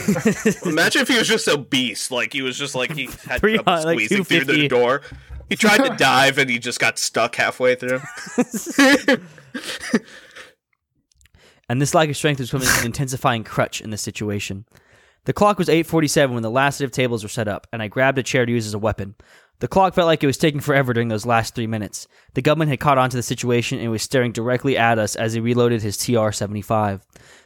Imagine 0.66 1.02
if 1.04 1.08
he 1.08 1.18
was 1.18 1.28
just 1.28 1.48
obese, 1.48 2.12
like 2.12 2.34
he 2.34 2.42
was 2.42 2.58
just 2.58 2.76
like 2.76 2.92
he 2.92 3.10
had 3.26 3.40
Three 3.40 3.56
trouble 3.56 3.74
like 3.74 4.00
squeezing 4.00 4.24
through 4.24 4.46
the 4.46 4.68
door. 4.68 5.02
He 5.50 5.56
tried 5.56 5.78
to 5.86 5.96
dive 5.98 6.38
and 6.38 6.50
he 6.50 6.60
just 6.60 6.80
got 6.80 6.98
stuck 7.00 7.36
halfway 7.36 7.76
through. 7.76 8.00
and 11.70 11.82
this 11.82 11.94
lack 11.94 12.10
of 12.10 12.18
strength 12.18 12.40
was 12.40 12.52
becoming 12.52 12.70
an 12.80 12.86
intensifying 12.86 13.44
crutch 13.44 13.82
in 13.82 13.90
this 13.90 14.02
situation. 14.02 14.66
The 15.26 15.34
clock 15.34 15.58
was 15.58 15.68
8:47 15.68 16.34
when 16.34 16.44
the 16.44 16.52
last 16.52 16.78
set 16.78 16.86
of 16.86 16.92
tables 16.92 17.24
were 17.24 17.30
set 17.30 17.48
up, 17.48 17.68
and 17.74 17.82
I 17.82 17.88
grabbed 17.88 18.18
a 18.18 18.24
chair 18.24 18.46
to 18.46 18.52
use 18.52 18.66
as 18.66 18.74
a 18.74 18.80
weapon. 18.80 19.16
The 19.60 19.68
clock 19.68 19.94
felt 19.94 20.08
like 20.08 20.24
it 20.24 20.28
was 20.28 20.38
taking 20.38 20.62
forever 20.62 20.94
during 20.94 21.10
those 21.10 21.26
last 21.26 21.54
three 21.54 21.68
minutes. 21.68 22.08
The 22.34 22.42
gunman 22.42 22.70
had 22.70 22.80
caught 22.80 22.98
on 22.98 23.10
to 23.10 23.18
the 23.18 23.24
situation 23.24 23.80
and 23.80 23.92
was 23.92 24.02
staring 24.02 24.32
directly 24.32 24.78
at 24.78 24.98
us 24.98 25.18
as 25.18 25.34
he 25.34 25.42
reloaded 25.42 25.82
his 25.82 25.98
TR-75. 25.98 27.02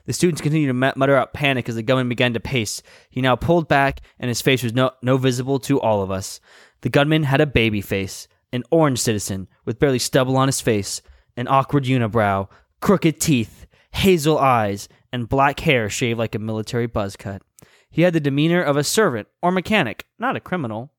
The 0.05 0.13
students 0.13 0.41
continued 0.41 0.67
to 0.67 0.95
mutter 0.95 1.15
out 1.15 1.33
panic 1.33 1.67
as 1.67 1.75
the 1.75 1.81
gunman 1.81 2.09
began 2.09 2.33
to 2.33 2.39
pace. 2.39 2.83
He 3.09 3.21
now 3.21 3.35
pulled 3.35 3.67
back, 3.67 4.01
and 4.19 4.29
his 4.29 4.41
face 4.41 4.61
was 4.61 4.73
no, 4.73 4.91
no 5.01 5.17
visible 5.17 5.57
to 5.61 5.81
all 5.81 6.03
of 6.03 6.11
us. 6.11 6.39
The 6.81 6.89
gunman 6.89 7.23
had 7.23 7.41
a 7.41 7.47
baby 7.47 7.81
face, 7.81 8.27
an 8.51 8.63
orange 8.69 8.99
citizen 8.99 9.47
with 9.65 9.79
barely 9.79 9.99
stubble 9.99 10.37
on 10.37 10.47
his 10.47 10.61
face, 10.61 11.01
an 11.35 11.47
awkward 11.47 11.85
unibrow, 11.85 12.47
crooked 12.79 13.19
teeth, 13.19 13.65
hazel 13.91 14.37
eyes, 14.37 14.87
and 15.11 15.29
black 15.29 15.61
hair 15.61 15.89
shaved 15.89 16.19
like 16.19 16.35
a 16.35 16.39
military 16.39 16.85
buzz 16.85 17.15
cut. 17.15 17.41
He 17.89 18.03
had 18.03 18.13
the 18.13 18.19
demeanor 18.19 18.61
of 18.61 18.77
a 18.77 18.83
servant 18.83 19.27
or 19.41 19.51
mechanic, 19.51 20.05
not 20.19 20.35
a 20.35 20.39
criminal. 20.39 20.91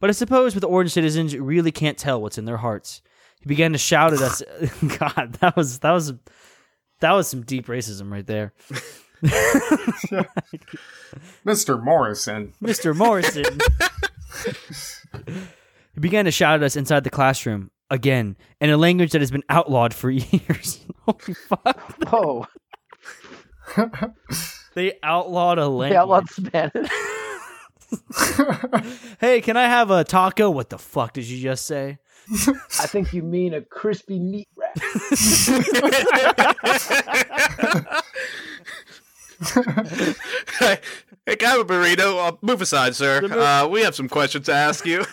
But 0.00 0.10
I 0.10 0.12
suppose 0.12 0.54
with 0.54 0.64
orange 0.64 0.92
citizens, 0.92 1.32
you 1.32 1.42
really 1.42 1.72
can't 1.72 1.98
tell 1.98 2.20
what's 2.22 2.38
in 2.38 2.44
their 2.44 2.58
hearts. 2.58 3.02
He 3.40 3.46
began 3.46 3.72
to 3.72 3.78
shout 3.78 4.12
at 4.12 4.20
us. 4.20 4.42
God, 4.98 5.36
that 5.40 5.56
was 5.56 5.78
that 5.80 5.92
was 5.92 6.12
that 7.00 7.12
was 7.12 7.28
some 7.28 7.42
deep 7.42 7.66
racism 7.66 8.10
right 8.10 8.26
there, 8.26 8.52
Mr. 11.46 11.82
Morrison. 11.82 12.52
Mr. 12.62 12.94
Morrison. 12.96 13.44
he 15.94 16.00
began 16.00 16.24
to 16.24 16.30
shout 16.30 16.60
at 16.60 16.62
us 16.64 16.76
inside 16.76 17.04
the 17.04 17.10
classroom 17.10 17.70
again 17.90 18.36
in 18.60 18.70
a 18.70 18.76
language 18.76 19.12
that 19.12 19.20
has 19.20 19.30
been 19.30 19.44
outlawed 19.48 19.94
for 19.94 20.10
years. 20.10 20.84
Holy 21.06 21.34
fuck! 21.34 21.94
Whoa, 22.08 22.46
They 24.74 24.98
outlawed 25.02 25.58
a 25.58 25.68
language. 25.68 25.90
they 25.90 25.96
outlawed 25.96 26.28
Spanish. 26.30 26.90
Hey, 29.20 29.40
can 29.40 29.56
I 29.56 29.66
have 29.66 29.90
a 29.90 30.04
taco? 30.04 30.50
What 30.50 30.70
the 30.70 30.78
fuck 30.78 31.14
did 31.14 31.24
you 31.24 31.40
just 31.40 31.66
say? 31.66 31.98
I 32.30 32.86
think 32.86 33.12
you 33.12 33.22
mean 33.22 33.54
a 33.54 33.62
crispy 33.62 34.18
meat 34.18 34.48
wrap. 34.56 34.78
hey, 40.58 40.78
hey, 41.26 41.36
can 41.36 41.48
I 41.48 41.50
have 41.50 41.60
a 41.60 41.64
burrito? 41.64 42.28
Uh, 42.28 42.32
move 42.42 42.60
aside, 42.60 42.94
sir. 42.94 43.24
Uh, 43.24 43.66
we 43.68 43.82
have 43.82 43.94
some 43.94 44.08
questions 44.08 44.46
to 44.46 44.52
ask 44.52 44.84
you. 44.84 45.04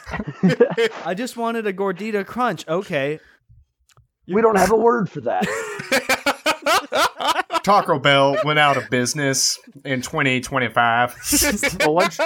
I 1.06 1.14
just 1.14 1.38
wanted 1.38 1.68
a 1.68 1.73
gordita 1.73 2.26
crunch. 2.26 2.68
Okay. 2.68 3.19
We 4.27 4.41
don't 4.41 4.57
have 4.57 4.72
a 4.72 4.77
word 4.77 5.10
for 5.10 5.22
that. 5.22 5.45
Taco 7.66 7.98
Bell 7.98 8.38
went 8.46 8.60
out 8.60 8.78
of 8.78 8.88
business 8.92 9.58
in 9.84 10.04
2025. 10.04 11.80
Well, 11.80 11.96
once- 11.96 12.20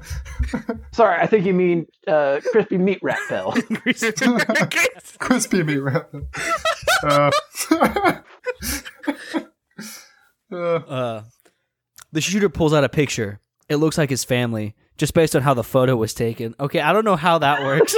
Sorry, 0.92 1.20
I 1.20 1.26
think 1.28 1.46
you 1.46 1.54
mean 1.54 1.86
uh, 2.08 2.40
crispy 2.50 2.76
meat 2.76 2.98
wrap 3.00 3.20
bell. 3.28 3.52
Crispy 5.20 5.62
meat 5.62 5.78
wrap. 5.78 6.10
Uh, 7.04 7.30
uh, 10.52 10.56
Uh, 10.56 11.22
the 12.10 12.20
shooter 12.20 12.48
pulls 12.48 12.74
out 12.74 12.82
a 12.82 12.88
picture. 12.88 13.38
It 13.68 13.76
looks 13.76 13.96
like 13.96 14.10
his 14.10 14.24
family, 14.24 14.74
just 14.98 15.14
based 15.14 15.36
on 15.36 15.42
how 15.42 15.54
the 15.54 15.62
photo 15.62 15.94
was 15.94 16.12
taken. 16.12 16.56
Okay, 16.58 16.80
I 16.80 16.92
don't 16.92 17.04
know 17.04 17.14
how 17.16 17.38
that 17.38 17.62
works. 17.62 17.94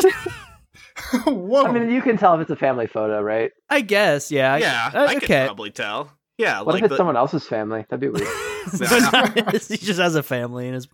whoa. 1.25 1.65
I 1.65 1.73
mean, 1.73 1.91
you 1.91 2.03
can 2.03 2.19
tell 2.19 2.35
if 2.35 2.43
it's 2.43 2.51
a 2.51 2.57
family 2.57 2.87
photo, 2.87 3.23
right? 3.23 3.53
I 3.71 3.81
guess, 3.81 4.31
yeah. 4.31 4.57
Yeah, 4.59 4.91
uh, 4.93 5.07
I 5.07 5.15
could 5.15 5.25
okay. 5.25 5.47
probably 5.47 5.71
tell. 5.71 6.18
Yeah, 6.39 6.61
What 6.61 6.75
like 6.75 6.77
if 6.77 6.85
it's 6.85 6.93
the, 6.93 6.97
someone 6.97 7.17
else's 7.17 7.47
family? 7.47 7.85
That'd 7.89 8.01
be 8.01 8.09
weird. 8.09 8.29
he 9.69 9.77
just 9.77 9.99
has 9.99 10.15
a 10.15 10.23
family 10.23 10.67
and 10.67 10.75
his. 10.75 10.89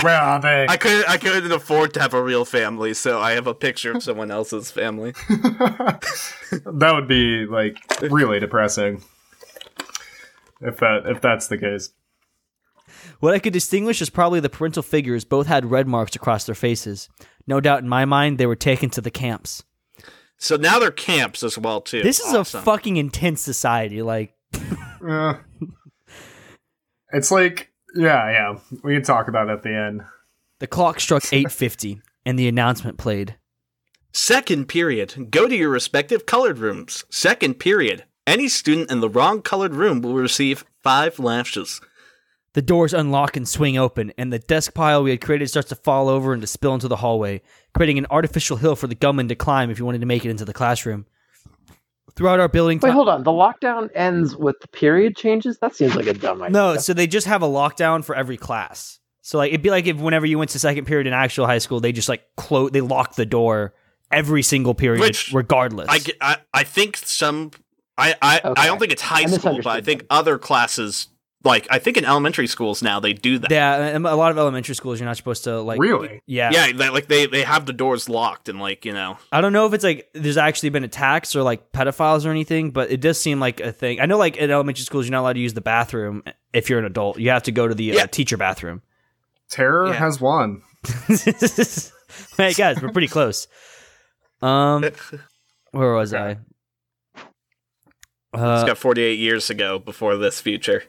Where 0.00 0.18
are 0.18 0.40
they? 0.40 0.66
I 0.68 0.76
couldn't. 0.78 1.08
I 1.08 1.18
couldn't 1.18 1.52
afford 1.52 1.92
to 1.94 2.00
have 2.00 2.14
a 2.14 2.22
real 2.22 2.46
family, 2.46 2.94
so 2.94 3.20
I 3.20 3.32
have 3.32 3.46
a 3.46 3.54
picture 3.54 3.92
of 3.92 4.02
someone 4.02 4.30
else's 4.30 4.70
family. 4.70 5.12
that 5.28 6.92
would 6.94 7.08
be 7.08 7.44
like 7.44 7.76
really 8.00 8.40
depressing. 8.40 9.02
If 10.62 10.78
that 10.78 11.02
if 11.06 11.20
that's 11.20 11.48
the 11.48 11.58
case. 11.58 11.90
What 13.20 13.34
I 13.34 13.38
could 13.38 13.52
distinguish 13.52 14.00
is 14.00 14.08
probably 14.08 14.40
the 14.40 14.48
parental 14.48 14.82
figures 14.82 15.24
both 15.24 15.46
had 15.46 15.70
red 15.70 15.86
marks 15.86 16.16
across 16.16 16.46
their 16.46 16.54
faces. 16.54 17.08
No 17.46 17.60
doubt 17.60 17.82
in 17.82 17.88
my 17.88 18.04
mind 18.04 18.38
they 18.38 18.46
were 18.46 18.56
taken 18.56 18.88
to 18.90 19.00
the 19.00 19.10
camps. 19.10 19.62
So 20.42 20.56
now 20.56 20.80
they're 20.80 20.90
camps 20.90 21.44
as 21.44 21.56
well 21.56 21.80
too. 21.80 22.02
This 22.02 22.18
is 22.18 22.34
Awesome. 22.34 22.60
a 22.60 22.64
fucking 22.64 22.96
intense 22.96 23.40
society. 23.40 24.02
Like, 24.02 24.34
Uh, 25.08 25.34
it's 27.12 27.30
like 27.30 27.72
yeah, 27.94 28.30
yeah. 28.30 28.58
We 28.82 28.94
can 28.94 29.02
talk 29.04 29.28
about 29.28 29.48
it 29.48 29.52
at 29.52 29.62
the 29.62 29.74
end. 29.74 30.02
the 30.58 30.66
clock 30.66 30.98
struck 31.00 31.22
8:50 31.24 32.00
and 32.26 32.38
the 32.38 32.48
announcement 32.48 32.98
played. 32.98 33.36
Second 34.12 34.66
period. 34.68 35.28
Go 35.30 35.46
to 35.48 35.54
your 35.56 35.70
respective 35.70 36.26
colored 36.26 36.58
rooms. 36.58 37.04
Second 37.10 37.54
period. 37.60 38.04
Any 38.26 38.48
student 38.48 38.90
in 38.90 39.00
the 39.00 39.08
wrong 39.08 39.42
colored 39.42 39.74
room 39.74 40.00
will 40.02 40.14
receive 40.14 40.64
five 40.82 41.18
lashes. 41.18 41.80
The 42.54 42.62
doors 42.62 42.92
unlock 42.92 43.36
and 43.36 43.48
swing 43.48 43.78
open, 43.78 44.12
and 44.18 44.30
the 44.32 44.38
desk 44.38 44.74
pile 44.74 45.02
we 45.02 45.10
had 45.10 45.22
created 45.22 45.48
starts 45.48 45.70
to 45.70 45.74
fall 45.74 46.08
over 46.10 46.32
and 46.34 46.42
to 46.42 46.46
spill 46.46 46.74
into 46.74 46.86
the 46.86 46.96
hallway, 46.96 47.40
creating 47.74 47.96
an 47.98 48.06
artificial 48.10 48.58
hill 48.58 48.76
for 48.76 48.86
the 48.86 48.94
gunman 48.94 49.28
to 49.28 49.34
climb 49.34 49.70
if 49.70 49.78
he 49.78 49.82
wanted 49.82 50.00
to 50.02 50.06
make 50.06 50.24
it 50.26 50.30
into 50.30 50.44
the 50.44 50.52
classroom. 50.52 51.06
Throughout 52.14 52.40
our 52.40 52.48
building, 52.48 52.78
Wait, 52.82 52.90
ti- 52.90 52.92
hold 52.92 53.08
on. 53.08 53.22
The 53.22 53.30
lockdown 53.30 53.88
ends 53.94 54.36
with 54.36 54.56
the 54.60 54.68
period 54.68 55.16
changes. 55.16 55.58
That 55.60 55.74
seems 55.74 55.94
like 55.96 56.06
a 56.06 56.12
dumb 56.12 56.42
idea. 56.42 56.52
no, 56.52 56.76
so 56.76 56.92
they 56.92 57.06
just 57.06 57.26
have 57.26 57.42
a 57.42 57.46
lockdown 57.48 58.04
for 58.04 58.14
every 58.14 58.36
class. 58.36 58.98
So 59.22 59.38
like 59.38 59.48
it'd 59.48 59.62
be 59.62 59.70
like 59.70 59.86
if 59.86 59.96
whenever 59.96 60.26
you 60.26 60.36
went 60.38 60.50
to 60.50 60.58
second 60.58 60.84
period 60.84 61.06
in 61.06 61.14
actual 61.14 61.46
high 61.46 61.58
school, 61.58 61.80
they 61.80 61.92
just 61.92 62.10
like 62.10 62.22
close, 62.36 62.70
they 62.72 62.82
lock 62.82 63.14
the 63.14 63.24
door 63.24 63.72
every 64.10 64.42
single 64.42 64.74
period, 64.74 65.00
Which 65.00 65.32
regardless. 65.32 65.86
I, 65.88 66.00
I, 66.20 66.36
I 66.52 66.64
think 66.64 66.98
some. 66.98 67.52
I, 67.96 68.14
I, 68.20 68.40
Okay. 68.44 68.60
I 68.62 68.66
don't 68.66 68.78
think 68.78 68.92
it's 68.92 69.00
high 69.00 69.22
I 69.22 69.26
school, 69.26 69.56
but 69.62 69.66
I 69.68 69.80
think 69.80 70.00
then. 70.00 70.06
other 70.10 70.36
classes, 70.38 71.06
like 71.44 71.66
I 71.70 71.78
think 71.78 71.96
in 71.96 72.04
elementary 72.04 72.46
schools 72.46 72.82
now, 72.82 73.00
they 73.00 73.12
do 73.12 73.38
that. 73.38 73.50
yeah, 73.50 73.96
a 73.96 73.98
lot 73.98 74.30
of 74.30 74.38
elementary 74.38 74.74
schools 74.74 75.00
you're 75.00 75.08
not 75.08 75.16
supposed 75.16 75.44
to 75.44 75.60
like. 75.60 75.80
Really? 75.80 76.22
Yeah, 76.26 76.50
Yeah, 76.52 76.72
they, 76.72 76.88
like 76.90 77.06
they, 77.08 77.26
they 77.26 77.42
have 77.42 77.66
the 77.66 77.72
doors 77.72 78.08
locked 78.08 78.48
and 78.48 78.60
like 78.60 78.84
you 78.84 78.92
know. 78.92 79.18
I 79.32 79.40
don't 79.40 79.52
know 79.52 79.66
if 79.66 79.72
it's 79.74 79.84
like 79.84 80.08
there's 80.14 80.36
actually 80.36 80.68
been 80.70 80.84
attacks 80.84 81.34
or 81.34 81.42
like 81.42 81.72
pedophiles 81.72 82.24
or 82.26 82.30
anything, 82.30 82.70
but 82.70 82.90
it 82.90 83.00
does 83.00 83.20
seem 83.20 83.40
like 83.40 83.60
a 83.60 83.72
thing. 83.72 84.00
I 84.00 84.06
know 84.06 84.18
like 84.18 84.36
in 84.36 84.50
elementary 84.50 84.84
schools 84.84 85.06
you're 85.06 85.12
not 85.12 85.20
allowed 85.22 85.32
to 85.34 85.40
use 85.40 85.54
the 85.54 85.60
bathroom 85.60 86.22
if 86.52 86.70
you're 86.70 86.78
an 86.78 86.84
adult. 86.84 87.18
You 87.18 87.30
have 87.30 87.42
to 87.44 87.52
go 87.52 87.66
to 87.68 87.74
the 87.74 88.00
uh, 88.00 88.06
teacher 88.06 88.36
bathroom. 88.36 88.82
Terror 89.50 89.88
Yeah. 89.88 89.94
has 89.94 90.20
won. 90.20 90.62
hey 92.36 92.52
guys, 92.54 92.80
we're 92.80 92.90
pretty 92.92 93.08
close. 93.08 93.48
Um, 94.40 94.84
where 95.72 95.92
was 95.94 96.12
I? 96.14 96.38
It's 98.34 98.64
got 98.64 98.78
48 98.78 99.18
years 99.18 99.50
ago 99.50 99.78
before 99.78 100.16
this 100.16 100.40
future. 100.40 100.84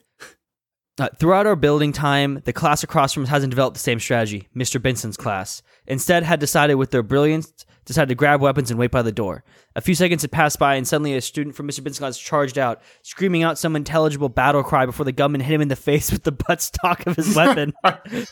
Uh, 0.99 1.10
throughout 1.18 1.48
our 1.48 1.56
building 1.56 1.91
time, 1.91 2.40
the 2.45 2.53
class 2.53 2.84
across 2.84 3.14
from 3.14 3.24
us 3.24 3.30
hasn't 3.30 3.49
developed 3.49 3.74
the 3.74 3.80
same 3.80 3.99
strategy. 3.99 4.48
Mr. 4.56 4.80
Benson's 4.80 5.18
class 5.18 5.64
instead 5.88 6.22
had 6.22 6.40
decided, 6.40 6.76
with 6.76 6.91
their 6.91 7.02
brilliance, 7.02 7.52
decided 7.84 8.10
to 8.10 8.15
grab 8.15 8.41
weapons 8.41 8.70
and 8.70 8.80
wait 8.80 8.91
by 8.91 9.02
the 9.02 9.11
door. 9.11 9.44
A 9.76 9.82
few 9.82 9.95
seconds 9.95 10.22
had 10.22 10.32
passed 10.32 10.60
by, 10.60 10.76
and 10.76 10.88
suddenly 10.88 11.15
a 11.15 11.22
student 11.22 11.56
from 11.56 11.68
Mr. 11.68 11.84
Benson's 11.84 11.99
class 11.99 12.18
charged 12.20 12.60
out, 12.60 12.82
screaming 13.02 13.41
out 13.41 13.57
some 13.57 13.76
intelligible 13.76 14.30
battle 14.30 14.61
cry 14.61 14.86
before 14.86 15.03
the 15.03 15.11
gunman 15.11 15.41
hit 15.41 15.56
him 15.56 15.61
in 15.61 15.68
the 15.68 15.76
face 15.76 16.11
with 16.11 16.24
the 16.24 16.32
buttstock 16.32 17.07
of 17.07 17.15
his 17.15 17.36
weapon. 17.36 17.74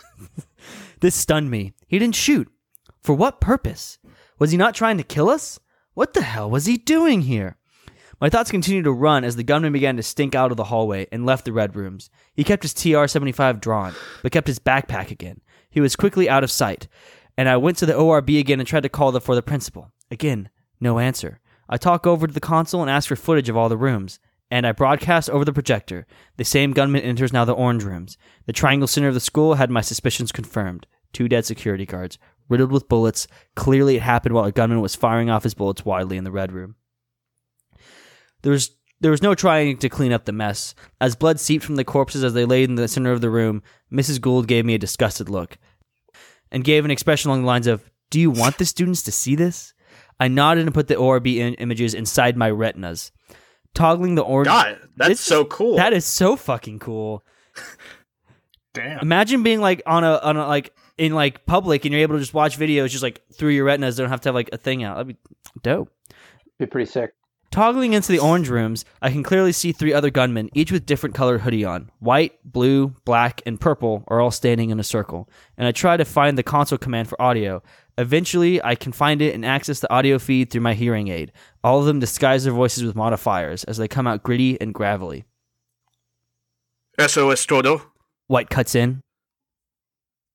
this 1.00 1.16
stunned 1.16 1.50
me. 1.50 1.74
He 1.88 1.98
didn't 1.98 2.16
shoot. 2.16 2.48
For 3.02 3.16
what 3.16 3.42
purpose? 3.42 3.98
Was 4.38 4.52
he 4.52 4.58
not 4.58 4.76
trying 4.76 4.98
to 4.98 5.04
kill 5.04 5.30
us? 5.30 5.60
What 5.96 6.14
the 6.14 6.22
hell 6.22 6.50
was 6.50 6.68
he 6.68 6.78
doing 6.78 7.22
here? 7.22 7.58
My 8.22 8.30
thoughts 8.30 8.52
continued 8.52 8.84
to 8.84 8.92
run 8.92 9.24
as 9.24 9.36
the 9.36 9.44
gunman 9.44 9.74
began 9.74 9.98
to 9.98 10.04
stink 10.04 10.36
out 10.36 10.52
of 10.52 10.58
the 10.58 10.66
hallway 10.66 11.08
and 11.12 11.26
left 11.26 11.44
the 11.44 11.52
red 11.52 11.76
rooms. 11.76 12.12
He 12.36 12.44
kept 12.44 12.62
his 12.62 12.72
TR 12.72 13.08
75 13.08 13.60
drawn, 13.60 13.96
but 14.22 14.32
kept 14.32 14.46
his 14.46 14.60
backpack 14.60 15.10
again. 15.10 15.42
He 15.72 15.82
was 15.82 15.96
quickly 15.96 16.30
out 16.30 16.44
of 16.44 16.52
sight, 16.52 16.88
and 17.36 17.50
I 17.50 17.58
went 17.58 17.78
to 17.80 17.88
the 17.88 17.96
ORB 17.96 18.30
again 18.30 18.60
and 18.60 18.68
tried 18.68 18.84
to 18.84 18.90
call 18.90 19.12
the, 19.12 19.20
for 19.20 19.34
the 19.34 19.42
principal. 19.42 19.92
Again, 20.12 20.52
no 20.80 21.00
answer. 21.00 21.40
I 21.68 21.78
talk 21.78 22.06
over 22.06 22.28
to 22.28 22.34
the 22.34 22.40
console 22.40 22.82
and 22.82 22.92
ask 22.92 23.08
for 23.08 23.16
footage 23.16 23.50
of 23.50 23.58
all 23.58 23.70
the 23.70 23.78
rooms, 23.78 24.20
and 24.52 24.68
I 24.68 24.72
broadcast 24.72 25.28
over 25.32 25.44
the 25.44 25.52
projector. 25.52 26.06
The 26.38 26.46
same 26.46 26.74
gunman 26.74 27.02
enters 27.02 27.34
now 27.34 27.46
the 27.46 27.54
orange 27.54 27.84
rooms. 27.84 28.20
The 28.46 28.54
triangle 28.54 28.88
center 28.88 29.08
of 29.08 29.16
the 29.16 29.20
school 29.20 29.56
had 29.56 29.72
my 29.72 29.82
suspicions 29.82 30.32
confirmed. 30.32 30.86
Two 31.12 31.28
dead 31.28 31.48
security 31.48 31.88
guards, 31.88 32.20
riddled 32.50 32.72
with 32.72 32.88
bullets. 32.88 33.28
Clearly, 33.56 33.96
it 33.96 34.04
happened 34.04 34.36
while 34.36 34.46
a 34.46 34.52
gunman 34.52 34.82
was 34.82 34.94
firing 34.94 35.32
off 35.32 35.42
his 35.42 35.56
bullets 35.56 35.84
widely 35.84 36.18
in 36.18 36.24
the 36.24 36.32
red 36.32 36.52
room. 36.52 36.76
There 38.42 38.52
was 38.52 38.72
there 39.00 39.12
was 39.12 39.22
no 39.24 39.34
trying 39.34 39.78
to 39.78 39.90
clean 39.90 40.14
up 40.14 40.26
the 40.26 40.32
mess. 40.32 40.76
As 41.00 41.16
blood 41.16 41.40
seeped 41.40 41.66
from 41.66 41.76
the 41.76 41.84
corpses 41.84 42.24
as 42.24 42.34
they 42.34 42.46
lay 42.46 42.64
in 42.64 42.76
the 42.76 42.88
center 42.88 43.12
of 43.12 43.22
the 43.22 43.30
room, 43.32 43.64
Mrs. 43.92 44.22
Gould 44.22 44.48
gave 44.48 44.64
me 44.66 44.76
a 44.76 44.80
disgusted 44.80 45.28
look 45.30 45.58
and 46.52 46.64
gave 46.64 46.86
an 46.86 46.92
expression 46.92 47.30
along 47.30 47.42
the 47.42 47.48
lines 47.48 47.66
of, 47.68 47.90
Do 48.12 48.20
you 48.20 48.30
want 48.30 48.58
the 48.60 48.66
students 48.66 49.02
to 49.04 49.12
see 49.12 49.36
this? 49.36 49.74
I 50.20 50.28
nodded 50.28 50.66
and 50.66 50.74
put 50.74 50.88
the 50.88 50.96
ORB 50.98 51.26
in- 51.40 51.56
images 51.56 51.96
inside 51.96 52.38
my 52.38 52.52
retinas. 52.52 53.12
Toggling 53.74 54.14
the 54.16 54.22
orange. 54.22 54.48
God, 54.50 54.78
that's 54.96 55.10
This- 55.10 55.20
so 55.22 55.46
cool. 55.46 55.78
That 55.78 55.94
is 55.94 56.06
so 56.06 56.36
fucking 56.36 56.78
cool. 56.80 57.24
Damn. 58.74 59.00
Imagine 59.00 59.44
being 59.44 59.60
like 59.60 59.82
on 59.86 60.04
a 60.04 60.18
on 60.18 60.38
a 60.38 60.48
like 60.48 60.74
in 60.98 61.14
like 61.14 61.46
public 61.46 61.84
and 61.86 61.92
you're 61.92 62.02
able 62.04 62.16
to 62.16 62.20
just 62.22 62.34
watch 62.34 62.58
videos 62.58 62.90
just 62.90 63.04
like 63.04 63.22
through 63.34 63.50
your 63.50 63.66
retinas. 63.66 63.98
Don't 63.98 64.10
have 64.10 64.22
to 64.22 64.30
have 64.30 64.36
like 64.36 64.50
a 64.54 64.58
thing 64.58 64.84
out. 64.84 64.96
That'd 64.96 65.08
be 65.08 65.18
dope. 65.62 65.90
Be 66.60 66.66
pretty 66.68 66.90
sick. 66.90 67.14
Toggling 67.52 67.92
into 67.92 68.14
the 68.14 68.20
orange 68.20 68.48
rooms, 68.48 68.86
I 69.02 69.12
can 69.12 69.24
clearly 69.24 69.52
see 69.52 69.74
three 69.74 69.92
other 69.92 70.10
gunmen, 70.10 70.50
each 70.54 70.72
with 70.72 70.86
different 70.86 71.14
colored 71.14 71.42
hoodie 71.42 71.66
on. 71.66 71.92
White, 72.00 72.40
blue, 72.46 72.96
black, 73.04 73.42
and 73.46 73.60
purple 73.60 74.06
are 74.08 74.22
all 74.22 74.32
standing 74.32 74.70
in 74.70 74.80
a 74.80 74.86
circle. 74.86 75.30
And 75.58 75.68
I 75.68 75.74
try 75.74 75.98
to 75.98 76.06
find 76.06 76.38
the 76.38 76.44
console 76.44 76.78
command 76.78 77.10
for 77.10 77.22
audio. 77.22 77.62
Eventually, 77.98 78.64
I 78.64 78.76
can 78.76 78.94
find 78.94 79.22
it 79.22 79.36
and 79.36 79.46
access 79.46 79.82
the 79.82 79.92
audio 79.92 80.18
feed 80.18 80.50
through 80.50 80.62
my 80.62 80.74
hearing 80.74 81.10
aid. 81.10 81.34
All 81.62 81.82
of 81.82 81.88
them 81.88 82.00
disguise 82.00 82.46
their 82.46 82.54
voices 82.54 82.86
with 82.86 82.96
modifiers 82.96 83.66
as 83.66 83.76
they 83.76 83.90
come 83.90 84.08
out 84.08 84.24
gritty 84.24 84.60
and 84.62 84.74
gravelly. 84.74 85.26
Eso 86.98 87.32
es 87.32 87.46
todo. 87.46 87.82
White 88.28 88.50
cuts 88.50 88.76
in. 88.76 89.02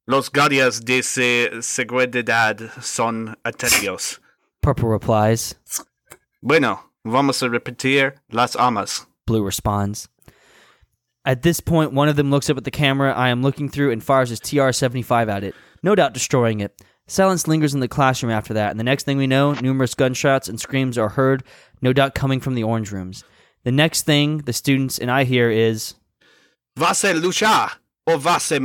Los 0.07 0.29
guardias 0.29 0.85
de 0.85 1.01
se 1.01 1.63
seguridad 1.63 2.83
son 2.83 3.37
atendidos. 3.43 4.19
Purple 4.61 4.91
replies. 4.91 5.55
Bueno, 6.43 6.86
vamos 7.11 7.43
a 7.43 7.49
repetir 7.49 8.15
las 8.31 8.57
armas. 8.57 9.07
Blue 9.27 9.45
responds. 9.45 10.09
At 11.25 11.43
this 11.43 11.61
point, 11.61 11.93
one 11.93 12.09
of 12.09 12.17
them 12.17 12.31
looks 12.31 12.49
up 12.49 12.57
at 12.57 12.65
the 12.65 12.71
camera 12.71 13.13
I 13.13 13.31
am 13.31 13.43
looking 13.43 13.69
through 13.69 13.91
and 13.91 14.03
fires 14.03 14.31
his 14.31 14.41
TR 14.41 14.71
75 14.71 15.29
at 15.29 15.43
it, 15.43 15.55
no 15.83 15.95
doubt 15.95 16.15
destroying 16.15 16.61
it. 16.61 16.81
Silence 17.09 17.49
lingers 17.49 17.75
in 17.75 17.81
the 17.81 17.89
classroom 17.89 18.33
after 18.33 18.55
that, 18.55 18.71
and 18.71 18.79
the 18.79 18.85
next 18.85 19.05
thing 19.05 19.17
we 19.17 19.27
know, 19.27 19.53
numerous 19.55 19.95
gunshots 19.95 20.49
and 20.49 20.61
screams 20.61 20.97
are 20.97 21.11
heard, 21.11 21.43
no 21.83 21.93
doubt 21.93 22.15
coming 22.15 22.41
from 22.41 22.55
the 22.55 22.63
orange 22.63 22.93
rooms. 22.93 23.25
The 23.65 23.73
next 23.73 24.03
thing 24.03 24.39
the 24.39 24.53
students 24.53 24.99
and 24.99 25.11
I 25.11 25.25
hear 25.25 25.51
is 25.51 25.95
Vas 26.77 27.05
a 27.05 27.15
luchar 27.15 27.73
o 28.07 28.19
vas 28.19 28.53
a 28.53 28.61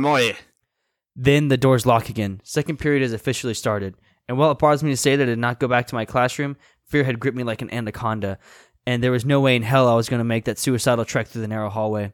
then 1.14 1.48
the 1.48 1.56
doors 1.56 1.86
lock 1.86 2.08
again. 2.08 2.40
Second 2.42 2.78
period 2.78 3.02
has 3.02 3.12
officially 3.12 3.54
started. 3.54 3.94
And 4.28 4.38
while 4.38 4.50
it 4.50 4.58
bothers 4.58 4.82
me 4.82 4.90
to 4.90 4.96
say 4.96 5.16
that 5.16 5.24
I 5.24 5.26
did 5.26 5.38
not 5.38 5.60
go 5.60 5.68
back 5.68 5.86
to 5.88 5.94
my 5.94 6.04
classroom, 6.04 6.56
fear 6.92 7.04
had 7.04 7.18
gripped 7.18 7.36
me 7.36 7.42
like 7.42 7.62
an 7.62 7.72
anaconda, 7.72 8.38
and 8.86 9.02
there 9.02 9.10
was 9.10 9.24
no 9.24 9.40
way 9.40 9.56
in 9.56 9.62
hell 9.62 9.88
I 9.88 9.94
was 9.94 10.08
going 10.08 10.20
to 10.20 10.24
make 10.24 10.44
that 10.44 10.58
suicidal 10.58 11.04
trek 11.04 11.26
through 11.26 11.42
the 11.42 11.48
narrow 11.48 11.70
hallway. 11.70 12.12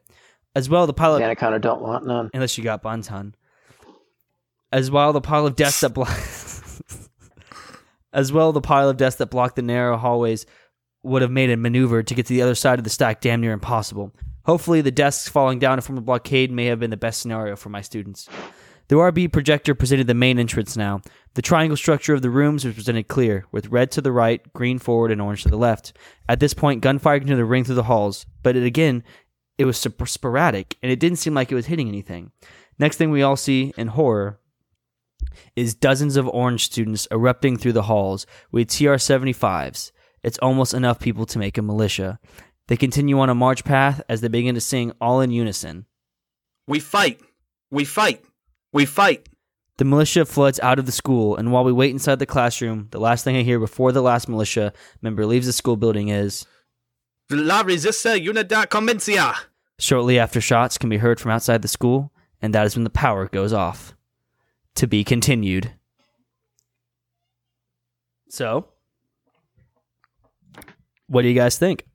As 0.55 0.69
well, 0.69 0.87
the 0.87 0.93
pilot 0.93 1.19
The 1.19 1.25
anaconda 1.25 1.59
don't 1.59 1.81
want 1.81 2.07
none. 2.07 2.31
unless 2.33 2.57
you 2.57 2.63
got 2.63 2.81
Bantan. 2.81 3.33
As 4.71 4.89
well, 4.89 5.13
the 5.13 5.21
pile 5.21 5.45
of 5.45 5.55
desks 5.55 5.81
that 5.81 5.93
block, 5.93 6.09
as 8.13 8.31
well 8.31 8.51
the 8.51 8.61
pile 8.61 8.89
of 8.89 8.97
desks 8.97 9.19
that 9.19 9.29
block 9.29 9.55
the 9.55 9.61
narrow 9.61 9.97
hallways 9.97 10.45
would 11.03 11.21
have 11.21 11.31
made 11.31 11.49
a 11.49 11.57
maneuver 11.57 12.03
to 12.03 12.15
get 12.15 12.25
to 12.27 12.33
the 12.33 12.41
other 12.41 12.55
side 12.55 12.79
of 12.79 12.83
the 12.83 12.89
stack 12.89 13.21
damn 13.21 13.41
near 13.41 13.53
impossible. 13.53 14.13
Hopefully, 14.45 14.81
the 14.81 14.91
desks 14.91 15.29
falling 15.29 15.59
down 15.59 15.79
from 15.81 15.95
the 15.95 16.01
blockade 16.01 16.51
may 16.51 16.65
have 16.65 16.79
been 16.79 16.89
the 16.89 16.97
best 16.97 17.21
scenario 17.21 17.55
for 17.55 17.69
my 17.69 17.81
students. 17.81 18.27
The 18.87 18.95
ORB 18.95 19.31
projector 19.31 19.75
presented 19.75 20.07
the 20.07 20.15
main 20.15 20.39
entrance 20.39 20.75
now. 20.75 21.01
The 21.35 21.41
triangle 21.41 21.77
structure 21.77 22.13
of 22.13 22.21
the 22.21 22.29
rooms 22.29 22.65
was 22.65 22.75
presented 22.75 23.07
clear, 23.07 23.45
with 23.51 23.67
red 23.67 23.91
to 23.91 24.01
the 24.01 24.11
right, 24.11 24.41
green 24.53 24.79
forward, 24.79 25.11
and 25.11 25.21
orange 25.21 25.43
to 25.43 25.49
the 25.49 25.57
left. 25.57 25.93
At 26.27 26.39
this 26.39 26.53
point, 26.53 26.81
gunfire 26.81 27.19
continued 27.19 27.41
to 27.41 27.45
ring 27.45 27.63
through 27.63 27.75
the 27.75 27.83
halls, 27.83 28.25
but 28.43 28.55
it 28.55 28.63
again, 28.63 29.03
it 29.57 29.65
was 29.65 29.77
sp- 29.77 30.07
sporadic, 30.07 30.77
and 30.81 30.91
it 30.91 30.99
didn't 30.99 31.19
seem 31.19 31.33
like 31.33 31.51
it 31.51 31.55
was 31.55 31.67
hitting 31.67 31.87
anything. 31.87 32.31
Next 32.79 32.97
thing 32.97 33.11
we 33.11 33.21
all 33.21 33.35
see 33.35 33.73
in 33.77 33.89
horror 33.89 34.39
is 35.55 35.75
dozens 35.75 36.17
of 36.17 36.27
orange 36.29 36.65
students 36.65 37.07
erupting 37.11 37.57
through 37.57 37.73
the 37.73 37.83
halls 37.83 38.25
with 38.51 38.69
TR 38.69 38.95
75s. 38.95 39.91
It's 40.23 40.39
almost 40.39 40.73
enough 40.73 40.99
people 40.99 41.25
to 41.27 41.39
make 41.39 41.57
a 41.57 41.61
militia. 41.61 42.19
They 42.67 42.77
continue 42.77 43.19
on 43.19 43.29
a 43.29 43.35
march 43.35 43.63
path 43.63 44.01
as 44.09 44.21
they 44.21 44.27
begin 44.27 44.55
to 44.55 44.61
sing 44.61 44.91
all 44.99 45.21
in 45.21 45.31
unison. 45.31 45.85
We 46.67 46.79
fight. 46.79 47.19
We 47.71 47.85
fight. 47.85 48.23
We 48.71 48.85
fight. 48.85 49.28
The 49.79 49.85
militia 49.85 50.25
floods 50.25 50.59
out 50.59 50.77
of 50.77 50.85
the 50.85 50.91
school, 50.91 51.37
and 51.37 51.53
while 51.53 51.63
we 51.63 51.71
wait 51.71 51.91
inside 51.91 52.19
the 52.19 52.25
classroom, 52.25 52.89
the 52.91 52.99
last 52.99 53.23
thing 53.23 53.37
I 53.37 53.43
hear 53.43 53.59
before 53.59 53.93
the 53.93 54.01
last 54.01 54.27
militia 54.27 54.73
member 55.01 55.25
leaves 55.25 55.47
the 55.47 55.53
school 55.53 55.77
building 55.77 56.09
is 56.09 56.45
La 57.31 57.63
resista 57.63 58.21
unidad 58.21 58.65
convencia. 58.65 59.35
shortly 59.79 60.19
after 60.19 60.41
shots 60.41 60.77
can 60.77 60.89
be 60.89 60.97
heard 60.97 61.17
from 61.17 61.31
outside 61.31 61.61
the 61.61 61.69
school, 61.69 62.11
and 62.41 62.53
that 62.53 62.65
is 62.65 62.75
when 62.75 62.83
the 62.83 62.89
power 62.89 63.29
goes 63.29 63.53
off. 63.53 63.95
To 64.75 64.85
be 64.85 65.05
continued. 65.05 65.71
So, 68.27 68.67
what 71.07 71.21
do 71.21 71.29
you 71.29 71.35
guys 71.35 71.57
think? 71.57 71.85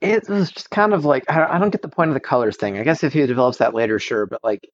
It 0.00 0.28
was 0.28 0.52
just 0.52 0.70
kind 0.70 0.94
of 0.94 1.04
like 1.04 1.24
I 1.28 1.38
don't, 1.38 1.50
I 1.50 1.58
don't 1.58 1.70
get 1.70 1.82
the 1.82 1.88
point 1.88 2.10
of 2.10 2.14
the 2.14 2.20
colors 2.20 2.56
thing. 2.56 2.78
I 2.78 2.84
guess 2.84 3.02
if 3.02 3.12
he 3.12 3.26
develops 3.26 3.58
that 3.58 3.74
later, 3.74 3.98
sure, 3.98 4.26
but 4.26 4.44
like 4.44 4.70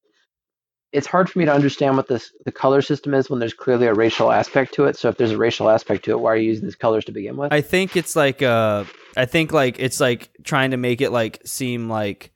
it's 0.93 1.05
hard 1.07 1.29
for 1.29 1.37
me 1.39 1.45
to 1.45 1.53
understand 1.53 1.97
what 1.97 2.07
this 2.07 2.31
the 2.45 2.51
color 2.51 2.81
system 2.81 3.13
is 3.13 3.29
when 3.29 3.39
there's 3.39 3.53
clearly 3.53 3.87
a 3.87 3.93
racial 3.93 4.31
aspect 4.31 4.73
to 4.75 4.85
it. 4.85 4.97
So 4.97 5.09
if 5.09 5.17
there's 5.17 5.31
a 5.31 5.37
racial 5.37 5.69
aspect 5.69 6.05
to 6.05 6.11
it, 6.11 6.19
why 6.19 6.31
are 6.31 6.37
you 6.37 6.47
using 6.47 6.65
these 6.65 6.75
colors 6.75 7.03
to 7.05 7.11
begin 7.11 7.35
with? 7.37 7.51
I 7.51 7.61
think 7.61 7.97
it's 7.97 8.15
like 8.15 8.41
uh 8.41 8.85
I 9.17 9.25
think 9.25 9.51
like 9.51 9.79
it's 9.79 9.99
like 9.99 10.29
trying 10.43 10.71
to 10.71 10.77
make 10.77 11.01
it 11.01 11.11
like 11.11 11.41
seem 11.45 11.89
like 11.89 12.31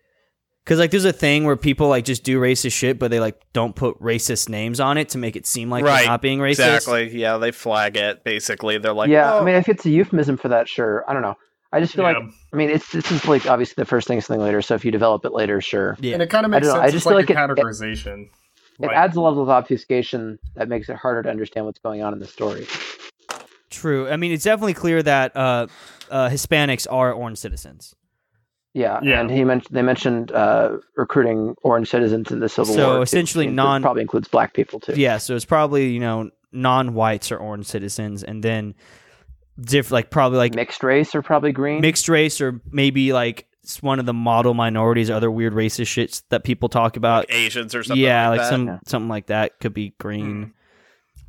cuz 0.65 0.79
like 0.79 0.91
there's 0.91 1.05
a 1.05 1.13
thing 1.13 1.45
where 1.45 1.55
people 1.55 1.87
like 1.87 2.03
just 2.05 2.23
do 2.23 2.39
racist 2.41 2.73
shit 2.73 2.99
but 2.99 3.09
they 3.09 3.19
like 3.21 3.39
don't 3.53 3.75
put 3.75 3.97
racist 4.01 4.49
names 4.49 4.79
on 4.79 4.97
it 4.97 5.09
to 5.09 5.17
make 5.17 5.35
it 5.37 5.47
seem 5.47 5.69
like 5.69 5.83
Right, 5.85 5.99
they're 6.01 6.07
not 6.09 6.21
being 6.21 6.39
racist. 6.39 6.75
Exactly. 6.75 7.17
Yeah, 7.17 7.37
they 7.37 7.51
flag 7.51 7.95
it. 7.97 8.23
Basically, 8.25 8.77
they're 8.77 8.93
like, 8.93 9.09
yeah, 9.09 9.33
"Oh, 9.33 9.39
I 9.39 9.43
mean, 9.45 9.55
if 9.55 9.69
it's 9.69 9.85
a 9.85 9.89
euphemism 9.89 10.35
for 10.37 10.49
that, 10.49 10.67
sure. 10.67 11.05
I 11.07 11.13
don't 11.13 11.21
know. 11.21 11.35
I 11.73 11.79
just 11.79 11.93
feel 11.95 12.03
Yeah. 12.03 12.17
like 12.19 12.27
I 12.53 12.55
mean, 12.57 12.69
it's 12.69 12.91
this 12.91 13.09
is 13.13 13.25
like 13.25 13.47
obviously 13.47 13.75
the 13.81 13.85
first 13.85 14.05
thing, 14.07 14.19
something 14.19 14.43
later. 14.43 14.61
So 14.61 14.75
if 14.75 14.83
you 14.83 14.91
develop 14.91 15.23
it 15.23 15.31
later, 15.31 15.61
sure. 15.61 15.95
Yeah. 16.01 16.13
And 16.15 16.21
it 16.21 16.29
kind 16.29 16.45
of 16.45 16.51
makes 16.51 16.67
don't 16.67 16.75
sense. 16.75 16.83
I 16.83 16.87
just 16.87 16.95
it's 16.97 17.03
feel 17.05 17.13
like, 17.15 17.29
like 17.29 17.37
a 17.37 17.43
it- 17.53 17.57
it- 17.57 18.29
categorization. 18.79 18.83
It 18.83 18.87
Like- 18.87 18.95
adds 18.97 19.15
a 19.15 19.21
level 19.21 19.41
of 19.43 19.49
obfuscation 19.49 20.39
that 20.55 20.67
makes 20.69 20.89
it 20.89 20.95
harder 20.95 21.23
to 21.23 21.29
understand 21.29 21.65
what's 21.65 21.79
going 21.79 22.01
on 22.03 22.13
in 22.13 22.19
the 22.19 22.27
story. 22.27 22.65
True. 23.69 24.09
I 24.09 24.17
mean, 24.17 24.31
it's 24.31 24.43
definitely 24.43 24.73
clear 24.73 25.01
that 25.03 25.35
uh, 25.35 25.67
uh, 26.09 26.29
Hispanics 26.29 26.87
are 26.91 27.13
orange 27.13 27.37
citizens. 27.37 27.95
Yeah, 28.73 28.99
Yeah. 29.03 29.19
and 29.19 29.29
he 29.29 29.43
mentioned 29.43 29.75
they 29.75 29.81
mentioned 29.81 30.31
uh, 30.31 30.77
recruiting 30.95 31.55
orange 31.61 31.89
citizens 31.89 32.31
in 32.31 32.39
the 32.39 32.47
Civil 32.47 32.73
So 32.73 32.85
War. 32.87 32.95
So 32.97 33.01
essentially 33.01 33.47
It 33.47 33.51
non- 33.51 33.81
probably 33.81 34.01
includes 34.01 34.27
black 34.29 34.53
people 34.53 34.79
too. 34.79 34.93
Yeah, 34.95 35.17
so 35.17 35.35
it's 35.35 35.43
probably 35.45 35.89
you 35.89 35.99
know 35.99 36.29
non-whites 36.53 37.31
are 37.33 37.37
orange 37.37 37.65
citizens, 37.65 38.23
and 38.23 38.41
then 38.43 38.75
diff 39.59 39.91
like 39.91 40.09
probably 40.09 40.37
like 40.37 40.55
Mixed 40.55 40.83
race 40.83 41.13
are 41.15 41.21
probably 41.21 41.51
green. 41.51 41.81
mixed 41.81 42.07
race 42.07 42.39
or 42.39 42.61
maybe 42.71 43.11
like 43.11 43.45
s- 43.65 43.81
one 43.81 43.99
of 43.99 44.05
the 44.05 44.13
model 44.13 44.53
minorities, 44.53 45.09
or 45.09 45.15
other 45.15 45.31
weird 45.31 45.53
racist 45.53 45.85
shits 45.87 46.23
that 46.29 46.43
people 46.43 46.69
talk 46.69 46.97
about. 46.97 47.25
Asians 47.29 47.73
or 47.75 47.83
something. 47.83 48.03
yeah, 48.03 48.29
like, 48.29 48.39
like 48.39 48.45
that. 48.45 48.49
some 48.51 48.67
Yeah. 48.67 48.79
something 48.87 49.09
like 49.09 49.27
that 49.27 49.59
could 49.59 49.73
be 49.73 49.93
green 49.99 50.53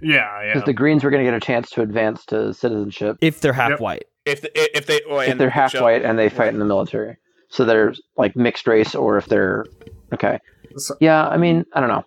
hmm. 0.01 0.07
yeah, 0.11 0.43
yeah. 0.43 0.53
because 0.55 0.65
the 0.67 0.73
Greens 0.73 1.05
were 1.05 1.11
going 1.11 1.25
to 1.25 1.31
get 1.31 1.37
a 1.37 1.41
chance 1.45 1.71
to 1.71 1.83
advance 1.83 2.25
to 2.27 2.53
citizenship 2.55 3.17
if 3.21 3.41
they're 3.41 3.53
half 3.53 3.71
Yep. 3.71 3.81
white. 3.81 4.05
if 4.25 4.41
the, 4.43 4.77
if 4.79 4.87
they 4.87 5.01
oh, 5.09 5.19
if 5.19 5.39
they're 5.39 5.51
half 5.51 5.73
show- 5.73 5.83
white 5.83 6.03
and 6.05 6.19
they 6.19 6.29
fight 6.29 6.53
in 6.53 6.59
the 6.59 6.65
military. 6.65 7.17
So 7.49 7.65
they're 7.67 7.93
like 8.17 8.35
mixed 8.35 8.67
race, 8.67 8.95
or 8.95 9.19
if 9.19 9.27
they're 9.27 9.67
okay. 10.15 10.39
So- 10.77 10.97
Yeah, 11.01 11.27
I 11.29 11.37
mean, 11.37 11.65
I 11.75 11.81
don't 11.81 11.91
know. 11.91 12.05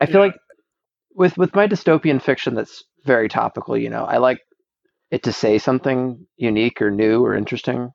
I 0.00 0.06
feel 0.06 0.16
Yeah. 0.16 0.26
like 0.26 0.34
with 1.16 1.36
with 1.36 1.54
my 1.54 1.66
dystopian 1.66 2.22
fiction 2.22 2.54
that's 2.54 2.84
very 3.04 3.28
topical. 3.28 3.76
You 3.76 3.90
know, 3.90 4.04
I 4.04 4.18
like 4.18 4.38
it 5.10 5.22
to 5.24 5.32
say 5.32 5.58
something 5.58 6.26
unique 6.36 6.80
or 6.80 6.90
new 6.90 7.24
or 7.24 7.34
interesting. 7.34 7.90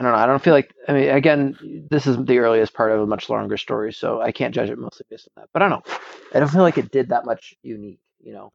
I 0.00 0.02
don't 0.02 0.12
know. 0.12 0.18
I 0.18 0.24
don't 0.24 0.42
feel 0.42 0.54
like. 0.54 0.74
I 0.88 0.94
mean, 0.94 1.10
again, 1.10 1.86
this 1.90 2.06
is 2.06 2.16
the 2.16 2.38
earliest 2.38 2.72
part 2.72 2.90
of 2.90 3.00
a 3.00 3.06
much 3.06 3.28
longer 3.28 3.58
story, 3.58 3.92
so 3.92 4.18
I 4.22 4.32
can't 4.32 4.54
judge 4.54 4.70
it 4.70 4.78
mostly 4.78 5.04
based 5.10 5.28
on 5.36 5.42
that. 5.42 5.50
But 5.52 5.60
I 5.60 5.68
don't 5.68 5.86
know. 5.86 5.94
I 6.34 6.40
don't 6.40 6.48
feel 6.48 6.62
like 6.62 6.78
it 6.78 6.90
did 6.90 7.10
that 7.10 7.26
much 7.26 7.54
unique. 7.62 8.00
You 8.18 8.32
know. 8.32 8.52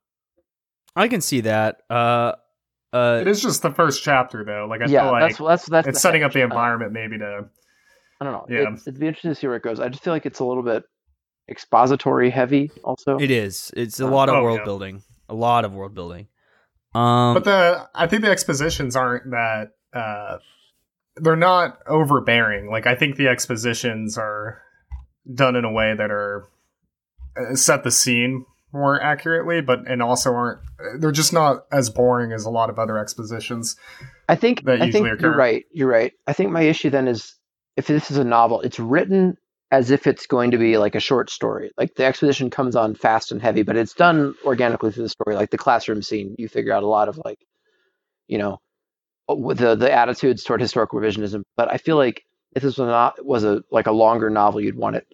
I 0.95 1.07
can 1.07 1.21
see 1.21 1.41
that. 1.41 1.83
Uh, 1.87 2.31
uh, 2.91 3.19
it 3.21 3.27
is 3.27 3.43
just 3.43 3.61
the 3.61 3.69
first 3.69 4.01
chapter, 4.01 4.43
though. 4.43 4.65
Like 4.67 4.81
I 4.81 4.85
yeah, 4.87 5.03
feel 5.03 5.11
like 5.11 5.21
that's 5.21 5.37
that's 5.37 5.65
that's 5.67 5.87
it's 5.89 6.01
setting 6.01 6.23
up 6.23 6.33
the 6.33 6.39
hedge. 6.39 6.49
Uh, 6.49 6.53
environment, 6.55 6.93
maybe 6.93 7.19
to 7.19 7.45
I 8.19 8.25
don't 8.25 8.33
know. 8.33 8.45
Yeah. 8.49 8.73
It, 8.73 8.79
it'd 8.81 8.99
be 8.99 9.05
interesting 9.05 9.29
to 9.29 9.35
see 9.35 9.45
where 9.45 9.57
it 9.57 9.61
goes. 9.61 9.79
I 9.79 9.87
just 9.89 10.03
feel 10.03 10.13
like 10.13 10.25
it's 10.25 10.39
a 10.39 10.45
little 10.45 10.63
bit 10.63 10.83
expository 11.47 12.31
heavy. 12.31 12.71
Also, 12.83 13.19
it 13.19 13.29
is. 13.29 13.71
It's 13.77 13.99
a 13.99 14.07
Uh, 14.07 14.09
lot 14.09 14.29
of 14.29 14.35
oh, 14.35 14.41
world 14.41 14.59
yeah. 14.59 14.65
building. 14.65 15.03
A 15.29 15.35
lot 15.35 15.63
of 15.63 15.73
world 15.73 15.93
building. 15.93 16.27
Um, 16.95 17.35
But 17.35 17.43
the 17.43 17.87
I 17.93 18.07
think 18.07 18.23
the 18.23 18.31
expositions 18.31 18.95
aren't 18.95 19.29
that 19.29 19.73
uh 19.93 20.37
they're 21.17 21.35
not 21.35 21.79
overbearing. 21.87 22.69
Like 22.69 22.87
I 22.87 22.95
think 22.95 23.15
the 23.15 23.27
expositions 23.27 24.17
are 24.17 24.61
done 25.33 25.55
in 25.55 25.65
a 25.65 25.71
way 25.71 25.95
that 25.95 26.11
are 26.11 26.47
uh, 27.37 27.55
set 27.55 27.83
the 27.83 27.91
scene 27.91 28.45
more 28.73 29.01
accurately, 29.01 29.61
but 29.61 29.87
and 29.87 30.01
also 30.01 30.33
aren't 30.33 30.59
they're 30.99 31.11
just 31.11 31.33
not 31.33 31.65
as 31.71 31.89
boring 31.89 32.31
as 32.33 32.45
a 32.45 32.49
lot 32.49 32.69
of 32.69 32.77
other 32.77 32.97
expositions. 32.97 33.75
I 34.27 34.35
think 34.35 34.63
that 34.65 34.81
I 34.81 34.91
think 34.91 35.07
usually 35.07 35.21
you're 35.21 35.37
right. 35.37 35.65
You're 35.71 35.89
right. 35.89 36.13
I 36.27 36.33
think 36.33 36.51
my 36.51 36.63
issue 36.63 36.89
then 36.89 37.07
is 37.07 37.35
if 37.77 37.87
this 37.87 38.11
is 38.11 38.17
a 38.17 38.23
novel, 38.23 38.61
it's 38.61 38.79
written 38.79 39.37
as 39.71 39.91
if 39.91 40.07
it's 40.07 40.27
going 40.27 40.51
to 40.51 40.57
be 40.57 40.77
like 40.77 40.95
a 40.95 40.99
short 40.99 41.29
story. 41.29 41.71
Like 41.77 41.95
the 41.95 42.05
exposition 42.05 42.49
comes 42.49 42.75
on 42.75 42.95
fast 42.95 43.31
and 43.31 43.41
heavy, 43.41 43.63
but 43.63 43.75
it's 43.75 43.93
done 43.93 44.35
organically 44.45 44.91
through 44.91 45.03
the 45.03 45.09
story. 45.09 45.35
Like 45.35 45.49
the 45.49 45.57
classroom 45.57 46.01
scene, 46.01 46.35
you 46.37 46.47
figure 46.47 46.73
out 46.73 46.83
a 46.83 46.87
lot 46.87 47.09
of 47.09 47.19
like, 47.23 47.39
you 48.27 48.37
know, 48.37 48.59
the 49.27 49.75
the 49.75 49.91
attitudes 49.91 50.43
toward 50.43 50.61
historical 50.61 50.99
revisionism. 50.99 51.43
But 51.55 51.71
I 51.71 51.77
feel 51.77 51.97
like 51.97 52.25
if 52.55 52.63
this 52.63 52.77
was 52.77 52.87
not 52.87 53.23
was 53.25 53.43
a 53.43 53.63
like 53.71 53.87
a 53.87 53.91
longer 53.91 54.29
novel, 54.29 54.61
you'd 54.61 54.75
want 54.75 54.95
it 54.95 55.07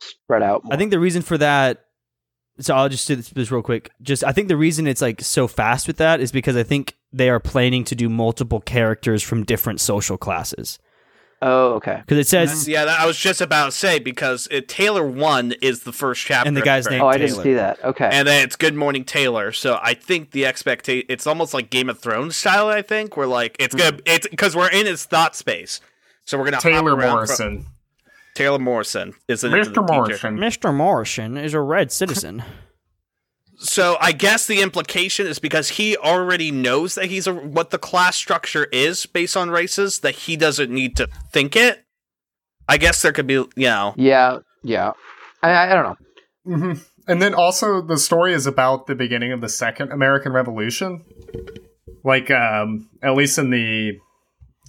spread 0.00 0.42
out. 0.42 0.64
More. 0.64 0.74
I 0.74 0.76
think 0.76 0.90
the 0.90 1.00
reason 1.00 1.22
for 1.22 1.38
that. 1.38 1.82
So 2.58 2.74
I'll 2.74 2.88
just 2.88 3.06
do 3.06 3.16
this, 3.16 3.28
this 3.28 3.50
real 3.50 3.62
quick. 3.62 3.90
Just 4.00 4.24
I 4.24 4.32
think 4.32 4.48
the 4.48 4.56
reason 4.56 4.86
it's 4.86 5.02
like 5.02 5.20
so 5.20 5.46
fast 5.46 5.86
with 5.86 5.98
that 5.98 6.20
is 6.20 6.32
because 6.32 6.56
I 6.56 6.62
think 6.62 6.96
they 7.12 7.28
are 7.28 7.40
planning 7.40 7.84
to 7.84 7.94
do 7.94 8.08
multiple 8.08 8.60
characters 8.60 9.22
from 9.22 9.44
different 9.44 9.80
social 9.80 10.16
classes. 10.16 10.78
Oh, 11.48 11.74
okay. 11.74 11.98
Because 12.04 12.18
it 12.18 12.26
says 12.26 12.66
Yeah, 12.66 12.86
that, 12.86 12.98
I 12.98 13.06
was 13.06 13.16
just 13.16 13.40
about 13.40 13.66
to 13.66 13.70
say 13.70 14.00
because 14.00 14.48
it, 14.50 14.68
Taylor 14.68 15.06
one 15.06 15.52
is 15.62 15.84
the 15.84 15.92
first 15.92 16.24
chapter, 16.24 16.48
And 16.48 16.56
the 16.56 16.60
guy's 16.60 16.90
name- 16.90 17.00
Oh, 17.00 17.06
I 17.06 17.18
didn't 17.18 17.36
see 17.40 17.54
that. 17.54 17.82
Okay. 17.84 18.08
and 18.10 18.26
then 18.26 18.42
it's 18.42 18.56
Good 18.56 18.74
Morning 18.74 19.04
Taylor. 19.04 19.52
So 19.52 19.78
I 19.80 19.94
think 19.94 20.32
the 20.32 20.44
expectation 20.44 21.06
it's 21.08 21.24
almost 21.24 21.54
like 21.54 21.70
Game 21.70 21.88
of 21.88 22.00
Thrones 22.00 22.34
style. 22.34 22.68
I 22.68 22.82
think 22.82 23.16
we're 23.16 23.26
like 23.26 23.54
it's 23.60 23.76
gonna 23.76 23.92
hmm. 23.92 24.00
it's 24.06 24.26
because 24.26 24.56
we're 24.56 24.70
in 24.70 24.86
his 24.86 25.04
thought 25.04 25.36
space. 25.36 25.80
So 26.24 26.36
we're 26.36 26.46
gonna 26.46 26.56
hop 26.56 26.64
Taylor 26.64 26.96
around 26.96 27.10
from- 27.10 27.10
Morrison. 27.10 27.66
Taylor 28.34 28.58
Morrison 28.58 29.14
is 29.28 29.44
an 29.44 29.52
Mr. 29.52 29.86
Morrison. 29.88 30.36
Mr. 30.36 30.74
Morrison 30.74 31.36
is 31.36 31.54
a 31.54 31.60
red 31.60 31.92
citizen. 31.92 32.42
So 33.58 33.96
I 34.00 34.12
guess 34.12 34.46
the 34.46 34.60
implication 34.60 35.26
is 35.26 35.38
because 35.38 35.70
he 35.70 35.96
already 35.96 36.50
knows 36.50 36.94
that 36.94 37.06
he's 37.06 37.26
a 37.26 37.34
what 37.34 37.70
the 37.70 37.78
class 37.78 38.16
structure 38.16 38.64
is 38.72 39.06
based 39.06 39.36
on 39.36 39.50
races 39.50 40.00
that 40.00 40.14
he 40.14 40.36
doesn't 40.36 40.70
need 40.70 40.96
to 40.96 41.08
think 41.32 41.56
it. 41.56 41.84
I 42.68 42.76
guess 42.78 43.02
there 43.02 43.12
could 43.12 43.26
be, 43.26 43.34
you 43.34 43.48
know, 43.56 43.94
yeah, 43.96 44.38
yeah. 44.62 44.92
I, 45.42 45.50
I 45.50 45.70
I 45.70 45.74
don't 45.74 45.84
know. 45.84 46.56
hmm 46.56 46.72
And 47.08 47.22
then 47.22 47.34
also 47.34 47.80
the 47.80 47.98
story 47.98 48.34
is 48.34 48.46
about 48.46 48.86
the 48.86 48.94
beginning 48.94 49.32
of 49.32 49.40
the 49.40 49.48
second 49.48 49.92
American 49.92 50.32
Revolution. 50.32 51.04
Like 52.04 52.30
um 52.30 52.88
at 53.02 53.14
least 53.14 53.38
in 53.38 53.50
the 53.50 53.92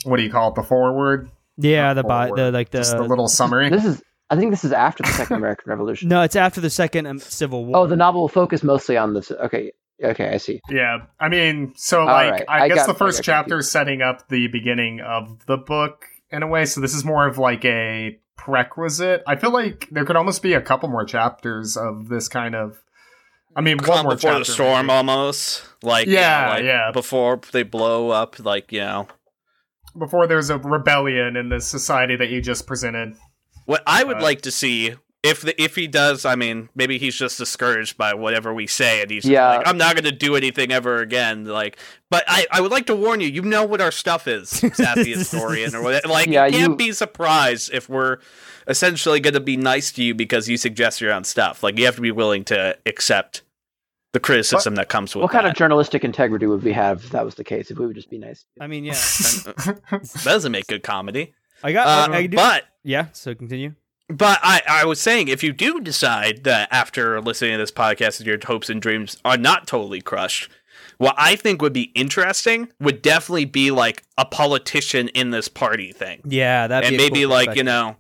what 0.06 0.18
do 0.18 0.24
you 0.24 0.32
call 0.32 0.50
it, 0.50 0.56
the 0.56 0.64
forward? 0.64 1.30
Yeah, 1.58 1.94
the 1.94 2.04
bi- 2.04 2.32
the 2.36 2.52
like 2.52 2.72
Just 2.72 2.92
the 2.92 3.04
the 3.04 3.10
little 3.10 3.28
summary. 3.28 3.70
This 3.72 3.86
is. 3.86 4.02
I 4.30 4.36
think 4.36 4.52
this 4.52 4.66
is 4.66 4.72
after 4.72 5.04
the 5.04 5.10
Second 5.10 5.38
American 5.38 5.70
Revolution. 5.70 6.10
no, 6.10 6.22
it's 6.22 6.36
after 6.36 6.60
the 6.62 6.70
second 6.70 7.06
um, 7.06 7.20
Civil 7.20 7.66
War. 7.66 7.78
Oh, 7.78 7.88
the 7.88 7.96
novel 7.96 8.22
will 8.22 8.28
focus 8.28 8.64
mostly 8.64 8.98
on 8.98 9.14
this. 9.14 9.32
Okay, 9.32 9.72
okay, 10.04 10.30
I 10.30 10.38
see. 10.38 10.60
Yeah, 10.70 11.00
I 11.20 11.30
mean, 11.30 11.74
so 11.76 12.06
like, 12.06 12.32
right. 12.32 12.46
I, 12.48 12.66
I 12.66 12.70
guess 12.70 12.86
the 12.88 12.94
first 12.94 13.24
chapter 13.24 13.60
is 13.60 13.72
setting 13.72 14.02
up 14.02 14.28
the 14.30 14.48
beginning 14.48 15.02
of 15.02 15.46
the 15.46 15.58
book 15.58 16.06
in 16.30 16.44
a 16.44 16.48
way. 16.48 16.66
So 16.66 16.82
this 16.82 16.94
is 16.94 17.06
more 17.06 17.28
of 17.28 17.38
like 17.38 17.64
a 17.66 18.20
prerequisite. 18.36 19.24
I 19.28 19.36
feel 19.36 19.52
like 19.52 19.88
there 19.92 20.06
could 20.06 20.16
almost 20.16 20.42
be 20.42 20.54
a 20.54 20.62
couple 20.62 20.90
more 20.90 21.06
chapters 21.06 21.78
of 21.78 22.10
this 22.10 22.28
kind 22.28 22.56
of 22.56 22.84
I 23.56 23.62
mean, 23.62 23.80
one 23.80 24.04
more 24.04 24.16
before 24.16 24.38
the 24.38 24.46
storm 24.46 24.88
maybe. 24.88 24.98
almost. 24.98 25.64
Like 25.82 26.08
you 26.08 26.14
know, 26.14 26.20
Yeah, 26.20 26.50
like, 26.50 26.64
yeah. 26.64 26.92
Before 26.92 27.40
they 27.52 27.64
blow 27.64 28.12
up, 28.12 28.40
like 28.40 28.72
you 28.72 28.82
know. 28.82 29.08
before 29.98 30.28
there's 30.28 30.50
a 30.52 30.58
rebellion 30.60 31.36
in 31.36 31.50
the 31.50 31.60
society 31.60 32.16
that 32.16 32.30
you 32.30 32.42
just 32.42 32.68
presented. 32.68 33.16
What 33.68 33.84
I 33.86 34.04
would 34.04 34.18
Uh, 34.18 34.22
like 34.22 34.42
to 34.42 34.52
see 34.52 34.96
if 35.24 35.42
the, 35.42 35.62
if 35.62 35.76
he 35.76 35.88
does, 35.88 36.26
I 36.26 36.36
mean, 36.36 36.70
maybe 36.74 36.98
he's 36.98 37.16
just 37.16 37.38
discouraged 37.38 37.98
by 37.98 38.14
whatever 38.14 38.54
we 38.54 38.66
say, 38.66 39.02
and 39.02 39.12
he's 39.12 39.26
Yeah. 39.26 39.58
like, 39.58 39.68
I'm 39.68 39.78
not 39.78 39.94
going 39.96 40.06
to 40.06 40.12
do 40.12 40.36
anything 40.36 40.72
ever 40.72 41.02
again. 41.02 41.44
Like, 41.46 41.78
but 42.10 42.24
I, 42.28 42.48
I 42.50 42.62
would 42.62 42.72
like 42.72 42.86
to 42.86 42.96
warn 42.96 43.20
you, 43.20 43.28
you 43.28 43.42
know 43.42 43.66
what 43.66 43.82
our 43.82 43.92
stuff 43.92 44.26
is, 44.28 44.50
sassy 44.50 45.12
historian, 45.14 45.76
or 45.76 45.82
whatever. 45.84 46.08
Like, 46.08 46.28
Yeah, 46.28 46.46
you 46.46 46.52
can't 46.60 46.72
you- 46.72 46.76
be 46.78 46.92
surprised 46.94 47.72
if 47.74 47.90
we're 47.90 48.18
essentially 48.68 49.20
going 49.20 49.34
to 49.34 49.40
be 49.42 49.58
nice 49.58 49.92
to 49.94 50.04
you 50.04 50.16
because 50.16 50.48
you 50.48 50.56
suggest 50.58 51.02
your 51.02 51.12
own 51.12 51.24
stuff. 51.26 51.62
Like, 51.62 51.78
you 51.78 51.86
have 51.86 51.96
to 51.96 52.02
be 52.02 52.12
willing 52.12 52.46
to 52.46 52.78
accept 52.86 53.42
the 54.14 54.20
criticism 54.22 54.76
that 54.76 54.88
comes 54.88 55.14
with 55.14 55.22
it. 55.22 55.24
What 55.26 55.32
kind 55.34 55.46
of 55.46 55.56
journalistic 55.56 56.06
integrity 56.06 56.46
would 56.46 56.64
we 56.64 56.72
have 56.74 57.04
if 57.04 57.10
that 57.10 57.26
was 57.26 57.36
the 57.36 57.44
case? 57.44 57.70
If 57.70 57.78
we 57.78 57.86
would 57.86 57.96
just 57.98 58.10
be 58.10 58.18
nice? 58.18 58.46
I 58.62 58.68
mean, 58.68 58.86
yeah. 58.86 58.94
that 59.66 60.22
doesn't 60.24 60.52
make 60.54 60.68
good 60.68 60.84
comedy. 60.84 61.34
I 61.64 61.72
got. 61.72 61.88
Uh, 61.88 62.14
I, 62.14 62.18
I 62.18 62.28
do, 62.28 62.36
but 62.38 62.66
yeah. 62.84 63.08
So 63.14 63.34
continue. 63.36 63.74
But 64.10 64.40
I, 64.42 64.62
I 64.70 64.86
was 64.86 65.02
saying, 65.02 65.28
if 65.28 65.44
you 65.44 65.52
do 65.52 65.82
decide 65.82 66.46
that 66.46 66.70
after 66.72 67.20
listening 67.20 67.52
to 67.52 67.58
this 67.58 67.72
podcast, 67.72 68.26
your 68.26 68.38
hopes 68.46 68.70
and 68.70 68.82
dreams 68.82 69.18
are 69.26 69.36
not 69.36 69.68
totally 69.68 70.00
crushed, 70.00 70.50
what 70.98 71.14
I 71.18 71.36
think 71.36 71.62
would 71.62 71.74
be 71.74 71.92
interesting 71.94 72.70
would 72.80 73.02
definitely 73.02 73.44
be 73.46 73.70
like 73.70 74.04
a 74.18 74.24
politician 74.24 75.10
in 75.10 75.32
this 75.32 75.50
party 75.50 75.92
thing, 75.92 76.22
Yeah, 76.24 76.68
that 76.68 76.86
and 76.86 76.96
maybe 76.96 77.26
like 77.26 77.56
you 77.56 77.64
know, 77.64 77.98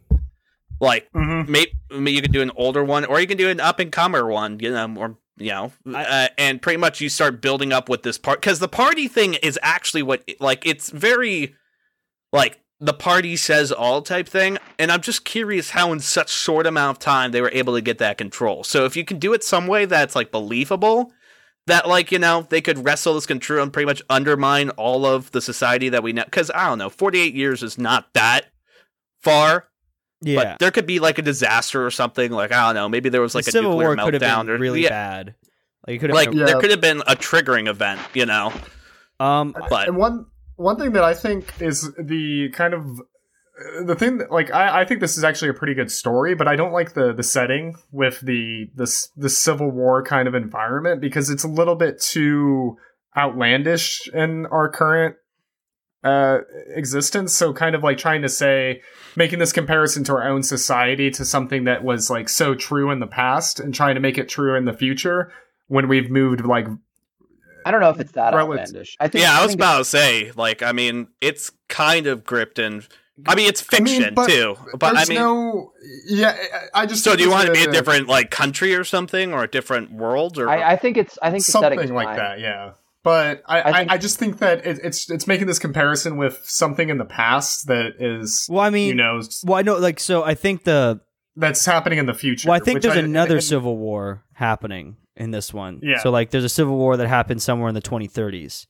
like 0.79 1.11
Mhm. 1.11 1.47
maybe, 1.49 1.71
maybe 1.91 2.11
you 2.13 2.21
could 2.21 2.31
do 2.31 2.41
an 2.41 2.51
older 2.55 2.83
one, 2.85 3.03
or 3.03 3.19
you 3.19 3.27
can 3.27 3.37
do 3.37 3.49
an 3.49 3.59
up 3.59 3.79
and 3.79 3.91
comer 3.91 4.25
one, 4.27 4.59
you 4.61 4.71
know, 4.71 4.93
or 4.95 5.17
you 5.37 5.49
know, 5.51 5.71
uh, 5.93 6.29
and 6.37 6.61
pretty 6.61 6.77
much 6.77 7.01
you 7.01 7.09
start 7.09 7.41
building 7.41 7.73
up 7.73 7.89
with 7.89 8.03
this 8.03 8.17
part 8.17 8.39
because 8.41 8.59
the 8.59 8.67
party 8.69 9.07
thing 9.09 9.33
is 9.35 9.59
actually 9.61 10.03
what 10.03 10.23
like 10.39 10.65
it's 10.65 10.89
very 10.89 11.53
like 12.31 12.59
the 12.79 12.93
party 12.93 13.35
says 13.35 13.71
all 13.71 14.01
type 14.01 14.27
thing 14.27 14.57
and 14.77 14.91
i'm 14.91 15.01
just 15.01 15.25
curious 15.25 15.71
how 15.71 15.91
in 15.91 15.99
such 15.99 16.29
short 16.29 16.67
amount 16.67 16.97
of 16.97 16.99
time 16.99 17.31
they 17.31 17.41
were 17.41 17.51
able 17.53 17.73
to 17.73 17.81
get 17.81 17.97
that 17.97 18.17
control 18.17 18.63
so 18.63 18.85
if 18.85 18.95
you 18.95 19.03
can 19.03 19.17
do 19.17 19.33
it 19.33 19.43
some 19.43 19.67
way 19.67 19.85
that's 19.85 20.15
like 20.15 20.31
believable 20.31 21.11
that 21.65 21.87
like 21.87 22.11
you 22.11 22.19
know 22.19 22.45
they 22.49 22.61
could 22.61 22.83
wrestle 22.85 23.15
this 23.15 23.25
control 23.25 23.63
and 23.63 23.73
pretty 23.73 23.85
much 23.85 24.01
undermine 24.09 24.69
all 24.71 25.05
of 25.05 25.31
the 25.31 25.41
society 25.41 25.89
that 25.89 26.03
we 26.03 26.13
know 26.13 26.23
because 26.25 26.51
i 26.53 26.67
don't 26.67 26.77
know 26.77 26.89
48 26.89 27.33
years 27.33 27.63
is 27.63 27.77
not 27.77 28.13
that 28.13 28.45
far 29.21 29.67
yeah. 30.21 30.35
but 30.35 30.59
there 30.59 30.71
could 30.71 30.85
be 30.85 30.99
like 30.99 31.17
a 31.17 31.23
disaster 31.23 31.85
or 31.85 31.91
something 31.91 32.31
like 32.31 32.51
i 32.51 32.67
don't 32.67 32.75
know 32.75 32.87
maybe 32.89 33.09
there 33.09 33.21
was 33.21 33.33
like 33.33 33.45
the 33.45 33.49
a 33.49 33.53
Civil 33.53 33.71
nuclear 33.71 33.95
War 33.95 34.05
could 34.05 34.13
have 34.13 34.21
meltdown 34.23 34.45
been 34.45 34.55
or 34.55 34.57
really 34.59 34.83
yeah, 34.83 34.89
bad. 34.89 35.35
Like 35.85 35.95
it 35.95 35.99
could 35.99 36.09
have 36.11 36.15
like 36.15 36.29
been 36.29 36.39
Yeah. 36.39 36.45
there 36.45 36.59
could 36.59 36.71
have 36.71 36.81
been 36.81 37.01
a 37.01 37.15
triggering 37.15 37.67
event 37.67 38.01
you 38.13 38.25
know 38.25 38.53
um 39.19 39.55
but 39.69 39.87
And 39.87 39.97
one 39.97 40.27
one 40.57 40.77
thing 40.77 40.91
that 40.93 41.03
I 41.03 41.13
think 41.13 41.53
is 41.61 41.93
the 41.97 42.49
kind 42.49 42.73
of 42.73 43.01
the 43.83 43.95
thing 43.95 44.17
that, 44.17 44.31
like 44.31 44.53
I, 44.53 44.81
I 44.81 44.85
think 44.85 45.01
this 45.01 45.17
is 45.17 45.23
actually 45.23 45.49
a 45.49 45.53
pretty 45.53 45.73
good 45.73 45.91
story, 45.91 46.35
but 46.35 46.47
I 46.47 46.55
don't 46.55 46.73
like 46.73 46.93
the 46.93 47.13
the 47.13 47.23
setting 47.23 47.75
with 47.91 48.19
the 48.21 48.69
this 48.75 49.09
the 49.15 49.29
Civil 49.29 49.71
War 49.71 50.03
kind 50.03 50.27
of 50.27 50.35
environment 50.35 50.99
because 50.99 51.29
it's 51.29 51.43
a 51.43 51.47
little 51.47 51.75
bit 51.75 52.01
too 52.01 52.77
outlandish 53.15 54.07
in 54.13 54.45
our 54.47 54.69
current 54.69 55.15
uh 56.03 56.39
existence. 56.75 57.35
So 57.35 57.53
kind 57.53 57.75
of 57.75 57.83
like 57.83 57.97
trying 57.97 58.21
to 58.23 58.29
say 58.29 58.81
making 59.15 59.39
this 59.39 59.53
comparison 59.53 60.03
to 60.05 60.13
our 60.13 60.27
own 60.27 60.43
society 60.43 61.09
to 61.11 61.25
something 61.25 61.63
that 61.63 61.83
was 61.83 62.09
like 62.09 62.29
so 62.29 62.53
true 62.53 62.91
in 62.91 62.99
the 62.99 63.07
past 63.07 63.59
and 63.59 63.73
trying 63.73 63.95
to 63.95 64.01
make 64.01 64.17
it 64.17 64.29
true 64.29 64.55
in 64.55 64.65
the 64.65 64.73
future 64.73 65.31
when 65.67 65.87
we've 65.87 66.09
moved 66.09 66.45
like 66.45 66.67
I 67.67 67.71
don't 67.71 67.81
know 67.81 67.89
if 67.89 67.99
it's 67.99 68.13
that 68.13 68.33
Well, 68.33 68.43
outlandish. 68.43 68.95
I 68.99 69.07
think. 69.07 69.23
yeah 69.23 69.37
i 69.37 69.41
was 69.41 69.51
think 69.51 69.59
about 69.59 69.77
to 69.79 69.85
say 69.85 70.31
like 70.35 70.63
i 70.63 70.71
mean 70.71 71.07
it's 71.21 71.51
kind 71.69 72.07
of 72.07 72.23
gripped 72.23 72.59
in 72.59 72.83
i 73.27 73.35
mean 73.35 73.47
it's 73.49 73.63
I 73.73 73.79
mean, 73.79 73.87
fiction 73.87 74.13
but 74.13 74.29
too 74.29 74.55
but 74.77 74.95
i 74.97 75.05
mean 75.05 75.17
no 75.19 75.71
yeah 76.07 76.35
i 76.73 76.81
I 76.83 76.85
just 76.85 77.03
so 77.03 77.15
do 77.15 77.23
you 77.23 77.31
want 77.31 77.47
to 77.47 77.53
be 77.53 77.63
a 77.63 77.69
a- 77.69 77.71
different 77.71 78.07
like 78.07 78.29
country 78.31 78.75
or 78.75 78.83
something 78.83 79.33
or 79.33 79.43
a 79.43 79.47
different 79.49 79.91
world 79.91 80.37
or 80.37 80.47
I, 80.49 80.73
I 80.73 80.75
think 80.75 80.97
it's. 80.97 81.17
I 81.21 81.31
think 81.31 81.43
the 81.45 81.51
setting 81.51 81.79
is 81.79 81.87
something 81.89 81.95
like 81.95 82.07
fine. 82.09 82.17
that 82.17 82.39
yeah 82.39 82.71
but 83.03 83.41
I, 83.47 83.61
I 83.61 83.69
I, 83.69 83.73
think- 83.79 83.91
I 83.93 83.97
just 83.97 84.19
think 84.19 84.37
that 84.39 84.65
it, 84.65 84.79
it's 84.83 85.09
it's 85.09 85.27
making 85.27 85.47
this 85.47 85.59
comparison 85.59 86.17
with 86.17 86.39
something 86.43 86.89
in 86.89 86.97
the 86.97 87.05
past 87.05 87.67
that 87.67 87.93
is 87.99 88.47
well, 88.49 88.59
I 88.63 88.69
mean, 88.69 88.89
you 88.89 88.95
know 88.95 89.21
well, 89.45 89.57
I 89.57 89.61
know 89.61 89.77
like 89.77 89.99
so. 89.99 90.23
I 90.23 90.33
think 90.35 90.63
the 90.65 90.99
that's 91.37 91.65
happening 91.65 91.99
in 91.99 92.05
the 92.07 92.13
future. 92.13 92.49
well, 92.49 92.59
I 92.59 92.63
think 92.63 92.81
there's 92.81 92.97
I- 92.97 92.99
another 93.01 93.35
and- 93.35 93.43
Civil 93.43 93.77
War 93.77 94.23
happening 94.33 94.97
in 95.15 95.31
this 95.31 95.53
one. 95.53 95.79
Yeah. 95.81 95.99
So 95.99 96.09
like, 96.11 96.31
there's 96.31 96.43
a 96.43 96.49
Civil 96.49 96.75
War 96.75 96.97
that 96.97 97.07
happened 97.07 97.41
somewhere 97.41 97.69
in 97.69 97.75
the 97.75 97.81
2030s 97.81 98.67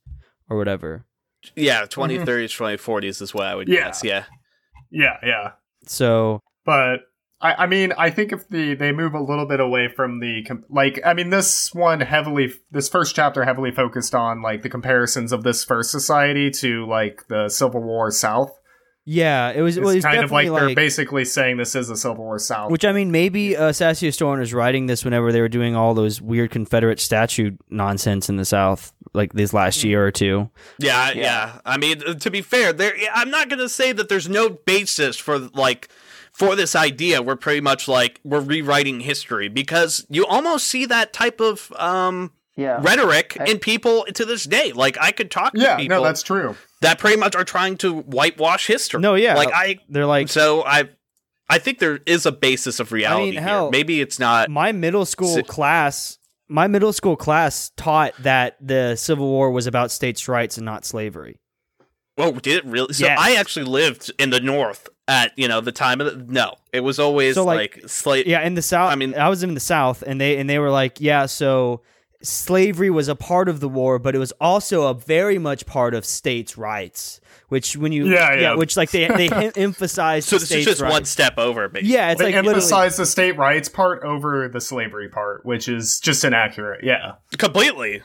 or 0.50 0.58
whatever. 0.58 1.06
yeah 1.56 1.84
mm-hmm. 1.86 2.02
2030s 2.02 2.58
2040s 2.58 3.22
is 3.22 3.34
what 3.34 3.46
i 3.46 3.56
would 3.56 3.68
Yeah. 3.70 3.86
guess 3.86 4.04
yeah 4.04 4.24
yeah 4.92 5.18
yeah 5.24 5.52
So 5.86 6.42
but 6.66 7.02
I, 7.40 7.54
I 7.54 7.68
mean 7.68 7.94
I 7.98 8.10
think 8.10 8.32
if 8.34 8.48
the 8.50 8.74
they 8.74 8.92
move 8.92 9.14
a 9.14 9.22
little 9.22 9.46
bit 9.46 9.60
away 9.60 9.88
from 9.88 10.20
the 10.20 10.44
like 10.70 11.00
I 11.06 11.14
mean 11.14 11.30
this 11.30 11.70
one 11.74 12.00
heavily 12.02 12.52
this 12.72 12.90
first 12.90 13.16
chapter 13.16 13.44
heavily 13.46 13.72
focused 13.72 14.16
on 14.16 14.42
like 14.42 14.64
the 14.64 14.70
comparisons 14.70 15.32
of 15.32 15.44
this 15.44 15.64
first 15.64 15.92
society 15.92 16.50
to 16.62 16.86
like 16.88 17.28
the 17.30 17.48
Civil 17.50 17.84
War 17.84 18.10
South. 18.12 18.57
Yeah, 19.10 19.52
it 19.52 19.62
was. 19.62 19.78
It's 19.78 19.86
well, 19.86 19.96
it's 19.96 20.06
kind 20.06 20.22
of 20.22 20.32
like 20.32 20.48
definitely 20.48 20.68
they're 20.68 20.76
basically 20.76 21.24
saying 21.24 21.56
this 21.56 21.76
is 21.76 21.88
the 21.88 21.96
Civil 21.96 22.18
War 22.26 22.38
South. 22.40 22.70
Which 22.70 22.84
I 22.84 22.92
mean, 22.92 23.10
maybe 23.10 23.56
uh, 23.56 23.72
Sassy 23.72 24.06
Historian 24.08 24.40
was 24.42 24.54
writing 24.54 24.88
this 24.88 25.06
whenever 25.06 25.32
they 25.32 25.40
were 25.40 25.48
doing 25.48 25.76
all 25.78 25.94
those 25.94 26.22
weird 26.22 26.52
Confederate 26.52 27.00
statue 27.00 27.52
nonsense 27.70 28.28
in 28.28 28.36
the 28.36 28.44
South, 28.44 28.92
like 29.14 29.32
this 29.32 29.54
last 29.54 29.82
year 29.86 30.06
or 30.06 30.12
two. 30.12 30.50
yeah 30.80 31.12
yeah, 31.12 31.22
Yeah. 31.22 31.60
i 31.66 31.78
mean 31.78 32.02
uh, 32.06 32.16
to 32.16 32.30
be 32.30 32.42
fair 32.42 32.74
there 32.74 32.94
i'm 33.16 33.30
not 33.32 33.48
gonna 33.50 33.70
say 33.70 33.94
that 33.94 34.10
there's 34.10 34.28
no 34.28 34.50
basis 34.50 35.18
for 35.18 35.40
like 35.40 35.88
for 36.34 36.56
this 36.58 36.76
idea 36.76 37.22
we're 37.22 37.36
pretty 37.38 37.62
much 37.62 37.88
like 37.88 38.20
we're 38.26 38.42
rewriting 38.42 39.00
history 39.00 39.48
because 39.48 40.06
you 40.10 40.26
almost 40.26 40.68
see 40.68 40.86
that 40.86 41.14
type 41.14 41.40
of 41.40 41.72
um 41.78 42.32
Yeah. 42.56 42.80
rhetoric 42.82 43.38
I- 43.40 43.46
in 43.46 43.60
people 43.60 44.06
to 44.14 44.26
this 44.26 44.44
day 44.44 44.72
like 44.74 44.98
i 45.00 45.12
could 45.12 45.32
talk 45.32 45.54
to 45.54 45.62
yeah, 45.62 45.78
people 45.78 45.98
no, 45.98 46.04
that's 46.04 46.22
true. 46.24 46.56
That 46.82 47.00
pretty 47.00 47.18
much 47.18 47.36
are 47.36 47.44
trying 47.44 47.78
to 47.78 48.00
whitewash 48.02 48.68
history 48.68 49.00
No, 49.02 49.16
yeah, 49.16 49.36
like 49.36 49.50
i 49.54 49.80
they're 49.90 50.06
like 50.06 50.30
so 50.30 50.64
i 50.66 50.90
i 51.50 51.58
think 51.58 51.80
there 51.80 52.00
is 52.06 52.26
a 52.26 52.32
basis 52.32 52.80
of 52.80 52.92
reality 52.92 53.32
here. 53.34 53.42
hell, 53.42 53.72
maybe 53.72 54.02
it's 54.02 54.20
not 54.20 54.50
my 54.50 54.72
middle 54.72 55.06
school 55.06 55.36
Si- 55.36 55.44
class. 55.44 56.18
My 56.50 56.68
middle 56.68 56.94
school 56.94 57.18
class 57.18 57.72
taught 57.76 58.14
that 58.24 58.56
the 58.66 58.96
Civil 58.96 59.28
War 59.28 59.52
was 59.52 59.68
about 59.68 59.92
states' 59.92 60.30
rights 60.30 60.56
and 60.58 60.64
not 60.66 60.86
slavery. 60.86 61.42
Oh, 62.18 62.32
did 62.32 62.60
it 62.60 62.66
really? 62.66 62.94
So 62.94 63.06
Yes. 63.06 63.20
I 63.22 63.36
actually 63.36 63.66
lived 63.66 64.14
in 64.18 64.30
the 64.30 64.40
North 64.40 64.88
at 65.10 65.34
you 65.38 65.50
know 65.50 65.60
the 65.60 65.74
time 65.74 66.00
of 66.00 66.08
the 66.08 66.32
no. 66.34 66.54
It 66.72 66.80
was 66.82 67.00
always 67.00 67.36
So, 67.36 67.44
like- 67.44 67.76
like, 67.76 67.90
slave. 67.90 68.28
Yeah, 68.28 68.44
in 68.44 68.54
the 68.54 68.62
South. 68.62 68.90
I 68.92 68.96
mean- 68.96 69.14
I 69.14 69.28
was 69.28 69.44
in 69.44 69.56
the 69.56 69.60
South, 69.60 70.04
and 70.08 70.22
they 70.22 70.38
and 70.38 70.50
they 70.50 70.58
were 70.58 70.70
like, 70.72 71.02
yeah, 71.02 71.26
so 71.26 71.82
slavery 72.22 72.90
was 72.90 73.08
a 73.08 73.16
part 73.16 73.48
of 73.50 73.60
the 73.60 73.70
war, 73.70 74.00
but 74.00 74.16
it 74.16 74.20
was 74.20 74.32
also 74.42 74.88
a 74.88 74.94
very 74.94 75.38
much 75.38 75.66
part 75.66 75.94
of 75.94 76.06
states' 76.06 76.58
rights. 76.58 77.20
Which 77.50 77.78
when 77.78 77.92
you 77.94 78.08
Yeah, 78.08 78.34
yeah. 78.36 78.56
which 78.56 78.76
like 78.76 78.92
they 78.92 79.08
they 79.08 79.30
em- 79.32 79.52
emphasize 79.56 80.26
So 80.26 80.36
the 80.38 80.42
this 80.42 80.52
is 80.52 80.66
just 80.66 80.82
rights. 80.82 80.92
one 80.94 81.06
step 81.06 81.38
over. 81.38 81.70
Basically. 81.70 81.94
Yeah, 81.94 82.12
it's 82.12 82.20
they 82.20 82.26
like 82.26 82.36
literally. 82.36 82.56
emphasize 82.56 82.98
the 82.98 83.06
state 83.06 83.38
rights 83.38 83.70
part 83.70 84.04
over 84.04 84.50
the 84.50 84.60
slavery 84.60 85.08
part, 85.08 85.46
which 85.46 85.70
is 85.70 86.00
just 86.02 86.26
inaccurate. 86.26 86.84
Yeah, 86.84 87.14
completely. 87.38 88.02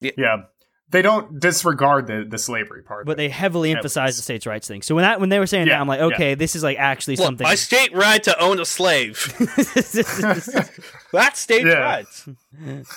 yeah. 0.00 0.44
They 0.88 1.00
don't 1.00 1.40
disregard 1.40 2.06
the, 2.06 2.26
the 2.28 2.36
slavery 2.36 2.82
part. 2.82 3.06
but 3.06 3.16
they 3.16 3.30
heavily 3.30 3.72
At 3.72 3.78
emphasize 3.78 4.08
least. 4.08 4.18
the 4.18 4.22
states' 4.24 4.46
rights 4.46 4.68
thing. 4.68 4.82
So 4.82 4.94
when 4.94 5.02
that 5.02 5.20
when 5.20 5.28
they 5.30 5.38
were 5.38 5.46
saying 5.46 5.66
Yeah, 5.66 5.74
that, 5.76 5.80
I'm 5.80 5.88
like, 5.88 6.00
yeah. 6.00 6.06
okay, 6.06 6.34
this 6.34 6.54
is 6.54 6.62
like 6.62 6.78
actually 6.78 7.16
Look, 7.16 7.24
something. 7.24 7.44
my 7.46 7.54
state 7.54 7.94
right 7.94 8.22
to 8.24 8.38
own 8.38 8.60
a 8.60 8.64
slave. 8.66 9.16
That's 11.12 11.38
state 11.40 11.66
Yeah. 11.66 11.78
rights. 11.80 12.28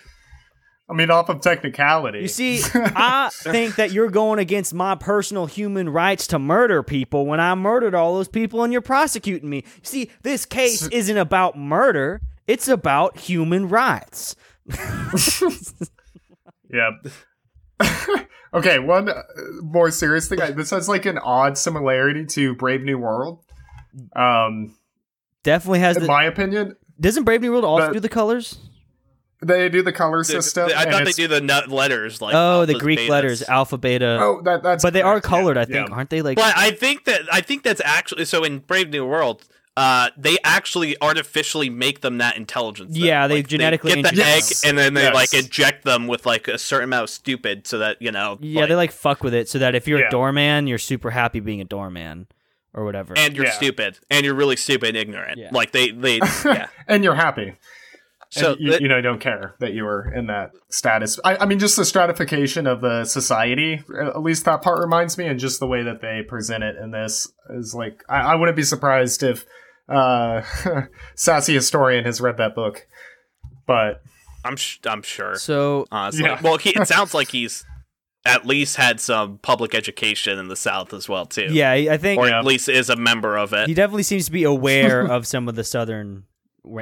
I 0.90 0.94
mean, 0.94 1.10
off 1.10 1.28
of 1.28 1.43
technicality. 1.43 2.20
you 2.20 2.28
see, 2.28 2.62
I 2.74 3.28
think 3.43 3.76
that 3.76 3.93
you're 3.93 4.09
going 4.10 4.39
against 4.39 4.72
my 4.72 4.94
personal 4.94 5.44
human 5.44 5.90
rights 5.90 6.26
to 6.28 6.39
murder 6.39 6.82
people 6.82 7.26
when 7.26 7.40
I 7.40 7.55
murdered 7.55 7.94
all 7.94 8.14
those 8.14 8.28
people 8.28 8.62
and 8.64 8.72
you're 8.72 8.80
prosecuting 8.80 9.51
me. 9.51 9.59
You 9.66 9.82
see, 9.82 10.10
this 10.22 10.47
case 10.47 10.86
isn't 10.89 11.18
about 11.18 11.59
murder; 11.59 12.22
it's 12.47 12.68
about 12.68 13.18
human 13.18 13.68
rights. 13.68 14.35
Yeah. 16.70 16.90
okay, 18.52 18.78
one 18.78 19.09
uh, 19.09 19.22
more 19.62 19.90
serious 19.90 20.28
thing. 20.28 20.39
This 20.55 20.68
has 20.70 20.86
like 20.86 21.06
an 21.06 21.16
odd 21.16 21.56
similarity 21.56 22.26
to 22.26 22.55
Brave 22.55 22.82
New 22.82 22.98
World. 22.98 23.43
Um, 24.14 24.76
Definitely 25.44 25.78
has 25.80 25.97
in 25.97 26.02
the. 26.02 26.09
my 26.09 26.24
opinion, 26.24 26.76
Doesn't 27.01 27.25
Brave 27.25 27.41
New 27.41 27.53
World 27.53 27.65
also 27.65 27.87
But- 27.89 27.93
do 27.95 28.01
the 28.01 28.09
colors? 28.09 28.59
they 29.41 29.69
do 29.69 29.83
the 29.83 29.93
color 29.93 30.19
The- 30.19 30.25
system. 30.25 30.69
the- 30.69 30.77
I 30.79 30.91
thought 30.91 31.05
they 31.05 31.12
do 31.12 31.29
the 31.29 31.41
nut 31.41 31.69
letters 31.69 32.20
like 32.20 32.35
oh, 32.35 32.65
the 32.65 32.75
Greek 32.75 32.99
betas. 32.99 33.09
letters, 33.09 33.43
alpha, 33.49 33.79
beta. 33.79 34.19
Oh, 34.20 34.41
that 34.45 34.65
that's. 34.65 34.83
but 34.83 34.93
they 34.93 35.01
are 35.03 35.20
correct, 35.20 35.27
yeah, 35.27 35.31
colored, 35.31 35.59
I 35.59 35.65
think, 35.65 35.89
yeah. 35.89 35.95
aren't 35.95 36.11
they? 36.11 36.23
Like 36.23 36.37
But 36.39 36.57
I 36.57 36.73
think 36.73 37.05
that 37.05 37.20
I 37.33 37.41
think 37.41 37.62
that's 37.62 37.81
actually 37.85 38.25
so 38.25 38.43
in 38.43 38.59
Brave 38.61 38.91
New 38.91 39.07
World. 39.07 39.45
uh, 39.77 40.11
they 40.16 40.37
actually 40.43 41.01
artificially 41.01 41.70
make 41.70 42.01
them 42.01 42.19
that 42.19 42.37
intelligent. 42.37 42.91
Yeah, 42.97 43.29
they 43.29 43.37
Like, 43.37 43.47
genetically 43.47 43.95
get 43.95 44.03
the 44.03 44.09
inject- 44.09 44.51
egg 44.65 44.69
and 44.69 44.77
then 44.77 44.95
they 44.95 45.03
Yes. 45.05 45.15
like 45.15 45.33
inject 45.33 45.85
them 45.85 46.09
with 46.09 46.27
like 46.27 46.49
a 46.49 46.59
certain 46.59 46.87
amount 46.89 47.05
of 47.05 47.11
stupid, 47.11 47.65
so 47.69 47.79
that 47.79 47.97
you 48.03 48.11
know. 48.11 48.39
Yeah, 48.41 48.66
they 48.66 48.75
like 48.75 48.91
fuck 48.91 49.23
with 49.23 49.35
it 49.35 49.49
so 49.49 49.61
that 49.61 49.77
if 49.77 49.87
you're 49.87 50.01
Yeah. 50.01 50.09
a 50.09 50.11
doorman, 50.11 50.66
you're 50.66 50.79
super 50.79 51.11
happy 51.11 51.39
being 51.39 51.61
a 51.61 51.65
doorman 51.65 52.27
or 52.79 52.85
whatever. 52.85 53.15
and 53.17 53.35
you're 53.37 53.47
Yeah. 53.47 53.53
stupid, 53.53 53.99
and 54.11 54.25
you're 54.25 54.35
really 54.35 54.57
stupid 54.57 54.89
and 54.91 54.97
ignorant. 54.97 55.39
Yeah. 55.39 55.51
Like 55.53 55.73
they, 55.73 55.91
they, 55.91 56.17
yeah. 56.45 56.69
and 56.87 57.03
you're 57.05 57.15
happy. 57.15 57.55
So 58.31 58.53
and 58.53 58.61
you, 58.61 58.69
th- 58.71 58.81
you 58.83 58.89
know, 58.89 58.99
I 58.99 59.01
don't 59.01 59.21
care 59.21 59.55
that 59.61 59.73
you 59.73 59.85
were 59.85 60.13
in 60.15 60.27
that 60.27 60.51
status. 60.71 61.19
I, 61.25 61.39
I 61.39 61.47
mean, 61.47 61.59
just 61.59 61.77
the 61.77 61.85
stratification 61.87 62.67
of 62.67 62.81
the 62.83 63.05
society. 63.07 63.83
At 63.99 64.21
least 64.23 64.45
that 64.45 64.61
part 64.61 64.81
reminds 64.81 65.17
me, 65.17 65.27
and 65.27 65.41
just 65.41 65.61
the 65.61 65.67
way 65.67 65.83
that 65.83 66.03
they 66.03 66.23
present 66.29 66.63
it 66.63 66.77
in 66.77 66.91
this 66.91 67.31
is 67.51 67.75
like 67.75 68.05
I, 68.09 68.33
I 68.33 68.35
wouldn't 68.35 68.57
be 68.57 68.63
surprised 68.65 69.23
if 69.23 69.47
uh, 69.89 70.43
sassy 71.15 71.55
historian 71.55 72.05
has 72.05 72.21
read 72.21 72.37
that 72.37 72.55
book. 72.55 72.87
But 73.67 74.03
I'm, 74.45 74.57
sh- 74.57 74.79
I'm 74.87 75.03
sure. 75.03 75.35
so 75.37 75.87
honestly. 75.91 76.25
Yeah. 76.25 76.39
Well, 76.43 76.59
he, 76.59 76.71
it 76.71 76.87
sounds 76.87 77.15
like 77.15 77.29
he's 77.31 77.65
at 78.24 78.45
least 78.47 78.77
had 78.77 79.01
some 79.01 79.39
public 79.39 79.74
education 79.74 80.39
in 80.39 80.49
the 80.49 80.57
South 80.57 80.93
as 80.93 81.09
well 81.09 81.24
too. 81.27 81.49
yeah, 81.51 81.73
I 81.73 81.97
think 81.97 82.20
or 82.20 82.28
at 82.28 82.45
least 82.45 82.69
is 82.69 82.90
a 82.90 82.97
member 82.97 83.36
of 83.36 83.53
it. 83.53 83.69
he 83.69 83.74
definitely 83.74 84.03
seems 84.03 84.27
to 84.27 84.32
be 84.32 84.45
aware 84.45 85.01
of 85.11 85.27
some 85.27 85.49
of 85.49 85.55
the 85.55 85.65
southern 85.65 86.24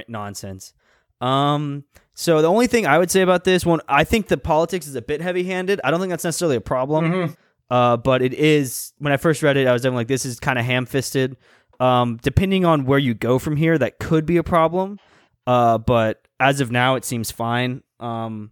nonsense. 0.09 0.73
Um, 1.21 1.85
so 2.15 2.43
the 2.43 2.49
only 2.49 2.67
thing 2.67 2.87
I 2.87 2.99
would 2.99 3.11
say 3.11 3.21
about 3.23 3.45
this 3.45 3.65
one, 3.65 3.81
I 3.89 4.05
think 4.05 4.29
the 4.29 4.37
politics 4.39 4.87
is 4.87 4.95
a 4.95 5.03
bit 5.03 5.21
heavy-handed. 5.21 5.81
I 5.85 5.91
don't 5.91 6.01
think 6.01 6.11
that's 6.11 6.25
necessarily 6.25 6.57
a 6.57 6.61
problem. 6.61 7.13
Mhm. 7.13 7.37
Uh, 7.69 7.97
but 7.97 8.23
it 8.23 8.33
is 8.33 8.93
when 8.99 9.13
I 9.13 9.17
first 9.17 9.43
read 9.43 9.57
it, 9.57 9.67
I 9.67 9.73
was 9.73 9.83
definitely 9.83 10.01
like, 10.03 10.09
this 10.09 10.25
is 10.25 10.39
kind 10.41 10.59
of 10.59 10.65
ham-fisted. 10.65 11.37
Um, 11.81 12.19
depending 12.23 12.65
on 12.65 12.87
where 12.87 12.99
you 12.99 13.13
go 13.13 13.39
from 13.39 13.57
here, 13.57 13.77
that 13.77 13.99
could 13.99 14.25
be 14.25 14.37
a 14.39 14.43
problem. 14.43 14.99
Uh, 15.47 15.77
but 15.79 16.27
as 16.41 16.61
of 16.61 16.71
now, 16.71 16.95
it 16.95 17.05
seems 17.05 17.31
fine. 17.31 17.83
Um, 18.01 18.51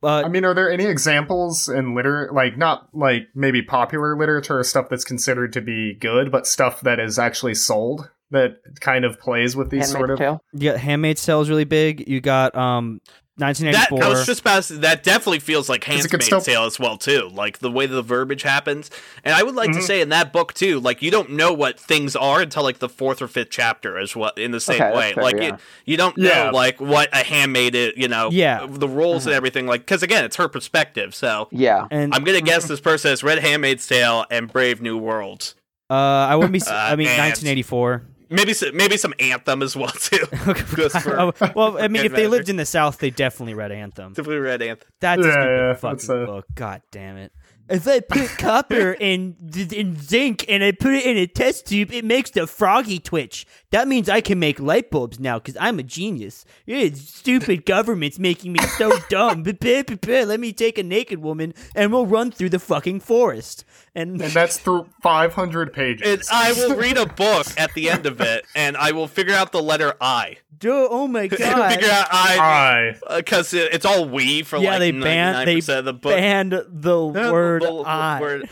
but 0.00 0.24
I 0.24 0.28
mean, 0.28 0.44
are 0.44 0.54
there 0.54 0.70
any 0.70 0.86
examples 0.86 1.68
in 1.68 1.94
liter 1.94 2.30
like 2.32 2.56
not 2.56 2.88
like 2.94 3.28
maybe 3.34 3.62
popular 3.62 4.16
literature 4.16 4.58
or 4.58 4.64
stuff 4.64 4.88
that's 4.88 5.04
considered 5.04 5.52
to 5.54 5.60
be 5.60 5.94
good, 5.94 6.30
but 6.30 6.46
stuff 6.46 6.80
that 6.82 6.98
is 6.98 7.18
actually 7.18 7.54
sold 7.54 8.10
that 8.30 8.58
kind 8.80 9.04
of 9.04 9.18
plays 9.18 9.56
with 9.56 9.70
these 9.70 9.92
Handmaid's 9.92 9.98
sort 9.98 10.10
of 10.10 10.18
Tale. 10.18 10.44
you 10.52 10.70
got 10.70 10.80
Handmaid's 10.80 11.24
Tale 11.24 11.40
is 11.40 11.50
really 11.50 11.64
big. 11.64 12.08
You 12.08 12.20
got 12.20 12.54
um, 12.54 13.00
That 13.36 13.56
1984. 13.58 14.04
I 14.04 14.08
was 14.10 14.26
just 14.26 14.40
about 14.42 14.64
to, 14.64 14.74
that 14.78 15.02
definitely 15.02 15.38
feels 15.38 15.70
like 15.70 15.78
it 15.82 15.86
could 15.86 15.94
Handmaid's 15.94 16.26
still- 16.26 16.40
Tale 16.42 16.64
as 16.64 16.78
well 16.78 16.98
too, 16.98 17.30
like 17.32 17.60
the 17.60 17.70
way 17.70 17.86
the 17.86 18.02
verbiage 18.02 18.42
happens. 18.42 18.90
And 19.24 19.34
I 19.34 19.42
would 19.42 19.54
like 19.54 19.72
to 19.72 19.78
Mhm. 19.78 19.82
say 19.82 20.00
in 20.02 20.10
that 20.10 20.30
book 20.30 20.52
too, 20.52 20.78
like 20.78 21.00
you 21.00 21.10
don't 21.10 21.30
know 21.30 21.50
what 21.52 21.80
things 21.80 22.14
are 22.16 22.42
until 22.42 22.64
like 22.64 22.80
the 22.80 22.88
fourth 22.88 23.22
or 23.22 23.28
fifth 23.28 23.48
chapter 23.50 23.96
as 23.98 24.14
well. 24.14 24.32
In 24.36 24.50
the 24.50 24.60
same 24.60 24.82
Okay, 24.82 24.94
way, 24.94 25.12
fair, 25.14 25.22
like 25.24 25.36
yeah. 25.36 25.42
you, 25.46 25.56
you 25.86 25.96
don't 25.96 26.18
know 26.18 26.50
like 26.52 26.82
what 26.82 27.08
a 27.14 27.24
handmaid 27.24 27.74
is, 27.74 27.92
you 27.96 28.08
know, 28.08 28.28
Yeah. 28.30 28.66
the 28.68 28.88
roles 28.88 29.24
and 29.24 29.34
everything. 29.34 29.66
Like 29.66 29.82
because 29.86 30.02
again, 30.02 30.24
it's 30.26 30.36
her 30.36 30.48
perspective. 30.48 31.14
So 31.14 31.48
Yeah. 31.50 31.86
and 31.90 32.12
I'm 32.14 32.24
gonna 32.24 32.42
guess 32.42 32.64
this 32.68 32.80
person 32.80 33.08
has 33.10 33.22
read 33.22 33.38
Handmaid's 33.38 33.86
Tale 33.86 34.26
and 34.30 34.52
Brave 34.52 34.82
New 34.82 34.98
World. 34.98 35.54
uh, 35.88 35.94
I 35.94 36.36
wouldn't 36.36 36.52
be. 36.52 36.60
Uh, 36.60 36.72
I 36.72 36.94
mean, 36.94 37.08
and- 37.08 37.16
1984. 37.18 38.02
Maybe 38.30 38.52
s- 38.52 38.64
maybe 38.72 38.96
some 38.96 39.12
Anthem 39.18 39.62
as 39.62 39.76
well 39.76 39.88
too. 39.90 40.18
For- 40.26 41.20
Oh, 41.20 41.32
well, 41.54 41.78
I 41.78 41.88
mean, 41.88 42.02
good 42.02 42.06
if 42.06 42.12
they 42.12 42.18
measure. 42.18 42.28
lived 42.28 42.48
in 42.48 42.56
the 42.56 42.66
South, 42.66 42.98
they 42.98 43.10
definitely 43.10 43.54
read 43.54 43.72
Anthem. 43.72 44.12
Definitely 44.12 44.38
read 44.38 44.62
Anthem. 44.62 44.88
That's 45.00 45.22
a 45.22 45.26
Yeah, 45.26 45.32
stupid 45.32 45.56
yeah, 45.56 45.74
fucking 45.74 45.96
that's 45.96 46.08
a- 46.08 46.26
book. 46.26 46.46
God 46.54 46.82
damn 46.90 47.16
it. 47.16 47.32
If 47.68 47.86
I 47.86 48.00
put 48.00 48.30
copper 48.36 48.94
in 48.98 49.36
in 49.54 49.96
zinc 49.96 50.44
and 50.48 50.64
I 50.64 50.72
put 50.72 50.92
it 50.92 51.06
in 51.06 51.16
a 51.16 51.28
test 51.28 51.66
tube, 51.66 51.92
it 51.92 52.04
makes 52.04 52.30
the 52.30 52.48
froggy 52.48 52.98
twitch. 52.98 53.46
That 53.70 53.86
means 53.86 54.08
I 54.08 54.20
can 54.20 54.40
make 54.40 54.58
light 54.58 54.90
bulbs 54.90 55.20
now 55.20 55.38
because 55.38 55.56
I'm 55.60 55.78
a 55.78 55.84
genius. 55.84 56.44
Yeah, 56.66 56.88
stupid 56.94 57.64
government's 57.66 58.18
making 58.18 58.54
me 58.54 58.58
so 58.76 58.98
dumb. 59.08 59.44
Let 59.44 60.40
me 60.40 60.52
take 60.52 60.78
a 60.78 60.82
naked 60.82 61.20
woman 61.20 61.54
and 61.76 61.92
we'll 61.92 62.06
run 62.06 62.32
through 62.32 62.48
the 62.48 62.58
fucking 62.58 63.00
forest. 63.00 63.64
And 63.94 64.20
and 64.22 64.30
that's 64.32 64.56
through 64.58 64.88
500 65.02 65.72
pages. 65.72 66.06
And 66.06 66.22
I 66.32 66.52
will 66.52 66.76
read 66.84 66.96
a 66.96 67.06
book 67.06 67.46
at 67.56 67.72
the 67.74 67.90
end 67.90 68.06
of 68.06 68.20
it, 68.20 68.44
and 68.54 68.76
I 68.76 68.92
will 68.92 69.08
figure 69.08 69.34
out 69.34 69.50
the 69.52 69.62
letter 69.62 69.94
I. 70.00 70.36
oh, 70.64 70.88
oh 70.90 71.06
my 71.08 71.28
figure 71.28 71.44
out 71.46 72.06
I 72.12 72.94
I 73.10 73.16
because 73.16 73.52
it 73.52 73.74
it's 73.74 73.84
all 73.84 74.08
we 74.08 74.42
for 74.42 74.58
Yeah, 74.58 74.70
like 74.72 74.78
they 74.80 74.90
banned 74.92 75.48
they 75.48 75.56
99% 75.56 75.78
of 75.80 75.84
the 75.86 75.92
book. 75.92 76.12
banned 76.12 76.52
the 76.68 77.06
word 77.06 77.62
the- 77.62 77.66
the 77.66 77.88
I. 77.88 78.20
word- 78.20 78.48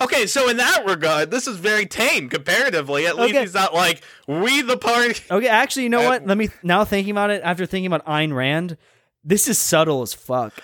Okay, 0.00 0.26
so 0.26 0.48
in 0.48 0.56
that 0.56 0.84
regard, 0.84 1.30
this 1.30 1.46
is 1.46 1.58
very 1.58 1.86
tame 1.86 2.28
comparatively. 2.28 3.06
At 3.06 3.14
least 3.14 3.34
Okay. 3.36 3.40
he's 3.42 3.54
not 3.54 3.72
like 3.72 4.02
we 4.26 4.60
the 4.62 4.76
party. 4.76 5.14
Okay, 5.30 5.46
actually, 5.46 5.84
you 5.84 5.90
know 5.90 6.00
Uh, 6.02 6.08
what? 6.08 6.26
Let 6.26 6.36
me 6.36 6.48
now 6.64 6.84
thinking 6.84 7.12
about 7.12 7.30
it 7.30 7.40
after 7.44 7.66
thinking 7.66 7.86
about 7.86 8.04
Ayn 8.06 8.34
Rand. 8.34 8.76
This 9.22 9.46
is 9.46 9.58
subtle 9.60 10.02
as 10.02 10.12
fuck. 10.12 10.54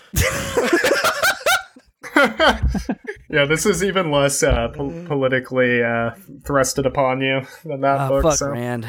yeah, 3.30 3.44
this 3.44 3.66
is 3.66 3.82
even 3.84 4.10
less 4.10 4.42
uh, 4.42 4.68
po- 4.68 5.04
politically 5.06 5.82
uh, 5.82 6.10
thrusted 6.42 6.86
upon 6.86 7.20
you 7.20 7.42
than 7.64 7.80
that 7.82 7.98
Ah, 8.00 8.08
book. 8.08 8.22
fuck 8.22 8.34
so. 8.36 8.50
Rand. 8.50 8.86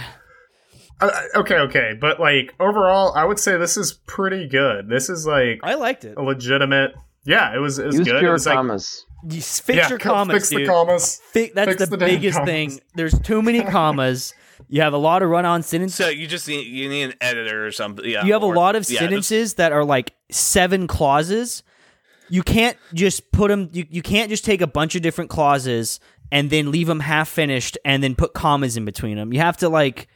Uh, 1.02 1.12
okay, 1.36 1.56
okay, 1.56 1.94
but 2.00 2.20
like 2.20 2.54
overall, 2.60 3.14
I 3.16 3.24
would 3.26 3.40
say 3.40 3.58
this 3.58 3.78
is 3.78 3.94
pretty 4.06 4.48
good. 4.48 4.90
This 4.90 5.10
is 5.10 5.26
like 5.26 5.60
I 5.64 5.76
liked 5.76 6.04
it. 6.06 6.18
a 6.18 6.22
legitimate. 6.22 6.92
Yeah, 7.26 7.56
it 7.56 7.60
was. 7.60 7.80
It 7.80 7.86
was 7.88 7.96
Use 8.00 8.08
good. 8.08 8.16
It 8.18 8.20
pure 8.20 8.34
was 8.34 8.46
like 8.46 8.56
commas. 8.56 9.06
You 9.30 9.38
s- 9.38 9.60
fix 9.60 9.78
yeah, 9.78 9.90
your 9.90 10.00
co- 10.00 10.14
commas, 10.14 10.34
fix 10.36 10.50
dude. 10.50 10.62
the 10.62 10.66
commas. 10.72 11.22
Fi- 11.32 11.52
that's 11.54 11.70
Fix 11.72 11.80
the, 11.90 11.98
the 11.98 12.06
biggest 12.06 12.44
thing. 12.44 12.82
There's 12.96 13.18
too 13.20 13.42
many 13.42 13.64
commas. 13.78 14.34
You 14.68 14.82
have 14.82 14.92
a 14.94 14.98
lot 14.98 15.24
of 15.24 15.30
run-on 15.30 15.64
sentences. 15.64 15.96
So 15.98 16.10
you 16.10 16.28
just 16.28 16.46
need 16.48 16.68
you 16.68 16.90
need 16.90 17.04
an 17.04 17.14
editor 17.22 17.66
or 17.66 17.72
something. 17.72 18.04
Yeah, 18.06 18.26
you 18.26 18.34
have 18.34 18.42
a 18.44 18.46
lot 18.48 18.76
of 18.76 18.90
yeah, 18.90 19.00
sentences 19.00 19.54
that 19.54 19.72
are 19.72 19.86
like 19.86 20.14
seven 20.32 20.86
clauses. 20.88 21.64
You 22.30 22.44
can't 22.44 22.78
just 22.94 23.32
put 23.32 23.50
them. 23.50 23.70
You, 23.74 23.86
you 23.90 24.02
can't 24.02 24.30
just 24.30 24.46
take 24.46 24.62
a 24.62 24.68
bunch 24.68 24.96
of 24.96 25.02
different 25.02 25.30
clauses 25.30 26.00
and 26.32 26.50
then 26.50 26.72
leave 26.72 26.88
them 26.88 27.00
half 27.00 27.28
finished 27.30 27.78
and 27.84 28.04
then 28.04 28.16
put 28.16 28.34
commas 28.34 28.78
in 28.78 28.86
between 28.86 29.18
them. 29.18 29.34
You 29.34 29.40
have 29.40 29.58
to 29.58 29.70
like. 29.70 30.08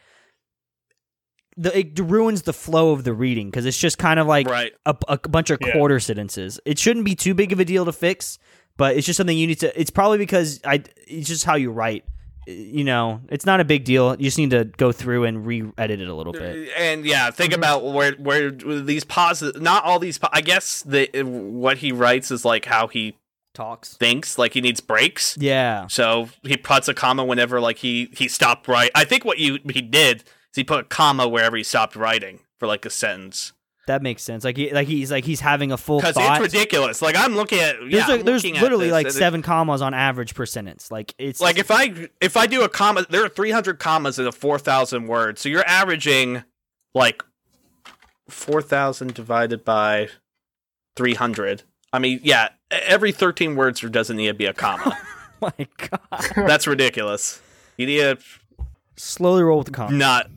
The, 1.56 1.78
it 1.78 2.00
ruins 2.00 2.42
the 2.44 2.54
flow 2.54 2.94
of 2.94 3.04
the 3.04 3.14
reading 3.14 3.48
because 3.52 3.68
it's 3.68 3.78
just 3.78 4.00
kind 4.00 4.20
of 4.20 4.26
like 4.26 4.48
Right. 4.48 4.74
a, 4.88 4.96
a 5.08 5.18
bunch 5.20 5.52
of 5.52 5.60
Yeah. 5.62 5.74
quarter 5.74 6.00
sentences. 6.00 6.60
It 6.66 6.80
shouldn't 6.80 7.06
be 7.06 7.14
too 7.16 7.36
big 7.36 7.52
of 7.52 7.60
a 7.60 7.66
deal 7.66 7.86
to 7.86 7.92
fix, 7.92 8.40
but 8.76 8.96
it's 8.98 9.06
just 9.06 9.18
something 9.18 9.38
you 9.38 9.46
need 9.46 9.60
to. 9.60 9.80
It's 9.80 9.92
probably 9.92 10.18
because 10.18 10.60
I. 10.66 10.84
It's 11.08 11.28
just 11.28 11.46
how 11.46 11.56
you 11.56 11.70
write. 11.72 12.06
You 12.48 12.84
know, 12.84 13.22
it's 13.30 13.46
not 13.46 13.60
a 13.60 13.64
big 13.66 13.86
deal. 13.86 14.12
You 14.16 14.24
just 14.26 14.38
need 14.38 14.52
to 14.52 14.66
go 14.66 14.92
through 14.92 15.24
and 15.26 15.46
re-edit 15.46 16.02
it 16.02 16.08
a 16.08 16.14
little 16.14 16.34
bit. 16.34 16.70
And 16.78 17.06
yeah, 17.06 17.32
think 17.32 17.54
about 17.54 17.84
where 17.84 18.14
where 18.14 18.52
these 18.52 19.04
pauses. 19.04 19.60
Not 19.62 19.84
all 19.86 20.00
these. 20.00 20.18
pa- 20.18 20.30
I 20.34 20.42
guess 20.42 20.82
the 20.84 21.10
what 21.24 21.78
he 21.78 21.92
writes 21.92 22.32
is 22.32 22.44
like 22.44 22.66
how 22.66 22.88
he 22.88 23.18
Talks. 23.54 23.96
thinks. 23.96 24.38
Like 24.38 24.54
he 24.54 24.62
needs 24.62 24.80
breaks. 24.82 25.38
Yeah. 25.40 25.88
So 25.88 26.30
he 26.44 26.58
puts 26.58 26.88
a 26.88 26.94
comma 26.94 27.24
whenever 27.24 27.62
like 27.62 27.78
he 27.78 28.10
he 28.16 28.28
stopped 28.28 28.68
write. 28.68 28.92
I 28.96 29.06
think 29.06 29.24
what 29.26 29.38
you 29.38 29.60
he 29.72 29.82
did 29.82 30.18
is 30.24 30.56
he 30.56 30.64
put 30.64 30.80
a 30.80 30.84
comma 30.84 31.28
wherever 31.28 31.56
he 31.56 31.64
stopped 31.64 31.96
writing 31.96 32.40
for 32.60 32.68
like 32.68 32.86
a 32.86 32.90
sentence 32.90 33.54
That 33.86 34.02
makes 34.02 34.24
sense. 34.24 34.46
Like 34.46 34.56
he, 34.56 34.72
like 34.72 34.88
he's 34.88 35.12
like 35.12 35.26
he's 35.26 35.42
having 35.42 35.72
a 35.74 35.78
full 35.78 36.00
because 36.00 36.16
it's 36.18 36.40
ridiculous. 36.40 37.02
Like 37.02 37.18
I'm 37.18 37.36
looking 37.36 37.60
at 37.60 37.82
yeah, 37.82 37.90
there's 37.90 38.08
like, 38.08 38.20
I'm 38.22 38.26
there's 38.26 38.44
looking 38.44 38.58
at 38.58 38.64
literally 38.64 38.92
like 38.92 39.12
seven 39.12 39.42
commas 39.42 39.82
on 39.82 39.94
average 39.94 40.36
per 40.36 40.46
sentence. 40.46 40.90
Like 40.90 41.14
it's 41.18 41.42
Like 41.42 41.58
if 41.58 41.70
I 41.70 42.08
if 42.22 42.38
I 42.38 42.48
do 42.48 42.64
a 42.64 42.70
comma, 42.70 43.06
there 43.10 43.26
are 43.26 43.30
300 43.30 43.80
commas 43.80 44.20
in 44.20 44.26
a 44.26 44.32
4,000 44.32 45.08
words, 45.08 45.42
so 45.42 45.50
you're 45.50 45.68
averaging 45.68 46.44
like 46.94 47.24
4,000 48.30 49.14
divided 49.14 49.66
by 49.66 50.08
300. 50.96 51.64
I 51.92 52.00
mean, 52.00 52.22
yeah, 52.24 52.50
every 52.72 53.12
13 53.12 53.56
words 53.56 53.82
there 53.82 53.90
doesn't 53.90 54.16
need 54.16 54.28
to 54.28 54.34
be 54.34 54.46
a 54.46 54.54
comma. 54.54 54.98
oh 55.42 55.52
my 55.58 55.68
god. 55.78 56.32
That's 56.36 56.68
ridiculous. 56.68 57.42
You 57.78 57.86
need 57.86 57.98
to 57.98 58.18
Slowly 58.96 59.44
roll 59.44 59.58
with 59.58 59.68
the 59.68 59.74
comma. 59.74 59.92
not. 59.92 60.30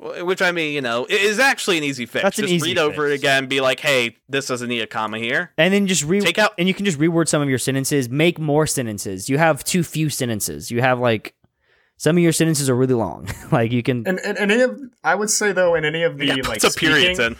Which 0.00 0.40
I 0.42 0.52
mean, 0.52 0.72
you 0.74 0.80
know, 0.80 1.06
it 1.06 1.20
is 1.20 1.40
actually 1.40 1.76
an 1.78 1.82
easy 1.84 2.06
fix. 2.06 2.22
That's 2.22 2.38
an 2.38 2.44
Just 2.44 2.54
easy 2.54 2.70
read 2.70 2.78
over 2.78 3.08
it 3.08 3.14
again, 3.14 3.46
be 3.46 3.60
like, 3.60 3.80
"Hey, 3.80 4.16
this 4.28 4.46
doesn't 4.46 4.68
need 4.68 4.80
a 4.80 4.86
comma 4.86 5.18
here." 5.18 5.50
And 5.58 5.74
then 5.74 5.88
just 5.88 6.04
re 6.04 6.20
Take 6.20 6.38
out- 6.38 6.52
and 6.56 6.68
you 6.68 6.74
can 6.74 6.84
just 6.84 6.98
reword 7.00 7.26
some 7.26 7.42
of 7.42 7.48
your 7.48 7.58
sentences. 7.58 8.08
Make 8.08 8.38
more 8.38 8.64
sentences. 8.64 9.28
You 9.28 9.38
have 9.38 9.64
too 9.64 9.82
few 9.82 10.08
sentences. 10.08 10.70
You 10.70 10.80
have 10.82 11.00
like 11.00 11.34
some 11.96 12.16
of 12.16 12.22
your 12.22 12.30
sentences 12.32 12.70
are 12.70 12.76
really 12.76 12.94
long. 12.94 13.26
like 13.50 13.72
you 13.72 13.82
can. 13.82 14.04
And, 14.06 14.20
and, 14.20 14.38
and 14.38 14.52
any 14.52 14.62
of, 14.62 14.80
I 15.02 15.16
would 15.16 15.30
say 15.30 15.50
though, 15.50 15.74
in 15.74 15.84
any 15.84 16.04
of 16.04 16.16
the 16.16 16.26
Yeah, 16.26 16.34
like 16.44 16.60
puts 16.60 16.76
a 16.76 16.78
period 16.78 17.18
in. 17.18 17.34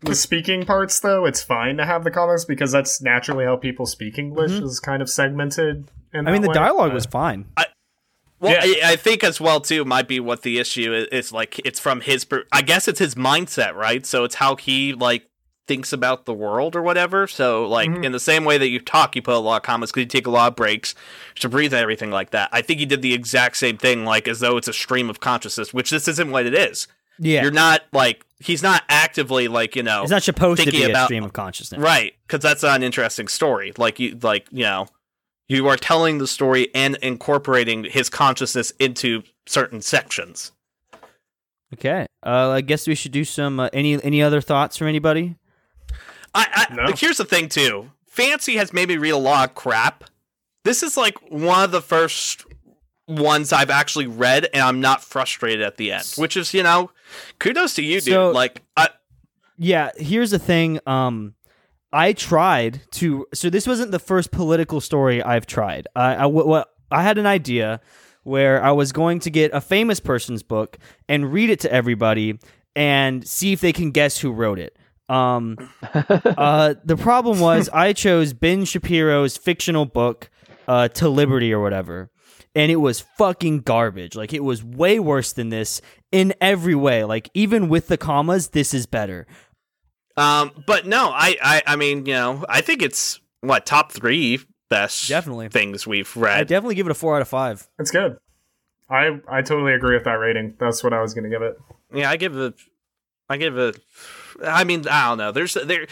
the 0.00 0.14
speaking 0.14 0.64
parts 0.64 1.00
though, 1.00 1.26
it's 1.26 1.42
fine 1.42 1.76
to 1.76 1.84
have 1.84 2.04
the 2.04 2.10
commas 2.10 2.46
because 2.46 2.72
that's 2.72 3.02
naturally 3.02 3.44
how 3.44 3.56
people 3.56 3.84
speak 3.84 4.18
English 4.18 4.52
Mhm. 4.52 4.62
is 4.64 4.80
kind 4.80 5.02
of 5.02 5.10
segmented. 5.10 5.90
I 6.14 6.22
mean, 6.22 6.40
the 6.40 6.48
way, 6.48 6.54
dialogue 6.54 6.88
but- 6.90 6.94
was 6.94 7.04
fine. 7.04 7.44
Well, 8.40 8.52
Yeah. 8.52 8.86
I, 8.88 8.92
I 8.92 8.96
think 8.96 9.22
as 9.22 9.40
well 9.40 9.60
too 9.60 9.84
might 9.84 10.08
be 10.08 10.18
what 10.18 10.42
the 10.42 10.58
issue 10.58 11.06
is. 11.12 11.30
Like 11.32 11.60
it's 11.64 11.78
from 11.78 12.00
his. 12.00 12.24
Per- 12.24 12.44
I 12.52 12.62
guess 12.62 12.88
it's 12.88 12.98
his 12.98 13.14
mindset, 13.14 13.74
right? 13.74 14.04
So 14.04 14.24
it's 14.24 14.36
how 14.36 14.56
he 14.56 14.92
like 14.94 15.26
thinks 15.68 15.92
about 15.92 16.24
the 16.24 16.34
world 16.34 16.74
or 16.74 16.82
whatever. 16.82 17.28
So, 17.28 17.64
like, 17.68 17.88
Mhm. 17.90 18.04
in 18.06 18.10
the 18.10 18.18
same 18.18 18.44
way 18.44 18.58
that 18.58 18.68
you 18.70 18.80
talk, 18.80 19.14
you 19.14 19.22
put 19.22 19.34
a 19.34 19.38
lot 19.38 19.58
of 19.58 19.62
comments 19.62 19.92
because 19.92 20.00
you 20.00 20.06
take 20.08 20.26
a 20.26 20.30
lot 20.30 20.48
of 20.48 20.56
breaks 20.56 20.96
to 21.38 21.48
breathe 21.48 21.72
and 21.72 21.80
everything 21.80 22.10
like 22.10 22.30
that. 22.30 22.48
I 22.50 22.60
think 22.60 22.80
he 22.80 22.86
did 22.86 23.02
the 23.02 23.14
exact 23.14 23.56
same 23.56 23.76
thing, 23.78 24.04
like, 24.04 24.26
as 24.26 24.40
though 24.40 24.56
it's 24.56 24.66
a 24.66 24.72
stream 24.72 25.08
of 25.08 25.20
consciousness, 25.20 25.72
which 25.72 25.90
this 25.90 26.08
isn't 26.08 26.32
what 26.32 26.44
it 26.44 26.54
is. 26.54 26.88
Yeah, 27.20 27.42
You're 27.42 27.52
not, 27.52 27.82
like, 27.92 28.24
he's 28.40 28.64
not 28.64 28.82
actively, 28.88 29.46
like, 29.46 29.76
you 29.76 29.84
know, 29.84 30.02
it's 30.02 30.10
not 30.10 30.24
supposed 30.24 30.58
to 30.58 30.64
thinking 30.64 30.80
be 30.80 30.86
a 30.86 30.90
about- 30.90 31.04
stream 31.04 31.22
of 31.22 31.32
consciousness. 31.34 31.80
right? 31.80 32.14
Because 32.26 32.42
that's 32.42 32.64
not 32.64 32.74
an 32.74 32.82
interesting 32.82 33.28
story. 33.28 33.72
Like, 33.78 34.00
you, 34.00 34.18
like, 34.22 34.46
you 34.50 34.64
know, 34.64 34.88
you 35.50 35.66
are 35.66 35.76
telling 35.76 36.18
the 36.18 36.26
story 36.28 36.68
and 36.74 36.96
incorporating 37.02 37.82
his 37.84 38.08
consciousness 38.08 38.70
into 38.78 39.22
certain 39.46 39.80
sections. 39.80 40.52
Okay. 41.74 42.06
Uh, 42.24 42.50
I 42.50 42.60
guess 42.60 42.86
we 42.86 42.94
should 42.94 43.12
do 43.12 43.24
some. 43.24 43.58
Uh, 43.60 43.68
any 43.72 44.02
any 44.02 44.22
other 44.22 44.40
thoughts 44.40 44.76
from 44.76 44.86
anybody? 44.86 45.36
I, 46.34 46.66
I 46.70 46.74
No. 46.74 46.92
here's 46.96 47.16
the 47.16 47.24
thing 47.24 47.48
too. 47.48 47.90
Fancy 48.08 48.56
has 48.56 48.72
made 48.72 48.88
me 48.88 48.96
read 48.96 49.10
a 49.10 49.16
lot 49.16 49.48
of 49.48 49.54
crap. 49.54 50.04
This 50.64 50.82
is 50.82 50.96
like 50.96 51.16
one 51.30 51.64
of 51.64 51.70
the 51.72 51.80
first 51.82 52.44
ones 53.08 53.52
I've 53.52 53.70
actually 53.70 54.06
read, 54.06 54.48
and 54.52 54.62
I'm 54.62 54.80
not 54.80 55.02
frustrated 55.02 55.62
at 55.62 55.76
the 55.78 55.90
end. 55.92 56.04
Which 56.16 56.36
is, 56.36 56.54
you 56.54 56.62
know, 56.62 56.90
kudos 57.40 57.74
to 57.74 57.82
you, 57.82 58.00
dude. 58.00 58.14
So- 58.14 58.30
like, 58.30 58.62
I, 58.76 58.90
Yeah. 59.58 59.90
Here's 59.96 60.30
the 60.30 60.38
thing. 60.38 60.78
Um, 60.86 61.34
I 61.92 62.12
tried 62.12 62.82
to. 62.92 63.26
So 63.34 63.50
this 63.50 63.66
wasn't 63.66 63.90
the 63.90 63.98
first 63.98 64.30
political 64.30 64.80
story 64.80 65.22
I've 65.22 65.46
tried. 65.46 65.88
I 65.94 66.14
I, 66.14 66.26
what, 66.26 66.72
I 66.90 67.02
had 67.02 67.18
an 67.18 67.26
idea 67.26 67.80
where 68.22 68.62
I 68.62 68.72
was 68.72 68.92
going 68.92 69.20
to 69.20 69.30
get 69.30 69.52
a 69.52 69.60
famous 69.60 70.00
person's 70.00 70.42
book 70.42 70.78
and 71.08 71.32
read 71.32 71.50
it 71.50 71.60
to 71.60 71.72
everybody 71.72 72.38
and 72.76 73.26
see 73.26 73.52
if 73.52 73.60
they 73.60 73.72
can 73.72 73.90
guess 73.90 74.18
who 74.18 74.32
wrote 74.32 74.58
it. 74.58 74.76
Um, 75.08 75.56
uh, 75.94 76.74
the 76.84 76.96
problem 76.96 77.40
was 77.40 77.68
I 77.70 77.92
chose 77.92 78.32
Ben 78.32 78.64
Shapiro's 78.64 79.36
fictional 79.36 79.86
book, 79.86 80.30
uh, 80.68 80.88
To 80.88 81.08
Liberty 81.08 81.52
or 81.52 81.60
whatever, 81.60 82.10
and 82.54 82.70
it 82.70 82.76
was 82.76 83.00
fucking 83.00 83.60
garbage. 83.60 84.14
Like 84.14 84.32
it 84.32 84.44
was 84.44 84.62
way 84.62 85.00
worse 85.00 85.32
than 85.32 85.48
this 85.48 85.80
in 86.12 86.34
every 86.40 86.74
way. 86.74 87.04
Like 87.04 87.30
even 87.34 87.68
with 87.68 87.88
the 87.88 87.96
commas, 87.96 88.48
this 88.48 88.72
is 88.72 88.86
better. 88.86 89.26
Um, 90.16 90.50
but 90.66 90.86
no, 90.86 91.10
I, 91.10 91.36
I, 91.42 91.62
I 91.66 91.76
mean, 91.76 92.06
you 92.06 92.14
know, 92.14 92.44
I 92.48 92.60
think 92.60 92.82
it's 92.82 93.20
what 93.40 93.66
top 93.66 93.92
three 93.92 94.40
best 94.68 95.08
Definitely. 95.08 95.48
things 95.48 95.86
we've 95.86 96.14
read. 96.16 96.38
I 96.40 96.44
definitely 96.44 96.74
give 96.76 96.86
it 96.86 96.90
a 96.90 96.94
four 96.94 97.16
out 97.16 97.22
of 97.22 97.28
five. 97.28 97.68
It's 97.78 97.90
good. 97.90 98.18
I 98.88 99.20
I 99.28 99.42
totally 99.42 99.72
agree 99.72 99.94
with 99.94 100.04
that 100.04 100.14
rating. 100.14 100.54
That's 100.58 100.82
what 100.82 100.92
I 100.92 101.00
was 101.00 101.14
going 101.14 101.24
to 101.24 101.30
give 101.30 101.42
it. 101.42 101.58
yeah, 101.94 102.10
I 102.10 102.16
give 102.16 102.36
it, 102.36 102.54
I 103.28 103.36
give 103.36 103.56
it. 103.56 103.80
I 104.44 104.64
mean, 104.64 104.86
I 104.88 105.08
don't 105.08 105.18
know. 105.18 105.32
There's 105.32 105.54
there. 105.54 105.86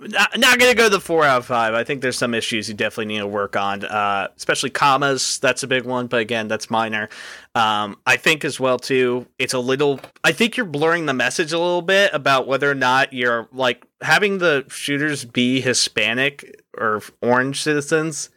Not, 0.00 0.38
not 0.38 0.58
gonna 0.58 0.74
go 0.74 0.84
to 0.84 0.90
the 0.90 1.00
four 1.00 1.24
out 1.24 1.38
of 1.38 1.46
five. 1.46 1.74
I 1.74 1.84
think 1.84 2.00
there's 2.00 2.16
some 2.16 2.32
issues 2.32 2.68
you 2.68 2.74
definitely 2.74 3.12
need 3.14 3.18
to 3.18 3.26
work 3.26 3.54
on, 3.54 3.84
uh, 3.84 4.28
especially 4.36 4.70
commas. 4.70 5.38
That's 5.38 5.62
a 5.62 5.66
big 5.66 5.84
one, 5.84 6.06
but 6.06 6.20
again, 6.20 6.48
that's 6.48 6.70
minor. 6.70 7.10
Um, 7.54 7.98
I 8.06 8.16
think 8.16 8.44
as 8.44 8.58
well 8.58 8.78
too. 8.78 9.26
It's 9.38 9.52
a 9.52 9.58
little. 9.58 10.00
I 10.22 10.32
think 10.32 10.56
you're 10.56 10.66
blurring 10.66 11.06
the 11.06 11.12
message 11.12 11.52
a 11.52 11.58
little 11.58 11.82
bit 11.82 12.14
about 12.14 12.46
whether 12.46 12.70
or 12.70 12.74
not 12.74 13.12
you're 13.12 13.48
like 13.52 13.84
having 14.00 14.38
the 14.38 14.64
shooters 14.68 15.24
be 15.24 15.60
Hispanic 15.60 16.62
or 16.76 17.02
orange 17.20 17.62
citizens. 17.62 18.30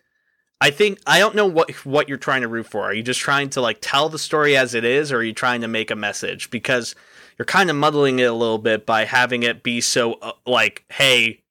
I 0.59 0.71
think 0.71 0.99
I 1.07 1.19
don't 1.19 1.35
know 1.35 1.45
what 1.45 1.71
what 1.85 2.09
you're 2.09 2.17
trying 2.17 2.41
to 2.41 2.47
root 2.47 2.65
for. 2.65 2.83
Are 2.83 2.93
you 2.93 3.03
just 3.03 3.19
trying 3.19 3.49
to 3.51 3.61
like 3.61 3.77
tell 3.79 4.09
the 4.09 4.19
story 4.19 4.57
as 4.57 4.73
it 4.73 4.83
is, 4.83 5.11
or 5.11 5.17
are 5.17 5.23
you 5.23 5.33
trying 5.33 5.61
to 5.61 5.67
make 5.67 5.91
a 5.91 5.95
message? 5.95 6.49
Because 6.49 6.95
you're 7.37 7.45
kind 7.45 7.69
of 7.69 7.75
muddling 7.75 8.19
it 8.19 8.23
a 8.25 8.33
little 8.33 8.57
bit 8.57 8.85
by 8.85 9.05
having 9.05 9.43
it 9.43 9.63
be 9.63 9.79
so 9.81 10.13
uh, 10.15 10.31
like, 10.45 10.85
hey, 10.89 11.43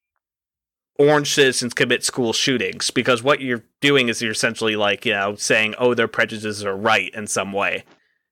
orange 0.99 1.33
citizens 1.33 1.73
commit 1.73 2.03
school 2.03 2.33
shootings. 2.33 2.91
Because 2.91 3.23
what 3.23 3.41
you're 3.41 3.63
doing 3.81 4.09
is 4.09 4.21
you're 4.21 4.31
essentially 4.31 4.75
like, 4.75 5.05
you 5.05 5.13
know, 5.13 5.35
saying, 5.35 5.75
oh, 5.77 5.93
their 5.93 6.07
prejudices 6.07 6.65
are 6.65 6.75
right 6.75 7.13
in 7.13 7.27
some 7.27 7.53
way. 7.53 7.83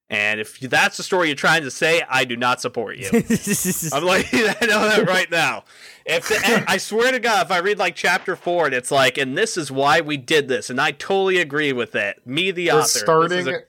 And 0.08 0.38
if 0.38 0.60
that's 0.60 0.96
the 0.98 1.02
story 1.02 1.26
you're 1.28 1.34
trying 1.36 1.62
to 1.62 1.70
say, 1.70 2.02
I 2.08 2.24
do 2.24 2.36
not 2.36 2.60
support 2.60 2.96
you. 2.96 3.06
I'm 3.92 4.04
like, 4.04 4.28
I 4.32 4.66
know 4.66 4.88
that 4.88 5.04
right 5.08 5.28
now. 5.30 5.64
If 6.04 6.28
the, 6.28 6.64
I 6.68 6.76
swear 6.76 7.10
to 7.10 7.18
God, 7.18 7.46
if 7.46 7.50
I 7.50 7.58
read 7.58 7.78
like 7.78 7.96
chapter 7.96 8.36
four 8.36 8.66
and 8.66 8.74
it's 8.74 8.92
like, 8.92 9.18
and 9.18 9.36
this 9.36 9.56
is 9.56 9.72
why 9.72 10.00
we 10.00 10.16
did 10.16 10.46
this, 10.46 10.70
and 10.70 10.80
I 10.80 10.92
totally 10.92 11.38
agree 11.38 11.72
with 11.72 11.96
it. 11.96 12.24
Me, 12.24 12.52
the 12.52 12.66
They're 12.66 12.74
author. 12.74 12.82
this 12.82 12.92
starting. 13.00 13.38
is 13.38 13.46
a- 13.48 13.62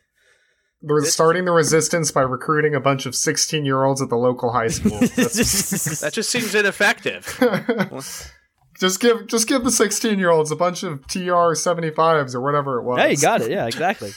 They're 0.82 1.02
this- 1.02 1.14
starting 1.14 1.46
the 1.46 1.52
resistance 1.52 2.12
by 2.12 2.22
recruiting 2.22 2.76
a 2.76 2.80
bunch 2.80 3.06
of 3.06 3.16
16 3.16 3.66
year 3.66 3.84
olds 3.84 4.02
at 4.02 4.10
the 4.10 4.16
local 4.18 4.52
high 4.52 4.68
school. 4.68 4.92
That 5.00 6.12
just 6.14 6.30
seems 6.30 6.54
ineffective. 6.56 7.26
just 8.80 9.00
give 9.00 9.28
just 9.28 9.48
give 9.48 9.64
the 9.64 9.72
16 9.72 10.20
year 10.20 10.30
olds 10.30 10.52
a 10.52 10.56
bunch 10.56 10.84
of 10.84 11.06
TR 11.08 11.54
75s 11.56 12.36
or 12.36 12.42
whatever 12.42 12.80
it 12.80 12.84
was. 12.84 13.00
Hey, 13.00 13.12
you 13.12 13.18
got 13.18 13.42
it. 13.42 13.50
Yeah, 13.52 13.66
exactly. 13.66 14.12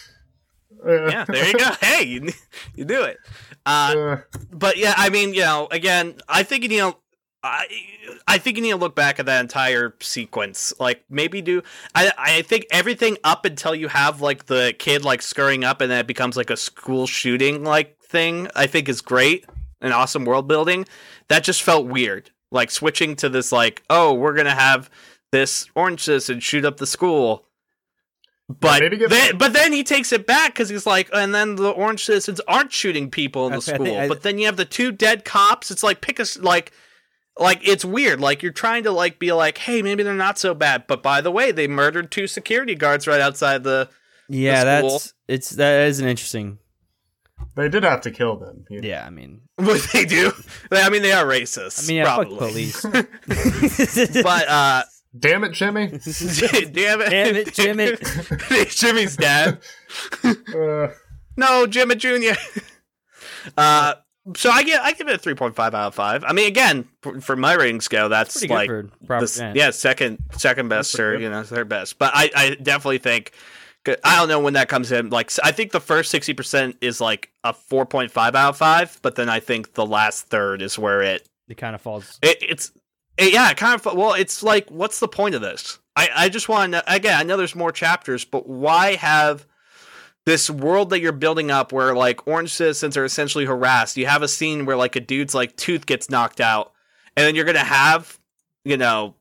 yeah, 0.86 1.24
there 1.26 1.46
you 1.46 1.58
go. 1.58 1.70
Hey, 1.80 2.04
you, 2.04 2.30
you 2.74 2.84
do 2.84 3.02
it. 3.04 3.16
Uh, 3.66 3.94
Uh, 3.96 4.16
but 4.52 4.76
yeah, 4.76 4.94
I 4.96 5.08
mean, 5.10 5.34
you 5.34 5.40
know, 5.40 5.68
again, 5.70 6.14
I 6.28 6.42
think 6.42 6.64
you 6.70 6.78
know, 6.78 6.96
I 7.42 7.66
I 8.28 8.38
think 8.38 8.56
you 8.56 8.62
need 8.62 8.70
to 8.70 8.76
look 8.76 8.94
back 8.94 9.18
at 9.18 9.26
that 9.26 9.40
entire 9.40 9.94
sequence. 10.00 10.72
Like 10.78 11.04
maybe 11.08 11.40
do 11.40 11.62
I 11.94 12.12
I 12.18 12.42
think 12.42 12.66
everything 12.70 13.16
up 13.24 13.44
until 13.44 13.74
you 13.74 13.88
have 13.88 14.20
like 14.20 14.46
the 14.46 14.74
kid 14.78 15.04
like 15.04 15.22
scurrying 15.22 15.64
up 15.64 15.80
and 15.80 15.90
then 15.90 16.00
it 16.00 16.06
becomes 16.06 16.36
like 16.36 16.50
a 16.50 16.56
school 16.56 17.06
shooting 17.06 17.64
like 17.64 17.98
thing. 18.00 18.48
I 18.54 18.66
think 18.66 18.88
is 18.88 19.00
great 19.00 19.46
and 19.80 19.92
awesome 19.94 20.24
world 20.26 20.48
building. 20.48 20.86
That 21.28 21.42
just 21.44 21.62
felt 21.62 21.86
weird. 21.86 22.30
Like 22.50 22.70
switching 22.70 23.16
to 23.16 23.28
this 23.28 23.52
like, 23.52 23.82
oh, 23.88 24.12
we're 24.12 24.34
gonna 24.34 24.54
have 24.54 24.90
this 25.32 25.66
orange 25.74 26.02
citizen 26.02 26.40
shoot 26.40 26.64
up 26.64 26.76
the 26.76 26.86
school. 26.86 27.46
But 28.48 28.80
maybe 28.80 28.96
then, 29.06 29.38
but 29.38 29.52
then 29.52 29.72
he 29.72 29.84
takes 29.84 30.12
it 30.12 30.26
back 30.26 30.52
because 30.54 30.68
he's 30.68 30.84
like, 30.84 31.08
and 31.12 31.32
then 31.32 31.54
the 31.54 31.70
orange 31.70 32.04
citizens 32.04 32.40
aren't 32.48 32.72
shooting 32.72 33.08
people 33.08 33.46
in 33.46 33.52
the 33.52 33.58
I- 33.58 33.58
I 33.58 33.60
school. 33.60 33.86
think 33.86 33.98
I- 33.98 34.08
but 34.08 34.22
then 34.22 34.38
you 34.38 34.46
have 34.46 34.56
the 34.56 34.64
two 34.64 34.90
dead 34.90 35.24
cops. 35.24 35.70
It's 35.70 35.84
like 35.84 36.00
pick 36.00 36.18
a 36.18 36.22
s- 36.22 36.36
like, 36.38 36.72
like 37.40 37.66
it's 37.66 37.84
weird. 37.84 38.20
Like 38.20 38.42
you're 38.42 38.52
trying 38.52 38.84
to 38.84 38.92
like 38.92 39.18
be 39.18 39.32
like, 39.32 39.58
hey, 39.58 39.82
maybe 39.82 40.02
they're 40.04 40.14
not 40.14 40.38
so 40.38 40.54
bad. 40.54 40.84
But 40.86 41.02
by 41.02 41.20
the 41.20 41.30
way, 41.32 41.50
they 41.50 41.66
murdered 41.66 42.10
two 42.12 42.26
security 42.28 42.74
guards 42.76 43.06
right 43.08 43.20
outside 43.20 43.64
the. 43.64 43.88
Yeah, 44.28 44.60
The 44.60 44.64
that's 44.64 45.14
it's 45.26 45.50
that 45.50 45.88
is 45.88 45.98
an 45.98 46.06
interesting. 46.06 46.58
they 47.56 47.68
did 47.68 47.82
have 47.82 48.02
to 48.02 48.10
kill 48.12 48.36
them. 48.36 48.64
You- 48.70 48.80
Yeah, 48.84 49.04
I 49.04 49.10
mean, 49.10 49.40
What 49.56 49.84
they 49.92 50.04
do? 50.04 50.30
I 50.70 50.88
mean, 50.90 51.02
they 51.02 51.10
are 51.12 51.24
racist. 51.24 51.82
I 51.84 51.88
mean, 51.88 51.96
yeah, 51.96 52.04
fuck 52.16 52.28
probably. 52.28 52.70
police. 52.70 52.82
but 54.22 54.48
uh, 54.48 54.82
Damn 55.18 55.42
it, 55.42 55.50
Jimmy. 55.52 55.86
damn 55.88 57.00
it, 57.00 57.10
Damn 57.10 57.34
it, 57.34 57.52
Jimmy. 57.52 57.96
Jimmy's 58.66 59.16
dad. 59.16 59.58
Uh, 60.22 60.88
No, 61.36 61.66
Jimmy 61.66 61.96
Jr. 61.96 62.34
uh, 63.56 63.94
so 64.36 64.50
I 64.50 64.62
give 64.62 64.80
I 64.82 64.92
give 64.92 65.08
it 65.08 65.14
a 65.14 65.18
three 65.18 65.34
point 65.34 65.54
five 65.54 65.74
out 65.74 65.88
of 65.88 65.94
five. 65.94 66.24
I 66.24 66.32
mean, 66.32 66.46
again, 66.46 66.88
for, 67.02 67.20
for 67.20 67.36
my 67.36 67.54
ratings 67.54 67.88
go, 67.88 68.08
that's 68.08 68.46
like 68.48 68.70
Robert 69.06 69.54
yeah, 69.54 69.70
second 69.70 70.18
second 70.32 70.68
best 70.68 70.98
or 70.98 71.18
you 71.18 71.30
know 71.30 71.42
third 71.42 71.68
best. 71.68 71.98
But 71.98 72.12
I 72.14 72.30
I 72.34 72.54
definitely 72.54 72.98
think 72.98 73.32
I 73.86 74.16
don't 74.16 74.28
know 74.28 74.40
when 74.40 74.54
that 74.54 74.68
comes 74.68 74.92
in. 74.92 75.10
Like 75.10 75.30
I 75.42 75.52
think 75.52 75.72
the 75.72 75.80
first 75.80 76.10
sixty 76.10 76.34
percent 76.34 76.76
is 76.80 77.00
like 77.00 77.30
a 77.44 77.52
four 77.52 77.86
point 77.86 78.10
five 78.10 78.34
out 78.34 78.50
of 78.50 78.56
five, 78.56 78.98
but 79.02 79.14
then 79.14 79.28
I 79.28 79.40
think 79.40 79.74
the 79.74 79.86
last 79.86 80.26
third 80.26 80.62
is 80.62 80.78
where 80.78 81.02
it 81.02 81.26
It 81.48 81.56
kind 81.56 81.74
of 81.74 81.80
falls. 81.80 82.18
it, 82.22 82.38
it's 82.42 82.72
it, 83.16 83.32
yeah, 83.32 83.50
it 83.50 83.56
kind 83.56 83.74
of. 83.74 83.94
Well, 83.94 84.14
it's 84.14 84.42
like, 84.42 84.70
what's 84.70 85.00
the 85.00 85.08
point 85.08 85.34
of 85.34 85.40
this? 85.40 85.78
I 85.96 86.08
I 86.14 86.28
just 86.28 86.48
want 86.48 86.72
to 86.72 86.92
again. 86.92 87.18
I 87.18 87.22
know 87.22 87.36
there's 87.36 87.54
more 87.56 87.72
chapters, 87.72 88.24
but 88.24 88.48
why 88.48 88.94
have 88.96 89.46
this 90.26 90.50
world 90.50 90.90
that 90.90 91.00
you're 91.00 91.12
building 91.12 91.50
up 91.50 91.72
where 91.72 91.94
like 91.94 92.26
orange 92.26 92.52
citizens 92.52 92.96
are 92.96 93.04
essentially 93.04 93.44
harassed? 93.46 93.96
You 93.96 94.06
have 94.06 94.22
a 94.22 94.28
scene 94.28 94.66
where 94.66 94.76
like 94.76 94.96
a 94.96 95.00
dude's 95.00 95.34
like 95.34 95.56
tooth 95.56 95.86
gets 95.86 96.10
knocked 96.10 96.40
out, 96.40 96.72
and 97.16 97.26
then 97.26 97.34
you're 97.34 97.44
gonna 97.46 97.58
have 97.60 98.18
you 98.64 98.76
know 98.76 99.14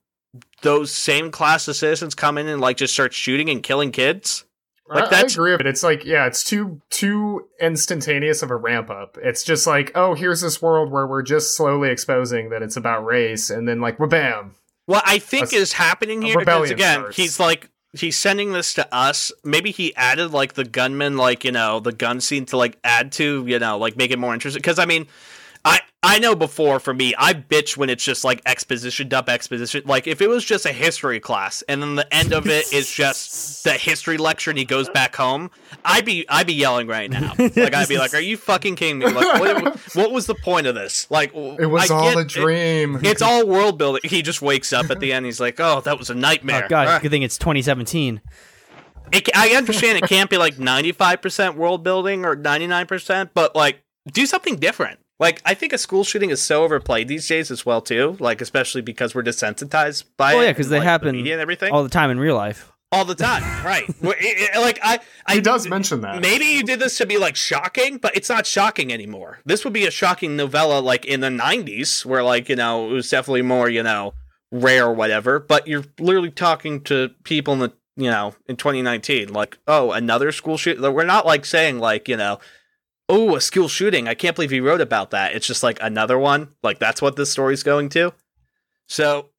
those 0.62 0.92
same 0.92 1.30
class 1.30 1.66
of 1.68 1.74
citizens 1.76 2.14
come 2.14 2.38
in 2.38 2.46
and 2.46 2.60
like 2.60 2.76
just 2.76 2.92
start 2.92 3.12
shooting 3.14 3.48
and 3.48 3.62
killing 3.62 3.90
kids. 3.92 4.44
Like, 4.88 5.04
I, 5.04 5.06
I 5.06 5.10
that's- 5.10 5.34
agree, 5.34 5.56
but 5.56 5.66
it's 5.68 5.82
like, 5.84 6.04
yeah, 6.04 6.26
it's 6.26 6.42
too 6.44 6.80
too 6.90 7.46
instantaneous 7.60 8.42
of 8.42 8.50
a 8.50 8.56
ramp 8.56 8.90
up. 8.90 9.16
It's 9.22 9.44
just 9.44 9.66
like, 9.66 9.92
oh, 9.94 10.14
here's 10.14 10.40
this 10.40 10.60
world 10.60 10.90
where 10.90 11.06
we're 11.06 11.22
just 11.22 11.56
slowly 11.56 11.90
exposing 11.90 12.50
that 12.50 12.60
it's 12.62 12.76
about 12.76 13.04
race, 13.04 13.50
and 13.50 13.68
then 13.68 13.80
like, 13.80 13.96
bam, 13.98 14.56
What 14.86 15.04
I 15.06 15.18
think 15.20 15.52
A- 15.52 15.56
is 15.56 15.72
happening 15.74 16.22
here 16.22 16.40
is 16.40 16.70
again, 16.72 16.98
starts. 17.00 17.16
he's 17.16 17.38
like 17.40 17.70
he's 17.92 18.16
sending 18.16 18.52
this 18.52 18.74
to 18.74 18.94
us. 18.94 19.32
Maybe 19.44 19.70
he 19.70 19.94
added 19.96 20.32
like 20.32 20.54
the 20.54 20.64
gunman, 20.64 21.16
like 21.16 21.44
you 21.44 21.52
know, 21.52 21.80
the 21.80 21.92
gun 21.92 22.20
scene 22.20 22.46
to 22.46 22.56
like 22.56 22.78
add 22.84 23.12
to 23.12 23.44
you 23.46 23.58
know, 23.58 23.78
like 23.78 23.96
make 23.96 24.10
it 24.10 24.18
more 24.18 24.34
interesting. 24.34 24.60
Because 24.60 24.78
I 24.78 24.86
mean, 24.86 25.06
I 26.02 26.16
I 26.16 26.18
know 26.18 26.34
before 26.34 26.80
for 26.80 26.92
me, 26.94 27.14
I 27.16 27.34
bitch 27.34 27.76
when 27.76 27.88
it's 27.90 28.02
just 28.04 28.24
like 28.24 28.42
exposition 28.46 29.08
dump 29.08 29.28
exposition. 29.28 29.82
Like 29.86 30.06
if 30.06 30.20
it 30.20 30.28
was 30.28 30.44
just 30.44 30.64
a 30.66 30.72
history 30.72 31.20
class 31.20 31.62
and 31.68 31.80
then 31.82 31.94
the 31.94 32.12
end 32.14 32.32
of 32.32 32.46
it 32.46 32.72
is 32.72 32.90
just 32.90 33.64
the 33.64 33.72
history 33.72 34.16
lecture 34.18 34.50
and 34.50 34.58
he 34.58 34.64
goes 34.64 34.88
back 34.88 35.14
home, 35.14 35.50
I'd 35.84 36.04
be 36.04 36.26
I'd 36.28 36.46
be 36.46 36.54
yelling 36.54 36.86
right 36.88 37.10
now. 37.10 37.34
Like 37.38 37.74
I'd 37.74 37.88
be 37.88 37.96
like, 37.98 38.12
"Are 38.14 38.20
you 38.20 38.36
fucking 38.36 38.76
kidding 38.76 38.98
me? 38.98 39.06
Like 39.06 39.40
what, 39.40 39.78
what 39.94 40.12
was 40.12 40.26
the 40.26 40.34
point 40.34 40.66
of 40.66 40.74
this? 40.74 41.06
Like 41.10 41.34
It 41.34 41.66
was 41.70 41.90
I 41.90 41.94
all 41.94 42.02
get 42.08 42.16
a 42.16 42.20
it- 42.20 42.28
dream. 42.28 42.98
it's 43.02 43.22
all 43.22 43.46
world 43.46 43.78
building. 43.78 44.00
He 44.04 44.22
just 44.22 44.40
wakes 44.42 44.72
up 44.72 44.90
at 44.90 45.00
the 45.00 45.12
end. 45.12 45.26
He's 45.26 45.40
like, 45.40 45.60
"Oh, 45.60 45.80
that 45.82 45.98
was 45.98 46.10
a 46.10 46.14
nightmare." 46.14 46.64
Oh 46.64 46.68
god, 46.68 46.88
Ah. 46.88 46.98
good 46.98 47.10
thing 47.10 47.22
it's 47.22 47.38
2017. 47.38 48.20
It, 49.12 49.28
I 49.36 49.50
understand 49.50 49.98
it 49.98 50.08
can't 50.08 50.30
be 50.30 50.38
like 50.38 50.54
95% 50.56 51.56
world 51.56 51.82
building 51.82 52.24
or 52.24 52.36
99%, 52.36 53.30
but 53.34 53.54
like 53.56 53.82
do 54.12 54.24
something 54.26 54.56
different. 54.56 54.98
Like 55.20 55.40
I 55.44 55.54
think 55.54 55.72
a 55.72 55.78
school 55.78 56.02
shooting 56.02 56.30
is 56.30 56.42
so 56.42 56.64
overplayed 56.64 57.06
these 57.06 57.28
days 57.28 57.50
as 57.52 57.64
well 57.64 57.80
too. 57.82 58.16
Like 58.18 58.40
especially 58.40 58.80
because 58.80 59.14
we're 59.14 59.22
desensitized 59.22 60.04
by 60.16 60.34
Oh 60.34 60.40
it 60.40 60.44
yeah, 60.46 60.50
because 60.52 60.70
they 60.70 60.78
like, 60.78 60.84
the 60.86 60.90
happen 60.90 61.12
media 61.12 61.34
and 61.34 61.42
everything 61.42 61.72
all 61.72 61.82
the 61.84 61.88
time 61.90 62.10
in 62.10 62.18
real 62.18 62.34
life. 62.36 62.72
all 62.90 63.04
the 63.04 63.14
time, 63.14 63.42
right? 63.64 63.84
It- 63.88 63.96
it- 64.00 64.60
like 64.60 64.80
I, 64.82 64.98
I 65.26 65.34
he 65.36 65.40
does 65.40 65.68
mention 65.68 66.00
that. 66.00 66.20
Maybe 66.20 66.46
you 66.46 66.62
did 66.64 66.80
this 66.80 66.96
to 66.98 67.06
be 67.06 67.18
like 67.18 67.36
shocking, 67.36 67.98
but 67.98 68.16
it's 68.16 68.28
not 68.28 68.46
shocking 68.46 68.92
anymore. 68.92 69.38
This 69.44 69.62
would 69.64 69.72
be 69.74 69.86
a 69.86 69.90
shocking 69.92 70.36
novella 70.36 70.80
like 70.80 71.04
in 71.04 71.20
the 71.20 71.28
90s 71.28 72.04
where 72.04 72.22
like, 72.24 72.48
you 72.48 72.56
know, 72.56 72.90
it 72.90 72.92
was 72.94 73.08
definitely 73.10 73.42
more, 73.42 73.68
you 73.68 73.82
know, 73.82 74.14
rare 74.50 74.86
or 74.86 74.94
whatever, 74.94 75.38
but 75.38 75.68
you're 75.68 75.84
literally 76.00 76.30
talking 76.32 76.80
to 76.84 77.10
people 77.24 77.52
in 77.54 77.60
the, 77.60 77.72
you 77.96 78.10
know, 78.10 78.34
in 78.48 78.56
2019 78.56 79.32
like, 79.32 79.58
"Oh, 79.68 79.92
another 79.92 80.32
school 80.32 80.56
shoot." 80.56 80.80
We're 80.80 81.04
not 81.04 81.26
like 81.26 81.44
saying 81.44 81.78
like, 81.78 82.08
you 82.08 82.16
know, 82.16 82.40
"Oh, 83.10 83.36
a 83.36 83.40
school 83.40 83.68
shooting. 83.68 84.08
I 84.08 84.14
can't 84.14 84.36
believe 84.36 84.50
he 84.50 84.60
wrote 84.60 84.80
about 84.80 85.10
that." 85.10 85.34
It's 85.34 85.46
just 85.46 85.62
like 85.62 85.78
another 85.82 86.18
one. 86.18 86.54
Like 86.62 86.78
that's 86.78 87.02
what 87.02 87.16
this 87.16 87.30
story's 87.30 87.62
going 87.62 87.88
to. 87.90 88.14
So, 88.88 89.30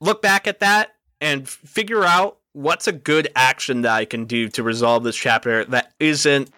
look 0.00 0.20
back 0.20 0.46
at 0.46 0.60
that 0.60 0.94
and 1.20 1.48
figure 1.48 2.04
out 2.04 2.38
what's 2.52 2.86
a 2.86 2.92
good 2.92 3.28
action 3.34 3.82
that 3.82 3.92
I 3.92 4.04
can 4.04 4.24
do 4.24 4.48
to 4.50 4.62
resolve 4.62 5.04
this 5.04 5.16
chapter 5.16 5.64
that 5.66 5.92
isn't 5.98 6.50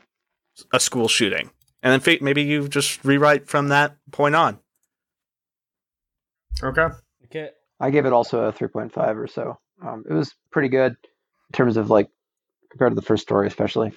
a 0.72 0.80
school 0.80 1.08
shooting. 1.08 1.50
And 1.82 1.92
then 1.92 2.00
fi- 2.00 2.18
maybe 2.20 2.42
you 2.42 2.68
just 2.68 3.04
rewrite 3.04 3.48
from 3.48 3.68
that 3.68 3.96
point 4.10 4.34
on. 4.34 4.58
Okay. 6.62 6.88
Okay. 7.26 7.50
I 7.80 7.90
gave 7.90 8.06
it 8.06 8.12
also 8.12 8.44
a 8.44 8.52
3.5 8.52 9.16
or 9.16 9.26
so. 9.26 9.58
Um, 9.82 10.04
it 10.08 10.12
was 10.12 10.34
pretty 10.50 10.68
good 10.68 10.92
in 10.92 11.52
terms 11.52 11.76
of 11.76 11.90
like 11.90 12.08
compared 12.70 12.92
to 12.92 12.94
the 12.94 13.02
first 13.02 13.22
story, 13.22 13.46
especially. 13.46 13.92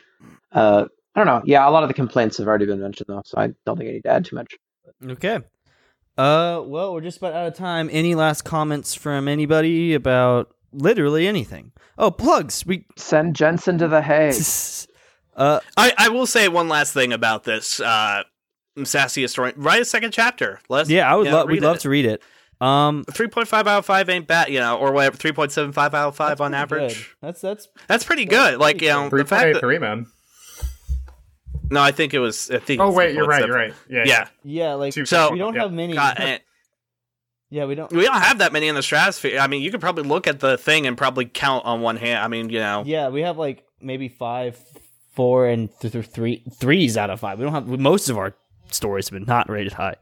Uh, 0.52 0.86
I 1.20 1.26
don't 1.26 1.36
know. 1.36 1.42
Yeah, 1.46 1.68
a 1.68 1.72
lot 1.72 1.84
of 1.84 1.90
the 1.90 1.94
complaints 1.94 2.38
have 2.38 2.48
already 2.48 2.66
been 2.66 2.80
mentioned 2.80 3.08
though, 3.10 3.24
so 3.26 3.38
I 3.38 3.50
don't 3.66 3.78
think 3.78 3.90
I 3.90 3.94
need 3.94 4.04
to 4.04 4.10
add 4.10 4.24
too 4.24 4.38
much. 4.38 4.56
Okay. 5.06 5.40
Uh, 6.18 6.62
well, 6.66 6.94
we're 6.94 7.02
just 7.02 7.18
about 7.18 7.34
out 7.34 7.48
of 7.48 7.56
time. 7.56 7.90
Any 7.92 8.16
last 8.16 8.44
comments 8.44 8.96
from 8.96 9.28
anybody 9.28 9.94
about 9.94 10.56
literally 10.72 11.28
anything? 11.28 11.74
Oh, 11.98 12.10
plugs. 12.10 12.66
We. 12.66 12.86
Send 12.96 13.36
Jensen 13.36 13.78
to 13.80 13.90
the 13.90 14.02
hay. 14.02 14.30
uh, 15.36 15.60
I, 15.76 15.94
I 15.98 16.08
will 16.08 16.26
say 16.26 16.48
one 16.48 16.70
last 16.70 16.94
thing 16.94 17.12
about 17.12 17.44
this. 17.44 17.82
Uh, 17.82 18.24
sassy 18.86 19.22
historian, 19.22 19.56
write 19.58 19.82
a 19.82 19.86
second 19.86 20.12
chapter. 20.12 20.62
Let's 20.70 20.90
yeah, 20.90 21.12
I 21.12 21.18
would 21.18 21.26
you 21.26 21.32
know, 21.32 21.38
love. 21.40 21.48
We'd 21.48 21.56
read 21.56 21.64
love 21.64 21.76
it. 21.76 21.82
to 21.82 21.90
read 21.90 22.06
it. 22.06 22.24
Um, 22.62 23.04
Three 23.12 23.28
point 23.28 23.50
five 23.50 23.68
out 23.68 23.80
of 23.80 23.86
five 23.86 24.08
ain't 24.08 24.26
bad, 24.26 24.48
you 24.50 24.60
know, 24.60 24.78
or 24.78 24.94
whatever. 24.94 25.18
Three 25.18 25.34
point 25.34 25.52
seven 25.52 25.74
five 25.74 25.94
out 25.94 26.10
of 26.10 26.16
five 26.16 26.40
on 26.40 26.54
average. 26.54 27.10
good. 27.10 27.16
That's 27.22 27.42
that's 27.42 27.68
That's 27.88 28.06
pretty 28.06 28.24
good. 28.24 28.58
Like 28.58 28.82
you 28.82 28.88
know, 28.88 29.10
Three 29.10 29.24
the 29.24 29.28
fact 29.28 29.54
that 29.54 29.60
three, 29.60 29.80
man. 29.80 30.08
No, 31.72 31.82
I 31.82 31.92
think 31.92 32.14
it 32.14 32.20
was. 32.20 32.50
I 32.52 32.60
think. 32.60 32.82
Oh 32.82 32.92
wait, 32.92 33.16
you're 33.16 33.26
right. 33.28 33.44
3.7. 33.44 33.48
You're 33.48 33.56
right. 33.58 33.74
Yeah. 33.90 34.04
Yeah. 34.06 34.28
yeah. 34.44 34.74
Like 34.74 34.94
Two- 34.94 35.06
So 35.06 35.32
we 35.32 35.38
don't 35.38 35.54
yeah. 35.56 35.62
have 35.64 35.72
many. 35.74 35.94
God, 35.94 36.16
and- 36.20 36.42
yeah, 37.50 37.66
we 37.66 37.76
don't. 37.76 37.92
we 37.92 38.04
don't 38.04 38.22
have 38.22 38.40
that 38.40 38.54
many 38.54 38.68
in 38.68 38.76
the 38.76 38.84
stratosphere. 38.84 39.40
I 39.40 39.48
mean, 39.48 39.62
you 39.62 39.72
could 39.72 39.82
probably 39.82 40.04
look 40.04 40.28
at 40.28 40.40
the 40.40 40.58
thing 40.58 40.86
and 40.88 40.98
probably 40.98 41.26
count 41.26 41.66
on 41.66 41.82
one 41.82 41.98
hand. 41.98 42.20
I 42.20 42.28
mean, 42.28 42.50
you 42.50 42.60
know, 42.60 42.84
Yeah, 42.86 43.10
we 43.10 43.22
have 43.22 43.38
like 43.38 43.64
maybe 43.82 44.08
five, 44.08 44.60
four, 45.14 45.48
and 45.48 45.70
th- 45.80 45.94
th- 45.94 46.06
three 46.06 46.44
threes 46.60 46.98
out 46.98 47.10
of 47.10 47.20
five. 47.20 47.40
We 47.40 47.46
don't 47.46 47.54
have 47.54 47.68
most 47.68 48.10
of 48.10 48.18
our 48.18 48.36
stories 48.72 49.10
have 49.10 49.18
been 49.20 49.28
not 49.28 49.50
rated 49.50 49.74
high. 49.74 49.96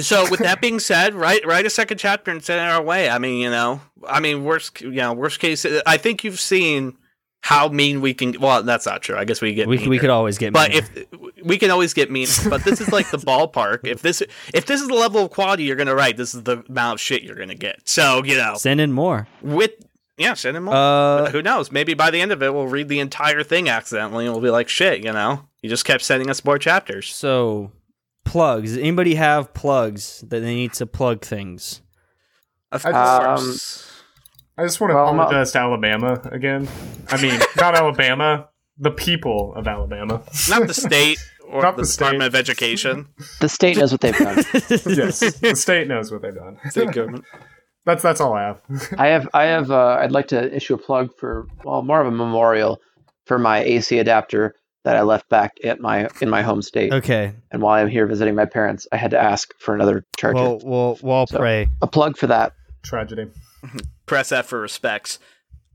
So 0.00 0.28
with 0.30 0.40
that 0.40 0.60
being 0.62 0.78
said, 0.80 1.14
write 1.14 1.46
write 1.46 1.64
a 1.66 1.70
second 1.70 1.98
chapter 1.98 2.30
and 2.30 2.42
send 2.44 2.60
it 2.60 2.70
our 2.72 2.82
way. 2.82 3.08
I 3.08 3.18
mean, 3.18 3.40
you 3.40 3.50
know, 3.50 3.80
I 4.06 4.20
mean, 4.20 4.44
worst 4.44 4.80
you 4.80 4.90
know, 4.90 5.12
worst 5.12 5.40
case. 5.40 5.64
I 5.86 5.96
think 5.96 6.24
you've 6.24 6.40
seen 6.40 6.96
how 7.46 7.68
mean 7.68 8.00
we 8.00 8.12
can. 8.12 8.34
Well, 8.40 8.64
that's 8.64 8.86
not 8.86 9.02
true. 9.02 9.16
I 9.16 9.24
guess 9.24 9.40
we 9.40 9.54
get. 9.54 9.68
We, 9.68 9.86
we 9.86 10.00
could 10.00 10.10
always 10.10 10.36
get. 10.36 10.52
but 10.52 10.70
meaner. 10.72 10.82
if 11.12 11.44
we 11.44 11.58
can 11.58 11.70
always 11.70 11.94
get 11.94 12.10
mean, 12.10 12.26
but 12.50 12.64
this 12.64 12.80
is 12.80 12.90
like 12.90 13.08
the 13.12 13.18
ballpark. 13.30 13.86
If 13.86 14.02
this 14.02 14.20
if 14.52 14.66
this 14.66 14.80
is 14.80 14.88
the 14.88 14.94
level 14.94 15.24
of 15.26 15.30
quality 15.30 15.62
you're 15.62 15.76
gonna 15.76 15.94
write, 15.94 16.16
this 16.16 16.34
is 16.34 16.42
the 16.42 16.64
amount 16.68 16.94
of 16.94 17.00
shit 17.00 17.22
you're 17.22 17.36
gonna 17.36 17.54
get. 17.54 17.88
So 17.88 18.24
you 18.24 18.36
know, 18.36 18.54
send 18.56 18.80
in 18.80 18.92
more. 18.92 19.28
with 19.42 19.70
yeah, 20.18 20.34
send 20.34 20.56
in 20.56 20.64
more. 20.64 20.74
Uh, 20.74 21.30
Who 21.30 21.40
knows? 21.40 21.70
Maybe 21.70 21.94
by 21.94 22.10
the 22.10 22.20
end 22.20 22.32
of 22.32 22.42
it, 22.42 22.52
we'll 22.52 22.66
read 22.66 22.88
the 22.88 22.98
entire 22.98 23.44
thing 23.44 23.68
accidentally, 23.68 24.24
and 24.24 24.34
we'll 24.34 24.42
be 24.42 24.50
like, 24.50 24.68
shit. 24.68 25.04
You 25.04 25.12
know, 25.12 25.46
you 25.62 25.70
just 25.70 25.84
kept 25.84 26.02
sending 26.02 26.28
us 26.28 26.44
more 26.44 26.58
chapters. 26.58 27.14
so 27.14 27.70
plugs. 28.24 28.70
Does 28.72 28.78
anybody 28.78 29.14
have 29.14 29.54
plugs 29.54 30.24
that 30.26 30.40
they 30.40 30.54
need 30.56 30.72
to 30.72 30.86
plug 30.86 31.22
things? 31.24 31.80
Of 32.72 32.84
Um, 32.86 32.92
course. 32.92 33.85
I 34.58 34.62
just 34.64 34.80
want 34.80 34.90
to 34.90 34.94
Well, 34.94 35.08
I'm 35.08 35.16
not- 35.16 35.24
apologize 35.28 35.52
to 35.52 35.58
Alabama 35.58 36.20
again. 36.32 36.68
I 37.08 37.20
mean, 37.20 37.38
not 37.56 37.74
Alabama, 37.74 38.48
the 38.78 38.90
people 38.90 39.54
of 39.54 39.66
Alabama. 39.68 40.22
Not 40.48 40.66
the 40.66 40.74
state 40.74 41.18
or 41.48 41.62
Not 41.62 41.76
the, 41.76 41.82
the 41.82 41.88
Department 41.92 42.22
state. 42.22 42.26
of 42.26 42.34
Education. 42.34 43.06
The 43.40 43.48
state 43.48 43.76
knows 43.76 43.92
what 43.92 44.00
they've 44.00 44.16
done. 44.16 44.36
yes, 44.86 45.20
the 45.40 45.54
state 45.54 45.88
knows 45.88 46.10
what 46.10 46.22
they've 46.22 46.34
done. 46.34 46.58
State 46.70 46.92
government. 46.92 47.24
That's 47.84 48.02
that's 48.02 48.20
all 48.20 48.32
I 48.32 48.42
have. 48.42 48.60
I 48.98 49.06
have 49.08 49.28
I 49.32 49.44
have 49.44 49.70
uh, 49.70 49.98
I'd 50.00 50.10
like 50.10 50.26
to 50.28 50.52
issue 50.54 50.74
a 50.74 50.78
plug 50.78 51.10
for 51.18 51.46
well 51.64 51.82
more 51.82 52.00
of 52.00 52.08
a 52.08 52.10
memorial 52.10 52.80
for 53.26 53.38
my 53.38 53.58
AC 53.62 53.98
adapter 54.00 54.54
that 54.84 54.96
I 54.96 55.02
left 55.02 55.28
back 55.28 55.52
at 55.62 55.78
my 55.80 56.08
in 56.20 56.28
my 56.28 56.42
home 56.42 56.62
state. 56.62 56.92
Okay. 56.92 57.32
And 57.52 57.62
while 57.62 57.74
I'm 57.80 57.88
here 57.88 58.06
visiting 58.08 58.34
my 58.34 58.44
parents, 58.46 58.88
I 58.90 58.96
had 58.96 59.12
to 59.12 59.18
ask 59.22 59.52
for 59.60 59.72
another 59.74 60.04
charger. 60.16 60.34
Well, 60.42 60.60
we'll 60.64 60.98
we'll 61.02 61.26
So- 61.28 61.38
pray. 61.38 61.68
a 61.80 61.86
plug 61.86 62.16
for 62.16 62.26
that. 62.26 62.54
Tragedy. 62.82 63.26
Press 64.06 64.32
F 64.32 64.46
for 64.46 64.60
respects. 64.60 65.18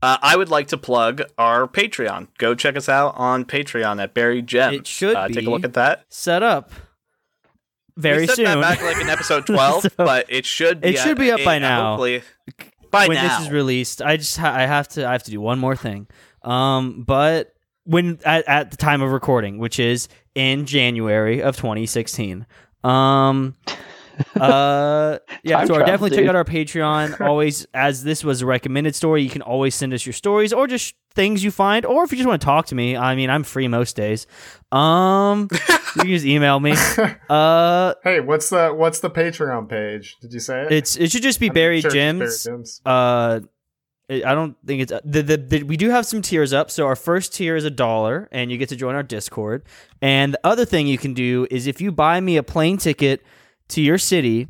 Uh, 0.02 0.16
I 0.20 0.36
would 0.36 0.48
like 0.48 0.68
to 0.68 0.76
plug 0.76 1.22
our 1.38 1.68
Patreon. 1.68 2.28
Go 2.38 2.54
check 2.54 2.76
us 2.76 2.88
out 2.88 3.14
on 3.16 3.44
Patreon 3.44 4.02
at 4.02 4.14
Buried 4.14 4.46
Gems. 4.48 4.76
It 4.78 4.86
should 4.86 5.14
uh, 5.16 5.28
Take 5.28 5.46
a 5.46 5.50
look 5.50 5.64
at 5.64 5.74
that. 5.74 6.04
Set 6.08 6.42
up 6.42 6.72
very 7.96 8.22
we 8.22 8.26
said 8.26 8.36
soon. 8.36 8.44
that 8.46 8.60
back 8.60 8.82
like 8.82 9.00
in 9.00 9.08
episode 9.08 9.46
12, 9.46 9.82
So- 9.82 9.88
but 9.96 10.26
it 10.28 10.44
should 10.46 10.80
be 10.80 10.88
It 10.88 10.98
should 10.98 11.18
be 11.18 11.30
up 11.30 11.44
by 11.44 11.58
now. 11.58 11.90
Hopefully, 11.90 12.22
by 12.90 13.06
when 13.06 13.16
now. 13.16 13.38
this 13.38 13.46
is 13.46 13.52
released. 13.52 14.02
I 14.02 14.16
just 14.16 14.36
ha- 14.38 14.52
I 14.54 14.66
have 14.66 14.88
to 14.88 15.06
I 15.06 15.12
have 15.12 15.22
to 15.24 15.30
do 15.30 15.40
one 15.40 15.58
more 15.58 15.76
thing. 15.76 16.08
Um, 16.42 17.04
but 17.06 17.54
when 17.84 18.18
at, 18.24 18.46
at 18.48 18.70
the 18.70 18.76
time 18.76 19.02
of 19.02 19.12
recording, 19.12 19.58
which 19.58 19.78
is 19.78 20.08
in 20.34 20.66
January 20.66 21.42
of 21.42 21.56
2016. 21.56 22.46
Um, 22.82 23.54
uh, 24.40 25.18
yeah. 25.42 25.58
Time 25.58 25.66
so 25.66 25.74
travel, 25.74 25.86
definitely 25.86 26.16
check 26.16 26.26
out 26.28 26.36
our 26.36 26.44
Patreon. 26.44 27.20
Always, 27.26 27.66
as 27.74 28.04
this 28.04 28.24
was 28.24 28.42
a 28.42 28.46
recommended 28.46 28.94
story, 28.94 29.22
you 29.22 29.30
can 29.30 29.42
always 29.42 29.74
send 29.74 29.92
us 29.92 30.04
your 30.04 30.12
stories 30.12 30.52
or 30.52 30.66
just 30.66 30.94
things 31.14 31.44
you 31.44 31.50
find, 31.50 31.84
or 31.84 32.04
if 32.04 32.12
you 32.12 32.18
just 32.18 32.28
want 32.28 32.40
to 32.40 32.44
talk 32.44 32.66
to 32.66 32.74
me. 32.74 32.96
I 32.96 33.14
mean, 33.14 33.30
I'm 33.30 33.42
free 33.42 33.68
most 33.68 33.96
days. 33.96 34.26
Um, 34.70 35.48
you 35.68 36.02
can 36.02 36.06
just 36.06 36.26
email 36.26 36.58
me. 36.60 36.74
Uh, 37.28 37.94
Hey, 38.02 38.20
what's 38.20 38.50
the 38.50 38.70
what's 38.74 39.00
the 39.00 39.10
Patreon 39.10 39.68
page? 39.68 40.16
Did 40.20 40.32
you 40.32 40.40
say 40.40 40.62
it? 40.64 40.72
it's 40.72 40.96
it 40.96 41.10
should 41.12 41.22
just 41.22 41.40
be 41.40 41.48
I'm 41.48 41.54
buried 41.54 41.82
sure 41.82 41.90
gems. 41.90 42.44
Buried 42.44 42.56
Gems. 42.58 42.80
uh 42.84 43.40
I 44.10 44.34
don't 44.34 44.56
think 44.66 44.82
it's 44.82 44.92
the, 45.04 45.22
the 45.22 45.36
the 45.36 45.62
we 45.62 45.76
do 45.78 45.88
have 45.88 46.04
some 46.04 46.20
tiers 46.20 46.52
up. 46.52 46.70
So 46.70 46.86
our 46.86 46.96
first 46.96 47.32
tier 47.34 47.56
is 47.56 47.64
a 47.64 47.70
dollar, 47.70 48.28
and 48.30 48.50
you 48.50 48.58
get 48.58 48.68
to 48.70 48.76
join 48.76 48.94
our 48.94 49.02
Discord. 49.02 49.62
And 50.02 50.34
the 50.34 50.40
other 50.44 50.64
thing 50.66 50.86
you 50.86 50.98
can 50.98 51.14
do 51.14 51.46
is 51.50 51.66
if 51.66 51.80
you 51.80 51.92
buy 51.92 52.20
me 52.20 52.36
a 52.36 52.42
plane 52.42 52.76
ticket 52.76 53.22
to 53.72 53.80
your 53.80 53.98
city 53.98 54.48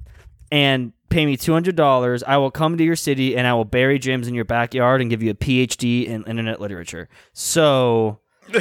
and 0.51 0.93
pay 1.09 1.27
me 1.27 1.37
two 1.37 1.53
hundred 1.53 1.77
dollars, 1.77 2.23
I 2.23 2.37
will 2.37 2.51
come 2.51 2.77
to 2.79 2.85
your 2.85 2.97
city 2.97 3.37
and 3.37 3.47
I 3.47 3.55
will 3.55 3.65
bury 3.65 3.99
gems 3.99 4.29
in 4.29 4.35
your 4.35 4.45
backyard 4.45 5.01
and 5.01 5.11
give 5.11 5.23
you 5.23 5.31
a 5.31 5.35
PhD 5.35 6.07
in 6.07 6.25
internet 6.25 6.61
literature. 6.61 7.09
So 7.33 8.21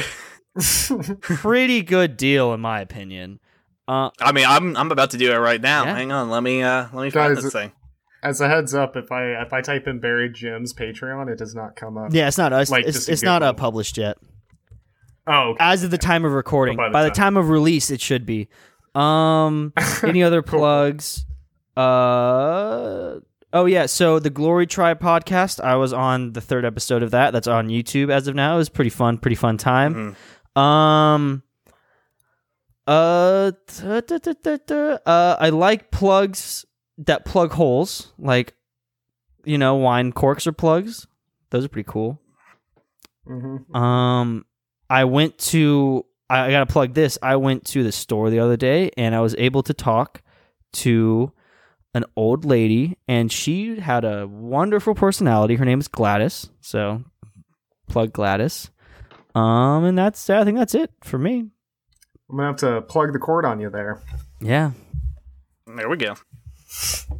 pretty 1.20 1.82
good 1.82 2.16
deal 2.16 2.52
in 2.52 2.60
my 2.60 2.80
opinion. 2.80 3.40
Uh, 3.88 4.10
I 4.20 4.32
mean, 4.32 4.46
I'm 4.46 4.76
I'm 4.76 4.90
about 4.90 5.10
to 5.10 5.18
do 5.18 5.32
it 5.32 5.36
right 5.36 5.60
now. 5.60 5.84
Yeah. 5.84 5.94
Hang 5.94 6.12
on, 6.12 6.30
let 6.30 6.42
me 6.42 6.62
uh 6.62 6.86
let 6.92 7.02
me 7.04 7.10
find 7.10 7.34
Guys, 7.34 7.44
this 7.44 7.52
thing. 7.52 7.72
As 8.22 8.40
a 8.40 8.48
heads 8.48 8.74
up, 8.74 8.96
if 8.96 9.10
I 9.10 9.42
if 9.42 9.52
I 9.52 9.60
type 9.60 9.88
in 9.88 9.98
Buried 9.98 10.34
Gems 10.34 10.72
Patreon, 10.72 11.28
it 11.30 11.38
does 11.38 11.54
not 11.54 11.74
come 11.74 11.98
up. 11.98 12.12
yeah, 12.12 12.28
it's 12.28 12.38
not 12.38 12.52
us. 12.52 12.70
Like, 12.70 12.86
it's 12.86 13.08
it's 13.08 13.22
not 13.22 13.42
uh, 13.42 13.52
published 13.52 13.98
yet. 13.98 14.18
Oh, 15.26 15.50
okay. 15.50 15.58
as 15.60 15.84
of 15.84 15.90
the 15.90 15.98
time 15.98 16.24
of 16.24 16.32
recording. 16.32 16.76
By 16.76 16.90
By 16.90 17.02
the 17.04 17.10
the, 17.10 17.14
time 17.14 17.36
of 17.36 17.48
release, 17.48 17.90
it 17.90 18.00
should 18.00 18.26
be. 18.26 18.48
Um, 18.94 19.72
any 20.02 20.22
other 20.22 20.42
plugs? 20.42 21.24
Uh, 21.76 23.20
oh 23.52 23.64
yeah. 23.66 23.86
So 23.86 24.18
the 24.18 24.30
Glory 24.30 24.66
Tribe 24.66 25.00
podcast, 25.00 25.62
I 25.62 25.76
was 25.76 25.92
on 25.92 26.32
the 26.32 26.40
third 26.40 26.64
episode 26.64 27.02
of 27.02 27.10
that. 27.12 27.32
That's 27.32 27.46
on 27.48 27.68
YouTube 27.68 28.10
as 28.10 28.28
of 28.28 28.34
now. 28.34 28.54
It 28.54 28.58
was 28.58 28.68
pretty 28.68 28.90
fun, 28.90 29.18
pretty 29.18 29.36
fun 29.36 29.56
time. 29.56 30.14
Mhm. 30.54 30.60
Um, 30.60 31.42
Uh, 32.86 33.52
da, 33.80 34.00
da, 34.00 34.18
da, 34.18 34.32
da, 34.42 34.56
da. 34.66 34.98
uh, 35.06 35.36
I 35.38 35.50
like 35.50 35.90
plugs 35.92 36.66
that 36.98 37.24
plug 37.24 37.52
holes, 37.52 38.12
like 38.18 38.54
you 39.44 39.56
know, 39.56 39.76
wine 39.76 40.12
corks 40.12 40.46
or 40.46 40.52
plugs. 40.52 41.06
Those 41.50 41.64
are 41.64 41.68
pretty 41.68 41.88
cool. 41.90 42.20
Mm-hmm. 43.26 43.74
Um, 43.76 44.44
I 44.90 45.04
went 45.04 45.38
to. 45.38 46.04
I, 46.32 46.46
I 46.46 46.50
gotta 46.50 46.66
plug 46.66 46.94
this. 46.94 47.18
I 47.22 47.36
went 47.36 47.64
to 47.66 47.82
the 47.84 47.92
store 47.92 48.30
the 48.30 48.38
other 48.40 48.56
day, 48.56 48.90
and 48.96 49.14
I 49.14 49.20
was 49.20 49.34
able 49.38 49.62
to 49.64 49.74
talk 49.74 50.22
to 50.74 51.30
an 51.94 52.04
old 52.16 52.44
lady, 52.46 52.96
and 53.06 53.30
she 53.30 53.78
had 53.78 54.04
a 54.04 54.26
wonderful 54.26 54.94
personality. 54.94 55.56
Her 55.56 55.64
name 55.66 55.78
is 55.80 55.88
Gladys. 55.88 56.48
So, 56.62 57.04
plug 57.88 58.12
Gladys. 58.12 58.70
Um, 59.34 59.84
and 59.84 59.96
that's. 59.98 60.30
I 60.30 60.44
think 60.44 60.56
that's 60.58 60.74
it 60.74 60.90
for 61.04 61.18
me. 61.18 61.50
I'm 62.30 62.36
gonna 62.36 62.46
have 62.48 62.56
to 62.56 62.80
plug 62.82 63.12
the 63.12 63.18
cord 63.18 63.44
on 63.44 63.60
you 63.60 63.68
there. 63.68 64.00
Yeah, 64.40 64.70
There 65.66 65.88
we 65.88 65.96
go. 65.98 66.14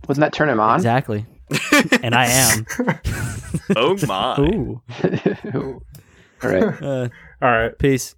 Wouldn't 0.09 0.21
that 0.21 0.33
turn 0.33 0.49
him 0.49 0.59
on? 0.59 0.77
exactly. 0.77 1.27
and 2.03 2.15
I 2.15 2.27
am. 2.29 2.67
Oh 3.77 3.97
my. 4.07 4.37
Ooh. 4.41 4.81
All 6.43 6.51
right. 6.51 6.83
Uh, 6.83 7.09
All 7.43 7.51
right. 7.51 7.79
Peace. 7.79 8.15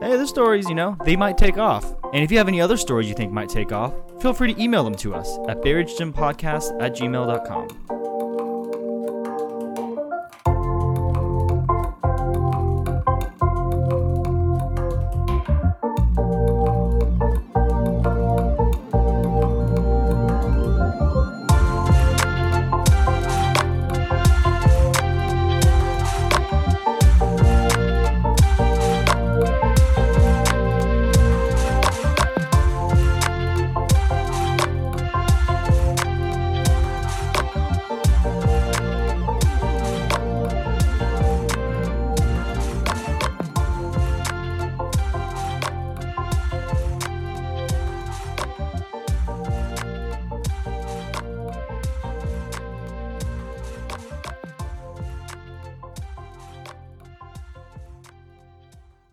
Hey, 0.00 0.16
the 0.16 0.26
stories, 0.26 0.66
you 0.66 0.74
know, 0.74 0.96
they 1.04 1.14
might 1.14 1.36
take 1.36 1.58
off. 1.58 1.84
And 2.14 2.24
if 2.24 2.32
you 2.32 2.38
have 2.38 2.48
any 2.48 2.58
other 2.58 2.78
stories 2.78 3.06
you 3.06 3.14
think 3.14 3.32
might 3.32 3.50
take 3.50 3.70
off, 3.70 3.92
feel 4.22 4.32
free 4.32 4.54
to 4.54 4.62
email 4.62 4.82
them 4.82 4.94
to 4.94 5.14
us 5.14 5.38
at 5.46 5.60
buriedgemspodcast 5.60 6.80
at 6.80 6.96
gmail.com. 6.96 7.99